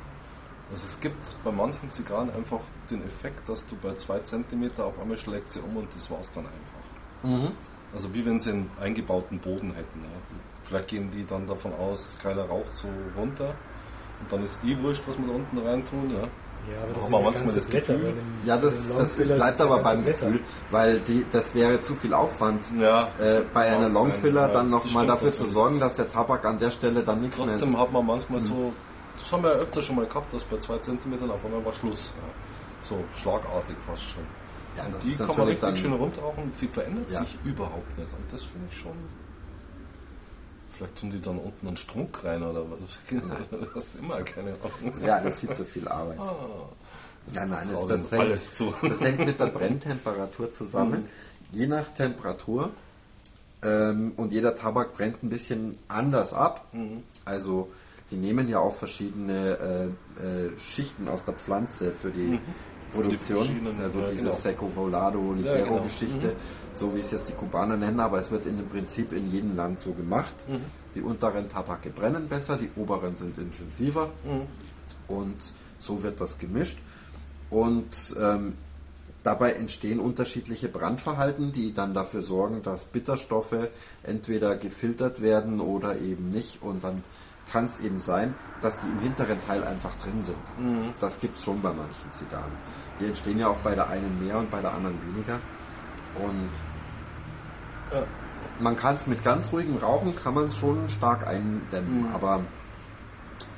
Also 0.71 0.87
es 0.87 0.97
gibt 1.01 1.43
bei 1.43 1.51
manchen 1.51 1.91
Zigarren 1.91 2.29
einfach 2.33 2.61
den 2.89 3.03
Effekt, 3.03 3.47
dass 3.49 3.67
du 3.67 3.75
bei 3.75 3.93
zwei 3.95 4.19
Zentimeter 4.19 4.85
auf 4.85 4.97
einmal 4.97 5.17
schlägt 5.17 5.51
sie 5.51 5.59
um 5.59 5.75
und 5.75 5.93
das 5.93 6.09
war's 6.09 6.31
dann 6.31 6.45
einfach. 6.45 7.27
Also 7.93 8.13
wie 8.13 8.25
wenn 8.25 8.39
sie 8.39 8.51
einen 8.51 8.71
eingebauten 8.79 9.39
Boden 9.39 9.73
hätten. 9.73 10.03
Ja. 10.03 10.37
Vielleicht 10.63 10.87
gehen 10.87 11.11
die 11.11 11.25
dann 11.25 11.45
davon 11.45 11.73
aus, 11.73 12.15
keiner 12.23 12.45
raucht 12.45 12.73
so 12.73 12.87
runter 13.17 13.55
und 14.21 14.31
dann 14.31 14.41
ist 14.41 14.63
eh 14.63 14.81
wurscht, 14.81 15.03
was 15.05 15.17
wir 15.17 15.27
da 15.27 15.33
unten 15.33 15.57
reintun. 15.57 16.15
Ja. 16.15 16.29
Ja, 16.71 16.81
aber 16.83 16.91
Auch 16.91 16.95
das 16.95 17.09
ja 17.09 17.11
manchmal 17.11 17.33
ganze 17.43 17.55
das 17.57 17.67
Blätter. 17.67 17.93
Gefühl. 17.93 18.13
dem- 18.13 18.47
Ja, 18.47 18.57
das, 18.57 18.87
das 18.87 18.89
Longfiller 18.97 19.35
bleibt 19.35 19.61
aber 19.61 19.79
beim 19.79 20.03
Blätter. 20.03 20.25
Gefühl, 20.25 20.41
weil 20.71 20.99
die, 21.01 21.25
das 21.29 21.53
wäre 21.55 21.81
zu 21.81 21.95
viel 21.95 22.13
Aufwand, 22.13 22.71
Ja, 22.79 23.09
das 23.17 23.29
äh, 23.31 23.41
bei 23.53 23.67
einer. 23.67 23.89
Longfiller 23.89 24.47
dann 24.49 24.71
das 24.71 24.85
nochmal 24.85 25.05
dafür 25.07 25.31
zu 25.31 25.45
sorgen, 25.45 25.79
dass 25.79 25.95
der 25.95 26.09
Tabak 26.09 26.43
an 26.45 26.57
der 26.57 26.71
Stelle 26.71 27.03
dann 27.03 27.21
nichts 27.21 27.37
mehr 27.37 27.47
Trotzdem 27.47 27.73
ist. 27.73 27.77
hat 27.77 27.91
man 27.91 28.05
manchmal 28.05 28.41
so, 28.41 28.73
das 29.21 29.31
haben 29.31 29.43
wir 29.43 29.51
ja 29.53 29.57
öfter 29.59 29.81
schon 29.81 29.95
mal 29.97 30.05
gehabt, 30.05 30.33
dass 30.33 30.43
bei 30.43 30.57
zwei 30.57 30.77
Zentimetern 30.79 31.29
auf 31.31 31.45
einmal 31.45 31.63
war 31.65 31.73
Schluss. 31.73 32.13
Ja. 32.17 32.87
So 32.89 33.03
schlagartig 33.19 33.75
fast 33.87 34.03
schon. 34.03 34.23
Ja, 34.77 34.83
und 34.85 34.93
das 34.95 35.01
die 35.01 35.09
ist 35.09 35.17
kann 35.19 35.27
man 35.37 35.47
richtig 35.47 35.61
dann- 35.61 35.75
schön 35.75 35.93
runterrauchen 35.93 36.43
und 36.43 36.57
sie 36.57 36.67
verändert 36.67 37.09
Ja. 37.11 37.19
sich 37.19 37.37
überhaupt 37.43 37.97
nicht. 37.97 38.11
Und 38.11 38.31
das 38.33 38.43
finde 38.43 38.67
ich 38.69 38.77
schon. 38.77 38.91
Vielleicht 40.75 40.97
tun 40.97 41.09
die 41.09 41.21
dann 41.21 41.37
unten 41.37 41.67
einen 41.67 41.77
Strunk 41.77 42.23
rein 42.23 42.43
oder 42.43 42.63
was. 42.69 42.99
was 43.73 43.95
immer, 43.95 44.21
keine 44.23 44.51
Ahnung. 44.51 44.93
Ja, 45.01 45.19
das 45.21 45.35
ist 45.35 45.39
viel 45.41 45.51
zu 45.53 45.65
viel 45.65 45.87
Arbeit. 45.87 46.19
Ah, 46.19 46.35
Ja, 47.33 47.45
nein, 47.45 47.67
das, 47.71 47.87
das, 47.87 48.11
hängt, 48.11 48.21
alles 48.21 48.55
zu. 48.55 48.73
das 48.81 49.01
hängt 49.03 49.19
mit 49.19 49.39
der 49.39 49.47
Brenntemperatur 49.47 50.51
zusammen. 50.51 51.07
Je 51.51 51.67
nach 51.67 51.89
Temperatur 51.93 52.71
ähm, 53.61 54.13
und 54.17 54.33
jeder 54.33 54.55
Tabak 54.55 54.93
brennt 54.93 55.23
ein 55.23 55.29
bisschen 55.29 55.77
anders 55.87 56.33
ab. 56.33 56.67
Also 57.23 57.71
die 58.11 58.17
nehmen 58.17 58.47
ja 58.47 58.59
auch 58.59 58.75
verschiedene 58.75 59.91
äh, 60.19 60.23
äh, 60.23 60.59
Schichten 60.59 61.07
aus 61.07 61.25
der 61.25 61.33
Pflanze 61.33 61.91
für 61.91 62.11
die 62.11 62.39
Produktion. 63.01 63.47
also 63.81 63.99
ja, 63.99 64.07
diese 64.11 64.23
genau. 64.23 64.35
Seco 64.35 64.71
Volado, 64.75 65.19
Ja, 65.19 65.53
Ligero 65.53 65.69
genau. 65.71 65.83
Geschichte, 65.83 66.35
so 66.73 66.95
wie 66.95 66.99
es 66.99 67.11
jetzt 67.11 67.29
die 67.29 67.33
Kubaner 67.33 67.77
nennen, 67.77 67.99
aber 67.99 68.19
es 68.19 68.31
wird 68.31 68.45
in 68.45 68.57
dem 68.57 68.67
Prinzip 68.67 69.11
in 69.11 69.29
jedem 69.31 69.55
Land 69.55 69.79
so 69.79 69.91
gemacht. 69.93 70.33
Die 70.93 71.01
unteren 71.01 71.49
Tabake 71.49 71.89
brennen 71.89 72.27
besser, 72.27 72.57
die 72.57 72.69
oberen 72.75 73.15
sind 73.15 73.37
intensiver 73.37 74.09
und 75.07 75.35
so 75.77 76.01
wird 76.03 76.21
das 76.21 76.37
gemischt. 76.37 76.79
Und 77.49 78.15
ähm, 78.19 78.53
dabei 79.23 79.53
entstehen 79.53 79.99
unterschiedliche 79.99 80.67
Brandverhalten, 80.67 81.51
die 81.51 81.73
dann 81.73 81.93
dafür 81.93 82.21
sorgen, 82.21 82.61
dass 82.63 82.85
Bitterstoffe 82.85 83.69
entweder 84.03 84.55
gefiltert 84.55 85.21
werden 85.21 85.59
oder 85.59 85.99
eben 85.99 86.29
nicht. 86.29 86.61
Und 86.61 86.83
dann 86.83 87.03
kann 87.51 87.65
es 87.65 87.79
eben 87.79 87.99
sein, 87.99 88.33
dass 88.61 88.77
die 88.79 88.87
im 88.87 88.99
hinteren 88.99 89.39
Teil 89.41 89.63
einfach 89.63 89.95
drin 89.95 90.23
sind. 90.23 90.37
Das 90.99 91.19
gibt 91.19 91.37
es 91.37 91.43
schon 91.43 91.61
bei 91.61 91.69
manchen 91.69 92.11
Zigarren. 92.11 92.51
Die 92.99 93.05
entstehen 93.05 93.39
ja 93.39 93.47
auch 93.49 93.57
bei 93.57 93.75
der 93.75 93.89
einen 93.89 94.25
mehr 94.25 94.37
und 94.37 94.49
bei 94.49 94.61
der 94.61 94.73
anderen 94.73 94.97
weniger. 95.13 95.39
Und 96.15 96.49
man 98.59 98.75
kann 98.75 98.95
es 98.95 99.07
mit 99.07 99.23
ganz 99.23 99.51
ruhigem 99.51 99.77
Rauchen, 99.77 100.15
kann 100.15 100.33
man 100.33 100.45
es 100.45 100.57
schon 100.57 100.87
stark 100.89 101.27
eindämmen, 101.27 102.09
aber 102.13 102.41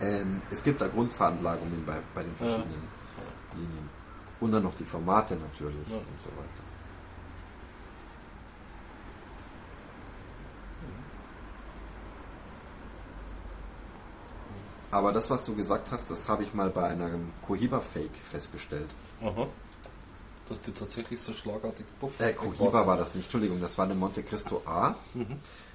ähm, 0.01 0.41
es 0.49 0.64
gibt 0.64 0.81
da 0.81 0.88
Grundveranlagungen 0.88 1.85
bei, 1.85 1.97
bei 2.14 2.23
den 2.23 2.35
verschiedenen 2.35 2.81
Linien. 3.55 3.89
Und 4.39 4.51
dann 4.51 4.64
noch 4.64 4.76
die 4.76 4.85
Formate 4.85 5.35
natürlich 5.35 5.88
Ja. 5.88 5.97
und 5.97 6.22
so 6.22 6.30
weiter. 6.30 6.64
Aber 14.89 15.11
das, 15.11 15.30
was 15.30 15.43
du 15.45 15.53
gesagt 15.55 15.91
hast, 15.91 16.09
das 16.09 16.30
habe 16.30 16.43
ich 16.43 16.53
mal 16.53 16.69
bei 16.69 16.88
einem 16.88 17.34
Cohiba-Fake 17.45 18.15
festgestellt. 18.23 18.89
Aha. 19.22 19.48
Dass 20.49 20.61
die 20.61 20.72
tatsächlich 20.72 21.19
so 21.19 21.34
schlagartig 21.34 21.85
puff. 21.99 22.19
Äh, 22.19 22.34
Cohiba 22.34 22.88
war 22.88 22.98
das 22.98 23.15
nicht, 23.15 23.26
Entschuldigung, 23.26 23.60
das 23.60 23.77
war 23.77 23.85
eine 23.85 23.95
Monte 23.95 24.23
Cristo 24.23 24.61
A. 24.65 24.95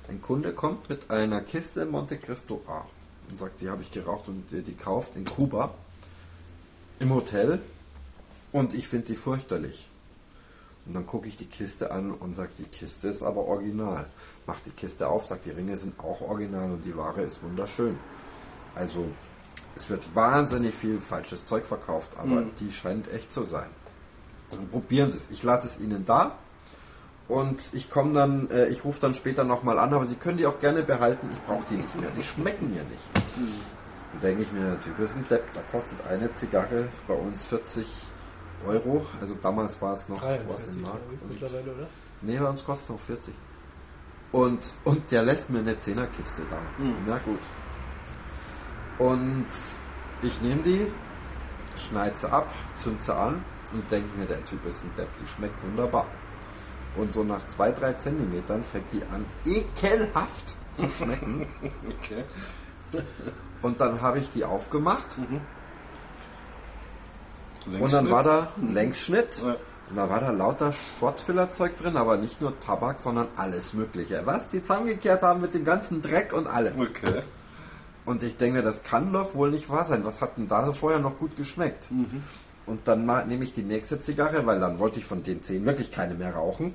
Ein 0.08 0.22
Kunde 0.22 0.52
kommt 0.52 0.88
mit 0.88 1.10
einer 1.10 1.40
Kiste 1.42 1.84
Monte 1.84 2.18
Cristo 2.18 2.62
A 2.66 2.86
und 3.30 3.38
sagt, 3.38 3.60
die 3.60 3.68
habe 3.68 3.82
ich 3.82 3.90
geraucht 3.90 4.28
und 4.28 4.44
die, 4.50 4.62
die 4.62 4.74
kauft 4.74 5.14
in 5.14 5.24
Kuba 5.24 5.74
im 7.00 7.12
Hotel 7.14 7.60
und 8.50 8.74
ich 8.74 8.88
finde 8.88 9.08
die 9.08 9.16
fürchterlich. 9.16 9.88
Und 10.84 10.94
dann 10.94 11.06
gucke 11.06 11.28
ich 11.28 11.36
die 11.36 11.46
Kiste 11.46 11.92
an 11.92 12.12
und 12.12 12.34
sage, 12.34 12.50
die 12.58 12.64
Kiste 12.64 13.08
ist 13.08 13.22
aber 13.22 13.44
original. 13.44 14.06
Mach 14.46 14.58
die 14.60 14.70
Kiste 14.70 15.06
auf, 15.08 15.24
sagt, 15.24 15.46
die 15.46 15.50
Ringe 15.50 15.76
sind 15.76 15.98
auch 16.00 16.20
original 16.22 16.72
und 16.72 16.84
die 16.84 16.96
Ware 16.96 17.22
ist 17.22 17.42
wunderschön. 17.42 17.96
Also 18.74 19.06
es 19.74 19.88
wird 19.90 20.14
wahnsinnig 20.14 20.74
viel 20.74 20.98
falsches 20.98 21.46
Zeug 21.46 21.64
verkauft, 21.64 22.16
aber 22.18 22.44
die 22.60 22.72
scheint 22.72 23.12
echt 23.12 23.32
zu 23.32 23.44
sein. 23.44 23.68
Dann 24.50 24.68
probieren 24.68 25.10
Sie 25.10 25.16
es. 25.16 25.30
Ich 25.30 25.42
lasse 25.42 25.66
es 25.66 25.80
Ihnen 25.80 26.04
da 26.04 26.36
und 27.28 27.72
ich 27.72 27.90
komme 27.90 28.12
dann, 28.12 28.50
äh, 28.50 28.66
ich 28.66 28.84
rufe 28.84 29.00
dann 29.00 29.14
später 29.14 29.44
nochmal 29.44 29.78
an, 29.78 29.94
aber 29.94 30.04
Sie 30.04 30.16
können 30.16 30.36
die 30.36 30.46
auch 30.46 30.60
gerne 30.60 30.82
behalten. 30.82 31.28
Ich 31.32 31.40
brauche 31.42 31.64
die 31.70 31.76
nicht 31.76 31.98
mehr. 31.98 32.10
Die 32.10 32.22
schmecken 32.22 32.70
mir 32.70 32.84
nicht. 32.84 33.02
Dann 34.12 34.20
denke 34.20 34.42
ich 34.42 34.52
mir, 34.52 34.62
der 34.62 34.80
Typ 34.80 34.98
ist 34.98 35.16
ein 35.16 35.26
Depp. 35.28 35.44
Da 35.54 35.62
kostet 35.70 36.06
eine 36.06 36.32
Zigarre 36.34 36.88
bei 37.08 37.14
uns 37.14 37.44
40 37.44 37.86
Euro. 38.66 39.06
Also 39.20 39.34
damals 39.40 39.80
war 39.80 39.94
es 39.94 40.08
noch 40.08 40.20
43, 40.20 40.48
was 40.48 40.74
im 40.74 40.82
Markt. 40.82 41.00
mittlerweile, 41.28 41.62
oder? 41.62 41.86
Nee, 42.20 42.38
bei 42.38 42.48
uns 42.48 42.64
kostet 42.64 42.84
es 42.84 42.90
noch 42.90 43.00
40. 43.00 43.34
Und, 44.32 44.74
und 44.84 45.10
der 45.10 45.22
lässt 45.22 45.50
mir 45.50 45.60
eine 45.60 45.76
Zehnerkiste 45.78 46.42
da. 46.50 46.58
Na 47.06 47.18
gut. 47.18 47.40
Und 49.02 49.48
ich 50.22 50.40
nehme 50.42 50.62
die, 50.62 50.86
schneide 51.76 52.16
sie 52.16 52.30
ab, 52.30 52.48
zünd 52.76 53.02
sie 53.02 53.12
an 53.12 53.44
und 53.72 53.90
denke 53.90 54.16
mir, 54.16 54.26
der 54.26 54.44
Typ 54.44 54.64
ist 54.64 54.84
ein 54.84 54.92
Depp, 54.96 55.08
die 55.20 55.26
schmeckt 55.26 55.60
wunderbar. 55.64 56.06
Und 56.96 57.12
so 57.12 57.24
nach 57.24 57.44
zwei, 57.46 57.72
drei 57.72 57.94
Zentimetern 57.94 58.62
fängt 58.62 58.92
die 58.92 59.02
an, 59.12 59.24
ekelhaft 59.44 60.54
zu 60.76 60.88
schmecken. 60.88 61.46
Okay. 61.98 62.24
Und 63.62 63.80
dann 63.80 64.02
habe 64.02 64.18
ich 64.18 64.30
die 64.32 64.44
aufgemacht 64.44 65.06
und 67.66 67.92
dann 67.92 68.10
war 68.10 68.22
da 68.22 68.52
ein 68.56 68.74
Längsschnitt. 68.74 69.40
Ja. 69.42 69.56
Und 69.88 69.96
da 69.96 70.10
war 70.10 70.20
da 70.20 70.30
lauter 70.30 70.72
Schrottfillerzeug 70.72 71.78
drin, 71.78 71.96
aber 71.96 72.18
nicht 72.18 72.42
nur 72.42 72.58
Tabak, 72.60 73.00
sondern 73.00 73.28
alles 73.36 73.72
Mögliche. 73.72 74.20
Was 74.26 74.50
die 74.50 74.60
zusammengekehrt 74.60 75.22
haben 75.22 75.40
mit 75.40 75.54
dem 75.54 75.64
ganzen 75.64 76.02
Dreck 76.02 76.34
und 76.34 76.46
allem. 76.46 76.80
Okay. 76.80 77.22
Und 78.04 78.22
ich 78.22 78.36
denke 78.36 78.58
mir, 78.58 78.62
das 78.64 78.82
kann 78.82 79.12
doch 79.12 79.34
wohl 79.34 79.50
nicht 79.50 79.68
wahr 79.70 79.84
sein. 79.84 80.04
Was 80.04 80.20
hat 80.20 80.36
denn 80.36 80.48
da 80.48 80.72
vorher 80.72 80.98
noch 81.00 81.18
gut 81.18 81.36
geschmeckt? 81.36 81.88
Und 82.66 82.88
dann 82.88 83.06
nehme 83.28 83.44
ich 83.44 83.54
die 83.54 83.62
nächste 83.62 83.98
Zigarre, 84.00 84.44
weil 84.46 84.58
dann 84.60 84.78
wollte 84.78 84.98
ich 84.98 85.04
von 85.04 85.22
den 85.22 85.42
zehn 85.42 85.64
wirklich 85.64 85.90
keine 85.92 86.14
mehr 86.14 86.34
rauchen. 86.34 86.74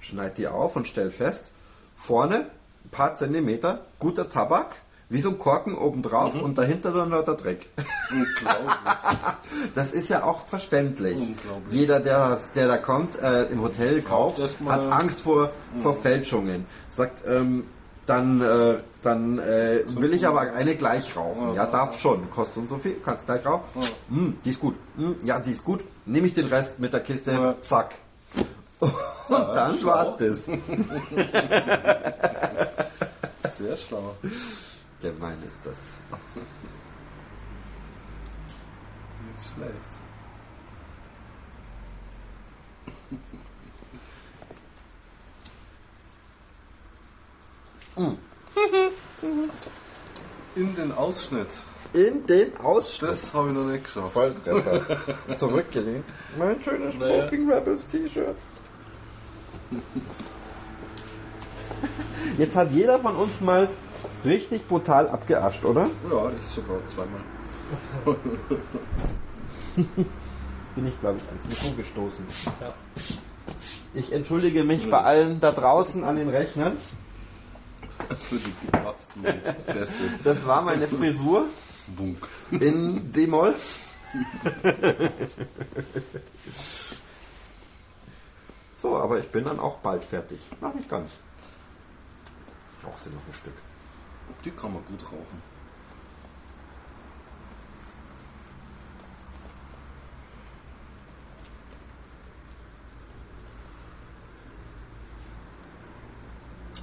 Schneid 0.00 0.38
die 0.38 0.48
auf 0.48 0.76
und 0.76 0.86
stell 0.88 1.10
fest, 1.10 1.50
vorne 1.94 2.46
ein 2.84 2.90
paar 2.90 3.14
Zentimeter, 3.14 3.84
guter 3.98 4.28
Tabak, 4.28 4.76
wie 5.08 5.20
so 5.20 5.28
ein 5.30 5.38
Korken 5.38 5.76
obendrauf 5.76 6.34
und 6.34 6.56
dahinter 6.58 6.90
dann 6.92 7.10
lauter 7.10 7.34
Dreck. 7.36 7.68
Unglaublich. 8.10 8.72
Das 9.74 9.92
ist 9.92 10.08
ja 10.08 10.24
auch 10.24 10.46
verständlich. 10.46 11.18
Unglaublich. 11.18 11.72
Jeder, 11.72 12.00
der, 12.00 12.28
das- 12.30 12.52
der 12.52 12.66
da 12.68 12.78
kommt, 12.78 13.18
äh, 13.20 13.44
im 13.44 13.60
Hotel 13.62 14.00
kauft, 14.02 14.38
hat 14.66 14.92
Angst 14.92 15.20
vor, 15.20 15.50
vor 15.78 15.94
Fälschungen. 15.94 16.66
Sagt, 16.90 17.22
ähm, 17.26 17.64
dann, 18.06 18.40
äh, 18.40 18.78
dann 19.02 19.38
äh, 19.38 19.82
will 19.96 20.14
ich 20.14 20.26
aber 20.26 20.40
eine 20.40 20.74
gleich 20.76 21.14
rauchen. 21.16 21.54
Ja, 21.54 21.66
darf 21.66 22.00
schon. 22.00 22.28
Kostet 22.30 22.54
so 22.54 22.60
und 22.60 22.68
so 22.68 22.78
viel, 22.78 22.96
kannst 23.04 23.26
gleich 23.26 23.44
rauchen. 23.46 23.82
Hm, 24.08 24.38
die 24.44 24.50
ist 24.50 24.58
gut. 24.60 24.74
Hm, 24.96 25.14
ja, 25.24 25.38
die 25.38 25.52
ist 25.52 25.64
gut. 25.64 25.84
Nehme 26.04 26.26
ich 26.26 26.34
den 26.34 26.46
Rest 26.46 26.80
mit 26.80 26.92
der 26.92 27.00
Kiste, 27.00 27.56
zack. 27.60 27.94
Und 28.82 28.92
dann 29.54 29.78
schlau. 29.78 29.92
war's 29.92 30.16
das. 30.16 30.38
Sehr 33.56 33.76
schlau. 33.76 34.16
Gemein 35.00 35.38
ist 35.48 35.64
das. 35.64 35.76
Nicht 39.28 39.54
schlecht. 39.54 40.01
In 50.54 50.74
den 50.76 50.92
Ausschnitt. 50.92 51.48
In 51.92 52.26
den 52.26 52.56
Ausschnitt. 52.58 53.10
Das 53.10 53.34
habe 53.34 53.48
ich 53.48 53.54
noch 53.54 53.64
nicht 53.64 53.84
geschafft. 53.84 54.12
Volltreffer. 54.12 54.98
Zurückgelehnt. 55.36 56.04
Mein 56.38 56.62
schönes 56.62 56.94
Naja. 56.94 57.28
Smoking 57.28 57.50
Rebels 57.50 57.88
T-Shirt. 57.88 58.36
Jetzt 62.38 62.56
hat 62.56 62.70
jeder 62.72 62.98
von 62.98 63.16
uns 63.16 63.40
mal 63.40 63.68
richtig 64.24 64.66
brutal 64.68 65.08
abgeascht, 65.08 65.64
oder? 65.64 65.88
Ja, 66.10 66.30
ich 66.38 66.46
sogar 66.46 66.78
zweimal. 66.86 67.20
Bin 70.74 70.86
ich, 70.86 70.98
glaube 71.00 71.18
ich, 71.18 71.28
ans 71.28 71.44
Mikro 71.48 71.70
gestoßen. 71.76 72.24
Ja. 72.60 72.74
Ich 73.94 74.12
entschuldige 74.12 74.64
mich 74.64 74.90
bei 74.90 75.00
allen 75.00 75.40
da 75.40 75.52
draußen 75.52 76.02
an 76.04 76.16
den 76.16 76.28
Rechnern. 76.30 76.76
Für 78.28 78.36
die 78.36 78.54
geplatzten 78.66 79.22
Bässe. 79.22 80.04
Das 80.24 80.46
war 80.46 80.62
meine 80.62 80.88
Frisur 80.88 81.46
Bunk. 81.86 82.26
in 82.50 83.12
D-Moll. 83.12 83.54
So, 88.76 88.96
aber 88.96 89.18
ich 89.18 89.28
bin 89.28 89.44
dann 89.44 89.60
auch 89.60 89.78
bald 89.78 90.04
fertig. 90.04 90.40
Noch 90.60 90.74
nicht 90.74 90.88
ganz. 90.88 91.12
Ich 92.78 92.86
rauche 92.86 92.98
sie 92.98 93.10
noch 93.10 93.26
ein 93.26 93.34
Stück. 93.34 93.54
Die 94.44 94.50
kann 94.50 94.72
man 94.72 94.84
gut 94.86 95.04
rauchen. 95.04 95.51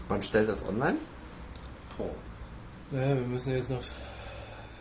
Wann 0.09 0.23
stellt 0.23 0.49
das 0.49 0.65
online? 0.65 0.97
Boah. 1.97 2.09
Naja, 2.91 3.15
wir 3.15 3.27
müssen 3.27 3.53
jetzt 3.53 3.69
noch 3.69 3.81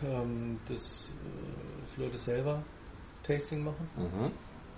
ähm, 0.03 0.59
das 0.67 1.13
äh, 1.13 1.87
Fleur 1.87 2.09
de 2.09 2.17
Selva 2.17 2.63
Tasting 3.23 3.63
machen. 3.63 3.87
Mhm. 3.95 4.31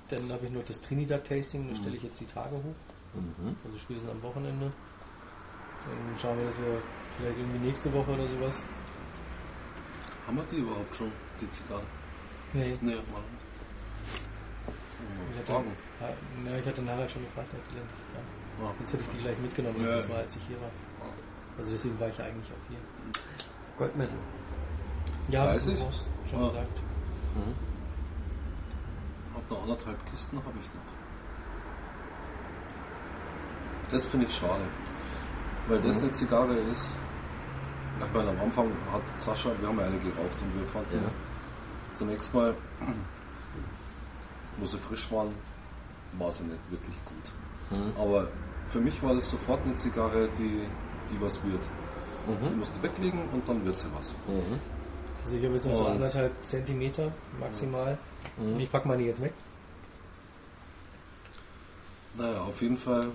Dann 0.09 0.31
habe 0.31 0.45
ich 0.45 0.51
noch 0.51 0.65
das 0.65 0.81
Trinidad 0.81 1.25
Tasting, 1.25 1.69
da 1.69 1.75
stelle 1.75 1.95
ich 1.95 2.03
jetzt 2.03 2.19
die 2.19 2.25
Tage 2.25 2.55
hoch. 2.57 2.75
Mhm. 3.13 3.55
Also 3.63 3.77
spätestens 3.77 4.11
am 4.11 4.21
Wochenende. 4.23 4.71
Dann 5.85 6.17
schauen 6.17 6.37
wir, 6.37 6.45
dass 6.45 6.57
wir 6.57 6.81
vielleicht 7.17 7.37
irgendwie 7.37 7.65
nächste 7.65 7.93
Woche 7.93 8.11
oder 8.11 8.27
sowas. 8.27 8.63
Haben 10.27 10.37
wir 10.37 10.43
die 10.51 10.57
überhaupt 10.57 10.93
schon, 10.95 11.11
die 11.39 11.49
Zigarren? 11.49 11.85
Nee. 12.53 12.77
Nee, 12.81 12.95
mal 12.95 13.23
nicht. 13.31 13.51
Ich 15.31 15.37
hatte, 15.39 15.63
na, 16.43 16.57
ich 16.57 16.65
hatte 16.65 16.81
nachher 16.81 17.09
schon 17.09 17.23
gefragt, 17.23 17.47
ob 17.53 17.69
die 17.69 17.75
dann 17.75 17.85
nicht 17.85 18.05
da. 18.13 18.19
Ja. 18.59 18.71
Jetzt 18.79 18.93
hätte 18.93 19.03
ich 19.03 19.09
die 19.09 19.17
gleich 19.17 19.37
mitgenommen, 19.39 19.77
Ja. 19.81 19.85
letztes 19.89 20.09
Mal, 20.09 20.17
als 20.19 20.35
ich 20.35 20.41
hier 20.47 20.59
war. 20.61 20.69
Also 21.57 21.71
deswegen 21.71 21.99
war 21.99 22.07
ich 22.07 22.17
ja 22.17 22.25
eigentlich 22.25 22.47
auch 22.51 22.69
hier. 22.69 22.77
Goldmittel. 23.77 24.17
Ja, 25.29 25.45
Weiß 25.47 25.65
du 25.65 25.71
ich. 25.71 25.83
hast 25.85 26.05
schon 26.29 26.41
Ja. 26.41 26.47
gesagt. 26.49 26.79
Hab 29.35 29.49
noch 29.51 29.61
anderthalb 29.63 30.05
Kisten 30.11 30.37
habe 30.37 30.57
ich 30.61 30.67
noch. 30.73 30.81
Das 33.91 34.05
finde 34.05 34.25
ich 34.27 34.35
schade. 34.35 34.63
Weil 35.67 35.81
das 35.81 35.97
Mhm. 35.97 36.03
eine 36.03 36.11
Zigarre 36.13 36.53
ist. 36.55 36.91
Ich 37.99 38.13
meine, 38.13 38.29
am 38.31 38.39
Anfang 38.41 38.71
hat 38.91 39.01
Sascha, 39.15 39.49
wir 39.59 39.67
haben 39.67 39.77
ja 39.79 39.85
eine 39.85 39.97
geraucht 39.99 40.41
und 40.41 40.59
wir 40.59 40.67
fanden 40.67 40.95
Ja. 41.03 41.11
zunächst 41.93 42.33
mal, 42.33 42.55
wo 44.57 44.65
sie 44.65 44.77
frisch 44.77 45.11
waren, 45.11 45.29
war 46.17 46.31
sie 46.31 46.43
nicht 46.45 46.59
wirklich 46.71 46.95
gut. 47.05 47.77
Mhm. 47.79 47.93
Aber 48.01 48.27
für 48.71 48.79
mich 48.79 49.01
war 49.03 49.13
das 49.13 49.29
sofort 49.29 49.61
eine 49.65 49.75
Zigarre, 49.75 50.29
die, 50.37 50.61
die 51.11 51.21
was 51.21 51.43
wird. 51.43 51.61
Die 52.27 52.53
Mhm. 52.53 52.59
musst 52.59 52.75
du 52.75 52.83
weglegen 52.83 53.19
und 53.33 53.47
dann 53.47 53.65
wird 53.65 53.77
sie 53.77 53.87
was. 53.97 54.11
Mhm. 54.27 54.59
Also 55.23 55.37
ich 55.37 55.43
habe 55.43 55.53
jetzt 55.55 55.65
noch 55.65 55.75
so 55.75 55.85
anderthalb 55.87 56.31
Zentimeter 56.45 57.11
maximal. 57.39 57.97
Mhm. 58.37 58.53
Und 58.53 58.59
ich 58.61 58.71
pack 58.71 58.85
mal 58.85 58.97
die 58.97 59.05
jetzt 59.05 59.21
weg. 59.21 59.33
Naja, 62.17 62.41
auf 62.41 62.61
jeden 62.61 62.77
Fall 62.77 63.07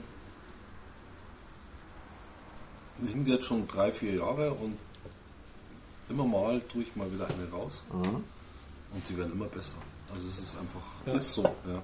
liegen 3.00 3.24
die 3.24 3.32
jetzt 3.32 3.44
schon 3.46 3.66
drei, 3.68 3.92
vier 3.92 4.14
Jahre 4.14 4.52
und 4.52 4.76
immer 6.08 6.24
mal 6.24 6.60
tue 6.62 6.82
ich 6.82 6.96
mal 6.96 7.10
wieder 7.12 7.26
eine 7.28 7.50
raus 7.50 7.84
Mhm. 7.92 8.24
und 8.94 9.08
die 9.08 9.16
werden 9.16 9.32
immer 9.32 9.46
besser. 9.46 9.76
Also 10.12 10.26
es 10.28 10.38
ist 10.38 10.56
einfach, 10.58 10.82
Ja. 11.06 11.12
ist 11.14 11.32
so, 11.34 11.42
ja. 11.42 11.82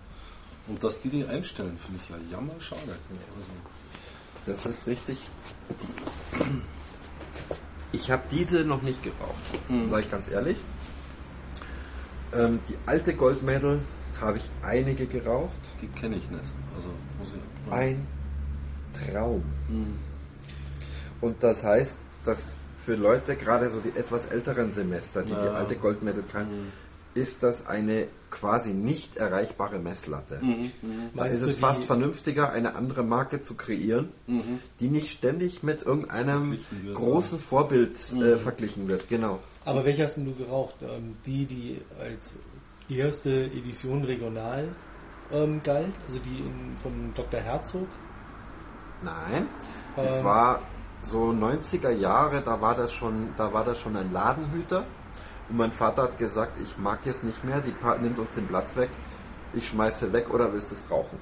Und 0.68 0.82
dass 0.84 1.00
die 1.00 1.08
die 1.08 1.26
einstellen, 1.26 1.76
finde 1.76 2.00
ich 2.02 2.08
ja 2.08 2.16
jammer 2.30 2.54
schade. 2.60 2.82
Also, 2.86 3.50
Das 4.46 4.66
ist 4.66 4.86
richtig. 4.86 5.18
Ich 7.92 8.10
habe 8.10 8.22
diese 8.30 8.64
noch 8.64 8.82
nicht 8.82 9.02
geraucht, 9.02 9.68
Mhm. 9.68 9.90
sage 9.90 10.02
ich 10.04 10.10
ganz 10.10 10.28
ehrlich. 10.28 10.56
Ähm, 12.32 12.60
die 12.68 12.76
alte 12.86 13.14
Goldmedal 13.14 13.80
habe 14.20 14.38
ich 14.38 14.48
einige 14.62 15.06
geraucht. 15.06 15.52
die 15.80 15.88
kenne 15.88 16.16
ich 16.16 16.30
nicht. 16.30 16.44
Also 16.74 16.88
muss 17.18 17.34
ich. 17.34 17.72
Ein 17.72 18.06
Traum. 18.94 19.42
Mhm. 19.68 19.98
Und 21.20 21.42
das 21.42 21.62
heißt, 21.64 21.96
dass 22.24 22.54
für 22.78 22.94
Leute, 22.94 23.36
gerade 23.36 23.70
so 23.70 23.80
die 23.80 23.90
etwas 23.96 24.26
älteren 24.26 24.72
Semester, 24.72 25.22
die 25.22 25.28
die 25.28 25.34
Ja. 25.34 25.52
alte 25.52 25.76
Goldmedal 25.76 26.22
kennen, 26.24 26.72
ist 27.14 27.42
das 27.42 27.66
eine 27.66 28.06
quasi 28.30 28.72
nicht 28.72 29.16
erreichbare 29.16 29.78
Messlatte. 29.78 30.38
Mhm. 30.42 30.72
Mhm. 30.80 31.10
Da 31.14 31.26
ist 31.26 31.42
es 31.42 31.56
fast 31.58 31.84
vernünftiger, 31.84 32.50
eine 32.50 32.74
andere 32.74 33.02
Marke 33.02 33.42
zu 33.42 33.54
kreieren, 33.54 34.08
Mhm. 34.26 34.60
die 34.80 34.88
nicht 34.88 35.10
ständig 35.10 35.62
mit 35.62 35.82
irgendeinem 35.82 36.52
wird, 36.52 36.94
großen 36.94 37.38
Vorbild 37.38 37.98
äh, 38.14 38.38
verglichen 38.38 38.88
wird. 38.88 39.08
Genau. 39.08 39.40
Aber 39.64 39.84
welche 39.84 40.04
hast 40.04 40.16
denn 40.16 40.24
du 40.24 40.34
geraucht? 40.34 40.76
Ähm, 40.82 41.16
die, 41.26 41.44
die 41.44 41.80
als 42.00 42.36
erste 42.88 43.44
Edition 43.44 44.04
regional 44.04 44.68
ähm, 45.30 45.60
galt, 45.62 45.92
also 46.08 46.18
die 46.20 46.38
in, 46.38 46.76
von 46.78 47.12
Dr. 47.14 47.40
Herzog. 47.40 47.86
Nein, 49.02 49.46
das 49.96 50.18
Ähm. 50.18 50.24
war 50.24 50.60
so 51.02 51.30
90er 51.30 51.90
Jahre, 51.90 52.42
da 52.42 52.60
war 52.60 52.76
das 52.76 52.92
schon, 52.92 53.28
da 53.36 53.52
war 53.52 53.64
das 53.64 53.78
schon 53.80 53.96
ein 53.96 54.12
Ladenhüter. 54.12 54.84
Und 55.52 55.58
mein 55.58 55.70
Vater 55.72 56.04
hat 56.04 56.18
gesagt, 56.18 56.56
ich 56.62 56.78
mag 56.78 57.00
jetzt 57.04 57.24
nicht 57.24 57.44
mehr, 57.44 57.60
die 57.60 57.72
Pa- 57.72 57.98
nimmt 57.98 58.18
uns 58.18 58.30
den 58.34 58.46
Platz 58.46 58.74
weg, 58.74 58.88
ich 59.52 59.68
schmeiße 59.68 60.10
weg 60.14 60.32
oder 60.32 60.50
willst 60.52 60.70
du 60.70 60.74
es 60.76 60.90
rauchen? 60.90 61.18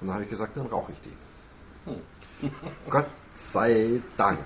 Und 0.00 0.08
dann 0.08 0.14
habe 0.16 0.24
ich 0.24 0.30
gesagt, 0.30 0.54
dann 0.54 0.66
rauche 0.66 0.92
ich 0.92 1.00
die. 1.00 2.50
Gott 2.90 3.06
sei 3.32 4.02
Dank. 4.18 4.40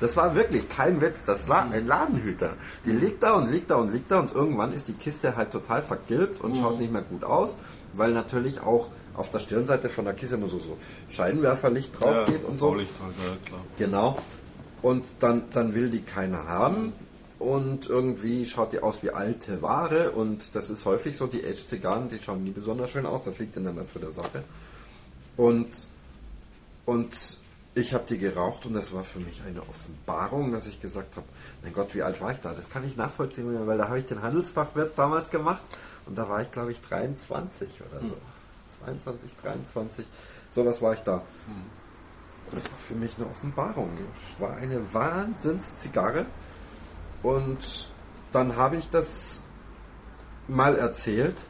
Das 0.00 0.16
war 0.16 0.36
wirklich 0.36 0.68
kein 0.68 1.00
Witz, 1.00 1.24
das 1.24 1.48
war 1.48 1.68
ein 1.68 1.88
Ladenhüter. 1.88 2.50
Die 2.84 2.92
liegt 2.92 3.20
da 3.24 3.32
und 3.32 3.50
liegt 3.50 3.68
da 3.72 3.76
und 3.76 3.92
liegt 3.92 4.12
da 4.12 4.20
und 4.20 4.32
irgendwann 4.32 4.72
ist 4.72 4.86
die 4.86 4.92
Kiste 4.92 5.34
halt 5.34 5.50
total 5.50 5.82
vergilbt 5.82 6.40
und 6.40 6.56
schaut 6.56 6.78
nicht 6.78 6.92
mehr 6.92 7.02
gut 7.02 7.24
aus, 7.24 7.56
weil 7.94 8.12
natürlich 8.12 8.60
auch 8.60 8.90
auf 9.14 9.28
der 9.30 9.40
Stirnseite 9.40 9.88
von 9.88 10.04
der 10.04 10.14
Kiste 10.14 10.38
nur 10.38 10.50
so, 10.50 10.60
so 10.60 10.78
Scheinwerferlicht 11.08 11.98
drauf 11.98 12.26
geht 12.26 12.44
und 12.44 12.56
so. 12.60 12.66
Halt, 13.02 13.16
ja. 13.50 13.58
Genau. 13.76 14.18
Und 14.82 15.04
dann, 15.18 15.42
dann 15.52 15.74
will 15.74 15.90
die 15.90 16.02
keiner 16.02 16.46
haben. 16.46 16.92
Und 17.38 17.88
irgendwie 17.88 18.44
schaut 18.46 18.72
die 18.72 18.80
aus 18.80 19.02
wie 19.02 19.10
alte 19.10 19.62
Ware. 19.62 20.10
Und 20.10 20.54
das 20.56 20.70
ist 20.70 20.84
häufig 20.84 21.16
so, 21.16 21.26
die 21.26 21.44
Age-Zigarren, 21.44 22.08
die 22.08 22.18
schauen 22.18 22.42
nie 22.42 22.50
besonders 22.50 22.90
schön 22.90 23.06
aus. 23.06 23.24
Das 23.24 23.38
liegt 23.38 23.56
in 23.56 23.64
der 23.64 23.72
Natur 23.72 24.00
der 24.00 24.10
Sache. 24.10 24.42
Und, 25.36 25.68
und 26.84 27.38
ich 27.78 27.94
habe 27.94 28.04
die 28.08 28.18
geraucht 28.18 28.66
und 28.66 28.74
das 28.74 28.92
war 28.92 29.04
für 29.04 29.20
mich 29.20 29.40
eine 29.46 29.62
Offenbarung, 29.62 30.52
dass 30.52 30.66
ich 30.66 30.80
gesagt 30.80 31.16
habe, 31.16 31.26
mein 31.62 31.72
Gott, 31.72 31.94
wie 31.94 32.02
alt 32.02 32.20
war 32.20 32.32
ich 32.32 32.38
da? 32.38 32.52
Das 32.52 32.68
kann 32.70 32.84
ich 32.84 32.96
nachvollziehen, 32.96 33.66
weil 33.66 33.78
da 33.78 33.88
habe 33.88 34.00
ich 34.00 34.06
den 34.06 34.20
Handelsfachwirt 34.20 34.98
damals 34.98 35.30
gemacht 35.30 35.64
und 36.06 36.18
da 36.18 36.28
war 36.28 36.42
ich, 36.42 36.50
glaube 36.50 36.72
ich, 36.72 36.80
23 36.80 37.68
oder 37.88 38.06
so. 38.06 38.16
22, 38.84 39.30
23, 39.42 40.06
sowas 40.52 40.82
war 40.82 40.94
ich 40.94 41.00
da. 41.00 41.22
Das 42.50 42.64
war 42.64 42.78
für 42.78 42.94
mich 42.94 43.16
eine 43.18 43.26
Offenbarung. 43.28 43.90
Es 44.34 44.40
war 44.40 44.56
eine 44.56 44.92
Wahnsinnszigarre. 44.92 46.26
Und 47.22 47.90
dann 48.32 48.56
habe 48.56 48.76
ich 48.76 48.90
das 48.90 49.42
mal 50.46 50.76
erzählt. 50.76 51.46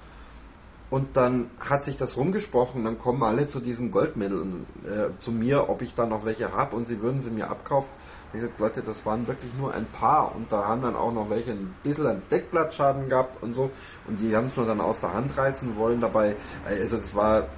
Und 0.91 1.19
dann 1.19 1.51
hat 1.61 1.85
sich 1.85 1.99
das 1.99 2.17
rumgesprochen. 2.17 2.85
Dann 2.85 2.99
kommen 2.99 3.23
alle 3.23 3.47
zu 3.47 3.61
diesen 3.61 3.91
Goldmitteln 3.91 4.65
äh, 4.87 5.21
zu 5.21 5.33
mir, 5.33 5.69
ob 5.69 5.83
ich 5.83 5.95
da 5.95 6.07
noch 6.07 6.25
welche 6.25 6.53
habe 6.53 6.77
und 6.77 6.87
sie 6.87 7.03
würden 7.03 7.21
sie 7.21 7.31
mir 7.31 7.51
abkaufen. 7.51 7.91
Ich 8.33 8.41
gesagt, 8.41 8.59
Leute, 8.59 8.83
das 8.83 9.05
waren 9.05 9.27
wirklich 9.27 9.53
nur 9.55 9.75
ein 9.75 9.87
paar. 9.87 10.35
Und 10.35 10.51
da 10.51 10.67
haben 10.67 10.81
dann 10.81 10.97
auch 10.97 11.13
noch 11.13 11.29
welche 11.29 11.51
ein 11.51 11.75
bisschen 11.83 12.07
einen 12.07 12.23
Deckblattschaden 12.31 13.11
gehabt 13.11 13.43
und 13.43 13.55
so. 13.55 13.71
Und 14.07 14.19
die 14.19 14.35
haben 14.35 14.47
es 14.47 14.57
nur 14.57 14.67
dann 14.67 14.81
aus 14.81 15.01
der 15.01 15.13
Hand 15.13 15.37
reißen 15.37 15.77
wollen 15.77 16.01
dabei. 16.01 16.37
Also 16.65 16.97
es 16.97 17.15
war 17.15 17.49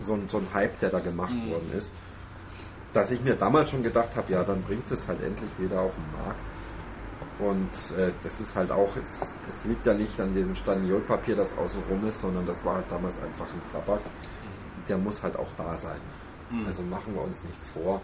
so 0.00 0.14
ein, 0.14 0.28
so 0.28 0.38
ein 0.38 0.46
Hype, 0.54 0.78
der 0.78 0.90
da 0.90 1.00
gemacht 1.00 1.34
worden 1.50 1.72
ist 1.76 1.90
dass 2.96 3.10
ich 3.10 3.20
mir 3.20 3.34
damals 3.34 3.70
schon 3.70 3.82
gedacht 3.82 4.16
habe, 4.16 4.32
ja, 4.32 4.42
dann 4.42 4.62
bringt 4.62 4.90
es 4.90 5.06
halt 5.06 5.22
endlich 5.22 5.50
wieder 5.58 5.82
auf 5.82 5.94
den 5.94 6.24
Markt. 6.24 6.40
Und 7.38 7.70
äh, 7.98 8.12
das 8.22 8.40
ist 8.40 8.56
halt 8.56 8.70
auch, 8.70 8.96
es, 8.96 9.36
es 9.50 9.64
liegt 9.66 9.84
ja 9.84 9.92
nicht 9.94 10.18
an 10.20 10.34
dem 10.34 10.54
Staniolpapier, 10.54 11.36
das 11.36 11.56
außen 11.58 11.82
rum 11.90 12.06
ist, 12.08 12.20
sondern 12.20 12.46
das 12.46 12.64
war 12.64 12.76
halt 12.76 12.86
damals 12.90 13.20
einfach 13.20 13.46
ein 13.46 13.60
Tabak. 13.70 14.00
Der 14.88 14.96
muss 14.96 15.22
halt 15.22 15.36
auch 15.36 15.50
da 15.56 15.76
sein. 15.76 16.00
Also 16.66 16.82
machen 16.82 17.12
wir 17.14 17.22
uns 17.22 17.42
nichts 17.42 17.66
vor, 17.66 18.00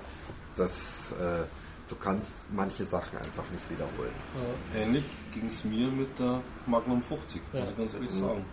dass 0.57 1.13
äh, 1.13 1.45
du 1.89 1.95
kannst 1.97 2.53
manche 2.53 2.85
Sachen 2.85 3.17
einfach 3.19 3.49
nicht 3.51 3.71
wiederholen. 3.71 4.13
Ähnlich 4.75 5.05
ging 5.33 5.47
es 5.47 5.65
mir 5.65 5.87
mit 5.89 6.19
der 6.19 6.41
Magnum 6.67 7.01
50, 7.03 7.41
Ja. 7.53 7.61
muss 7.61 7.71
ich 7.71 7.77
ganz 7.79 7.95
ehrlich 7.95 8.11
Mhm. 8.11 8.19
sagen. 8.21 8.45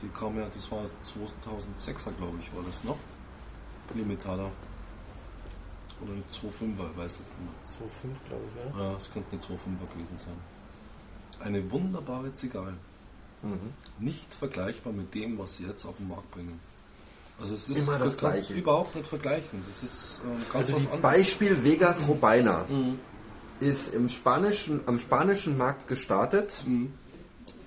Die 0.00 0.08
kam 0.10 0.38
ja, 0.38 0.46
das 0.54 0.70
war 0.70 0.84
2006er, 1.04 2.12
glaube 2.16 2.38
ich, 2.40 2.54
war 2.54 2.62
das 2.64 2.84
noch. 2.84 2.96
Limitada. 3.94 4.50
Oder 6.02 6.12
eine 6.12 6.22
2.5er, 6.30 6.90
ich 6.92 6.96
weiß 6.96 7.18
jetzt 7.18 7.34
nicht 7.38 7.40
mehr. 7.40 8.12
2,5 8.14 8.28
glaube 8.28 8.42
ich, 8.48 8.74
oder? 8.76 8.84
Ja, 8.84 8.96
es 8.96 9.10
könnte 9.12 9.32
eine 9.32 9.40
2.5er 9.40 9.92
gewesen 9.94 10.16
sein. 10.16 10.36
eine 11.40 11.70
wunderbare 11.70 12.32
Zigarre. 12.32 12.74
Nicht 14.00 14.34
vergleichbar 14.34 14.92
mit 14.92 15.14
dem, 15.14 15.38
was 15.38 15.56
sie 15.56 15.64
jetzt 15.66 15.84
auf 15.86 15.96
den 15.98 16.08
Markt 16.08 16.28
bringen. 16.32 16.58
Also 17.40 17.54
es 17.54 17.68
ist 17.68 17.78
Immer 17.78 17.96
das 17.98 18.16
Gleiche. 18.16 18.52
überhaupt 18.54 18.96
nicht 18.96 19.06
vergleichen. 19.06 19.62
Das 19.68 19.88
ist 19.88 20.22
äh, 20.24 20.52
ganz 20.52 20.54
Also 20.54 20.74
was 20.74 20.82
die 20.82 20.88
anderes. 20.88 21.02
Beispiel 21.02 21.62
Vegas 21.62 22.08
Robina 22.08 22.66
ist 23.60 23.94
im 23.94 24.08
spanischen, 24.08 24.80
am 24.86 24.98
spanischen 24.98 25.56
Markt 25.56 25.86
gestartet 25.86 26.64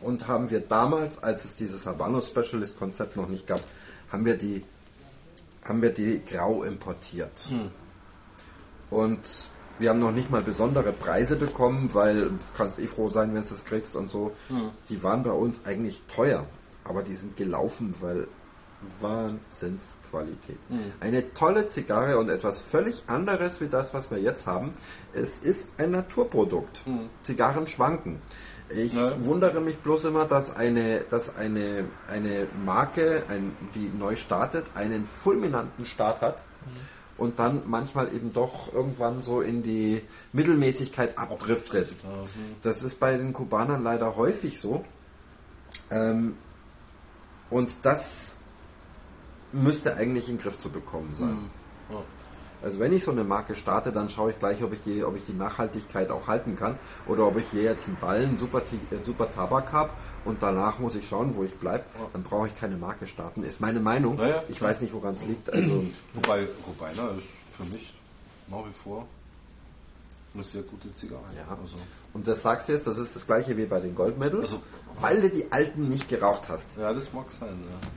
und 0.01 0.27
haben 0.27 0.49
wir 0.49 0.59
damals, 0.59 1.23
als 1.23 1.45
es 1.45 1.55
dieses 1.55 1.85
Habano 1.85 2.19
Specialist 2.19 2.77
Konzept 2.77 3.15
noch 3.15 3.29
nicht 3.29 3.47
gab, 3.47 3.61
haben 4.11 4.25
wir 4.25 4.37
die, 4.37 4.65
haben 5.63 5.81
wir 5.81 5.93
die 5.93 6.21
grau 6.25 6.63
importiert. 6.63 7.31
Und 8.91 9.49
wir 9.79 9.89
haben 9.89 9.99
noch 9.99 10.11
nicht 10.11 10.29
mal 10.29 10.43
besondere 10.43 10.91
Preise 10.91 11.35
bekommen, 11.37 11.89
weil 11.93 12.25
du 12.25 12.39
kannst 12.55 12.77
eh 12.77 12.85
froh 12.85 13.09
sein, 13.09 13.33
wenn 13.33 13.41
du 13.41 13.53
es 13.53 13.65
kriegst 13.65 13.95
und 13.95 14.09
so. 14.11 14.31
Die 14.89 15.01
waren 15.01 15.23
bei 15.23 15.31
uns 15.31 15.61
eigentlich 15.65 16.03
teuer, 16.13 16.45
aber 16.83 17.01
die 17.01 17.15
sind 17.15 17.35
gelaufen, 17.35 17.95
weil 17.99 18.27
Wahnsinnsqualität. 18.99 20.57
Eine 20.99 21.33
tolle 21.33 21.67
Zigarre 21.67 22.17
und 22.17 22.29
etwas 22.29 22.61
völlig 22.61 23.03
anderes 23.07 23.61
wie 23.61 23.67
das, 23.67 23.93
was 23.93 24.11
wir 24.11 24.19
jetzt 24.19 24.47
haben. 24.47 24.71
Es 25.13 25.39
ist 25.39 25.69
ein 25.77 25.91
Naturprodukt. 25.91 26.83
Zigarren 27.21 27.67
schwanken. 27.67 28.21
Ich 28.69 28.93
Ja. 28.93 29.13
wundere 29.25 29.59
mich 29.61 29.77
bloß 29.79 30.05
immer, 30.05 30.25
dass 30.25 30.55
eine, 30.55 31.01
dass 31.09 31.35
eine, 31.35 31.85
eine 32.09 32.47
Marke, 32.65 33.23
ein, 33.29 33.55
die 33.75 33.91
neu 33.97 34.15
startet, 34.15 34.65
einen 34.75 35.05
fulminanten 35.05 35.85
Start 35.85 36.21
hat 36.21 36.43
und 37.21 37.37
dann 37.37 37.61
manchmal 37.67 38.13
eben 38.15 38.33
doch 38.33 38.73
irgendwann 38.73 39.21
so 39.21 39.41
in 39.41 39.61
die 39.61 40.01
Mittelmäßigkeit 40.33 41.19
abdriftet. 41.19 41.93
Das 42.63 42.81
ist 42.81 42.99
bei 42.99 43.15
den 43.15 43.31
Kubanern 43.31 43.83
leider 43.83 44.15
häufig 44.15 44.59
so. 44.59 44.83
Ähm, 45.91 46.35
und 47.51 47.75
das 47.83 48.37
müsste 49.51 49.97
eigentlich 49.97 50.29
in 50.29 50.37
den 50.37 50.41
Griff 50.41 50.57
zu 50.57 50.71
bekommen 50.71 51.13
sein. 51.13 51.51
Ja. 51.91 51.97
Also 52.63 52.79
wenn 52.79 52.93
ich 52.93 53.03
so 53.03 53.11
eine 53.11 53.23
Marke 53.23 53.55
starte, 53.55 53.91
dann 53.91 54.09
schaue 54.09 54.31
ich 54.31 54.39
gleich, 54.39 54.61
ob 54.63 54.71
ich 54.73 54.81
die, 54.81 55.03
ob 55.03 55.15
ich 55.15 55.23
die 55.23 55.33
Nachhaltigkeit 55.33 56.11
auch 56.11 56.27
halten 56.27 56.55
kann 56.55 56.77
oder 57.07 57.25
ob 57.27 57.37
ich 57.37 57.45
hier 57.51 57.63
jetzt 57.63 57.87
einen 57.87 57.97
Ballen 57.97 58.37
super, 58.37 58.59
äh, 58.61 59.03
super 59.03 59.31
Tabak 59.31 59.71
habe 59.73 59.91
und 60.25 60.43
danach 60.43 60.77
muss 60.79 60.95
ich 60.95 61.07
schauen, 61.07 61.35
wo 61.35 61.43
ich 61.43 61.55
bleibe. 61.55 61.83
Dann 62.13 62.23
brauche 62.23 62.47
ich 62.47 62.55
keine 62.55 62.77
Marke 62.77 63.07
starten. 63.07 63.43
Ist 63.43 63.61
meine 63.61 63.79
Meinung. 63.79 64.17
Ja, 64.19 64.27
ja. 64.27 64.43
ich 64.47 64.61
weiß 64.61 64.81
nicht, 64.81 64.93
woran 64.93 65.13
es 65.15 65.25
liegt. 65.25 65.51
Also 65.51 65.85
Wobei 66.13 66.47
Robina 66.67 67.09
ist 67.17 67.29
für 67.57 67.63
mich 67.65 67.93
nach 68.47 68.65
wie 68.67 68.73
vor 68.73 69.07
eine 70.33 70.43
sehr 70.43 70.61
gute 70.61 70.93
Zigarre. 70.93 71.23
Ja. 71.35 71.43
Also, 71.61 71.75
und 72.13 72.25
das 72.27 72.41
sagst 72.41 72.69
du 72.69 72.73
jetzt, 72.73 72.87
das 72.87 72.97
ist 72.97 73.15
das 73.15 73.25
gleiche 73.25 73.57
wie 73.57 73.65
bei 73.65 73.79
den 73.79 73.95
Gold 73.95 74.17
Medals, 74.17 74.43
Also- 74.43 74.61
weil 74.99 75.19
du 75.21 75.29
die 75.29 75.51
alten 75.51 75.89
nicht 75.89 76.07
geraucht 76.07 76.47
hast. 76.47 76.67
ja, 76.77 76.93
das 76.93 77.11
mag 77.11 77.29
sein. 77.31 77.49
Ja. 77.69 77.87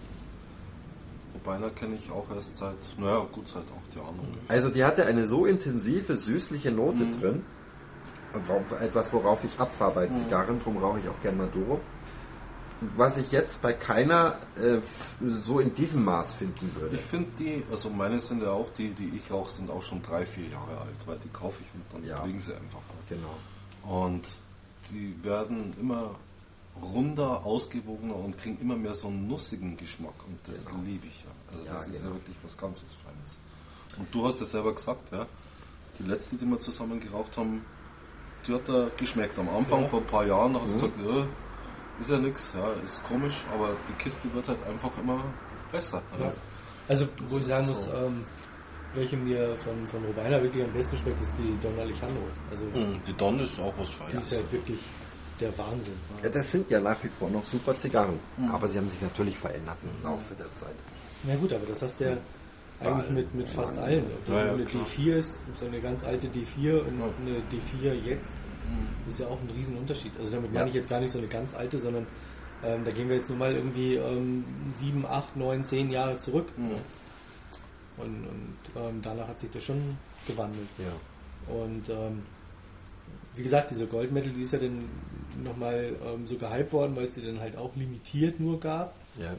Robina 1.34 1.68
kenne 1.70 1.96
ich 1.96 2.10
auch 2.10 2.26
erst 2.34 2.56
seit, 2.56 2.76
naja, 2.98 3.26
gut, 3.32 3.48
seit 3.48 3.64
acht 3.64 3.96
Jahren 3.96 4.18
ungefähr. 4.20 4.50
Also 4.54 4.70
die 4.70 4.84
hatte 4.84 5.04
eine 5.06 5.26
so 5.26 5.46
intensive, 5.46 6.16
süßliche 6.16 6.70
Note 6.70 7.10
drin. 7.10 7.44
Wo- 8.46 8.74
Etwas, 8.76 9.12
worauf 9.12 9.44
ich 9.44 9.58
abfahre 9.60 9.92
bei 9.94 10.06
Zigarren, 10.08 10.58
darum 10.58 10.76
rauche 10.78 11.00
ich 11.00 11.08
auch 11.08 11.20
gern 11.22 11.36
Maduro. 11.36 11.80
Was 12.96 13.16
ich 13.16 13.30
jetzt 13.32 13.62
bei 13.62 13.72
keiner 13.72 14.36
äh, 14.60 14.78
so 15.24 15.60
in 15.60 15.74
diesem 15.74 16.04
Maß 16.04 16.34
finden 16.34 16.70
würde. 16.78 16.96
Ich 16.96 17.00
finde 17.02 17.30
die, 17.38 17.62
also 17.70 17.88
meine 17.88 18.18
sind 18.18 18.42
ja 18.42 18.50
auch 18.50 18.68
die, 18.70 18.90
die 18.90 19.12
ich 19.16 19.30
auch, 19.32 19.48
sind 19.48 19.70
auch 19.70 19.82
schon 19.82 20.02
drei, 20.02 20.26
vier 20.26 20.48
Jahre 20.48 20.78
alt, 20.80 20.96
weil 21.06 21.16
die 21.24 21.28
kaufe 21.28 21.60
ich 21.62 21.68
und 21.74 21.84
dann 22.02 22.08
Ja. 22.08 22.22
fliegen 22.22 22.40
sie 22.40 22.52
einfach. 22.52 22.80
Genau. 23.08 24.00
Und 24.02 24.28
die 24.90 25.14
werden 25.22 25.72
immer 25.80 26.10
runder, 26.82 27.44
ausgewogener 27.44 28.16
und 28.16 28.36
kriegen 28.38 28.58
immer 28.60 28.76
mehr 28.76 28.94
so 28.94 29.08
einen 29.08 29.28
nussigen 29.28 29.76
Geschmack 29.76 30.14
und 30.26 30.38
das 30.46 30.66
Genau. 30.66 30.80
liebe 30.84 31.06
ich 31.06 31.20
ja. 31.24 31.30
Also 31.52 31.64
Ja, 31.64 31.72
das 31.74 31.86
ist 31.88 31.94
ja 31.96 32.00
genau. 32.02 32.14
wirklich 32.14 32.36
was 32.42 32.56
ganz 32.56 32.82
was 32.84 32.92
Feines. 32.94 33.36
Und 33.98 34.12
du 34.14 34.26
hast 34.26 34.40
ja 34.40 34.46
selber 34.46 34.74
gesagt, 34.74 35.12
ja, 35.12 35.26
die 35.98 36.02
letzte, 36.02 36.36
die 36.36 36.46
wir 36.46 36.58
zusammen 36.58 36.98
geraucht 36.98 37.36
haben, 37.36 37.64
die 38.46 38.52
hat 38.54 38.68
da 38.68 38.88
geschmeckt. 38.96 39.38
Am 39.38 39.48
Anfang, 39.48 39.82
Ja. 39.82 39.88
vor 39.88 40.00
ein 40.00 40.06
paar 40.06 40.26
Jahren, 40.26 40.60
hast 40.60 40.72
du 40.74 40.86
Mhm. 40.86 40.92
gesagt, 40.92 41.00
äh, 41.00 42.00
ist 42.02 42.10
ja 42.10 42.18
nichts, 42.18 42.52
ja, 42.56 42.68
ist 42.84 43.02
komisch, 43.04 43.44
aber 43.54 43.76
die 43.88 43.92
Kiste 43.92 44.32
wird 44.34 44.48
halt 44.48 44.62
einfach 44.66 44.90
immer 44.98 45.24
besser. 45.70 46.02
Ja. 46.20 46.32
Also, 46.88 47.06
wo 47.28 47.36
Das 47.38 47.46
ich 47.46 47.46
sagen 47.52 47.66
muss, 47.68 47.84
so. 47.84 47.92
ähm, 47.92 48.24
welche 48.94 49.16
mir 49.16 49.56
von, 49.56 49.86
von 49.86 50.04
Robina 50.04 50.42
wirklich 50.42 50.64
am 50.64 50.72
besten 50.72 50.98
schmeckt, 50.98 51.20
ist 51.22 51.34
die 51.38 51.56
Don 51.62 51.78
Alejandro. 51.78 52.24
Also, 52.50 52.64
Mhm, 52.66 53.00
Die 53.06 53.12
Don 53.14 53.38
ist 53.40 53.58
auch 53.60 53.72
was 53.78 53.88
die 53.90 53.94
Feines. 53.94 54.24
ist 54.26 54.32
halt 54.32 54.52
wirklich 54.52 54.78
der 55.40 55.56
Wahnsinn. 55.58 55.94
Ja, 56.22 56.28
das 56.28 56.50
sind 56.52 56.70
ja 56.70 56.80
nach 56.80 57.02
wie 57.02 57.08
vor 57.08 57.28
noch 57.30 57.44
super 57.44 57.78
Zigarren. 57.78 58.18
Aber 58.52 58.68
sie 58.68 58.78
haben 58.78 58.88
sich 58.90 59.00
natürlich 59.02 59.36
verändert 59.36 59.76
im 59.82 60.02
Laufe 60.08 60.34
der 60.34 60.52
Zeit. 60.52 60.74
Na 61.24 61.34
gut, 61.36 61.52
aber 61.52 61.66
das 61.66 61.82
hast 61.82 61.98
du 62.00 62.04
ja 62.04 62.16
eigentlich 62.80 63.10
mit, 63.10 63.34
mit 63.34 63.48
fast 63.48 63.78
allen. 63.78 64.04
Ob 64.04 64.26
das 64.26 64.36
Ja, 64.38 64.52
eine 64.52 64.64
klar. 64.64 64.84
D4 64.84 65.16
ist, 65.16 65.42
so 65.56 65.66
eine 65.66 65.80
ganz 65.80 66.04
alte 66.04 66.28
D4 66.28 66.80
und 66.80 67.02
eine 67.20 67.38
D4 67.50 67.92
jetzt, 68.04 68.32
ist 69.08 69.18
ja 69.20 69.26
auch 69.26 69.38
ein 69.40 69.50
Riesenunterschied. 69.56 70.12
Also 70.18 70.32
damit 70.32 70.52
Ja. 70.52 70.58
meine 70.60 70.68
ich 70.68 70.74
jetzt 70.74 70.88
gar 70.90 71.00
nicht 71.00 71.10
so 71.10 71.18
eine 71.18 71.26
ganz 71.28 71.54
alte, 71.54 71.80
sondern 71.80 72.06
ähm, 72.64 72.84
da 72.84 72.90
gehen 72.92 73.08
wir 73.08 73.16
jetzt 73.16 73.28
nur 73.28 73.38
mal 73.38 73.52
irgendwie 73.54 73.96
ähm, 73.96 74.44
sieben, 74.74 75.04
acht, 75.06 75.36
neun, 75.36 75.64
zehn 75.64 75.90
Jahre 75.90 76.18
zurück. 76.18 76.46
Mhm. 76.56 76.76
Und, 77.96 78.26
und 78.26 78.56
ähm, 78.76 79.00
danach 79.02 79.28
hat 79.28 79.38
sich 79.38 79.50
das 79.50 79.62
schon 79.64 79.96
gewandelt. 80.26 80.66
Ja. 80.78 81.52
Und 81.54 81.88
ähm, 81.90 82.22
wie 83.36 83.42
gesagt, 83.42 83.70
diese 83.70 83.86
Goldmetal, 83.86 84.30
die 84.30 84.42
ist 84.42 84.52
ja 84.52 84.58
dann 84.58 84.84
nochmal 85.42 85.92
ähm, 86.06 86.26
so 86.26 86.36
gehypt 86.36 86.72
worden, 86.72 86.94
weil 86.96 87.06
es 87.06 87.14
sie 87.14 87.22
dann 87.22 87.40
halt 87.40 87.56
auch 87.56 87.74
limitiert 87.76 88.38
nur 88.40 88.60
gab. 88.60 88.94
Ja. 89.18 89.34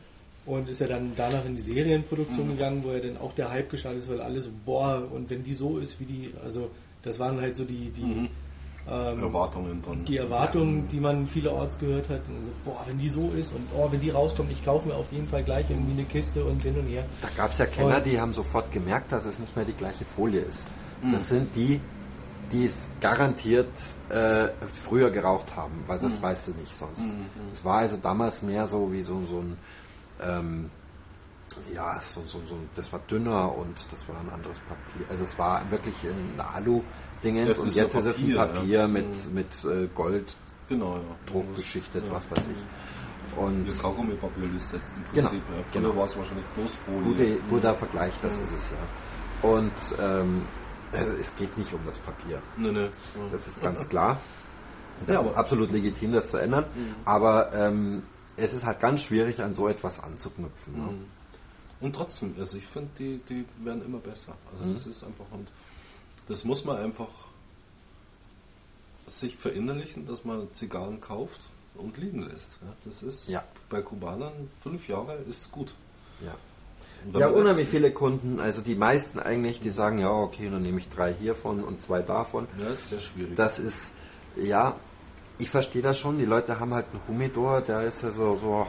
Und 0.45 0.69
ist 0.69 0.79
ja 0.79 0.87
dann 0.87 1.13
danach 1.17 1.43
in 1.45 1.55
die 1.55 1.61
Serienproduktion 1.61 2.49
gegangen, 2.49 2.83
wo 2.83 2.91
ja 2.91 2.99
dann 2.99 3.17
auch 3.17 3.33
der 3.33 3.49
Hype 3.51 3.69
gestartet 3.69 4.01
ist, 4.03 4.09
weil 4.09 4.21
alle 4.21 4.39
so, 4.39 4.49
boah, 4.65 5.01
und 5.11 5.29
wenn 5.29 5.43
die 5.43 5.53
so 5.53 5.77
ist 5.79 5.99
wie 5.99 6.05
die, 6.05 6.33
also 6.43 6.69
das 7.01 7.17
waren 7.19 7.41
halt 7.41 7.55
so 7.55 7.63
die, 7.63 7.89
die, 7.89 8.03
Mhm. 8.03 8.29
ähm, 8.87 9.23
Erwartungen 9.23 9.81
dann. 9.83 10.05
die 10.05 10.17
Erwartungen, 10.17 10.87
die 10.87 10.99
man 10.99 11.25
vielerorts 11.25 11.79
gehört 11.79 12.09
hat. 12.09 12.21
Und 12.29 12.43
so, 12.43 12.51
boah, 12.63 12.83
wenn 12.87 12.99
die 12.99 13.09
so 13.09 13.31
ist 13.35 13.53
und 13.53 13.61
oh, 13.75 13.87
wenn 13.91 14.01
die 14.01 14.11
rauskommt, 14.11 14.51
ich 14.51 14.63
kaufe 14.63 14.87
mir 14.87 14.93
auf 14.95 15.11
jeden 15.11 15.27
Fall 15.27 15.43
gleich 15.43 15.67
irgendwie 15.71 15.93
eine 15.93 16.03
Kiste 16.03 16.43
und 16.45 16.61
hin 16.61 16.77
und 16.77 16.85
her. 16.87 17.05
Da 17.23 17.29
gab 17.35 17.51
es 17.51 17.57
ja 17.57 17.65
Kenner, 17.65 17.97
Und- 17.97 18.05
die 18.05 18.19
haben 18.19 18.33
sofort 18.33 18.71
gemerkt, 18.71 19.11
dass 19.11 19.25
es 19.25 19.39
nicht 19.39 19.55
mehr 19.55 19.65
die 19.65 19.73
gleiche 19.73 20.05
Folie 20.05 20.41
ist. 20.41 20.67
Das 21.11 21.29
sind 21.29 21.55
die, 21.55 21.79
die 22.51 22.65
es 22.65 22.89
garantiert 23.01 23.69
äh, 24.09 24.49
früher 24.73 25.09
geraucht 25.11 25.55
haben, 25.55 25.83
weil 25.87 25.99
das 25.99 26.21
weißt 26.21 26.49
du 26.49 26.51
nicht 26.51 26.75
sonst. 26.75 27.09
Es 27.51 27.63
war 27.63 27.79
also 27.79 27.97
damals 27.97 28.41
mehr 28.41 28.67
so 28.67 28.91
wie 28.91 29.01
so, 29.01 29.21
so 29.25 29.39
ein, 29.39 29.57
ähm, 30.21 30.69
ja, 31.73 31.99
so, 32.05 32.21
so, 32.25 32.41
so, 32.47 32.57
das 32.75 32.91
war 32.91 32.99
dünner 33.09 33.55
und 33.55 33.91
das 33.91 34.07
war 34.09 34.19
ein 34.19 34.29
anderes 34.29 34.59
Papier. 34.59 35.05
Also 35.09 35.23
es 35.23 35.37
war 35.37 35.69
wirklich 35.71 35.95
ein 36.03 36.39
Alu-Dingens 36.39 37.57
und 37.59 37.73
jetzt 37.73 37.93
ja 37.93 37.99
ist 38.01 38.05
es 38.05 38.23
ein 38.23 38.35
Papier, 38.35 38.79
ja. 38.79 38.87
mit, 38.87 39.33
mit 39.33 39.65
äh, 39.65 39.87
Golddruck 39.93 40.35
Genau, 40.67 40.95
ja. 40.95 41.41
beschichtet, 41.55 42.03
was 42.09 42.29
weiß 42.31 42.45
ich. 42.51 43.37
Und 43.39 43.67
Wie 43.67 43.77
Kaugummipapier 43.81 44.49
ist 44.55 44.71
jetzt 44.73 44.91
im 44.95 45.03
Genau, 45.13 45.29
Prinzip. 45.29 45.43
Ja. 45.49 45.63
Früher 45.71 45.81
genau. 45.81 45.95
war 45.97 46.05
es 46.05 46.17
wahrscheinlich 46.17 46.45
Knostfolie. 46.55 47.03
Gute, 47.03 47.37
guter 47.49 47.75
Vergleich, 47.75 48.13
das 48.21 48.37
ist 48.37 48.51
es 48.51 48.71
ja. 48.71 49.49
Und 49.49 49.73
ähm, 50.01 50.43
äh, 50.95 51.19
es 51.19 51.35
geht 51.35 51.57
nicht 51.57 51.73
um 51.73 51.81
das 51.85 51.97
Papier. 51.99 52.41
Nee, 52.57 52.71
nee. 52.71 52.89
Das 53.31 53.47
ist 53.47 53.61
ganz 53.61 53.87
klar. 53.89 54.17
Das 55.05 55.15
Ja, 55.23 55.29
ist 55.29 55.35
absolut 55.35 55.71
legitim, 55.71 56.13
das 56.13 56.29
zu 56.31 56.37
ändern. 56.37 56.65
Aber 57.05 57.53
ähm, 57.53 58.03
es 58.37 58.53
ist 58.53 58.65
halt 58.65 58.79
ganz 58.79 59.01
schwierig, 59.03 59.41
an 59.41 59.53
so 59.53 59.67
etwas 59.67 59.99
anzuknüpfen. 60.01 60.73
Ne? 60.73 60.93
Und 61.81 61.95
trotzdem, 61.95 62.33
also 62.39 62.57
ich 62.57 62.65
finde, 62.65 62.89
die, 62.97 63.17
die 63.29 63.45
werden 63.63 63.83
immer 63.85 63.99
besser. 63.99 64.35
Also 64.53 64.65
Mhm. 64.65 64.73
das 64.73 64.87
ist 64.87 65.03
einfach, 65.03 65.25
und 65.31 65.51
das 66.27 66.43
muss 66.45 66.63
man 66.65 66.77
einfach 66.77 67.09
sich 69.07 69.35
verinnerlichen, 69.37 70.05
dass 70.05 70.23
man 70.25 70.47
Zigarren 70.53 70.99
kauft 71.01 71.41
und 71.75 71.97
liegen 71.97 72.21
lässt. 72.23 72.57
Ja, 72.61 72.73
das 72.85 73.03
ist 73.03 73.29
Ja. 73.29 73.43
bei 73.69 73.81
Kubanern 73.81 74.49
fünf 74.61 74.87
Jahre 74.87 75.15
ist 75.29 75.51
gut. 75.51 75.75
Ja. 76.21 76.33
Ja, 77.13 77.27
das- 77.27 77.35
unheimlich 77.35 77.67
viele 77.69 77.91
Kunden, 77.91 78.39
also 78.39 78.61
die 78.61 78.75
meisten 78.75 79.19
eigentlich, 79.19 79.59
die 79.59 79.69
sagen, 79.71 79.99
ja, 79.99 80.09
okay, 80.09 80.49
dann 80.49 80.63
nehme 80.63 80.79
ich 80.79 80.89
drei 80.89 81.13
hiervon 81.13 81.63
und 81.63 81.81
zwei 81.81 82.01
davon. 82.01 82.47
Ja, 82.59 82.69
ist 82.69 82.89
sehr 82.89 82.99
schwierig. 82.99 83.35
Das 83.35 83.59
ist, 83.59 83.91
ja, 84.35 84.75
ich 85.37 85.49
verstehe 85.49 85.81
das 85.81 85.99
schon. 85.99 86.17
Die 86.17 86.25
Leute 86.25 86.59
haben 86.59 86.73
halt 86.73 86.85
einen 86.91 87.01
Humidor, 87.07 87.61
der 87.61 87.81
ist 87.83 88.01
ja 88.03 88.09
so, 88.09 88.35
so 88.37 88.65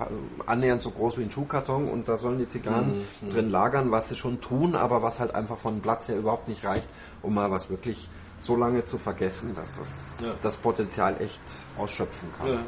annähernd 0.47 0.83
so 0.83 0.91
groß 0.91 1.17
wie 1.17 1.23
ein 1.23 1.31
Schuhkarton 1.31 1.89
und 1.89 2.09
da 2.09 2.17
sollen 2.19 2.39
die 2.39 2.49
Zigarren 2.49 3.05
Mhm, 3.23 3.31
drin 3.31 3.51
lagern, 3.51 3.91
was 3.91 4.09
sie 4.11 4.17
schon 4.17 4.41
tun, 4.41 4.75
aber 4.75 5.03
was 5.03 5.19
halt 5.21 5.35
einfach 5.35 5.57
von 5.59 5.81
Platz 5.81 6.09
her 6.09 6.19
überhaupt 6.19 6.49
nicht 6.49 6.65
reicht, 6.65 6.89
um 7.23 7.35
mal 7.35 7.51
was 7.51 7.71
wirklich 7.71 8.09
so 8.41 8.55
lange 8.55 8.85
zu 8.85 8.99
vergessen, 8.99 9.55
dass 9.55 9.73
das 9.73 10.17
Ja. 10.23 10.35
das 10.43 10.57
Potenzial 10.59 11.17
echt 11.23 11.41
ausschöpfen 11.79 12.29
kann. 12.37 12.47
ja, 12.49 12.53
genau. 12.55 12.67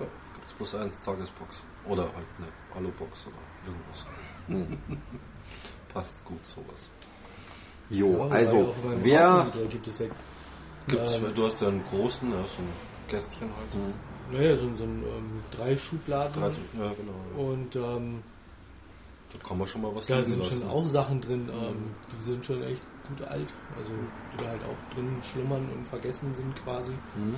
Ja, 0.00 0.06
Gibt 0.34 0.46
es 0.46 0.52
bloß 0.52 0.74
eins, 0.76 1.00
Tagesbox. 1.00 1.62
Oder 1.88 2.02
halt 2.02 2.26
eine 2.38 2.48
Alubox 2.76 3.26
oder 3.26 3.36
irgendwas. 3.66 4.06
Hm. 4.48 4.78
Passt 5.94 6.24
gut 6.24 6.44
sowas. 6.44 6.90
Jo, 7.88 8.26
Ja, 8.28 8.34
also 8.34 8.74
wer, 8.96 9.28
Rauchmonitor 9.28 9.68
gibt 9.68 9.86
es 9.86 9.98
ja 10.00 10.06
Gibt's, 10.88 11.16
Ähm, 11.16 11.34
du 11.34 11.46
hast 11.46 11.60
ja 11.60 11.68
einen 11.68 11.84
großen, 11.88 12.30
ja, 12.30 12.38
so 12.38 12.62
ein 12.62 12.68
Kästchen 13.08 13.48
halt. 13.56 14.32
naja, 14.32 14.56
so, 14.58 14.72
so 14.74 14.84
ein 14.84 15.02
ähm, 15.04 15.42
drei 15.50 15.76
Schubladen. 15.76 16.40
Drei, 16.42 16.48
ja, 16.48 16.92
genau. 16.94 17.50
Und 17.50 17.76
ähm, 17.76 18.22
Da 19.32 19.38
kann 19.48 19.58
man 19.58 19.66
schon 19.66 19.82
mal 19.82 19.94
was 19.94 20.06
da 20.06 20.22
sind 20.22 20.38
lassen. 20.38 20.60
schon 20.60 20.68
auch 20.70 20.84
Sachen 20.84 21.20
drin, 21.20 21.48
ähm, 21.52 21.90
die 22.16 22.22
sind 22.24 22.44
schon 22.46 22.62
echt 22.64 22.82
gut 23.08 23.22
alt. 23.28 23.48
Also 23.76 23.90
die 24.34 24.42
da 24.44 24.50
halt 24.50 24.62
auch 24.64 24.94
drin 24.94 25.08
schlummern 25.22 25.68
und 25.76 25.86
vergessen 25.88 26.34
sind 26.34 26.54
quasi. 26.64 26.92
Mhm. 26.92 27.36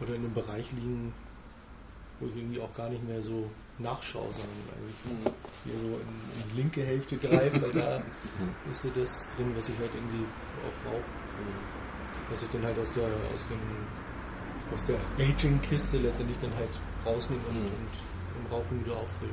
Oder 0.00 0.14
in 0.14 0.24
einem 0.24 0.34
Bereich 0.34 0.72
liegen, 0.72 1.12
wo 2.22 2.28
ich 2.28 2.36
irgendwie 2.36 2.60
auch 2.60 2.72
gar 2.74 2.88
nicht 2.88 3.02
mehr 3.06 3.20
so 3.20 3.50
nachschaue, 3.78 4.28
sondern 4.30 4.62
eigentlich 4.78 4.96
Mhm. 5.04 5.30
hier 5.64 5.78
so 5.78 5.86
in, 5.86 6.00
in 6.00 6.50
die 6.50 6.56
linke 6.56 6.82
Hälfte 6.84 7.16
greife, 7.16 7.60
weil 7.62 7.72
da 7.72 7.96
ist 8.70 8.82
so 8.82 8.88
das 8.94 9.26
drin, 9.36 9.52
was 9.56 9.68
ich 9.68 9.78
halt 9.78 9.90
irgendwie 9.94 10.24
auch 10.64 10.76
brauche. 10.88 11.04
Was 12.30 12.42
ich 12.42 12.48
dann 12.50 12.62
halt 12.64 12.78
aus 12.78 12.92
der 12.92 13.04
aus 13.04 13.44
dem 13.50 13.58
aus 14.72 14.84
der 14.86 14.96
Aging-Kiste 15.18 15.98
letztendlich 15.98 16.38
dann 16.38 16.52
halt 16.56 16.70
rausnehme 17.04 17.42
und, 17.48 17.56
Mhm. 17.56 17.66
und 17.66 18.46
im 18.46 18.52
Rauchen 18.52 18.84
wieder 18.86 18.96
auffülle. 18.96 19.32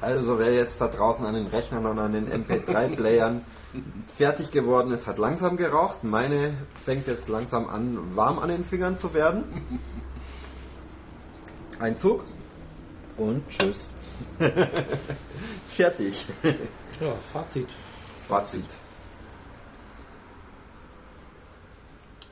Also 0.00 0.38
wer 0.38 0.52
jetzt 0.52 0.80
da 0.80 0.88
draußen 0.88 1.24
an 1.24 1.34
den 1.34 1.46
Rechnern 1.46 1.86
und 1.86 1.98
an 1.98 2.12
den 2.12 2.30
MP3-Playern 2.30 3.42
fertig 4.14 4.50
geworden 4.50 4.90
ist, 4.90 5.06
hat 5.06 5.16
langsam 5.18 5.56
geraucht. 5.56 6.04
Meine 6.04 6.54
fängt 6.84 7.06
jetzt 7.06 7.28
langsam 7.28 7.66
an, 7.68 7.98
warm 8.14 8.38
an 8.38 8.48
den 8.48 8.62
Fingern 8.64 8.98
zu 8.98 9.14
werden. 9.14 9.44
Ein 11.78 11.96
Zug 11.96 12.24
und 13.16 13.42
tschüss. 13.50 13.88
Fertig. 15.68 16.26
Ja, 17.00 17.12
Fazit. 17.32 17.74
Fazit. 18.26 18.64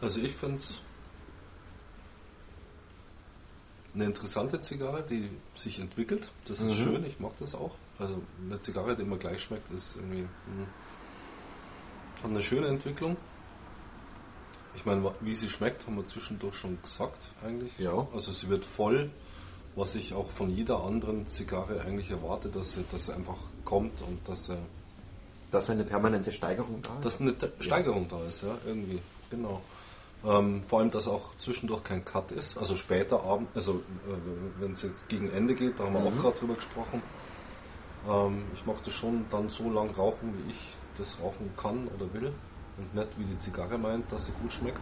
Also 0.00 0.20
ich 0.20 0.34
finde 0.34 0.56
es 0.56 0.80
eine 3.94 4.04
interessante 4.06 4.60
Zigarre, 4.60 5.02
die 5.02 5.30
sich 5.54 5.78
entwickelt. 5.78 6.30
Das 6.46 6.60
ist 6.60 6.78
Mhm. 6.78 6.82
schön, 6.82 7.04
ich 7.06 7.20
mag 7.20 7.32
das 7.38 7.54
auch. 7.54 7.72
Also 7.98 8.20
eine 8.44 8.60
Zigarre, 8.60 8.96
die 8.96 9.02
immer 9.02 9.18
gleich 9.18 9.40
schmeckt, 9.42 9.70
ist 9.70 9.96
irgendwie 9.96 10.22
mh, 10.22 10.66
hat 12.22 12.30
eine 12.30 12.42
schöne 12.42 12.66
Entwicklung. 12.68 13.16
Ich 14.74 14.84
meine, 14.84 15.14
wie 15.20 15.34
sie 15.36 15.48
schmeckt, 15.48 15.86
haben 15.86 15.96
wir 15.96 16.04
zwischendurch 16.04 16.56
schon 16.56 16.80
gesagt 16.82 17.28
eigentlich. 17.44 17.78
Ja. 17.78 18.08
Also 18.12 18.32
sie 18.32 18.48
wird 18.48 18.64
voll, 18.64 19.10
was 19.76 19.94
ich 19.94 20.14
auch 20.14 20.30
von 20.30 20.50
jeder 20.50 20.82
anderen 20.84 21.26
Zigarre 21.26 21.80
eigentlich 21.80 22.10
erwarte, 22.10 22.48
dass 22.48 22.74
sie, 22.74 22.84
dass 22.90 23.06
sie 23.06 23.14
einfach 23.14 23.38
kommt 23.64 24.00
und 24.02 24.20
dass 24.28 24.46
sie 24.46 24.56
Dass 25.50 25.70
eine 25.70 25.84
permanente 25.84 26.32
Steigerung 26.32 26.80
da 26.82 26.94
ist. 26.96 27.04
dass 27.04 27.20
eine 27.20 27.36
Te- 27.36 27.52
Steigerung 27.60 28.06
da 28.08 28.24
ist, 28.24 28.42
ja, 28.42 28.56
irgendwie, 28.66 29.00
genau. 29.30 29.60
Ähm, 30.24 30.62
vor 30.68 30.80
allem, 30.80 30.90
dass 30.90 31.06
auch 31.06 31.36
zwischendurch 31.38 31.84
kein 31.84 32.04
Cut 32.04 32.32
ist, 32.32 32.56
also 32.56 32.74
später 32.76 33.22
Abend, 33.22 33.48
also 33.54 33.74
äh, 33.74 34.60
wenn 34.60 34.72
es 34.72 34.82
jetzt 34.82 35.08
gegen 35.08 35.30
Ende 35.30 35.54
geht, 35.54 35.78
da 35.78 35.84
haben 35.84 35.92
wir 35.94 36.00
Mhm. 36.00 36.06
auch 36.18 36.22
gerade 36.22 36.38
drüber 36.38 36.54
gesprochen. 36.54 37.02
Ähm, 38.08 38.44
ich 38.54 38.64
mag 38.64 38.82
das 38.84 38.94
schon 38.94 39.26
dann 39.30 39.48
so 39.50 39.70
lang 39.70 39.90
rauchen, 39.90 40.32
wie 40.38 40.50
ich 40.52 40.60
das 40.96 41.18
rauchen 41.22 41.50
kann 41.56 41.88
oder 41.88 42.12
will 42.14 42.32
und 42.78 42.94
nicht 42.94 43.08
wie 43.18 43.24
die 43.24 43.38
Zigarre 43.38 43.76
meint, 43.76 44.10
dass 44.12 44.26
sie 44.26 44.32
gut 44.40 44.52
schmeckt. 44.52 44.80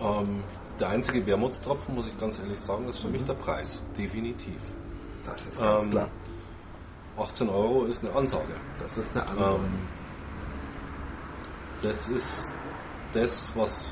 Ähm, 0.00 0.42
der 0.80 0.88
einzige 0.90 1.26
Wermutstropfen, 1.26 1.94
muss 1.94 2.08
ich 2.08 2.18
ganz 2.18 2.38
ehrlich 2.40 2.58
sagen, 2.58 2.88
ist 2.88 2.98
für 3.00 3.08
mich 3.08 3.24
der 3.24 3.34
Preis, 3.34 3.82
definitiv. 3.96 4.56
das 5.24 5.46
ist 5.46 5.60
ganz 5.60 5.84
Ähm, 5.84 5.90
klar. 5.90 6.08
18 7.18 7.48
Euro 7.50 7.84
ist 7.84 8.02
eine 8.04 8.14
Ansage. 8.14 8.54
Das 8.80 8.96
ist 8.96 9.14
eine 9.16 9.26
Ansage. 9.26 9.56
Ähm, 9.56 9.78
das 11.82 12.08
ist 12.08 12.50
das, 13.12 13.52
was. 13.54 13.88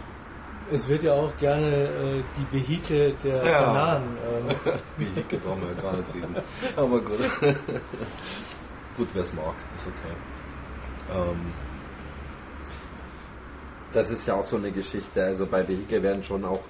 Es 0.71 0.87
wird 0.89 1.03
ja 1.03 1.13
auch 1.15 1.35
gerne 1.39 1.67
äh, 1.67 2.23
die 2.37 2.59
Behike 2.59 3.13
der 3.23 3.45
Ja. 3.45 3.61
Bananen. 3.67 4.17
Ähm, 4.49 4.75
Behike 4.99 5.37
brauchen 5.39 5.63
wir 5.63 5.69
ja 5.75 5.81
gar 5.83 5.97
nicht 5.97 6.15
reden. 6.15 6.37
Aber 6.77 7.01
gut. 7.01 7.19
gut, 8.97 9.09
wer 9.13 9.23
es 9.23 9.33
mag, 9.35 9.55
ist 9.77 9.87
okay. 9.87 10.15
Ähm, 11.15 11.53
Das 13.93 14.11
ist 14.11 14.27
ja 14.27 14.35
auch 14.35 14.47
so 14.47 14.57
eine 14.57 14.71
Geschichte. 14.71 15.23
Also 15.25 15.47
bei 15.47 15.63
Behike 15.63 16.03
werden 16.03 16.23
schon 16.23 16.45
auch 16.45 16.61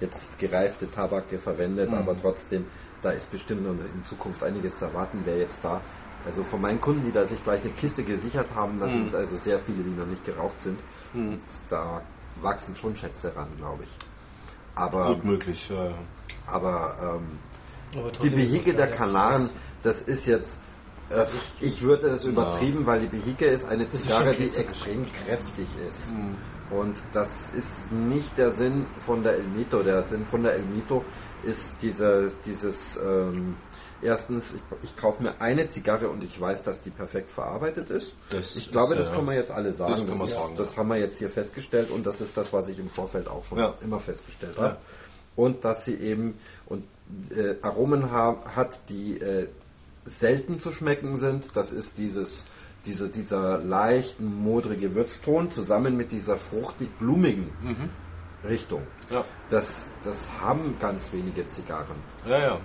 jetzt 0.00 0.38
gereifte 0.38 0.90
Tabake 0.90 1.38
verwendet, 1.38 1.90
Mhm. 1.90 1.96
aber 1.98 2.16
trotzdem, 2.20 2.66
da 3.02 3.10
ist 3.10 3.30
bestimmt 3.30 3.64
noch 3.64 3.70
in 3.72 4.04
Zukunft 4.04 4.42
einiges 4.42 4.78
zu 4.78 4.86
erwarten, 4.86 5.22
wer 5.24 5.38
jetzt 5.38 5.62
da. 5.64 5.80
Also 6.26 6.42
von 6.44 6.60
meinen 6.60 6.80
Kunden, 6.80 7.04
die 7.04 7.12
da 7.12 7.26
sich 7.26 7.42
gleich 7.44 7.62
eine 7.62 7.70
Kiste 7.72 8.02
gesichert 8.02 8.48
haben, 8.54 8.78
da 8.80 8.86
Mhm. 8.86 8.92
sind 8.92 9.14
also 9.14 9.36
sehr 9.36 9.58
viele, 9.58 9.82
die 9.82 9.90
noch 9.90 10.06
nicht 10.06 10.24
geraucht 10.24 10.60
sind. 10.60 10.80
Mhm. 11.14 11.38
Da 11.68 12.02
wachsen 12.42 12.76
schon 12.76 12.94
Schätze 12.96 13.34
ran, 13.34 13.48
glaube 13.56 13.84
ich. 13.84 13.96
Aber, 14.74 15.06
gut 15.14 15.24
möglich. 15.24 15.68
Ja, 15.68 15.86
ja. 15.86 15.94
aber 16.46 16.96
ähm, 17.18 17.98
aber 17.98 18.10
die 18.12 18.26
ist 18.44 18.66
es 18.66 18.76
der 18.76 18.90
Kanaren, 18.90 19.50
das 19.82 20.02
ist 20.02 20.26
jetzt, 20.26 20.60
äh, 21.10 21.24
ich 21.60 21.82
würde 21.82 22.08
es 22.08 22.24
übertrieben, 22.24 22.86
weil 22.86 23.00
die 23.00 23.06
Behike 23.06 23.46
ist 23.46 23.66
eine 23.68 23.84
ist 23.84 24.02
Zigarre, 24.02 24.34
schon 24.34 24.44
die 24.44 24.56
extrem 24.56 25.06
kräftig 25.12 25.66
ist. 25.88 26.12
Mhm. 26.12 26.36
Und 26.70 27.02
das 27.12 27.50
ist 27.50 27.90
nicht 27.92 28.36
der 28.36 28.50
Sinn 28.50 28.86
von 28.98 29.22
der 29.22 29.34
El 29.34 29.44
Mito. 29.44 29.82
Der 29.82 30.02
Sinn 30.02 30.24
von 30.24 30.42
der 30.42 30.54
El 30.54 30.62
Mito 30.62 31.04
ist 31.42 31.76
dieser, 31.80 32.28
dieses, 32.44 32.98
ähm, 33.02 33.56
erstens, 34.02 34.54
ich, 34.54 34.60
ich 34.82 34.96
kaufe 34.96 35.22
mir 35.22 35.40
eine 35.40 35.68
Zigarre 35.68 36.08
und 36.08 36.22
ich 36.22 36.38
weiß, 36.40 36.62
dass 36.62 36.80
die 36.82 36.90
perfekt 36.90 37.30
verarbeitet 37.30 37.90
ist. 37.90 38.14
Das 38.30 38.56
ich 38.56 38.70
glaube, 38.70 38.94
ist, 38.94 39.00
das 39.00 39.08
ja, 39.08 39.14
kann 39.14 39.24
man 39.24 39.36
jetzt 39.36 39.50
alle 39.50 39.72
sagen. 39.72 39.92
das 39.92 40.06
kann 40.06 40.18
man 40.18 40.26
ist, 40.26 40.34
sagen, 40.34 40.54
das 40.56 40.72
ja. 40.72 40.78
haben 40.78 40.88
wir 40.88 40.96
jetzt 40.96 41.18
hier 41.18 41.30
festgestellt 41.30 41.90
und 41.90 42.04
das 42.06 42.20
ist 42.20 42.36
das, 42.36 42.52
was 42.52 42.68
ich 42.68 42.78
im 42.78 42.90
Vorfeld 42.90 43.28
auch 43.28 43.44
schon 43.44 43.58
Ja. 43.58 43.74
immer 43.80 44.00
festgestellt 44.00 44.54
Ja. 44.56 44.62
habe. 44.62 44.76
Und 45.36 45.64
dass 45.64 45.84
sie 45.84 45.94
eben 45.94 46.38
und, 46.66 46.84
äh, 47.30 47.54
Aromen 47.62 48.10
ha 48.10 48.36
hat, 48.56 48.80
die 48.90 49.20
äh, 49.20 49.48
selten 50.04 50.58
zu 50.58 50.72
schmecken 50.72 51.16
sind. 51.16 51.56
Das 51.56 51.70
ist 51.70 51.98
dieses, 51.98 52.44
diese, 52.88 53.08
dieser 53.10 53.58
leicht 53.58 54.18
modrige 54.20 54.94
Würzton 54.94 55.50
zusammen 55.50 55.96
mit 55.96 56.10
dieser 56.10 56.36
fruchtig-blumigen 56.38 57.50
Richtung. 58.44 58.82
Ja. 59.10 59.24
Das, 59.50 59.90
das 60.02 60.28
haben 60.40 60.76
ganz 60.80 61.12
wenige 61.12 61.46
Zigarren, 61.48 61.96
Ja, 62.26 62.38
ja. 62.38 62.46
ja. 62.48 62.58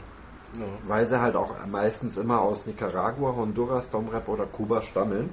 weil 0.86 1.06
sie 1.08 1.20
halt 1.22 1.36
auch 1.36 1.54
meistens 1.68 2.18
immer 2.18 2.40
aus 2.42 2.66
Nicaragua, 2.66 3.36
Honduras, 3.36 3.90
Domrep 3.90 4.28
oder 4.30 4.46
Kuba 4.46 4.82
stammeln 4.82 5.30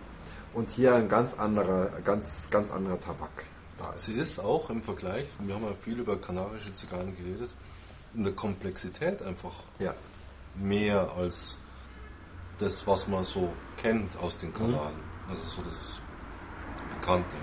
und 0.55 0.71
hier 0.71 0.95
ein 0.95 1.09
ganz 1.09 1.39
anderer, 1.39 1.91
ganz, 2.05 2.49
ganz 2.51 2.71
anderer 2.73 3.01
Tabak 3.01 3.47
da 3.79 3.93
ist. 3.93 4.07
Sie 4.07 4.15
ist 4.15 4.41
auch 4.41 4.71
im 4.71 4.83
Vergleich, 4.83 5.27
wir 5.39 5.55
haben 5.55 5.65
ja 5.65 5.75
viel 5.85 5.99
über 6.01 6.17
kanarische 6.17 6.73
Zigarren 6.75 7.17
geredet, 7.17 7.51
in 8.15 8.25
der 8.25 8.33
Komplexität 8.33 9.23
einfach 9.23 9.55
Ja. 9.79 9.95
mehr 10.57 11.13
als 11.17 11.57
das, 12.59 12.87
was 12.87 13.07
man 13.09 13.25
so 13.25 13.53
kennt 13.83 14.17
aus 14.19 14.37
den 14.37 14.53
Kanaren. 14.53 14.95
Also 15.29 15.43
so 15.47 15.63
das 15.63 16.01
Bekannte. 16.99 17.37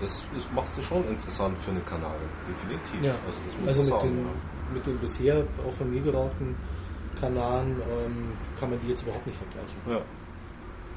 Das 0.00 0.24
ist, 0.36 0.52
macht 0.54 0.74
sie 0.74 0.82
schon 0.82 1.06
interessant 1.08 1.58
für 1.58 1.72
eine 1.72 1.80
Kanare, 1.80 2.20
definitiv. 2.46 3.02
Ja, 3.02 3.14
Also 3.66 3.82
also 3.82 3.94
mit 3.94 4.02
den, 4.04 4.26
mit 4.72 4.86
den 4.86 4.98
bisher 4.98 5.42
auch 5.66 5.72
von 5.72 5.90
mir 5.90 6.00
gerauchten 6.00 6.54
Kanaren 7.20 7.80
ähm, 7.82 8.32
kann 8.60 8.70
man 8.70 8.80
die 8.80 8.88
jetzt 8.88 9.02
überhaupt 9.02 9.26
nicht 9.26 9.36
vergleichen. 9.38 9.74
Ja, 9.88 10.00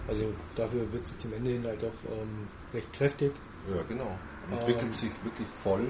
Also 0.08 0.26
dafür 0.56 0.92
wird 0.94 1.06
sie 1.06 1.18
zum 1.18 1.34
Ende 1.34 1.50
hin 1.52 1.64
halt 1.66 1.82
doch 1.82 1.94
ähm, 2.12 2.48
recht 2.74 2.94
kräftig. 2.94 3.32
ja, 3.76 3.82
genau. 3.88 4.18
Entwickelt 4.52 4.84
Ähm. 4.90 4.94
sich 4.94 5.12
wirklich 5.24 5.48
voll. 5.64 5.88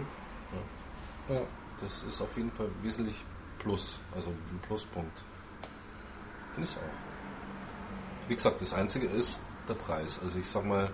Ja. 1.30 1.36
Ja. 1.36 1.42
Das 1.82 2.04
ist 2.04 2.22
auf 2.22 2.36
jeden 2.38 2.52
Fall 2.52 2.68
wesentlich 2.82 3.24
Plus, 3.60 4.00
also 4.16 4.30
ein 4.30 4.60
Pluspunkt. 4.68 5.24
Finde 6.54 6.70
ich 6.70 6.78
auch. 6.78 7.11
Wie 8.32 8.36
gesagt, 8.36 8.62
das 8.62 8.72
Einzige 8.74 9.08
ist 9.08 9.38
der 9.68 9.74
Preis. 9.74 10.18
Also 10.24 10.40
ich 10.40 10.48
sag 10.48 10.64
mal, 10.64 10.90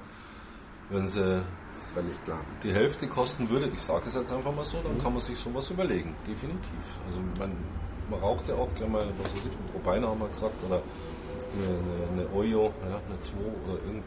wenn 0.89 1.07
sie 1.07 1.43
die 2.63 2.73
Hälfte 2.73 3.07
kosten 3.07 3.47
würde, 3.47 3.69
ich 3.71 3.79
sage 3.79 4.05
es 4.07 4.15
jetzt 4.15 4.31
einfach 4.31 4.51
mal 4.51 4.65
so, 4.65 4.77
Mhm. 4.77 4.83
dann 4.85 5.01
kann 5.03 5.13
man 5.13 5.21
sich 5.21 5.37
sowas 5.37 5.69
überlegen, 5.69 6.15
definitiv. 6.25 6.81
Also 7.05 7.19
man, 7.39 7.55
man 8.09 8.19
raucht 8.21 8.47
ja 8.47 8.55
auch 8.55 8.73
gerne 8.73 8.91
mal, 8.91 9.07
was 9.19 9.31
weiß 9.33 9.41
ich, 9.45 9.71
Propiner 9.71 10.07
haben 10.07 10.19
wir 10.19 10.29
gesagt, 10.29 10.55
oder 10.65 10.81
eine, 11.53 12.15
eine, 12.15 12.23
eine 12.25 12.33
Oyo, 12.35 12.73
ja, 12.81 12.99
eine 13.07 13.19
2 13.21 13.33
oder 13.67 13.83
irgend. 13.85 14.03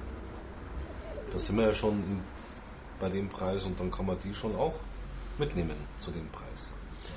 Da 1.32 1.39
sind 1.39 1.57
wir 1.57 1.66
ja 1.66 1.74
schon 1.74 1.93
in, 1.93 2.20
bei 2.98 3.11
dem 3.11 3.28
Preis 3.28 3.62
und 3.62 3.78
dann 3.78 3.93
kann 3.93 4.07
man 4.07 4.19
die 4.24 4.35
schon 4.35 4.57
auch 4.57 4.74
mitnehmen 5.39 5.77
zu 6.01 6.11
dem 6.11 6.28
Preis. 6.31 6.73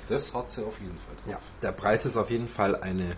Das 0.08 0.32
hat 0.32 0.48
sie 0.48 0.64
auf 0.64 0.78
jeden 0.78 0.96
Fall 0.98 1.16
drauf. 1.16 1.32
Ja, 1.32 1.38
der 1.60 1.72
Preis 1.72 2.06
ist 2.06 2.16
auf 2.16 2.30
jeden 2.30 2.46
Fall 2.46 2.76
eine 2.76 3.16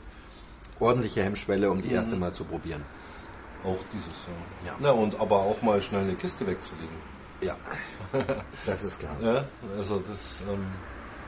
ordentliche 0.81 1.23
Hemmschwelle, 1.23 1.70
um 1.70 1.81
die 1.81 1.89
Mhm. 1.89 1.94
erste 1.94 2.16
Mal 2.16 2.32
zu 2.32 2.44
probieren. 2.44 2.82
Auch 3.65 3.78
dieses 3.93 4.07
Jahr. 4.27 4.73
Ja. 4.73 4.77
Na, 4.81 4.90
und 4.93 5.19
aber 5.20 5.36
auch 5.36 5.61
mal 5.62 5.81
schnell 5.81 6.03
eine 6.03 6.15
Kiste 6.15 6.47
wegzulegen. 6.47 6.94
Ja, 7.40 7.57
das 8.66 8.85
ist 8.85 8.98
klar. 8.98 9.16
Ja, 9.20 9.44
also 9.77 9.98
das, 10.07 10.40
ähm, 10.51 10.66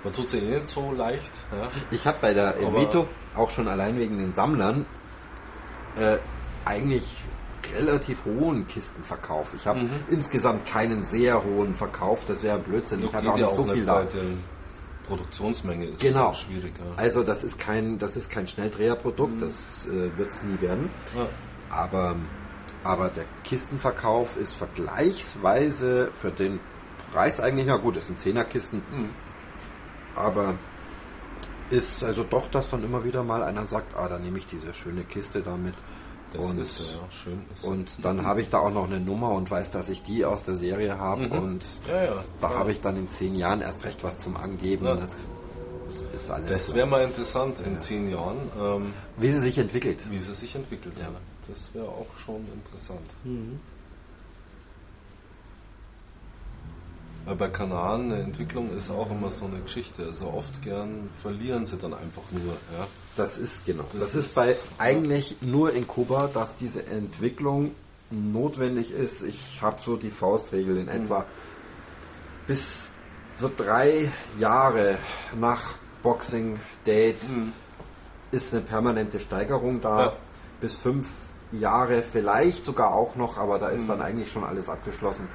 man 0.05 0.13
tut 0.13 0.31
sie 0.31 0.39
eh 0.39 0.57
nicht 0.57 0.69
so 0.69 0.93
leicht. 0.93 1.33
Ja. 1.53 1.69
Ich 1.91 2.07
habe 2.07 2.19
bei 2.21 2.33
der 2.35 2.57
Evito 2.61 3.09
auch 3.37 3.51
schon 3.51 3.69
allein 3.69 3.99
wegen 3.99 4.19
den 4.19 4.33
Sammlern 4.33 4.87
äh, 5.99 6.19
eigentlich 6.65 7.05
relativ 7.77 8.25
hohen 8.25 8.67
Kistenverkauf. 8.69 9.53
Ich 9.55 9.67
habe 9.67 9.81
Mhm. 9.81 9.91
insgesamt 10.09 10.65
keinen 10.67 11.05
sehr 11.05 11.43
hohen 11.45 11.75
Verkauf, 11.75 12.25
das 12.25 12.43
wäre 12.43 12.59
Blödsinn. 12.59 13.03
Ich 13.05 13.15
habe 13.15 13.31
auch 13.33 13.37
ja 13.39 13.47
nicht 13.47 13.57
so 13.57 13.65
viel 13.65 13.85
da. 13.85 14.07
Produktionsmenge 15.09 15.87
ist 15.87 16.01
Genau. 16.01 16.33
schwierig. 16.35 16.75
Ja. 16.79 16.85
Also 17.03 17.23
das 17.25 17.43
ist 17.45 17.59
kein, 17.59 17.99
das 17.99 18.17
ist 18.17 18.31
kein 18.31 18.47
Schnelldreherprodukt, 18.47 19.41
das 19.43 19.87
äh, 19.89 20.17
wird 20.17 20.31
es 20.31 20.43
nie 20.45 20.61
werden. 20.61 20.91
Ja. 21.17 21.27
Aber, 21.71 22.17
aber 22.85 23.09
der 23.09 23.25
Kistenverkauf 23.45 24.37
ist 24.37 24.55
vergleichsweise 24.55 26.11
für 26.13 26.31
den 26.31 26.61
Preis 27.13 27.41
eigentlich, 27.41 27.67
na 27.67 27.77
gut, 27.77 27.97
es 27.97 28.07
sind 28.07 28.21
Zehnerkisten, 28.21 28.83
Mhm. 28.93 29.09
aber 30.15 30.55
ist 31.71 32.03
also 32.05 32.23
doch, 32.25 32.49
dass 32.51 32.71
dann 32.71 32.83
immer 32.85 33.05
wieder 33.05 33.23
mal 33.25 33.43
einer 33.43 33.67
sagt, 33.67 33.95
ah, 33.97 34.09
dann 34.09 34.23
nehme 34.23 34.39
ich 34.39 34.47
diese 34.47 34.73
schöne 34.73 35.05
Kiste 35.05 35.43
damit. 35.43 35.75
Das 36.33 36.47
und, 36.47 36.59
ist 36.59 36.79
ja 36.81 36.85
schön. 37.11 37.43
Ist 37.55 37.65
und 37.65 38.05
dann 38.05 38.25
habe 38.27 38.41
ich 38.43 38.51
da 38.51 38.59
auch 38.59 38.71
noch 38.71 38.85
eine 38.87 39.01
Nummer 39.01 39.31
und 39.33 39.51
weiß, 39.51 39.71
dass 39.71 39.89
ich 39.89 40.03
die 40.03 40.25
aus 40.25 40.45
der 40.45 40.57
Serie 40.57 40.99
habe 40.99 41.23
Mhm. 41.27 41.33
und 41.33 41.65
Ja, 41.89 42.05
ja. 42.05 42.25
da 42.41 42.51
Ja. 42.51 42.59
habe 42.59 42.73
ich 42.73 42.81
dann 42.81 42.97
in 42.97 43.09
zehn 43.09 43.35
Jahren 43.35 43.61
erst 43.63 43.85
recht 43.85 44.05
was 44.05 44.19
zum 44.19 44.37
Angeben. 44.37 44.85
Ja. 44.87 44.95
Das 44.97 45.17
ist 46.15 46.31
alles, 46.31 46.51
Das 46.51 46.75
wäre 46.75 46.87
mal 46.87 47.03
interessant 47.03 47.61
in 47.61 47.79
zehn 47.79 48.11
Jahren, 48.11 48.37
ähm, 48.61 48.93
wie 49.17 49.31
sie 49.33 49.41
sich 49.41 49.57
entwickelt. 49.59 49.99
wie 50.11 50.19
sie 50.19 50.35
sich 50.35 50.55
entwickelt. 50.55 50.95
Ja. 50.99 51.09
Das 51.49 51.75
wäre 51.75 51.89
auch 51.89 52.07
schon 52.19 52.47
interessant. 52.53 53.01
Mhm. 53.25 53.59
Weil 57.29 57.37
bei 57.37 57.49
Kanaren 57.49 58.11
eine 58.11 58.23
Entwicklung 58.23 58.75
ist 58.75 58.91
auch 58.91 59.11
immer 59.11 59.31
so 59.31 59.45
eine 59.45 59.61
Geschichte. 59.61 60.07
Also 60.07 60.29
oft 60.33 60.63
gern 60.63 61.11
verlieren 61.21 61.67
sie 61.67 61.77
dann 61.77 61.93
einfach 61.95 62.23
nur. 62.33 62.55
Ja. 62.77 62.87
Das 63.17 63.37
ist 63.37 63.67
genau. 63.67 63.85
Das, 63.93 64.01
Das 64.01 64.15
ist, 64.15 64.27
ist- 64.29 64.35
bei 64.35 64.57
eigentlich 64.79 65.37
nur 65.43 65.73
in 65.75 65.87
Kuba, 65.87 66.31
dass 66.33 66.57
diese 66.57 66.87
Entwicklung 66.87 67.73
notwendig 68.11 68.91
ist. 68.93 69.23
Ich 69.23 69.61
habe 69.61 69.77
so 69.85 69.97
die 69.97 70.11
Faustregel 70.11 70.79
in 70.79 70.89
etwa 70.89 71.27
bis 72.47 72.91
so 73.37 73.51
drei 73.55 74.11
Jahre 74.39 74.99
nach 75.39 75.75
Boxing 76.03 76.59
Date 76.87 77.19
ist 78.31 78.55
eine 78.55 78.63
permanente 78.63 79.21
Steigerung 79.21 79.81
da. 79.81 80.01
Ja. 80.07 80.13
Bis 80.61 80.75
fünf 80.75 81.09
Jahre 81.53 82.03
vielleicht 82.03 82.65
sogar 82.65 82.95
auch 82.95 83.17
noch, 83.17 83.39
aber 83.39 83.59
da 83.59 83.69
ist 83.69 83.89
dann 83.89 84.03
eigentlich 84.03 84.31
schon 84.31 84.45
alles 84.45 84.69
abgeschlossen. 84.69 85.29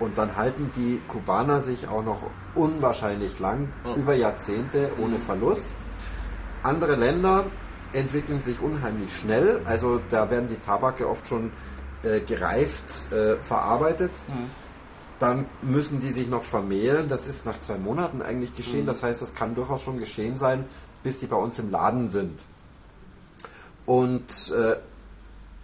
Und 0.00 0.16
dann 0.16 0.36
halten 0.36 0.70
die 0.76 1.00
Kubaner 1.08 1.60
sich 1.60 1.88
auch 1.88 2.02
noch 2.02 2.22
unwahrscheinlich 2.54 3.38
lang, 3.38 3.68
über 3.96 4.14
Jahrzehnte 4.14 4.90
ohne 4.98 5.20
Verlust. 5.20 5.66
Andere 6.62 6.96
Länder 6.96 7.44
entwickeln 7.92 8.42
sich 8.42 8.60
unheimlich 8.60 9.14
schnell, 9.16 9.60
also 9.64 10.00
da 10.10 10.30
werden 10.30 10.48
die 10.48 10.56
Tabake 10.56 11.08
oft 11.08 11.26
schon 11.26 11.52
äh, 12.02 12.20
gereift 12.20 13.12
äh, 13.12 13.36
verarbeitet. 13.42 14.12
Dann 15.18 15.46
müssen 15.62 15.98
die 15.98 16.12
sich 16.12 16.28
noch 16.28 16.44
vermehlen. 16.44 17.08
Das 17.08 17.26
ist 17.26 17.44
nach 17.44 17.58
zwei 17.58 17.76
Monaten 17.76 18.22
eigentlich 18.22 18.54
geschehen. 18.54 18.86
Das 18.86 19.02
heißt, 19.02 19.20
das 19.20 19.34
kann 19.34 19.56
durchaus 19.56 19.82
schon 19.82 19.98
geschehen 19.98 20.36
sein, 20.36 20.64
bis 21.02 21.18
die 21.18 21.26
bei 21.26 21.36
uns 21.36 21.58
im 21.58 21.70
Laden 21.72 22.08
sind. 22.08 22.40
Und, 23.84 24.52
äh, 24.52 24.76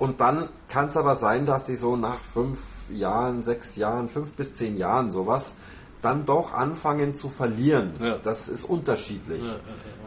und 0.04 0.20
dann 0.20 0.48
kann 0.68 0.86
es 0.86 0.96
aber 0.96 1.16
sein, 1.16 1.46
dass 1.46 1.64
die 1.64 1.76
so 1.76 1.96
nach 1.96 2.18
fünf 2.18 2.60
Jahren, 2.90 3.42
sechs 3.42 3.76
Jahren, 3.76 4.08
fünf 4.08 4.34
bis 4.34 4.54
zehn 4.54 4.76
Jahren 4.76 5.10
sowas, 5.10 5.54
dann 6.02 6.26
doch 6.26 6.52
anfangen 6.52 7.14
zu 7.14 7.28
verlieren. 7.28 7.94
Ja. 8.00 8.18
Das 8.22 8.48
ist 8.48 8.64
unterschiedlich. 8.64 9.42
Ja, 9.42 9.52
ja, 9.52 9.58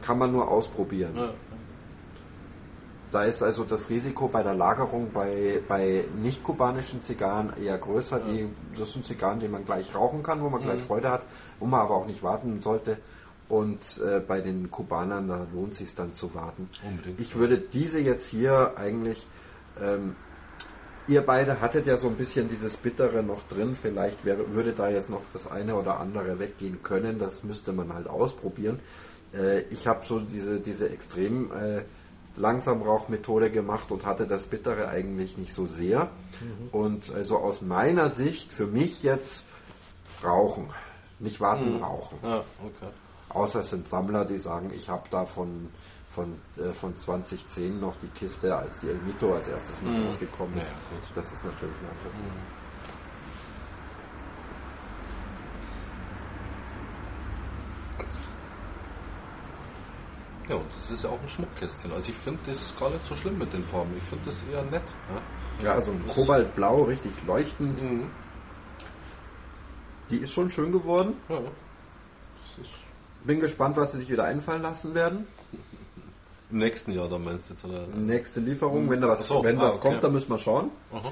Kann 0.02 0.20
man 0.20 0.32
nur 0.32 0.50
ausprobieren. 0.50 1.16
Da 3.12 3.24
ist 3.24 3.42
also 3.42 3.64
das 3.64 3.90
Risiko 3.90 4.28
bei 4.28 4.44
der 4.44 4.54
Lagerung 4.54 5.12
bei, 5.14 5.62
bei 5.68 6.06
nicht-kubanischen 6.22 7.02
Zigarren 7.02 7.54
eher 7.62 7.78
größer. 7.78 8.20
Die, 8.20 8.48
das 8.78 8.94
sind 8.94 9.06
Zigarren, 9.06 9.40
die 9.40 9.48
man 9.48 9.66
gleich 9.66 9.96
rauchen 9.96 10.24
kann, 10.24 10.42
wo 10.44 10.50
man 10.50 10.62
gleich 10.62 10.82
Freude 10.82 11.10
hat, 11.10 11.24
wo 11.60 11.66
man 11.66 11.80
aber 11.80 11.96
auch 11.96 12.06
nicht 12.06 12.22
warten 12.22 12.62
sollte. 12.62 12.98
Und 13.50 14.02
äh, 14.06 14.20
bei 14.20 14.42
den 14.42 14.70
Kubanern, 14.70 15.30
da 15.30 15.48
lohnt 15.54 15.74
sich 15.74 15.96
dann 15.96 16.12
zu 16.12 16.36
warten. 16.36 16.70
Unbedingt. 16.86 17.20
Ich 17.22 17.36
würde 17.36 17.58
diese 17.60 18.00
jetzt 18.00 18.28
hier 18.28 18.74
eigentlich, 18.76 19.26
ähm, 19.82 20.16
ihr 21.08 21.22
beide 21.22 21.62
hattet 21.62 21.86
ja 21.86 21.98
so 21.98 22.08
ein 22.08 22.16
bisschen 22.16 22.48
dieses 22.50 22.78
Bittere 22.78 23.24
noch 23.24 23.48
drin. 23.48 23.76
Vielleicht 23.76 24.26
wäre, 24.26 24.54
würde 24.54 24.74
da 24.74 24.90
jetzt 24.90 25.10
noch 25.10 25.22
das 25.34 25.50
eine 25.50 25.76
oder 25.76 26.00
andere 26.00 26.40
weggehen 26.40 26.84
können. 26.84 27.20
Das 27.20 27.44
müsste 27.44 27.74
man 27.74 27.94
halt 27.94 28.08
ausprobieren. 28.08 28.80
Äh, 29.34 29.62
ich 29.70 29.88
habe 29.88 30.06
so 30.06 30.20
diese, 30.20 30.60
diese 30.60 30.90
extrem 30.90 31.52
äh, 31.52 31.84
Langsamrauchmethode 32.36 33.50
gemacht 33.50 33.92
und 33.92 34.06
hatte 34.06 34.28
das 34.28 34.44
Bittere 34.44 34.90
eigentlich 34.90 35.38
nicht 35.38 35.54
so 35.54 35.66
sehr. 35.66 36.10
Und 36.72 37.14
also 37.14 37.38
aus 37.38 37.62
meiner 37.62 38.10
Sicht, 38.10 38.52
für 38.52 38.68
mich 38.68 39.04
jetzt 39.04 39.44
rauchen. 40.24 40.70
Nicht 41.20 41.42
warten, 41.42 41.78
rauchen. 41.78 42.20
Ja, 42.22 42.44
okay. 42.64 42.92
Außer 43.30 43.62
es 43.62 43.72
sind 43.72 43.88
Sammler, 43.88 44.24
die 44.24 44.38
sagen, 44.38 44.72
ich 44.76 44.90
habe 44.90 45.10
da 45.10 45.26
von, 46.18 46.34
äh, 46.58 46.74
von 46.74 46.98
2010 46.98 47.80
noch 47.80 47.96
die 48.02 48.08
Kiste, 48.08 48.56
als 48.56 48.80
die 48.80 48.88
El 48.90 48.98
Mito 49.06 49.36
als 49.36 49.48
erstes 49.50 49.82
mal 49.84 49.92
Mhm. 49.94 50.06
rausgekommen 50.08 50.58
ist. 50.58 50.70
Ja, 50.70 50.76
gut. 50.98 51.10
Das 51.14 51.32
ist 51.32 51.46
natürlich 51.46 51.76
ein 51.76 51.90
anderes. 51.96 52.16
Ja, 60.50 60.56
und 60.56 60.66
das 60.76 60.92
ist 60.92 61.04
ja 61.04 61.10
auch 61.10 61.22
ein 61.22 61.28
Schmuckkästchen. 61.30 61.92
Also 61.92 62.10
ich 62.10 62.18
finde 62.18 62.40
das 62.48 62.74
gar 62.80 62.90
nicht 62.90 63.06
so 63.06 63.16
schlimm 63.16 63.38
mit 63.38 63.52
den 63.52 63.64
Farben. 63.64 63.92
Ich 63.98 64.04
finde 64.04 64.26
das 64.26 64.36
eher 64.52 64.64
nett. 64.64 64.84
Ja. 65.62 65.66
Ja, 65.68 65.74
also 65.74 65.94
Das- 66.06 66.16
Kobaltblau, 66.16 66.84
richtig 66.84 67.12
leuchtend. 67.26 67.82
Mhm. 67.82 68.04
Die 70.10 70.18
ist 70.18 70.32
schon 70.32 70.50
schön 70.50 70.72
geworden. 70.72 71.16
Ja. 71.28 71.40
Bin 73.26 73.42
gespannt, 73.42 73.76
was 73.76 73.92
sie 73.92 73.98
sich 74.00 74.10
wieder 74.10 74.24
einfallen 74.24 74.62
lassen 74.62 74.94
werden. 74.94 75.28
Im 76.50 76.60
nächsten 76.60 76.92
Jahr, 76.92 77.10
da 77.10 77.18
meinst 77.18 77.50
du 77.50 77.54
jetzt, 77.54 77.66
oder? 77.66 77.86
Nächste 77.88 78.40
Lieferung, 78.40 78.90
wenn 78.90 79.02
da 79.02 79.10
was, 79.10 79.28
so, 79.28 79.44
wenn 79.44 79.58
ah, 79.58 79.64
was 79.64 79.76
okay. 79.76 79.90
kommt, 79.90 80.04
dann 80.04 80.14
müssen 80.14 80.30
wir 80.30 80.38
schauen. 80.38 80.72
Aha. 80.94 81.12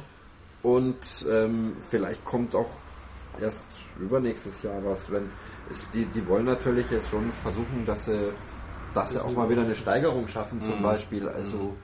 Und 0.63 1.27
ähm, 1.29 1.75
vielleicht 1.81 2.23
kommt 2.23 2.55
auch 2.55 2.69
erst 3.41 3.67
übernächstes 3.99 4.63
Jahr 4.63 4.83
was, 4.83 5.11
wenn 5.11 5.29
es, 5.69 5.89
die, 5.91 6.05
die 6.05 6.25
wollen 6.27 6.45
natürlich 6.45 6.89
jetzt 6.89 7.09
schon 7.09 7.31
versuchen, 7.31 7.85
dass 7.85 8.05
sie, 8.05 8.31
dass 8.93 9.11
sie 9.11 9.23
auch 9.23 9.31
mal 9.31 9.49
wieder 9.49 9.63
eine 9.63 9.75
Steigerung 9.75 10.27
schaffen, 10.27 10.61
zum 10.61 10.81
Beispiel. 10.81 11.27
Also 11.27 11.75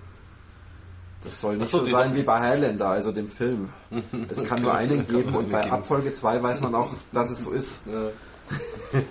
das 1.24 1.40
soll 1.40 1.58
nicht 1.58 1.70
so, 1.70 1.80
so 1.80 1.86
sein 1.86 2.16
wie 2.16 2.24
bei 2.24 2.40
Highlander, 2.40 2.90
also 2.90 3.12
dem 3.12 3.28
Film. 3.28 3.70
Es 4.30 4.44
kann 4.46 4.62
nur 4.62 4.74
einen 4.74 5.06
geben 5.08 5.32
nur 5.32 5.42
und 5.42 5.52
bei 5.52 5.62
geben. 5.62 5.74
Abfolge 5.74 6.14
2 6.14 6.42
weiß 6.42 6.62
man 6.62 6.74
auch, 6.74 6.94
dass 7.12 7.30
es 7.30 7.44
so 7.44 7.52
ist. 7.52 7.84
Ja. 7.86 9.02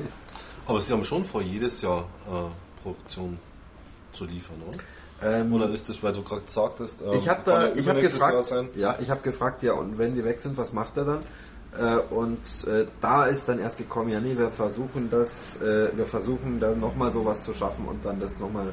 Aber 0.66 0.80
Sie 0.80 0.92
haben 0.92 1.04
schon 1.04 1.24
vor, 1.24 1.42
jedes 1.42 1.82
Jahr 1.82 2.08
äh, 2.26 2.82
Produktion 2.82 3.38
zu 4.12 4.24
liefern, 4.24 4.56
oder? 4.68 4.78
Ähm, 5.22 5.52
Oder 5.52 5.68
ist 5.68 5.86
das, 5.88 6.02
weil 6.02 6.14
du 6.14 6.22
gerade 6.22 6.42
sagtest, 6.46 7.02
äh, 7.02 7.14
Ich 7.14 7.28
habe 7.28 7.40
da, 7.44 7.66
ja 7.68 7.72
ich 7.74 7.86
habe 7.88 8.00
gefragt, 8.00 8.52
ja, 8.74 8.96
ich 9.00 9.10
habe 9.10 9.20
gefragt, 9.20 9.62
ja, 9.62 9.74
und 9.74 9.98
wenn 9.98 10.14
die 10.14 10.24
weg 10.24 10.40
sind, 10.40 10.56
was 10.56 10.72
macht 10.72 10.96
er 10.96 11.04
dann? 11.04 11.22
Äh, 11.78 11.98
und 12.14 12.38
äh, 12.66 12.86
da 13.02 13.26
ist 13.26 13.46
dann 13.48 13.58
erst 13.58 13.76
gekommen, 13.76 14.08
ja, 14.08 14.20
nee, 14.20 14.36
wir 14.38 14.50
versuchen 14.50 15.08
das, 15.10 15.56
äh, 15.60 15.90
wir 15.94 16.06
versuchen 16.06 16.58
da 16.58 16.74
nochmal 16.74 17.12
sowas 17.12 17.42
zu 17.42 17.52
schaffen 17.52 17.86
und 17.86 18.02
dann 18.04 18.18
das 18.18 18.38
nochmal 18.40 18.68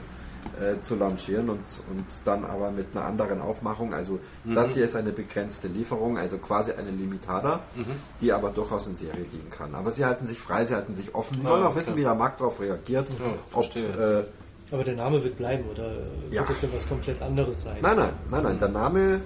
äh, 0.62 0.82
zu 0.84 0.96
launchieren 0.96 1.50
und, 1.50 1.60
und 1.92 2.06
dann 2.24 2.46
aber 2.46 2.72
mit 2.72 2.88
einer 2.96 3.04
anderen 3.04 3.42
Aufmachung. 3.42 3.94
Also 3.94 4.18
das 4.46 4.74
hier 4.74 4.86
ist 4.86 4.96
eine 4.96 5.12
begrenzte 5.12 5.68
Lieferung, 5.68 6.18
also 6.18 6.38
quasi 6.38 6.72
eine 6.72 6.92
Limitada, 6.92 7.60
die 8.22 8.32
aber 8.32 8.52
durchaus 8.52 8.88
in 8.88 8.96
Serie 8.96 9.26
gehen 9.26 9.50
kann. 9.50 9.76
Aber 9.76 9.92
sie 9.92 10.06
halten 10.06 10.26
sich 10.26 10.40
frei, 10.40 10.64
sie 10.64 10.76
halten 10.76 10.96
sich 10.96 11.14
offen. 11.14 11.40
Sie 11.42 11.46
Ah, 11.46 11.50
wollen 11.50 11.64
auch 11.64 11.72
okay. 11.72 11.80
wissen, 11.80 11.96
wie 11.98 12.04
der 12.04 12.16
Markt 12.16 12.40
darauf 12.40 12.62
reagiert. 12.62 13.08
ob, 13.52 13.66
verstehe. 13.66 14.22
äh, 14.22 14.24
Aber 14.72 14.84
der 14.84 14.96
Name 14.96 15.24
wird 15.24 15.38
bleiben, 15.38 15.64
oder 15.70 15.86
äh, 15.92 16.06
Ja. 16.32 16.42
wird 16.42 16.50
es 16.52 16.62
denn 16.62 16.74
was 16.74 16.88
komplett 16.88 17.22
anderes 17.22 17.64
sein? 17.64 17.78
nein, 17.82 17.96
nein, 17.98 18.14
nein, 18.30 18.44
nein, 18.44 18.60
der 18.60 18.68
Name 18.70 19.22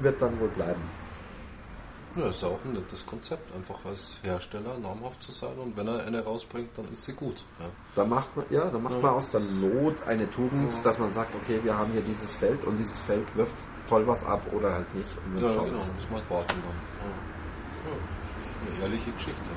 wird 0.00 0.20
dann 0.20 0.38
wohl 0.40 0.48
bleiben. 0.48 0.80
Ja, 2.16 2.28
ist 2.28 2.42
ja 2.42 2.48
auch 2.48 2.58
ein 2.64 2.72
nettes 2.74 3.04
Konzept, 3.06 3.52
einfach 3.56 3.84
als 3.84 4.20
Hersteller 4.22 4.78
namhaft 4.78 5.20
zu 5.22 5.32
sein 5.32 5.56
und 5.58 5.76
wenn 5.76 5.88
er 5.88 6.04
eine 6.06 6.22
rausbringt, 6.22 6.70
dann 6.76 6.86
ist 6.92 7.04
sie 7.06 7.12
gut. 7.12 7.44
Ja. 7.58 7.66
Da 7.96 8.04
macht 8.04 8.36
man, 8.36 8.44
ja, 8.50 8.66
da 8.66 8.78
macht 8.78 8.94
Ja. 8.94 9.00
man 9.00 9.14
aus 9.14 9.30
der 9.30 9.40
Not 9.40 9.96
eine 10.06 10.30
Tugend, 10.30 10.84
dass 10.84 10.98
man 11.00 11.12
sagt, 11.12 11.34
okay, 11.34 11.58
wir 11.64 11.76
haben 11.76 11.90
hier 11.92 12.02
dieses 12.02 12.34
Feld 12.36 12.64
und 12.64 12.76
dieses 12.76 13.00
Feld 13.00 13.24
wirft 13.36 13.54
toll 13.88 14.06
was 14.06 14.24
ab 14.24 14.42
oder 14.52 14.72
halt 14.74 14.94
nicht. 14.94 15.10
Und 15.26 15.42
Ja, 15.42 15.48
genau, 15.48 15.62
muss 15.72 15.86
man 16.10 16.20
halt 16.20 16.30
warten 16.30 16.46
dann. 16.62 16.78
Ja. 17.02 17.90
Ja, 17.90 17.96
das 18.38 18.74
ist 18.74 18.76
eine 18.82 18.84
ehrliche 18.92 19.10
Geschichte. 19.12 19.50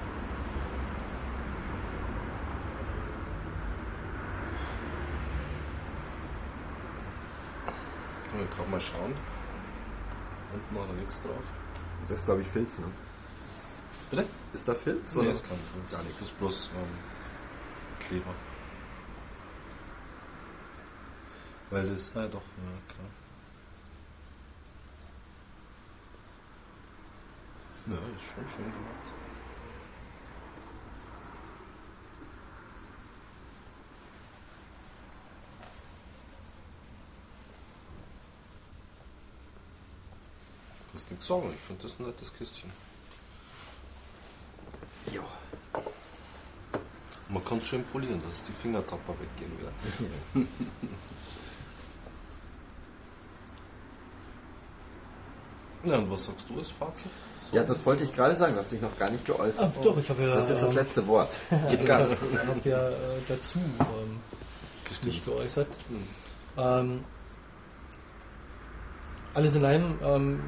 Wir 8.38 8.45
gerade 8.45 8.69
mal 8.69 8.81
schauen. 8.81 9.14
Unten 10.53 10.76
war 10.76 10.85
da 10.88 10.93
nichts 10.93 11.23
drauf. 11.23 11.43
Das 12.07 12.19
ist, 12.19 12.26
glaube 12.26 12.41
ich, 12.41 12.47
Filz, 12.47 12.80
ne? 12.80 12.85
Bitte? 14.11 14.26
Ist 14.53 14.68
da 14.68 14.73
Filz? 14.76 15.14
Nee, 15.15 15.22
oder? 15.22 15.31
ist 15.31 15.47
kein 15.47 15.57
Gar 15.91 15.99
Das 15.99 16.03
nichts. 16.05 16.22
ist 16.22 16.38
bloß 16.39 16.69
ähm, 16.76 18.07
Kleber. 18.07 18.34
Weil 21.69 21.89
das, 21.89 22.11
ah 22.15 22.27
doch, 22.27 22.41
ja 22.41 22.93
klar. 22.93 23.09
Ja, 27.88 27.93
ist 27.95 28.34
schon 28.34 28.47
schön 28.55 28.72
gemacht. 28.72 29.14
Kannst 41.07 41.11
nichts 41.11 41.27
sagen, 41.27 41.53
ich 41.55 41.61
finde 41.61 41.84
das 41.84 41.99
ein 41.99 42.05
nettes 42.05 42.34
Kistchen. 42.34 42.71
Ja. 45.13 45.21
Man 47.29 47.45
kann 47.45 47.59
es 47.59 47.67
schön 47.67 47.84
polieren, 47.85 48.21
dass 48.27 48.43
die 48.43 48.51
Fingertapper 48.51 49.13
weggehen 49.19 49.51
wieder. 49.57 50.47
Ja, 55.84 55.99
und 55.99 56.11
was 56.11 56.25
sagst 56.25 56.49
du 56.49 56.57
als 56.57 56.69
Fazit? 56.69 57.11
Ja, 57.53 57.63
das 57.63 57.85
wollte 57.85 58.03
ich 58.03 58.11
gerade 58.11 58.35
sagen, 58.35 58.55
du 58.55 58.59
hast 58.59 58.71
dich 58.73 58.81
noch 58.81 58.97
gar 58.97 59.09
nicht 59.09 59.23
geäußert. 59.23 59.71
Ah, 59.77 59.81
doch, 59.81 59.97
ich 59.97 60.09
habe 60.09 60.21
ja, 60.23 60.35
Das 60.35 60.49
ist 60.49 60.61
das 60.61 60.69
ähm, 60.69 60.75
letzte 60.75 61.07
Wort. 61.07 61.39
Gib 61.69 61.85
Gas. 61.85 62.09
Ich 62.11 62.38
habe 62.38 62.69
ja 62.69 62.89
äh, 62.89 62.93
dazu 63.25 63.59
ähm, 63.79 64.19
mich 65.03 65.23
geäußert. 65.23 65.67
Ähm, 66.57 67.05
alles 69.34 69.55
in 69.55 69.63
allem, 69.63 69.99
ähm, 70.03 70.39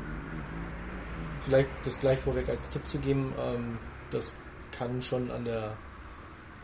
vielleicht 1.49 1.69
das 1.83 1.99
gleich 1.99 2.19
vorweg 2.19 2.47
als 2.47 2.69
Tipp 2.69 2.87
zu 2.87 2.99
geben, 2.99 3.33
ähm, 3.39 3.77
das 4.11 4.35
kann 4.71 5.01
schon 5.01 5.31
an 5.31 5.45
der 5.45 5.75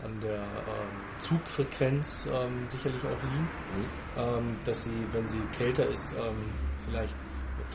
an 0.04 0.20
der 0.22 0.36
ähm, 0.36 1.22
Zugfrequenz 1.22 2.30
ähm, 2.32 2.68
sicherlich 2.68 3.02
auch 3.02 3.24
liegen, 3.24 3.50
ähm, 4.18 4.58
dass 4.66 4.84
sie, 4.84 5.08
wenn 5.14 5.28
sie 5.28 5.40
kälter 5.58 5.88
ist, 5.88 6.14
ähm, 6.14 6.36
vielleicht 6.86 7.16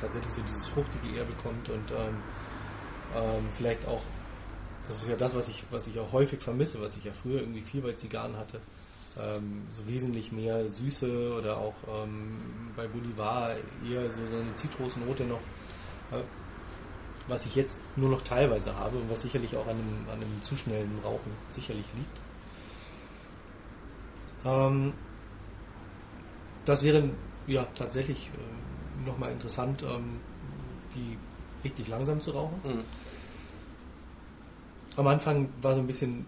tatsächlich 0.01 0.33
so 0.33 0.43
dieses 0.43 0.69
Fruchtige 0.69 1.17
eher 1.17 1.25
bekommt 1.25 1.69
und 1.71 1.91
ähm, 1.91 2.17
ähm, 3.17 3.49
vielleicht 3.51 3.89
auch, 3.89 4.03
das 4.87 5.03
ist 5.03 5.09
ja 5.09 5.17
das, 5.17 5.35
was 5.35 5.49
ich, 5.49 5.65
was 5.71 5.89
ich 5.89 5.99
auch 5.99 6.13
häufig 6.13 6.41
vermisse, 6.41 6.81
was 6.81 6.97
ich 6.99 7.05
ja 7.05 7.13
früher 7.13 7.41
irgendwie 7.41 7.63
viel 7.63 7.81
bei 7.81 7.93
Zigarren 7.93 8.37
hatte, 8.37 8.61
so 9.73 9.89
wesentlich 9.89 10.31
mehr 10.31 10.69
Süße 10.69 11.35
oder 11.37 11.57
auch 11.57 11.75
bei 12.77 12.87
Bolivar 12.87 13.57
eher 13.85 14.09
so, 14.09 14.25
so 14.27 14.37
eine 14.37 14.55
Zitrusnote 14.55 15.25
noch, 15.25 15.41
äh, 16.13 16.23
was 17.31 17.47
ich 17.47 17.55
jetzt 17.55 17.81
nur 17.97 18.11
noch 18.11 18.23
teilweise 18.23 18.75
habe 18.77 18.99
und 18.99 19.09
was 19.11 19.23
sicherlich 19.23 19.57
auch 19.57 19.67
an 19.67 19.77
einem, 19.77 20.07
an 20.09 20.17
einem 20.17 20.43
zu 20.43 20.57
schnellen 20.57 20.99
Rauchen 21.05 21.33
sicherlich 21.53 21.87
liegt. 21.95 22.19
Ähm, 24.45 24.93
das 26.65 26.83
wäre 26.83 27.11
ja 27.47 27.67
tatsächlich 27.75 28.29
äh, 28.35 29.07
nochmal 29.07 29.33
interessant, 29.33 29.83
ähm, 29.83 30.19
die 30.95 31.17
richtig 31.65 31.89
langsam 31.89 32.21
zu 32.21 32.33
rauchen. 32.33 32.61
Mhm. 32.65 32.85
Am 34.97 35.07
Anfang 35.07 35.49
war 35.63 35.75
so 35.75 35.81
ein 35.81 35.87
bisschen 35.87 36.27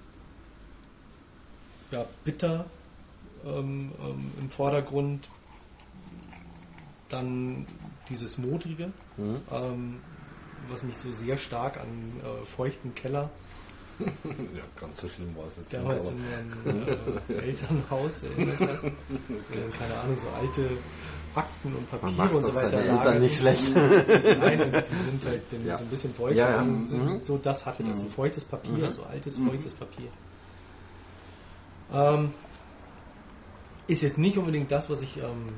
ja, 1.91 2.05
bitter 2.25 2.65
ähm, 3.45 3.93
ähm, 4.01 4.33
im 4.41 4.51
Vordergrund, 4.51 5.29
dann 7.09 7.67
dieses 8.09 8.39
Modrige, 8.39 8.93
Mhm. 9.17 9.41
ähm, 9.51 10.01
was 10.69 10.83
mich 10.83 10.97
so 10.97 11.11
sehr 11.13 11.37
stark 11.37 11.77
an 11.79 11.87
äh, 12.23 12.45
feuchten 12.47 12.95
Keller 12.95 13.31
Ja, 14.25 14.63
ganz 14.81 15.01
so 15.01 15.09
schlimm 15.09 15.37
war 15.37 15.47
es 15.47 15.57
jetzt 15.59 15.73
damals 15.73 16.11
in 16.11 16.17
meinem 16.19 16.89
äh, 17.29 17.43
Elternhaus 17.47 18.23
erinnert 18.25 18.61
hat. 18.61 18.81
Äh, 19.53 19.79
keine 19.79 19.95
Ahnung, 20.01 20.17
so 20.17 20.29
alte 20.31 20.71
Akten 21.35 21.69
und 21.75 21.91
Man 21.93 22.01
Papiere 22.01 22.13
macht 22.17 22.35
und 22.35 22.43
so 22.43 22.55
weiter. 22.55 22.71
seine 22.71 22.83
Eltern 22.89 23.21
nicht 23.21 23.39
schlecht. 23.39 23.75
Nein, 23.77 24.73
die 24.73 24.95
sind 25.11 25.25
halt 25.27 25.43
Ja. 25.67 25.77
so 25.77 25.85
ein 25.85 25.91
bisschen 25.91 26.15
feucht. 26.15 26.37
Ja, 26.37 26.51
ja. 26.51 26.63
und 26.63 26.87
So, 26.87 26.97
Mhm. 26.97 27.21
so 27.23 27.37
das 27.39 27.67
hatte 27.67 27.85
das, 27.85 27.99
so 28.01 28.07
Mhm. 28.07 28.11
feuchtes 28.11 28.45
Papier, 28.45 28.87
Mhm. 28.87 28.93
so 28.93 29.03
altes, 29.05 29.39
feuchtes 29.39 29.75
Papier. 29.75 30.09
Ähm, 31.93 32.33
ist 33.87 34.03
jetzt 34.03 34.19
nicht 34.19 34.39
unbedingt 34.39 34.73
das, 34.73 34.89
was 34.89 35.03
ich 35.03 35.19
ähm, 35.19 35.49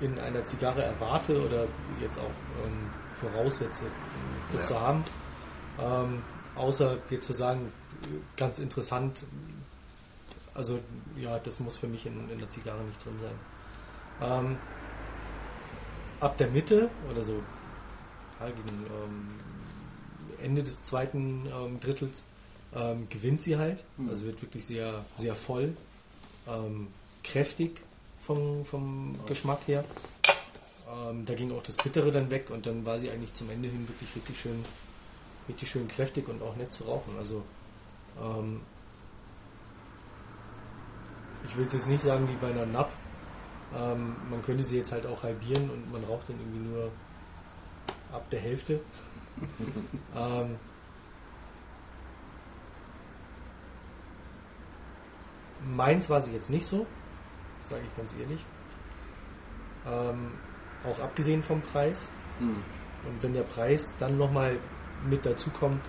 in 0.00 0.18
einer 0.20 0.44
Zigarre 0.44 0.82
erwarte 0.84 1.40
oder 1.44 1.66
jetzt 2.00 2.18
auch 2.18 2.24
ähm, 2.64 2.72
voraussetze, 3.20 3.86
das 4.52 4.62
Ja. 4.62 4.68
zu 4.68 4.80
haben. 4.80 5.04
Ähm, 5.78 6.22
außer 6.54 6.98
jetzt 7.10 7.26
zu 7.26 7.34
sagen, 7.34 7.72
ganz 8.36 8.58
interessant, 8.58 9.24
also 10.54 10.80
ja, 11.16 11.38
das 11.38 11.60
muss 11.60 11.76
für 11.76 11.86
mich 11.86 12.06
in, 12.06 12.30
in 12.30 12.38
der 12.38 12.48
Zigarre 12.48 12.82
nicht 12.84 13.04
drin 13.04 13.18
sein. 13.20 13.38
Ähm, 14.22 14.56
ab 16.20 16.36
der 16.38 16.48
Mitte 16.48 16.90
oder 17.10 17.22
so 17.22 17.42
ja, 18.40 18.46
gegen 18.46 18.86
ähm, 18.86 19.28
Ende 20.42 20.62
des 20.62 20.82
zweiten 20.82 21.46
ähm, 21.46 21.80
Drittels 21.80 22.24
ähm, 22.74 23.08
gewinnt 23.08 23.42
sie 23.42 23.56
halt. 23.56 23.82
Also 24.08 24.26
wird 24.26 24.40
wirklich 24.42 24.64
sehr, 24.64 25.04
sehr 25.14 25.34
voll, 25.34 25.76
ähm, 26.48 26.88
kräftig 27.22 27.80
vom, 28.20 28.64
vom 28.64 29.18
Geschmack 29.26 29.60
her. 29.66 29.84
Ähm, 30.88 31.24
da 31.26 31.34
ging 31.34 31.50
auch 31.52 31.62
das 31.62 31.76
Bittere 31.76 32.12
dann 32.12 32.30
weg 32.30 32.50
und 32.50 32.66
dann 32.66 32.84
war 32.84 32.98
sie 32.98 33.10
eigentlich 33.10 33.34
zum 33.34 33.50
Ende 33.50 33.68
hin 33.68 33.88
wirklich, 33.88 34.14
wirklich 34.14 34.38
schön, 34.38 34.64
richtig 35.48 35.68
schön 35.70 35.88
kräftig 35.88 36.28
und 36.28 36.42
auch 36.42 36.54
nett 36.56 36.72
zu 36.72 36.84
rauchen. 36.84 37.14
Also 37.18 37.42
ähm, 38.22 38.60
ich 41.48 41.56
will 41.56 41.66
es 41.66 41.72
jetzt 41.72 41.88
nicht 41.88 42.02
sagen 42.02 42.28
wie 42.28 42.36
bei 42.36 42.50
einer 42.50 42.66
Napp. 42.66 42.92
Ähm, 43.76 44.16
man 44.30 44.42
könnte 44.44 44.62
sie 44.62 44.78
jetzt 44.78 44.92
halt 44.92 45.06
auch 45.06 45.22
halbieren 45.24 45.68
und 45.70 45.90
man 45.90 46.04
raucht 46.04 46.28
dann 46.28 46.38
irgendwie 46.38 46.68
nur 46.68 46.90
ab 48.12 48.28
der 48.30 48.40
Hälfte. 48.40 48.80
ähm, 50.16 50.56
meins 55.74 56.08
war 56.08 56.22
sie 56.22 56.32
jetzt 56.32 56.50
nicht 56.50 56.64
so, 56.64 56.86
sage 57.68 57.82
ich 57.90 57.96
ganz 57.96 58.14
ehrlich. 58.20 58.40
Ähm, 59.84 60.32
auch 60.86 60.98
abgesehen 61.00 61.42
vom 61.42 61.60
Preis. 61.62 62.10
Hm. 62.38 62.56
Und 63.06 63.22
wenn 63.22 63.34
der 63.34 63.42
Preis 63.42 63.92
dann 63.98 64.18
nochmal 64.18 64.58
mit 65.08 65.24
dazu 65.24 65.50
kommt, 65.50 65.80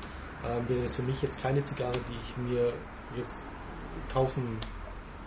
ähm, 0.45 0.68
wäre 0.69 0.84
das 0.84 0.95
für 0.95 1.03
mich 1.03 1.22
jetzt 1.22 1.41
keine 1.41 1.64
Zigarre, 1.64 1.98
die 2.10 2.15
ich 2.24 2.38
mir 2.38 2.74
jetzt 3.18 3.41
kaufen 4.11 4.57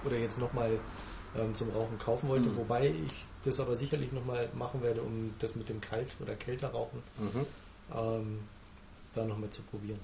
oder 0.04 0.16
jetzt 0.16 0.38
nochmal 0.38 0.78
ähm, 1.36 1.54
zum 1.54 1.70
Rauchen 1.70 1.98
kaufen 1.98 2.28
wollte. 2.28 2.48
Mhm. 2.48 2.56
Wobei 2.56 2.88
ich 2.88 3.24
das 3.44 3.60
aber 3.60 3.76
sicherlich 3.76 4.12
nochmal 4.12 4.48
machen 4.54 4.82
werde, 4.82 5.02
um 5.02 5.34
das 5.38 5.56
mit 5.56 5.68
dem 5.68 5.80
Kalt- 5.80 6.16
oder 6.20 6.34
kälter 6.34 6.68
Rauchen 6.68 7.02
Mhm. 7.18 7.46
ähm, 7.94 8.38
da 9.14 9.24
nochmal 9.24 9.50
zu 9.50 9.62
probieren. 9.62 10.00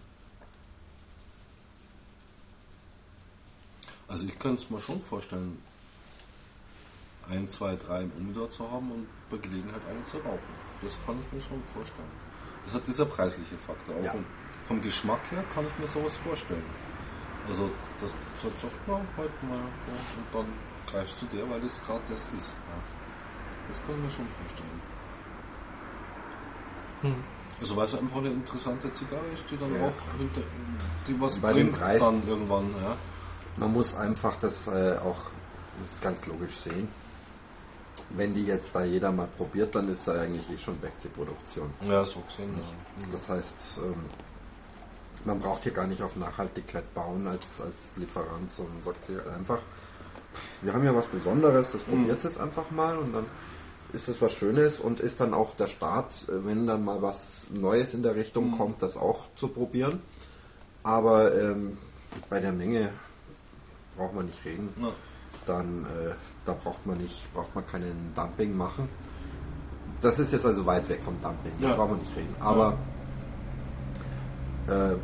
Also 4.08 4.26
ich 4.26 4.38
könnte 4.38 4.62
es 4.62 4.70
mir 4.70 4.80
schon 4.80 5.00
vorstellen, 5.00 5.58
ein, 7.30 7.48
zwei, 7.48 7.76
drei 7.76 8.02
im 8.02 8.12
Umdor 8.18 8.50
zu 8.50 8.70
haben 8.70 8.90
und 8.90 9.06
bei 9.30 9.36
Gelegenheit 9.38 9.80
einen 9.88 10.04
zu 10.04 10.18
rauchen. 10.18 10.38
Das 10.82 10.96
kann 11.04 11.16
ich 11.20 11.32
mir 11.32 11.40
schon 11.40 11.62
vorstellen. 11.74 12.08
Das 12.64 12.74
hat 12.74 12.86
dieser 12.86 13.06
preisliche 13.06 13.56
Faktor. 13.56 13.94
Auch 13.96 14.04
Ja. 14.04 14.10
vom, 14.12 14.24
vom 14.66 14.80
Geschmack 14.82 15.20
her 15.30 15.42
kann 15.54 15.64
ich 15.66 15.78
mir 15.78 15.88
sowas 15.88 16.16
vorstellen. 16.18 16.64
Also 17.48 17.70
das 18.00 18.10
sagt 18.42 18.60
so, 18.60 18.68
ja, 18.88 19.00
heute 19.16 19.46
mal 19.46 19.58
so, 19.86 19.92
und 20.18 20.44
dann 20.46 20.52
greifst 20.92 21.22
du 21.22 21.26
der, 21.36 21.48
weil 21.48 21.60
das 21.60 21.80
gerade 21.86 22.00
das 22.08 22.22
ist. 22.36 22.54
Ja. 22.68 22.78
Das 23.68 23.84
kann 23.86 23.94
ich 23.96 24.02
mir 24.02 24.10
schon 24.10 24.26
vorstellen. 24.28 24.80
Hm. 27.02 27.14
Also 27.60 27.76
weil 27.76 27.84
es 27.86 27.94
einfach 27.94 28.16
eine 28.18 28.28
interessante 28.30 28.92
Zigarre 28.94 29.26
ist, 29.34 29.44
die 29.50 29.56
dann 29.56 29.74
Ja. 29.74 29.86
auch 29.88 30.18
hinter, 30.18 30.40
die 31.06 31.20
was 31.20 31.38
Bei 31.38 31.52
dem 31.52 31.68
bringt 31.68 31.78
Preis- 31.80 32.00
dann 32.02 32.26
irgendwann. 32.26 32.68
Ja. 32.82 32.96
Man 33.58 33.72
muss 33.72 33.94
einfach 33.94 34.36
das 34.36 34.66
äh, 34.66 34.98
auch 35.02 35.30
ganz 36.02 36.26
logisch 36.26 36.56
sehen. 36.56 36.88
Wenn 38.10 38.34
die 38.34 38.46
jetzt 38.46 38.74
da 38.74 38.84
jeder 38.84 39.10
mal 39.10 39.28
probiert, 39.36 39.74
dann 39.74 39.88
ist 39.88 40.06
da 40.06 40.20
eigentlich 40.20 40.50
eh 40.50 40.58
schon 40.58 40.80
weg, 40.82 40.92
die 41.02 41.08
Produktion. 41.08 41.70
ja, 41.88 42.04
so 42.04 42.20
gesehen. 42.20 42.50
Ja. 42.54 43.06
Das 43.10 43.28
heißt, 43.28 43.80
ähm, 43.82 43.94
man 45.24 45.38
braucht 45.38 45.64
hier 45.64 45.72
gar 45.72 45.86
nicht 45.86 46.02
auf 46.02 46.16
Nachhaltigkeit 46.16 46.94
bauen 46.94 47.26
als, 47.26 47.60
als 47.60 47.96
Lieferant, 47.96 48.50
sondern 48.50 48.82
sagt 48.82 49.06
hier 49.06 49.22
einfach, 49.36 49.58
wir 50.62 50.72
haben 50.72 50.84
ja 50.84 50.94
was 50.94 51.06
Besonderes, 51.06 51.72
das 51.72 51.82
probiert 51.82 52.24
es 52.24 52.38
einfach 52.38 52.70
mal 52.70 52.96
und 52.98 53.12
dann 53.12 53.26
ist 53.92 54.08
das 54.08 54.20
was 54.20 54.32
Schönes 54.32 54.78
und 54.78 55.00
ist 55.00 55.20
dann 55.20 55.34
auch 55.34 55.54
der 55.56 55.66
Start, 55.66 56.26
äh, 56.28 56.44
wenn 56.44 56.66
dann 56.66 56.84
mal 56.84 57.02
was 57.02 57.46
Neues 57.50 57.94
in 57.94 58.02
der 58.02 58.14
Richtung 58.14 58.56
kommt, 58.56 58.82
das 58.82 58.96
auch 58.96 59.26
zu 59.36 59.48
probieren. 59.48 60.00
Aber 60.82 61.34
ähm, 61.34 61.78
bei 62.30 62.40
der 62.40 62.52
Menge 62.52 62.90
braucht 63.96 64.14
man 64.14 64.26
nicht 64.26 64.44
reden. 64.44 64.72
Ja. 64.80 64.92
Dann 65.46 65.84
äh, 65.84 66.12
da 66.44 66.52
braucht 66.52 66.84
man 66.86 66.98
nicht, 66.98 67.32
braucht 67.32 67.54
man 67.54 67.66
keinen 67.66 68.12
Dumping 68.14 68.56
machen. 68.56 68.88
Das 70.02 70.18
ist 70.18 70.32
jetzt 70.32 70.44
also 70.44 70.66
weit 70.66 70.88
weg 70.88 71.02
vom 71.02 71.20
Dumping, 71.22 71.52
da 71.60 71.68
Ja. 71.68 71.74
braucht 71.74 71.90
man 71.90 71.98
nicht 72.00 72.14
reden. 72.16 72.34
Aber 72.40 72.76
äh, 74.68 74.72
Ja, 74.72 74.96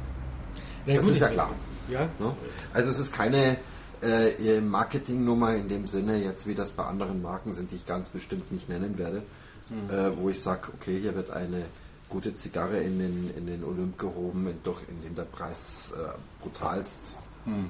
das 0.86 1.04
gut, 1.04 1.12
ist 1.12 1.20
ja 1.20 1.28
klar. 1.28 1.50
Ja, 1.88 2.08
Ne? 2.18 2.34
Also 2.74 2.90
es 2.90 2.98
ist 2.98 3.12
keine 3.12 3.56
äh, 4.02 4.60
Marketingnummer 4.60 5.54
in 5.54 5.68
dem 5.68 5.86
Sinne, 5.86 6.16
jetzt 6.22 6.46
wie 6.46 6.54
das 6.54 6.72
bei 6.72 6.84
anderen 6.84 7.22
Marken 7.22 7.52
sind, 7.52 7.70
die 7.70 7.76
ich 7.76 7.86
ganz 7.86 8.08
bestimmt 8.08 8.50
nicht 8.52 8.68
nennen 8.68 8.98
werde, 8.98 9.22
Mhm. 9.70 9.90
äh, 9.90 10.16
wo 10.18 10.28
ich 10.28 10.42
sage, 10.42 10.72
okay, 10.74 10.98
hier 11.00 11.14
wird 11.14 11.30
eine 11.30 11.64
gute 12.08 12.34
Zigarre 12.34 12.78
in 12.80 12.98
den, 12.98 13.30
in 13.36 13.46
den 13.46 13.64
Olymp 13.64 13.96
gehoben, 13.98 14.46
in, 14.48 14.58
doch 14.64 14.80
in 14.88 15.00
dem 15.02 15.14
der 15.14 15.22
Preis 15.22 15.92
äh, 15.96 16.18
brutalst. 16.42 17.16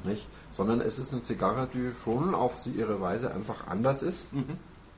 Nicht? 0.05 0.27
Sondern 0.51 0.81
es 0.81 0.99
ist 0.99 1.13
eine 1.13 1.23
Zigarre, 1.23 1.69
die 1.73 1.93
schon 2.05 2.35
auf 2.35 2.59
sie 2.59 2.71
ihre 2.73 3.01
Weise 3.01 3.33
einfach 3.33 3.67
anders 3.69 4.03
ist 4.03 4.27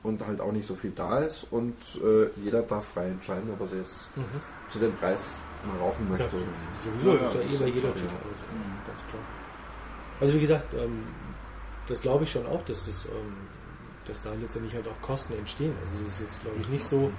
und 0.03 0.25
halt 0.27 0.41
auch 0.41 0.51
nicht 0.51 0.67
so 0.67 0.75
viel 0.75 0.91
da 0.91 1.19
ist 1.19 1.47
und 1.51 1.73
äh, 2.03 2.27
jeder 2.43 2.61
darf 2.61 2.85
frei 2.89 3.07
entscheiden, 3.07 3.49
ob 3.53 3.61
er 3.61 3.67
sie 3.67 3.77
jetzt 3.77 4.09
zu 4.69 4.79
dem 4.79 4.93
Preis 4.97 5.37
mal 5.65 5.77
rauchen 5.79 6.05
Ja, 6.11 6.17
möchte. 6.17 6.37
sowieso, 6.83 7.09
Ja, 7.09 7.15
ja, 7.15 7.21
das 7.23 7.35
ist 7.35 7.41
ja 7.41 7.41
eh 7.49 7.57
bei 7.57 7.67
ja 7.67 7.73
jeder 7.75 7.93
Tür. 7.93 8.03
ja. 8.03 8.09
Also, 8.09 8.87
ganz 8.87 8.99
klar. 9.09 9.21
Also 10.21 10.33
wie 10.35 10.39
gesagt, 10.41 10.73
ähm, 10.73 11.03
das 11.87 12.01
glaube 12.01 12.23
ich 12.25 12.31
schon 12.31 12.45
auch, 12.47 12.63
dass, 12.65 12.85
das, 12.85 13.05
ähm, 13.05 13.33
dass 14.05 14.21
da 14.21 14.33
letztendlich 14.33 14.73
halt 14.75 14.87
auch 14.87 15.01
Kosten 15.01 15.33
entstehen. 15.37 15.73
Also 15.81 16.03
das 16.03 16.13
ist 16.13 16.21
jetzt 16.21 16.41
glaube 16.41 16.57
ich 16.61 16.67
nicht 16.69 16.85
so, 16.85 17.09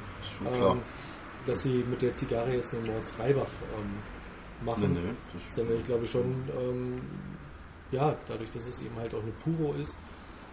klar. 0.52 0.72
ähm, 0.72 0.80
dass 1.46 1.62
sie 1.62 1.84
mit 1.88 2.02
der 2.02 2.14
Zigarre 2.14 2.52
jetzt 2.54 2.74
einen 2.74 2.86
Mords 2.86 3.10
Freibach 3.12 3.46
ähm, 3.76 3.90
Nee, 4.60 4.64
machen, 4.70 4.94
nee, 4.94 5.36
ist 5.36 5.52
sondern 5.52 5.76
ich 5.78 5.84
glaube 5.84 6.06
schon, 6.06 6.24
ähm, 6.58 7.00
ja, 7.92 8.16
dadurch, 8.26 8.50
dass 8.50 8.66
es 8.66 8.80
eben 8.82 8.96
halt 8.96 9.14
auch 9.14 9.22
eine 9.22 9.32
Puro 9.32 9.74
ist, 9.74 9.96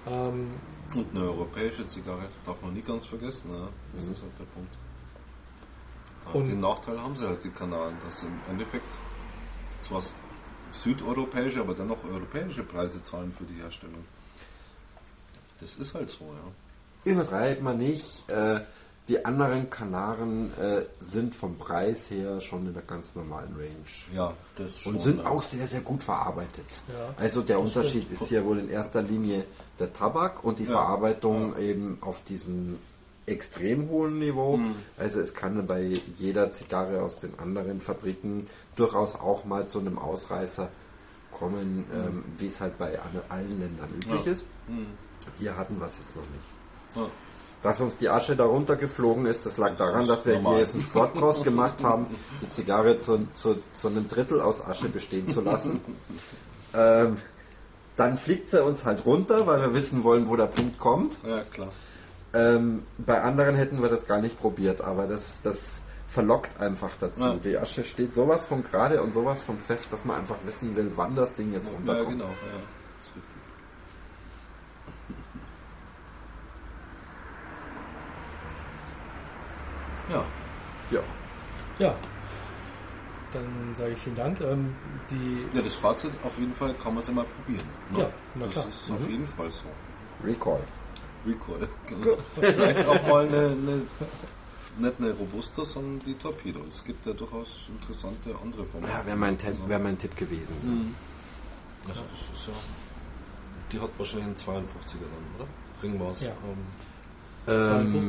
ähm, 0.08 0.52
Und 0.94 1.10
eine 1.16 1.24
europäische 1.26 1.88
Zigarre 1.88 2.28
darf 2.46 2.62
man 2.62 2.74
nie 2.74 2.82
ganz 2.82 3.06
vergessen. 3.06 3.50
Ne? 3.52 3.70
Das 3.94 4.04
ist 4.04 4.22
halt 4.22 4.32
der 4.38 4.46
Punkt. 4.46 4.74
Da 6.26 6.32
Und- 6.32 6.48
den 6.48 6.60
Nachteil 6.60 7.00
haben 7.00 7.16
sie 7.16 7.26
halt, 7.28 7.44
die 7.44 7.50
Kanaren, 7.50 7.96
dass 8.06 8.20
sie 8.20 8.28
im 8.28 8.40
Endeffekt 8.52 8.86
zwar 9.82 10.02
südeuropäische, 10.72 11.62
aber 11.62 11.74
dennoch 11.74 12.04
europäische 12.04 12.64
Preise 12.64 13.02
zahlen 13.04 13.32
für 13.32 13.46
die 13.46 13.56
Herstellung. 13.56 14.04
Das 15.60 15.76
ist 15.76 15.94
halt 15.94 16.12
so, 16.12 16.26
ja. 16.26 17.12
Übertreibt 17.12 17.62
man 17.62 17.78
nicht. 17.78 18.28
Äh, 18.30 18.62
die 19.10 19.26
anderen 19.26 19.70
Kanaren 19.70 20.52
äh, 20.58 20.86
sind 21.00 21.36
vom 21.36 21.58
Preis 21.58 22.10
her 22.10 22.40
schon 22.40 22.68
in 22.68 22.74
der 22.74 22.84
ganz 22.84 23.16
normalen 23.16 23.54
Range. 23.56 24.16
Ja, 24.16 24.34
das 24.56 24.78
schon. 24.80 24.94
Und 24.94 25.02
sind 25.02 25.20
ja. 25.20 25.26
auch 25.26 25.44
sehr, 25.44 25.68
sehr 25.68 25.82
gut 25.82 26.02
verarbeitet. 26.04 26.66
Ja, 26.88 27.14
also 27.18 27.42
der 27.42 27.58
das 27.60 27.66
Unterschied 27.76 28.04
stimmt. 28.04 28.22
ist 28.22 28.28
hier 28.30 28.46
wohl 28.46 28.60
in 28.60 28.70
erster 28.70 29.02
Linie 29.02 29.44
der 29.80 29.92
Tabak 29.92 30.44
und 30.46 30.60
die 30.60 30.64
Ja, 30.64 30.72
Verarbeitung 30.72 31.58
eben 31.58 31.98
auf 32.02 32.24
diesem 32.24 32.78
extrem 33.26 33.90
hohen 33.90 34.20
Niveau. 34.20 34.58
Mhm. 34.58 34.76
Also 34.98 35.20
es 35.22 35.34
kann 35.34 35.66
bei 35.66 35.94
jeder 36.18 36.52
Zigarre 36.54 37.02
aus 37.02 37.20
den 37.20 37.38
anderen 37.40 37.82
Fabriken 37.82 38.48
durchaus 38.76 39.16
auch 39.16 39.44
mal 39.46 39.68
zu 39.68 39.80
einem 39.80 39.98
Ausreißer 39.98 40.70
kommen, 41.32 41.86
ähm, 41.94 42.24
wie 42.38 42.48
es 42.48 42.62
halt 42.62 42.78
bei 42.78 43.00
alle- 43.00 43.24
allen 43.30 43.60
Ländern 43.60 43.90
üblich 43.96 44.22
Mhm. 44.22 44.26
Ja. 44.26 44.32
ist. 44.32 44.46
Mhm. 44.68 44.86
Hier 45.40 45.58
hatten 45.58 45.80
wir 45.80 45.88
es 45.88 45.98
jetzt 45.98 46.16
noch 46.16 46.24
nicht. 46.24 47.10
Ja. 47.64 47.70
Dass 47.72 47.80
uns 47.82 47.98
die 47.98 48.10
Asche 48.10 48.36
da 48.36 48.46
runtergeflogen 48.46 49.26
ist, 49.26 49.46
das 49.46 49.58
lag 49.58 49.76
daran, 49.78 50.06
dass 50.08 50.26
wir 50.26 50.40
hier 50.40 50.58
jetzt 50.60 50.74
einen 50.74 50.84
Sport 50.84 51.20
draus 51.20 51.44
gemacht 51.44 51.84
haben, 51.84 52.08
die 52.42 52.50
Zigarre 52.52 53.00
zu, 53.00 53.28
zu, 53.34 53.56
zu 53.74 53.88
einem 53.88 54.08
Drittel 54.08 54.42
aus 54.42 54.66
Asche 54.66 54.90
bestehen 54.90 55.30
zu 55.30 55.42
lassen. 55.42 55.80
ähm, 56.76 57.18
dann 57.96 58.18
fliegt 58.18 58.50
sie 58.50 58.64
uns 58.64 58.86
halt 58.86 59.06
runter, 59.06 59.46
weil 59.48 59.62
wir 59.62 59.74
wissen 59.74 60.04
wollen, 60.04 60.28
wo 60.28 60.36
der 60.36 60.48
Punkt 60.48 60.78
kommt. 60.80 61.20
ja, 61.26 61.42
klar. 61.52 61.70
Ähm, 62.36 62.82
bei 62.98 63.22
anderen 63.22 63.56
hätten 63.56 63.82
wir 63.84 63.90
das 63.90 64.08
gar 64.08 64.20
nicht 64.20 64.40
probiert, 64.40 64.82
aber 64.82 65.06
das, 65.06 65.42
das 65.44 65.84
verlockt 66.08 66.60
einfach 66.60 66.90
dazu. 67.00 67.22
Ja. 67.24 67.34
Die 67.36 67.58
Asche 67.60 67.84
steht 67.84 68.16
sowas 68.16 68.46
von 68.48 68.64
gerade 68.64 69.04
und 69.04 69.14
sowas 69.14 69.44
von 69.44 69.60
fest, 69.60 69.88
dass 69.92 70.04
man 70.04 70.20
einfach 70.20 70.38
wissen 70.44 70.76
will, 70.76 70.92
wann 70.96 71.16
das 71.16 71.36
Ding 71.36 71.54
jetzt 71.54 71.68
Ja, 71.70 71.76
runterkommt. 71.76 72.10
genau. 72.10 72.26
Ja, 72.26 72.60
ist 73.00 73.16
richtig. 73.16 73.43
Ja, 80.10 80.24
Ja. 80.92 81.00
ja. 81.80 81.96
Dann 83.32 83.74
sage 83.74 83.94
ich 83.94 84.00
vielen 84.00 84.16
Dank. 84.16 84.40
Ähm, 84.42 84.76
die, 85.10 85.46
ja, 85.58 85.62
das 85.64 85.74
Fazit 85.74 86.12
auf 86.24 86.38
jeden 86.38 86.54
Fall 86.54 86.74
kann 86.76 86.94
man 86.94 87.02
es 87.02 87.08
ja 87.10 87.14
mal 87.16 87.26
probieren. 87.26 87.66
ne? 87.92 88.00
Ja, 88.00 88.10
na 88.36 88.46
das 88.46 88.54
klar. 88.54 88.68
ist 88.68 88.92
auf 88.92 89.00
Mhm. 89.00 89.10
jeden 89.10 89.28
Fall 89.28 89.50
so. 89.52 89.64
Recall. 90.24 90.60
Recoil. 91.26 91.68
Genau. 91.88 92.18
Vielleicht 92.36 92.86
auch 92.88 93.08
mal 93.08 93.26
eine, 93.28 93.38
eine, 93.48 93.82
nicht 94.78 94.94
eine 95.00 95.12
Robusta, 95.14 95.64
sondern 95.66 96.00
die 96.06 96.14
Torpedo. 96.16 96.60
Es 96.68 96.84
gibt 96.84 97.06
ja 97.06 97.14
durchaus 97.14 97.62
interessante 97.70 98.36
andere 98.44 98.66
Formate. 98.66 98.92
Ja, 98.94 99.06
wäre 99.06 99.16
mein, 99.18 99.38
Tipp- 99.38 99.50
Also, 99.52 99.70
wär 99.70 99.80
mein 99.80 99.98
Tipp 99.98 100.16
gewesen. 100.18 100.56
Mhm. 100.62 100.96
also 101.88 102.02
das 102.12 102.20
ist 102.40 102.48
ja. 102.48 102.54
Die 103.72 103.80
hat 103.80 103.90
wahrscheinlich 103.98 104.28
einen 104.28 104.36
52er 104.36 105.00
dann, 105.00 105.40
oder? 105.40 105.48
Ringmaß. 105.82 106.22
Ja. 106.24 106.30
Ähm, 106.30 106.36
52er 106.36 106.52
und 106.52 106.58
Ähm, 107.48 107.94
das 107.94 108.04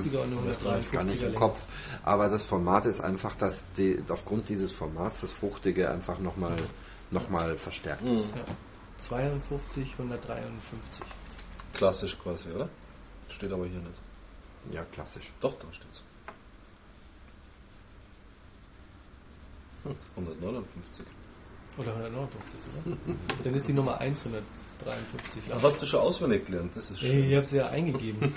weiß 0.65 0.85
ich 0.85 0.93
gar 0.93 1.05
nicht 1.05 1.23
153er 1.23 1.27
im 1.28 1.35
Kopf. 1.35 1.62
Aber 2.05 2.28
das 2.28 2.44
Format 2.44 2.86
ist 2.86 3.01
einfach, 3.01 3.35
dass 3.35 3.65
die, 3.77 4.02
aufgrund 4.09 4.48
dieses 4.48 4.73
Formats 4.73 5.23
das 5.23 5.32
Fruchtige 5.32 5.90
einfach 5.90 6.19
nochmal 6.19 6.56
noch 7.11 7.28
mal 7.28 7.56
verstärkt 7.56 8.02
ist. 8.02 8.31
Ja. 8.35 8.44
52, 8.98 9.93
153. 9.98 11.05
klassisch 11.73 12.19
quasi, 12.19 12.51
oder? 12.51 12.69
Steht 13.28 13.52
aber 13.52 13.66
hier 13.66 13.81
nicht. 13.81 14.01
Ja, 14.73 14.85
klassisch. 14.93 15.31
Doch, 15.40 15.55
da 15.59 15.66
steht's. 15.73 16.02
Hm, 19.85 19.97
159. 20.16 21.06
Oder 21.77 21.89
159, 21.91 22.61
oder? 22.87 22.97
Dann 23.43 23.55
ist 23.55 23.67
die 23.67 23.73
Nummer 23.73 23.99
153. 23.99 25.43
Ja, 25.49 25.57
hast 25.61 25.83
du 25.83 25.87
schon 25.87 26.01
auswendig 26.01 26.47
gelernt, 26.47 26.77
das 26.77 26.91
ist 26.93 27.03
Ich 27.03 27.09
schön. 27.11 27.35
habe 27.37 27.47
sie 27.47 27.57
ja 27.57 27.67
eingegeben. 27.69 28.33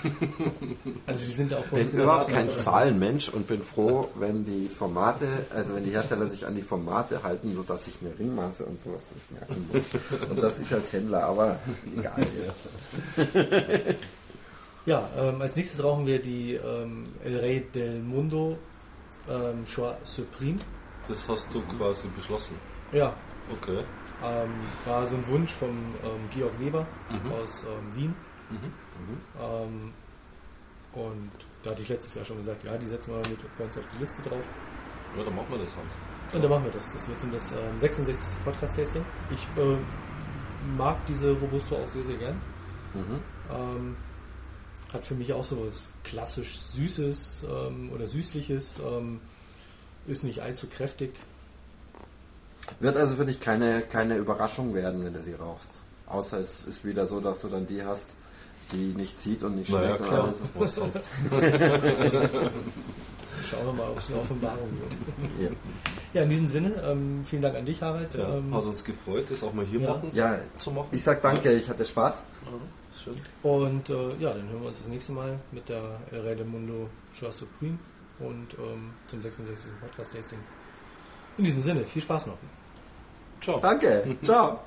Also 1.06 1.24
die 1.24 1.30
sind 1.32 1.54
auch 1.54 1.62
bei 1.66 1.76
bin 1.76 1.80
uns 1.82 1.92
in 1.92 1.96
der 1.98 2.04
überhaupt 2.06 2.30
kein. 2.30 2.50
Zahlenmensch 2.50 3.28
und 3.28 3.46
bin 3.46 3.62
froh, 3.62 4.08
wenn 4.16 4.44
die 4.44 4.66
Formate, 4.68 5.26
also 5.54 5.74
wenn 5.76 5.84
die 5.84 5.90
Hersteller 5.90 6.28
sich 6.28 6.46
an 6.46 6.56
die 6.56 6.62
Formate 6.62 7.22
halten, 7.22 7.54
sodass 7.54 7.86
ich 7.86 8.02
mir 8.02 8.10
Ringmaße 8.18 8.64
und 8.64 8.80
sowas 8.80 9.12
nicht 9.14 9.30
merken 9.30 9.70
muss. 9.72 10.30
Und 10.30 10.42
das 10.42 10.58
ich 10.58 10.72
als 10.74 10.92
Händler, 10.92 11.22
aber 11.24 11.58
egal. 11.96 12.26
Ja, 14.86 15.08
ähm, 15.18 15.42
als 15.42 15.54
nächstes 15.54 15.84
rauchen 15.84 16.06
wir 16.06 16.20
die 16.20 16.54
ähm, 16.54 17.08
El 17.22 17.36
Rey 17.38 17.60
del 17.74 18.00
Mundo 18.00 18.58
ähm, 19.28 19.64
Choix 19.64 19.96
Supreme. 20.04 20.58
Das 21.08 21.28
hast 21.28 21.48
du 21.52 21.60
quasi 21.62 22.08
beschlossen. 22.16 22.54
Ja, 22.92 23.14
Okay. 23.50 23.84
ähm, 24.24 24.50
war 24.84 25.06
so 25.06 25.16
ein 25.16 25.26
Wunsch 25.28 25.52
von 25.52 25.70
ähm, 25.70 26.28
Georg 26.34 26.58
Weber 26.60 26.86
Mhm. 27.10 27.32
aus 27.32 27.64
ähm, 27.64 27.94
Wien. 27.96 28.14
Ähm, 29.40 29.92
und 30.92 31.30
da 31.62 31.70
hatte 31.70 31.82
ich 31.82 31.88
letztes 31.88 32.14
Jahr 32.14 32.24
schon 32.24 32.38
gesagt, 32.38 32.64
ja, 32.64 32.76
die 32.76 32.86
setzen 32.86 33.12
wir 33.12 33.18
mit 33.30 33.38
bei 33.58 33.64
uns 33.64 33.76
auf 33.78 33.84
die 33.94 33.98
Liste 33.98 34.22
drauf. 34.22 34.44
Ja, 35.16 35.22
dann 35.24 35.34
machen 35.36 35.46
wir 35.50 35.58
das 35.58 35.76
halt. 35.76 35.86
Und 36.32 36.42
dann 36.42 36.50
machen 36.50 36.64
wir 36.64 36.72
das. 36.72 36.92
Das 36.92 37.08
wird 37.08 37.22
dann 37.22 37.32
das 37.32 37.52
ähm, 37.52 37.78
66. 37.80 38.42
Podcast-Tasting. 38.44 39.04
Ich 39.30 39.62
äh, 39.62 39.76
mag 40.76 40.96
diese 41.06 41.32
Robusto 41.32 41.76
auch 41.76 41.86
sehr, 41.88 42.04
sehr 42.04 42.16
gern. 42.16 42.40
Mhm. 42.94 43.20
Ähm, 43.50 43.96
hat 44.92 45.04
für 45.04 45.14
mich 45.14 45.32
auch 45.32 45.44
so 45.44 45.66
was 45.66 45.90
klassisch 46.04 46.58
Süßes 46.58 47.46
ähm, 47.50 47.90
oder 47.94 48.06
Süßliches. 48.06 48.80
Ähm, 48.80 49.20
ist 50.06 50.24
nicht 50.24 50.40
allzu 50.42 50.66
kräftig. 50.68 51.12
Wird 52.80 52.96
also 52.96 53.16
für 53.16 53.24
dich 53.24 53.40
keine, 53.40 53.82
keine 53.82 54.16
Überraschung 54.16 54.74
werden, 54.74 55.04
wenn 55.04 55.14
du 55.14 55.22
sie 55.22 55.34
rauchst. 55.34 55.70
Außer 56.06 56.38
es 56.40 56.64
ist 56.66 56.84
wieder 56.84 57.06
so, 57.06 57.20
dass 57.20 57.40
du 57.40 57.48
dann 57.48 57.66
die 57.66 57.82
hast, 57.84 58.16
die 58.72 58.94
nicht 58.94 59.18
zieht 59.18 59.42
und 59.42 59.56
nicht 59.56 59.70
Naja, 59.70 59.96
schmeckt. 59.96 60.04
klar. 60.06 60.24
oder 60.24 60.34
so. 60.34 60.44
Was 60.54 60.74
sonst? 60.74 61.00
Schauen 63.48 63.64
wir 63.66 63.72
mal, 63.72 63.88
ob 63.90 63.98
es 63.98 64.08
eine 64.10 64.18
Offenbarung 64.20 64.68
wird. 64.80 65.50
Ja. 65.50 65.56
Ja, 66.14 66.22
in 66.22 66.30
diesem 66.30 66.48
Sinne, 66.48 66.72
ähm, 66.84 67.22
vielen 67.24 67.42
Dank 67.42 67.54
an 67.56 67.64
dich, 67.66 67.80
Harald. 67.82 68.14
Ja, 68.14 68.36
Ähm, 68.36 68.54
hat 68.54 68.64
uns 68.64 68.82
gefreut, 68.84 69.26
das 69.30 69.42
auch 69.42 69.52
mal 69.54 69.64
hier 69.64 69.80
Ja. 69.80 69.90
machen, 69.94 70.10
ja, 70.12 70.38
zu 70.58 70.70
machen. 70.70 70.88
ich 70.90 71.02
sag 71.02 71.22
danke, 71.22 71.52
ich 71.52 71.68
hatte 71.68 71.84
Spaß. 71.84 72.22
Schön. 73.04 73.16
und 73.42 73.88
äh, 73.90 74.16
ja, 74.18 74.32
dann 74.34 74.48
hören 74.48 74.60
wir 74.62 74.68
uns 74.68 74.78
das 74.78 74.88
nächste 74.88 75.12
Mal 75.12 75.38
mit 75.52 75.68
der 75.68 75.82
del 76.10 76.44
Mundo 76.44 76.88
Choix 77.18 77.38
Supreme 77.38 77.78
und 78.18 78.54
ähm, 78.58 78.90
zum 79.06 79.20
66. 79.22 79.70
Podcast-Tasting. 79.80 80.38
In 81.38 81.44
diesem 81.44 81.60
Sinne, 81.60 81.84
viel 81.86 82.02
Spaß 82.02 82.26
noch. 82.28 82.38
Ciao. 83.40 83.58
Danke, 83.60 84.16
ciao. 84.24 84.60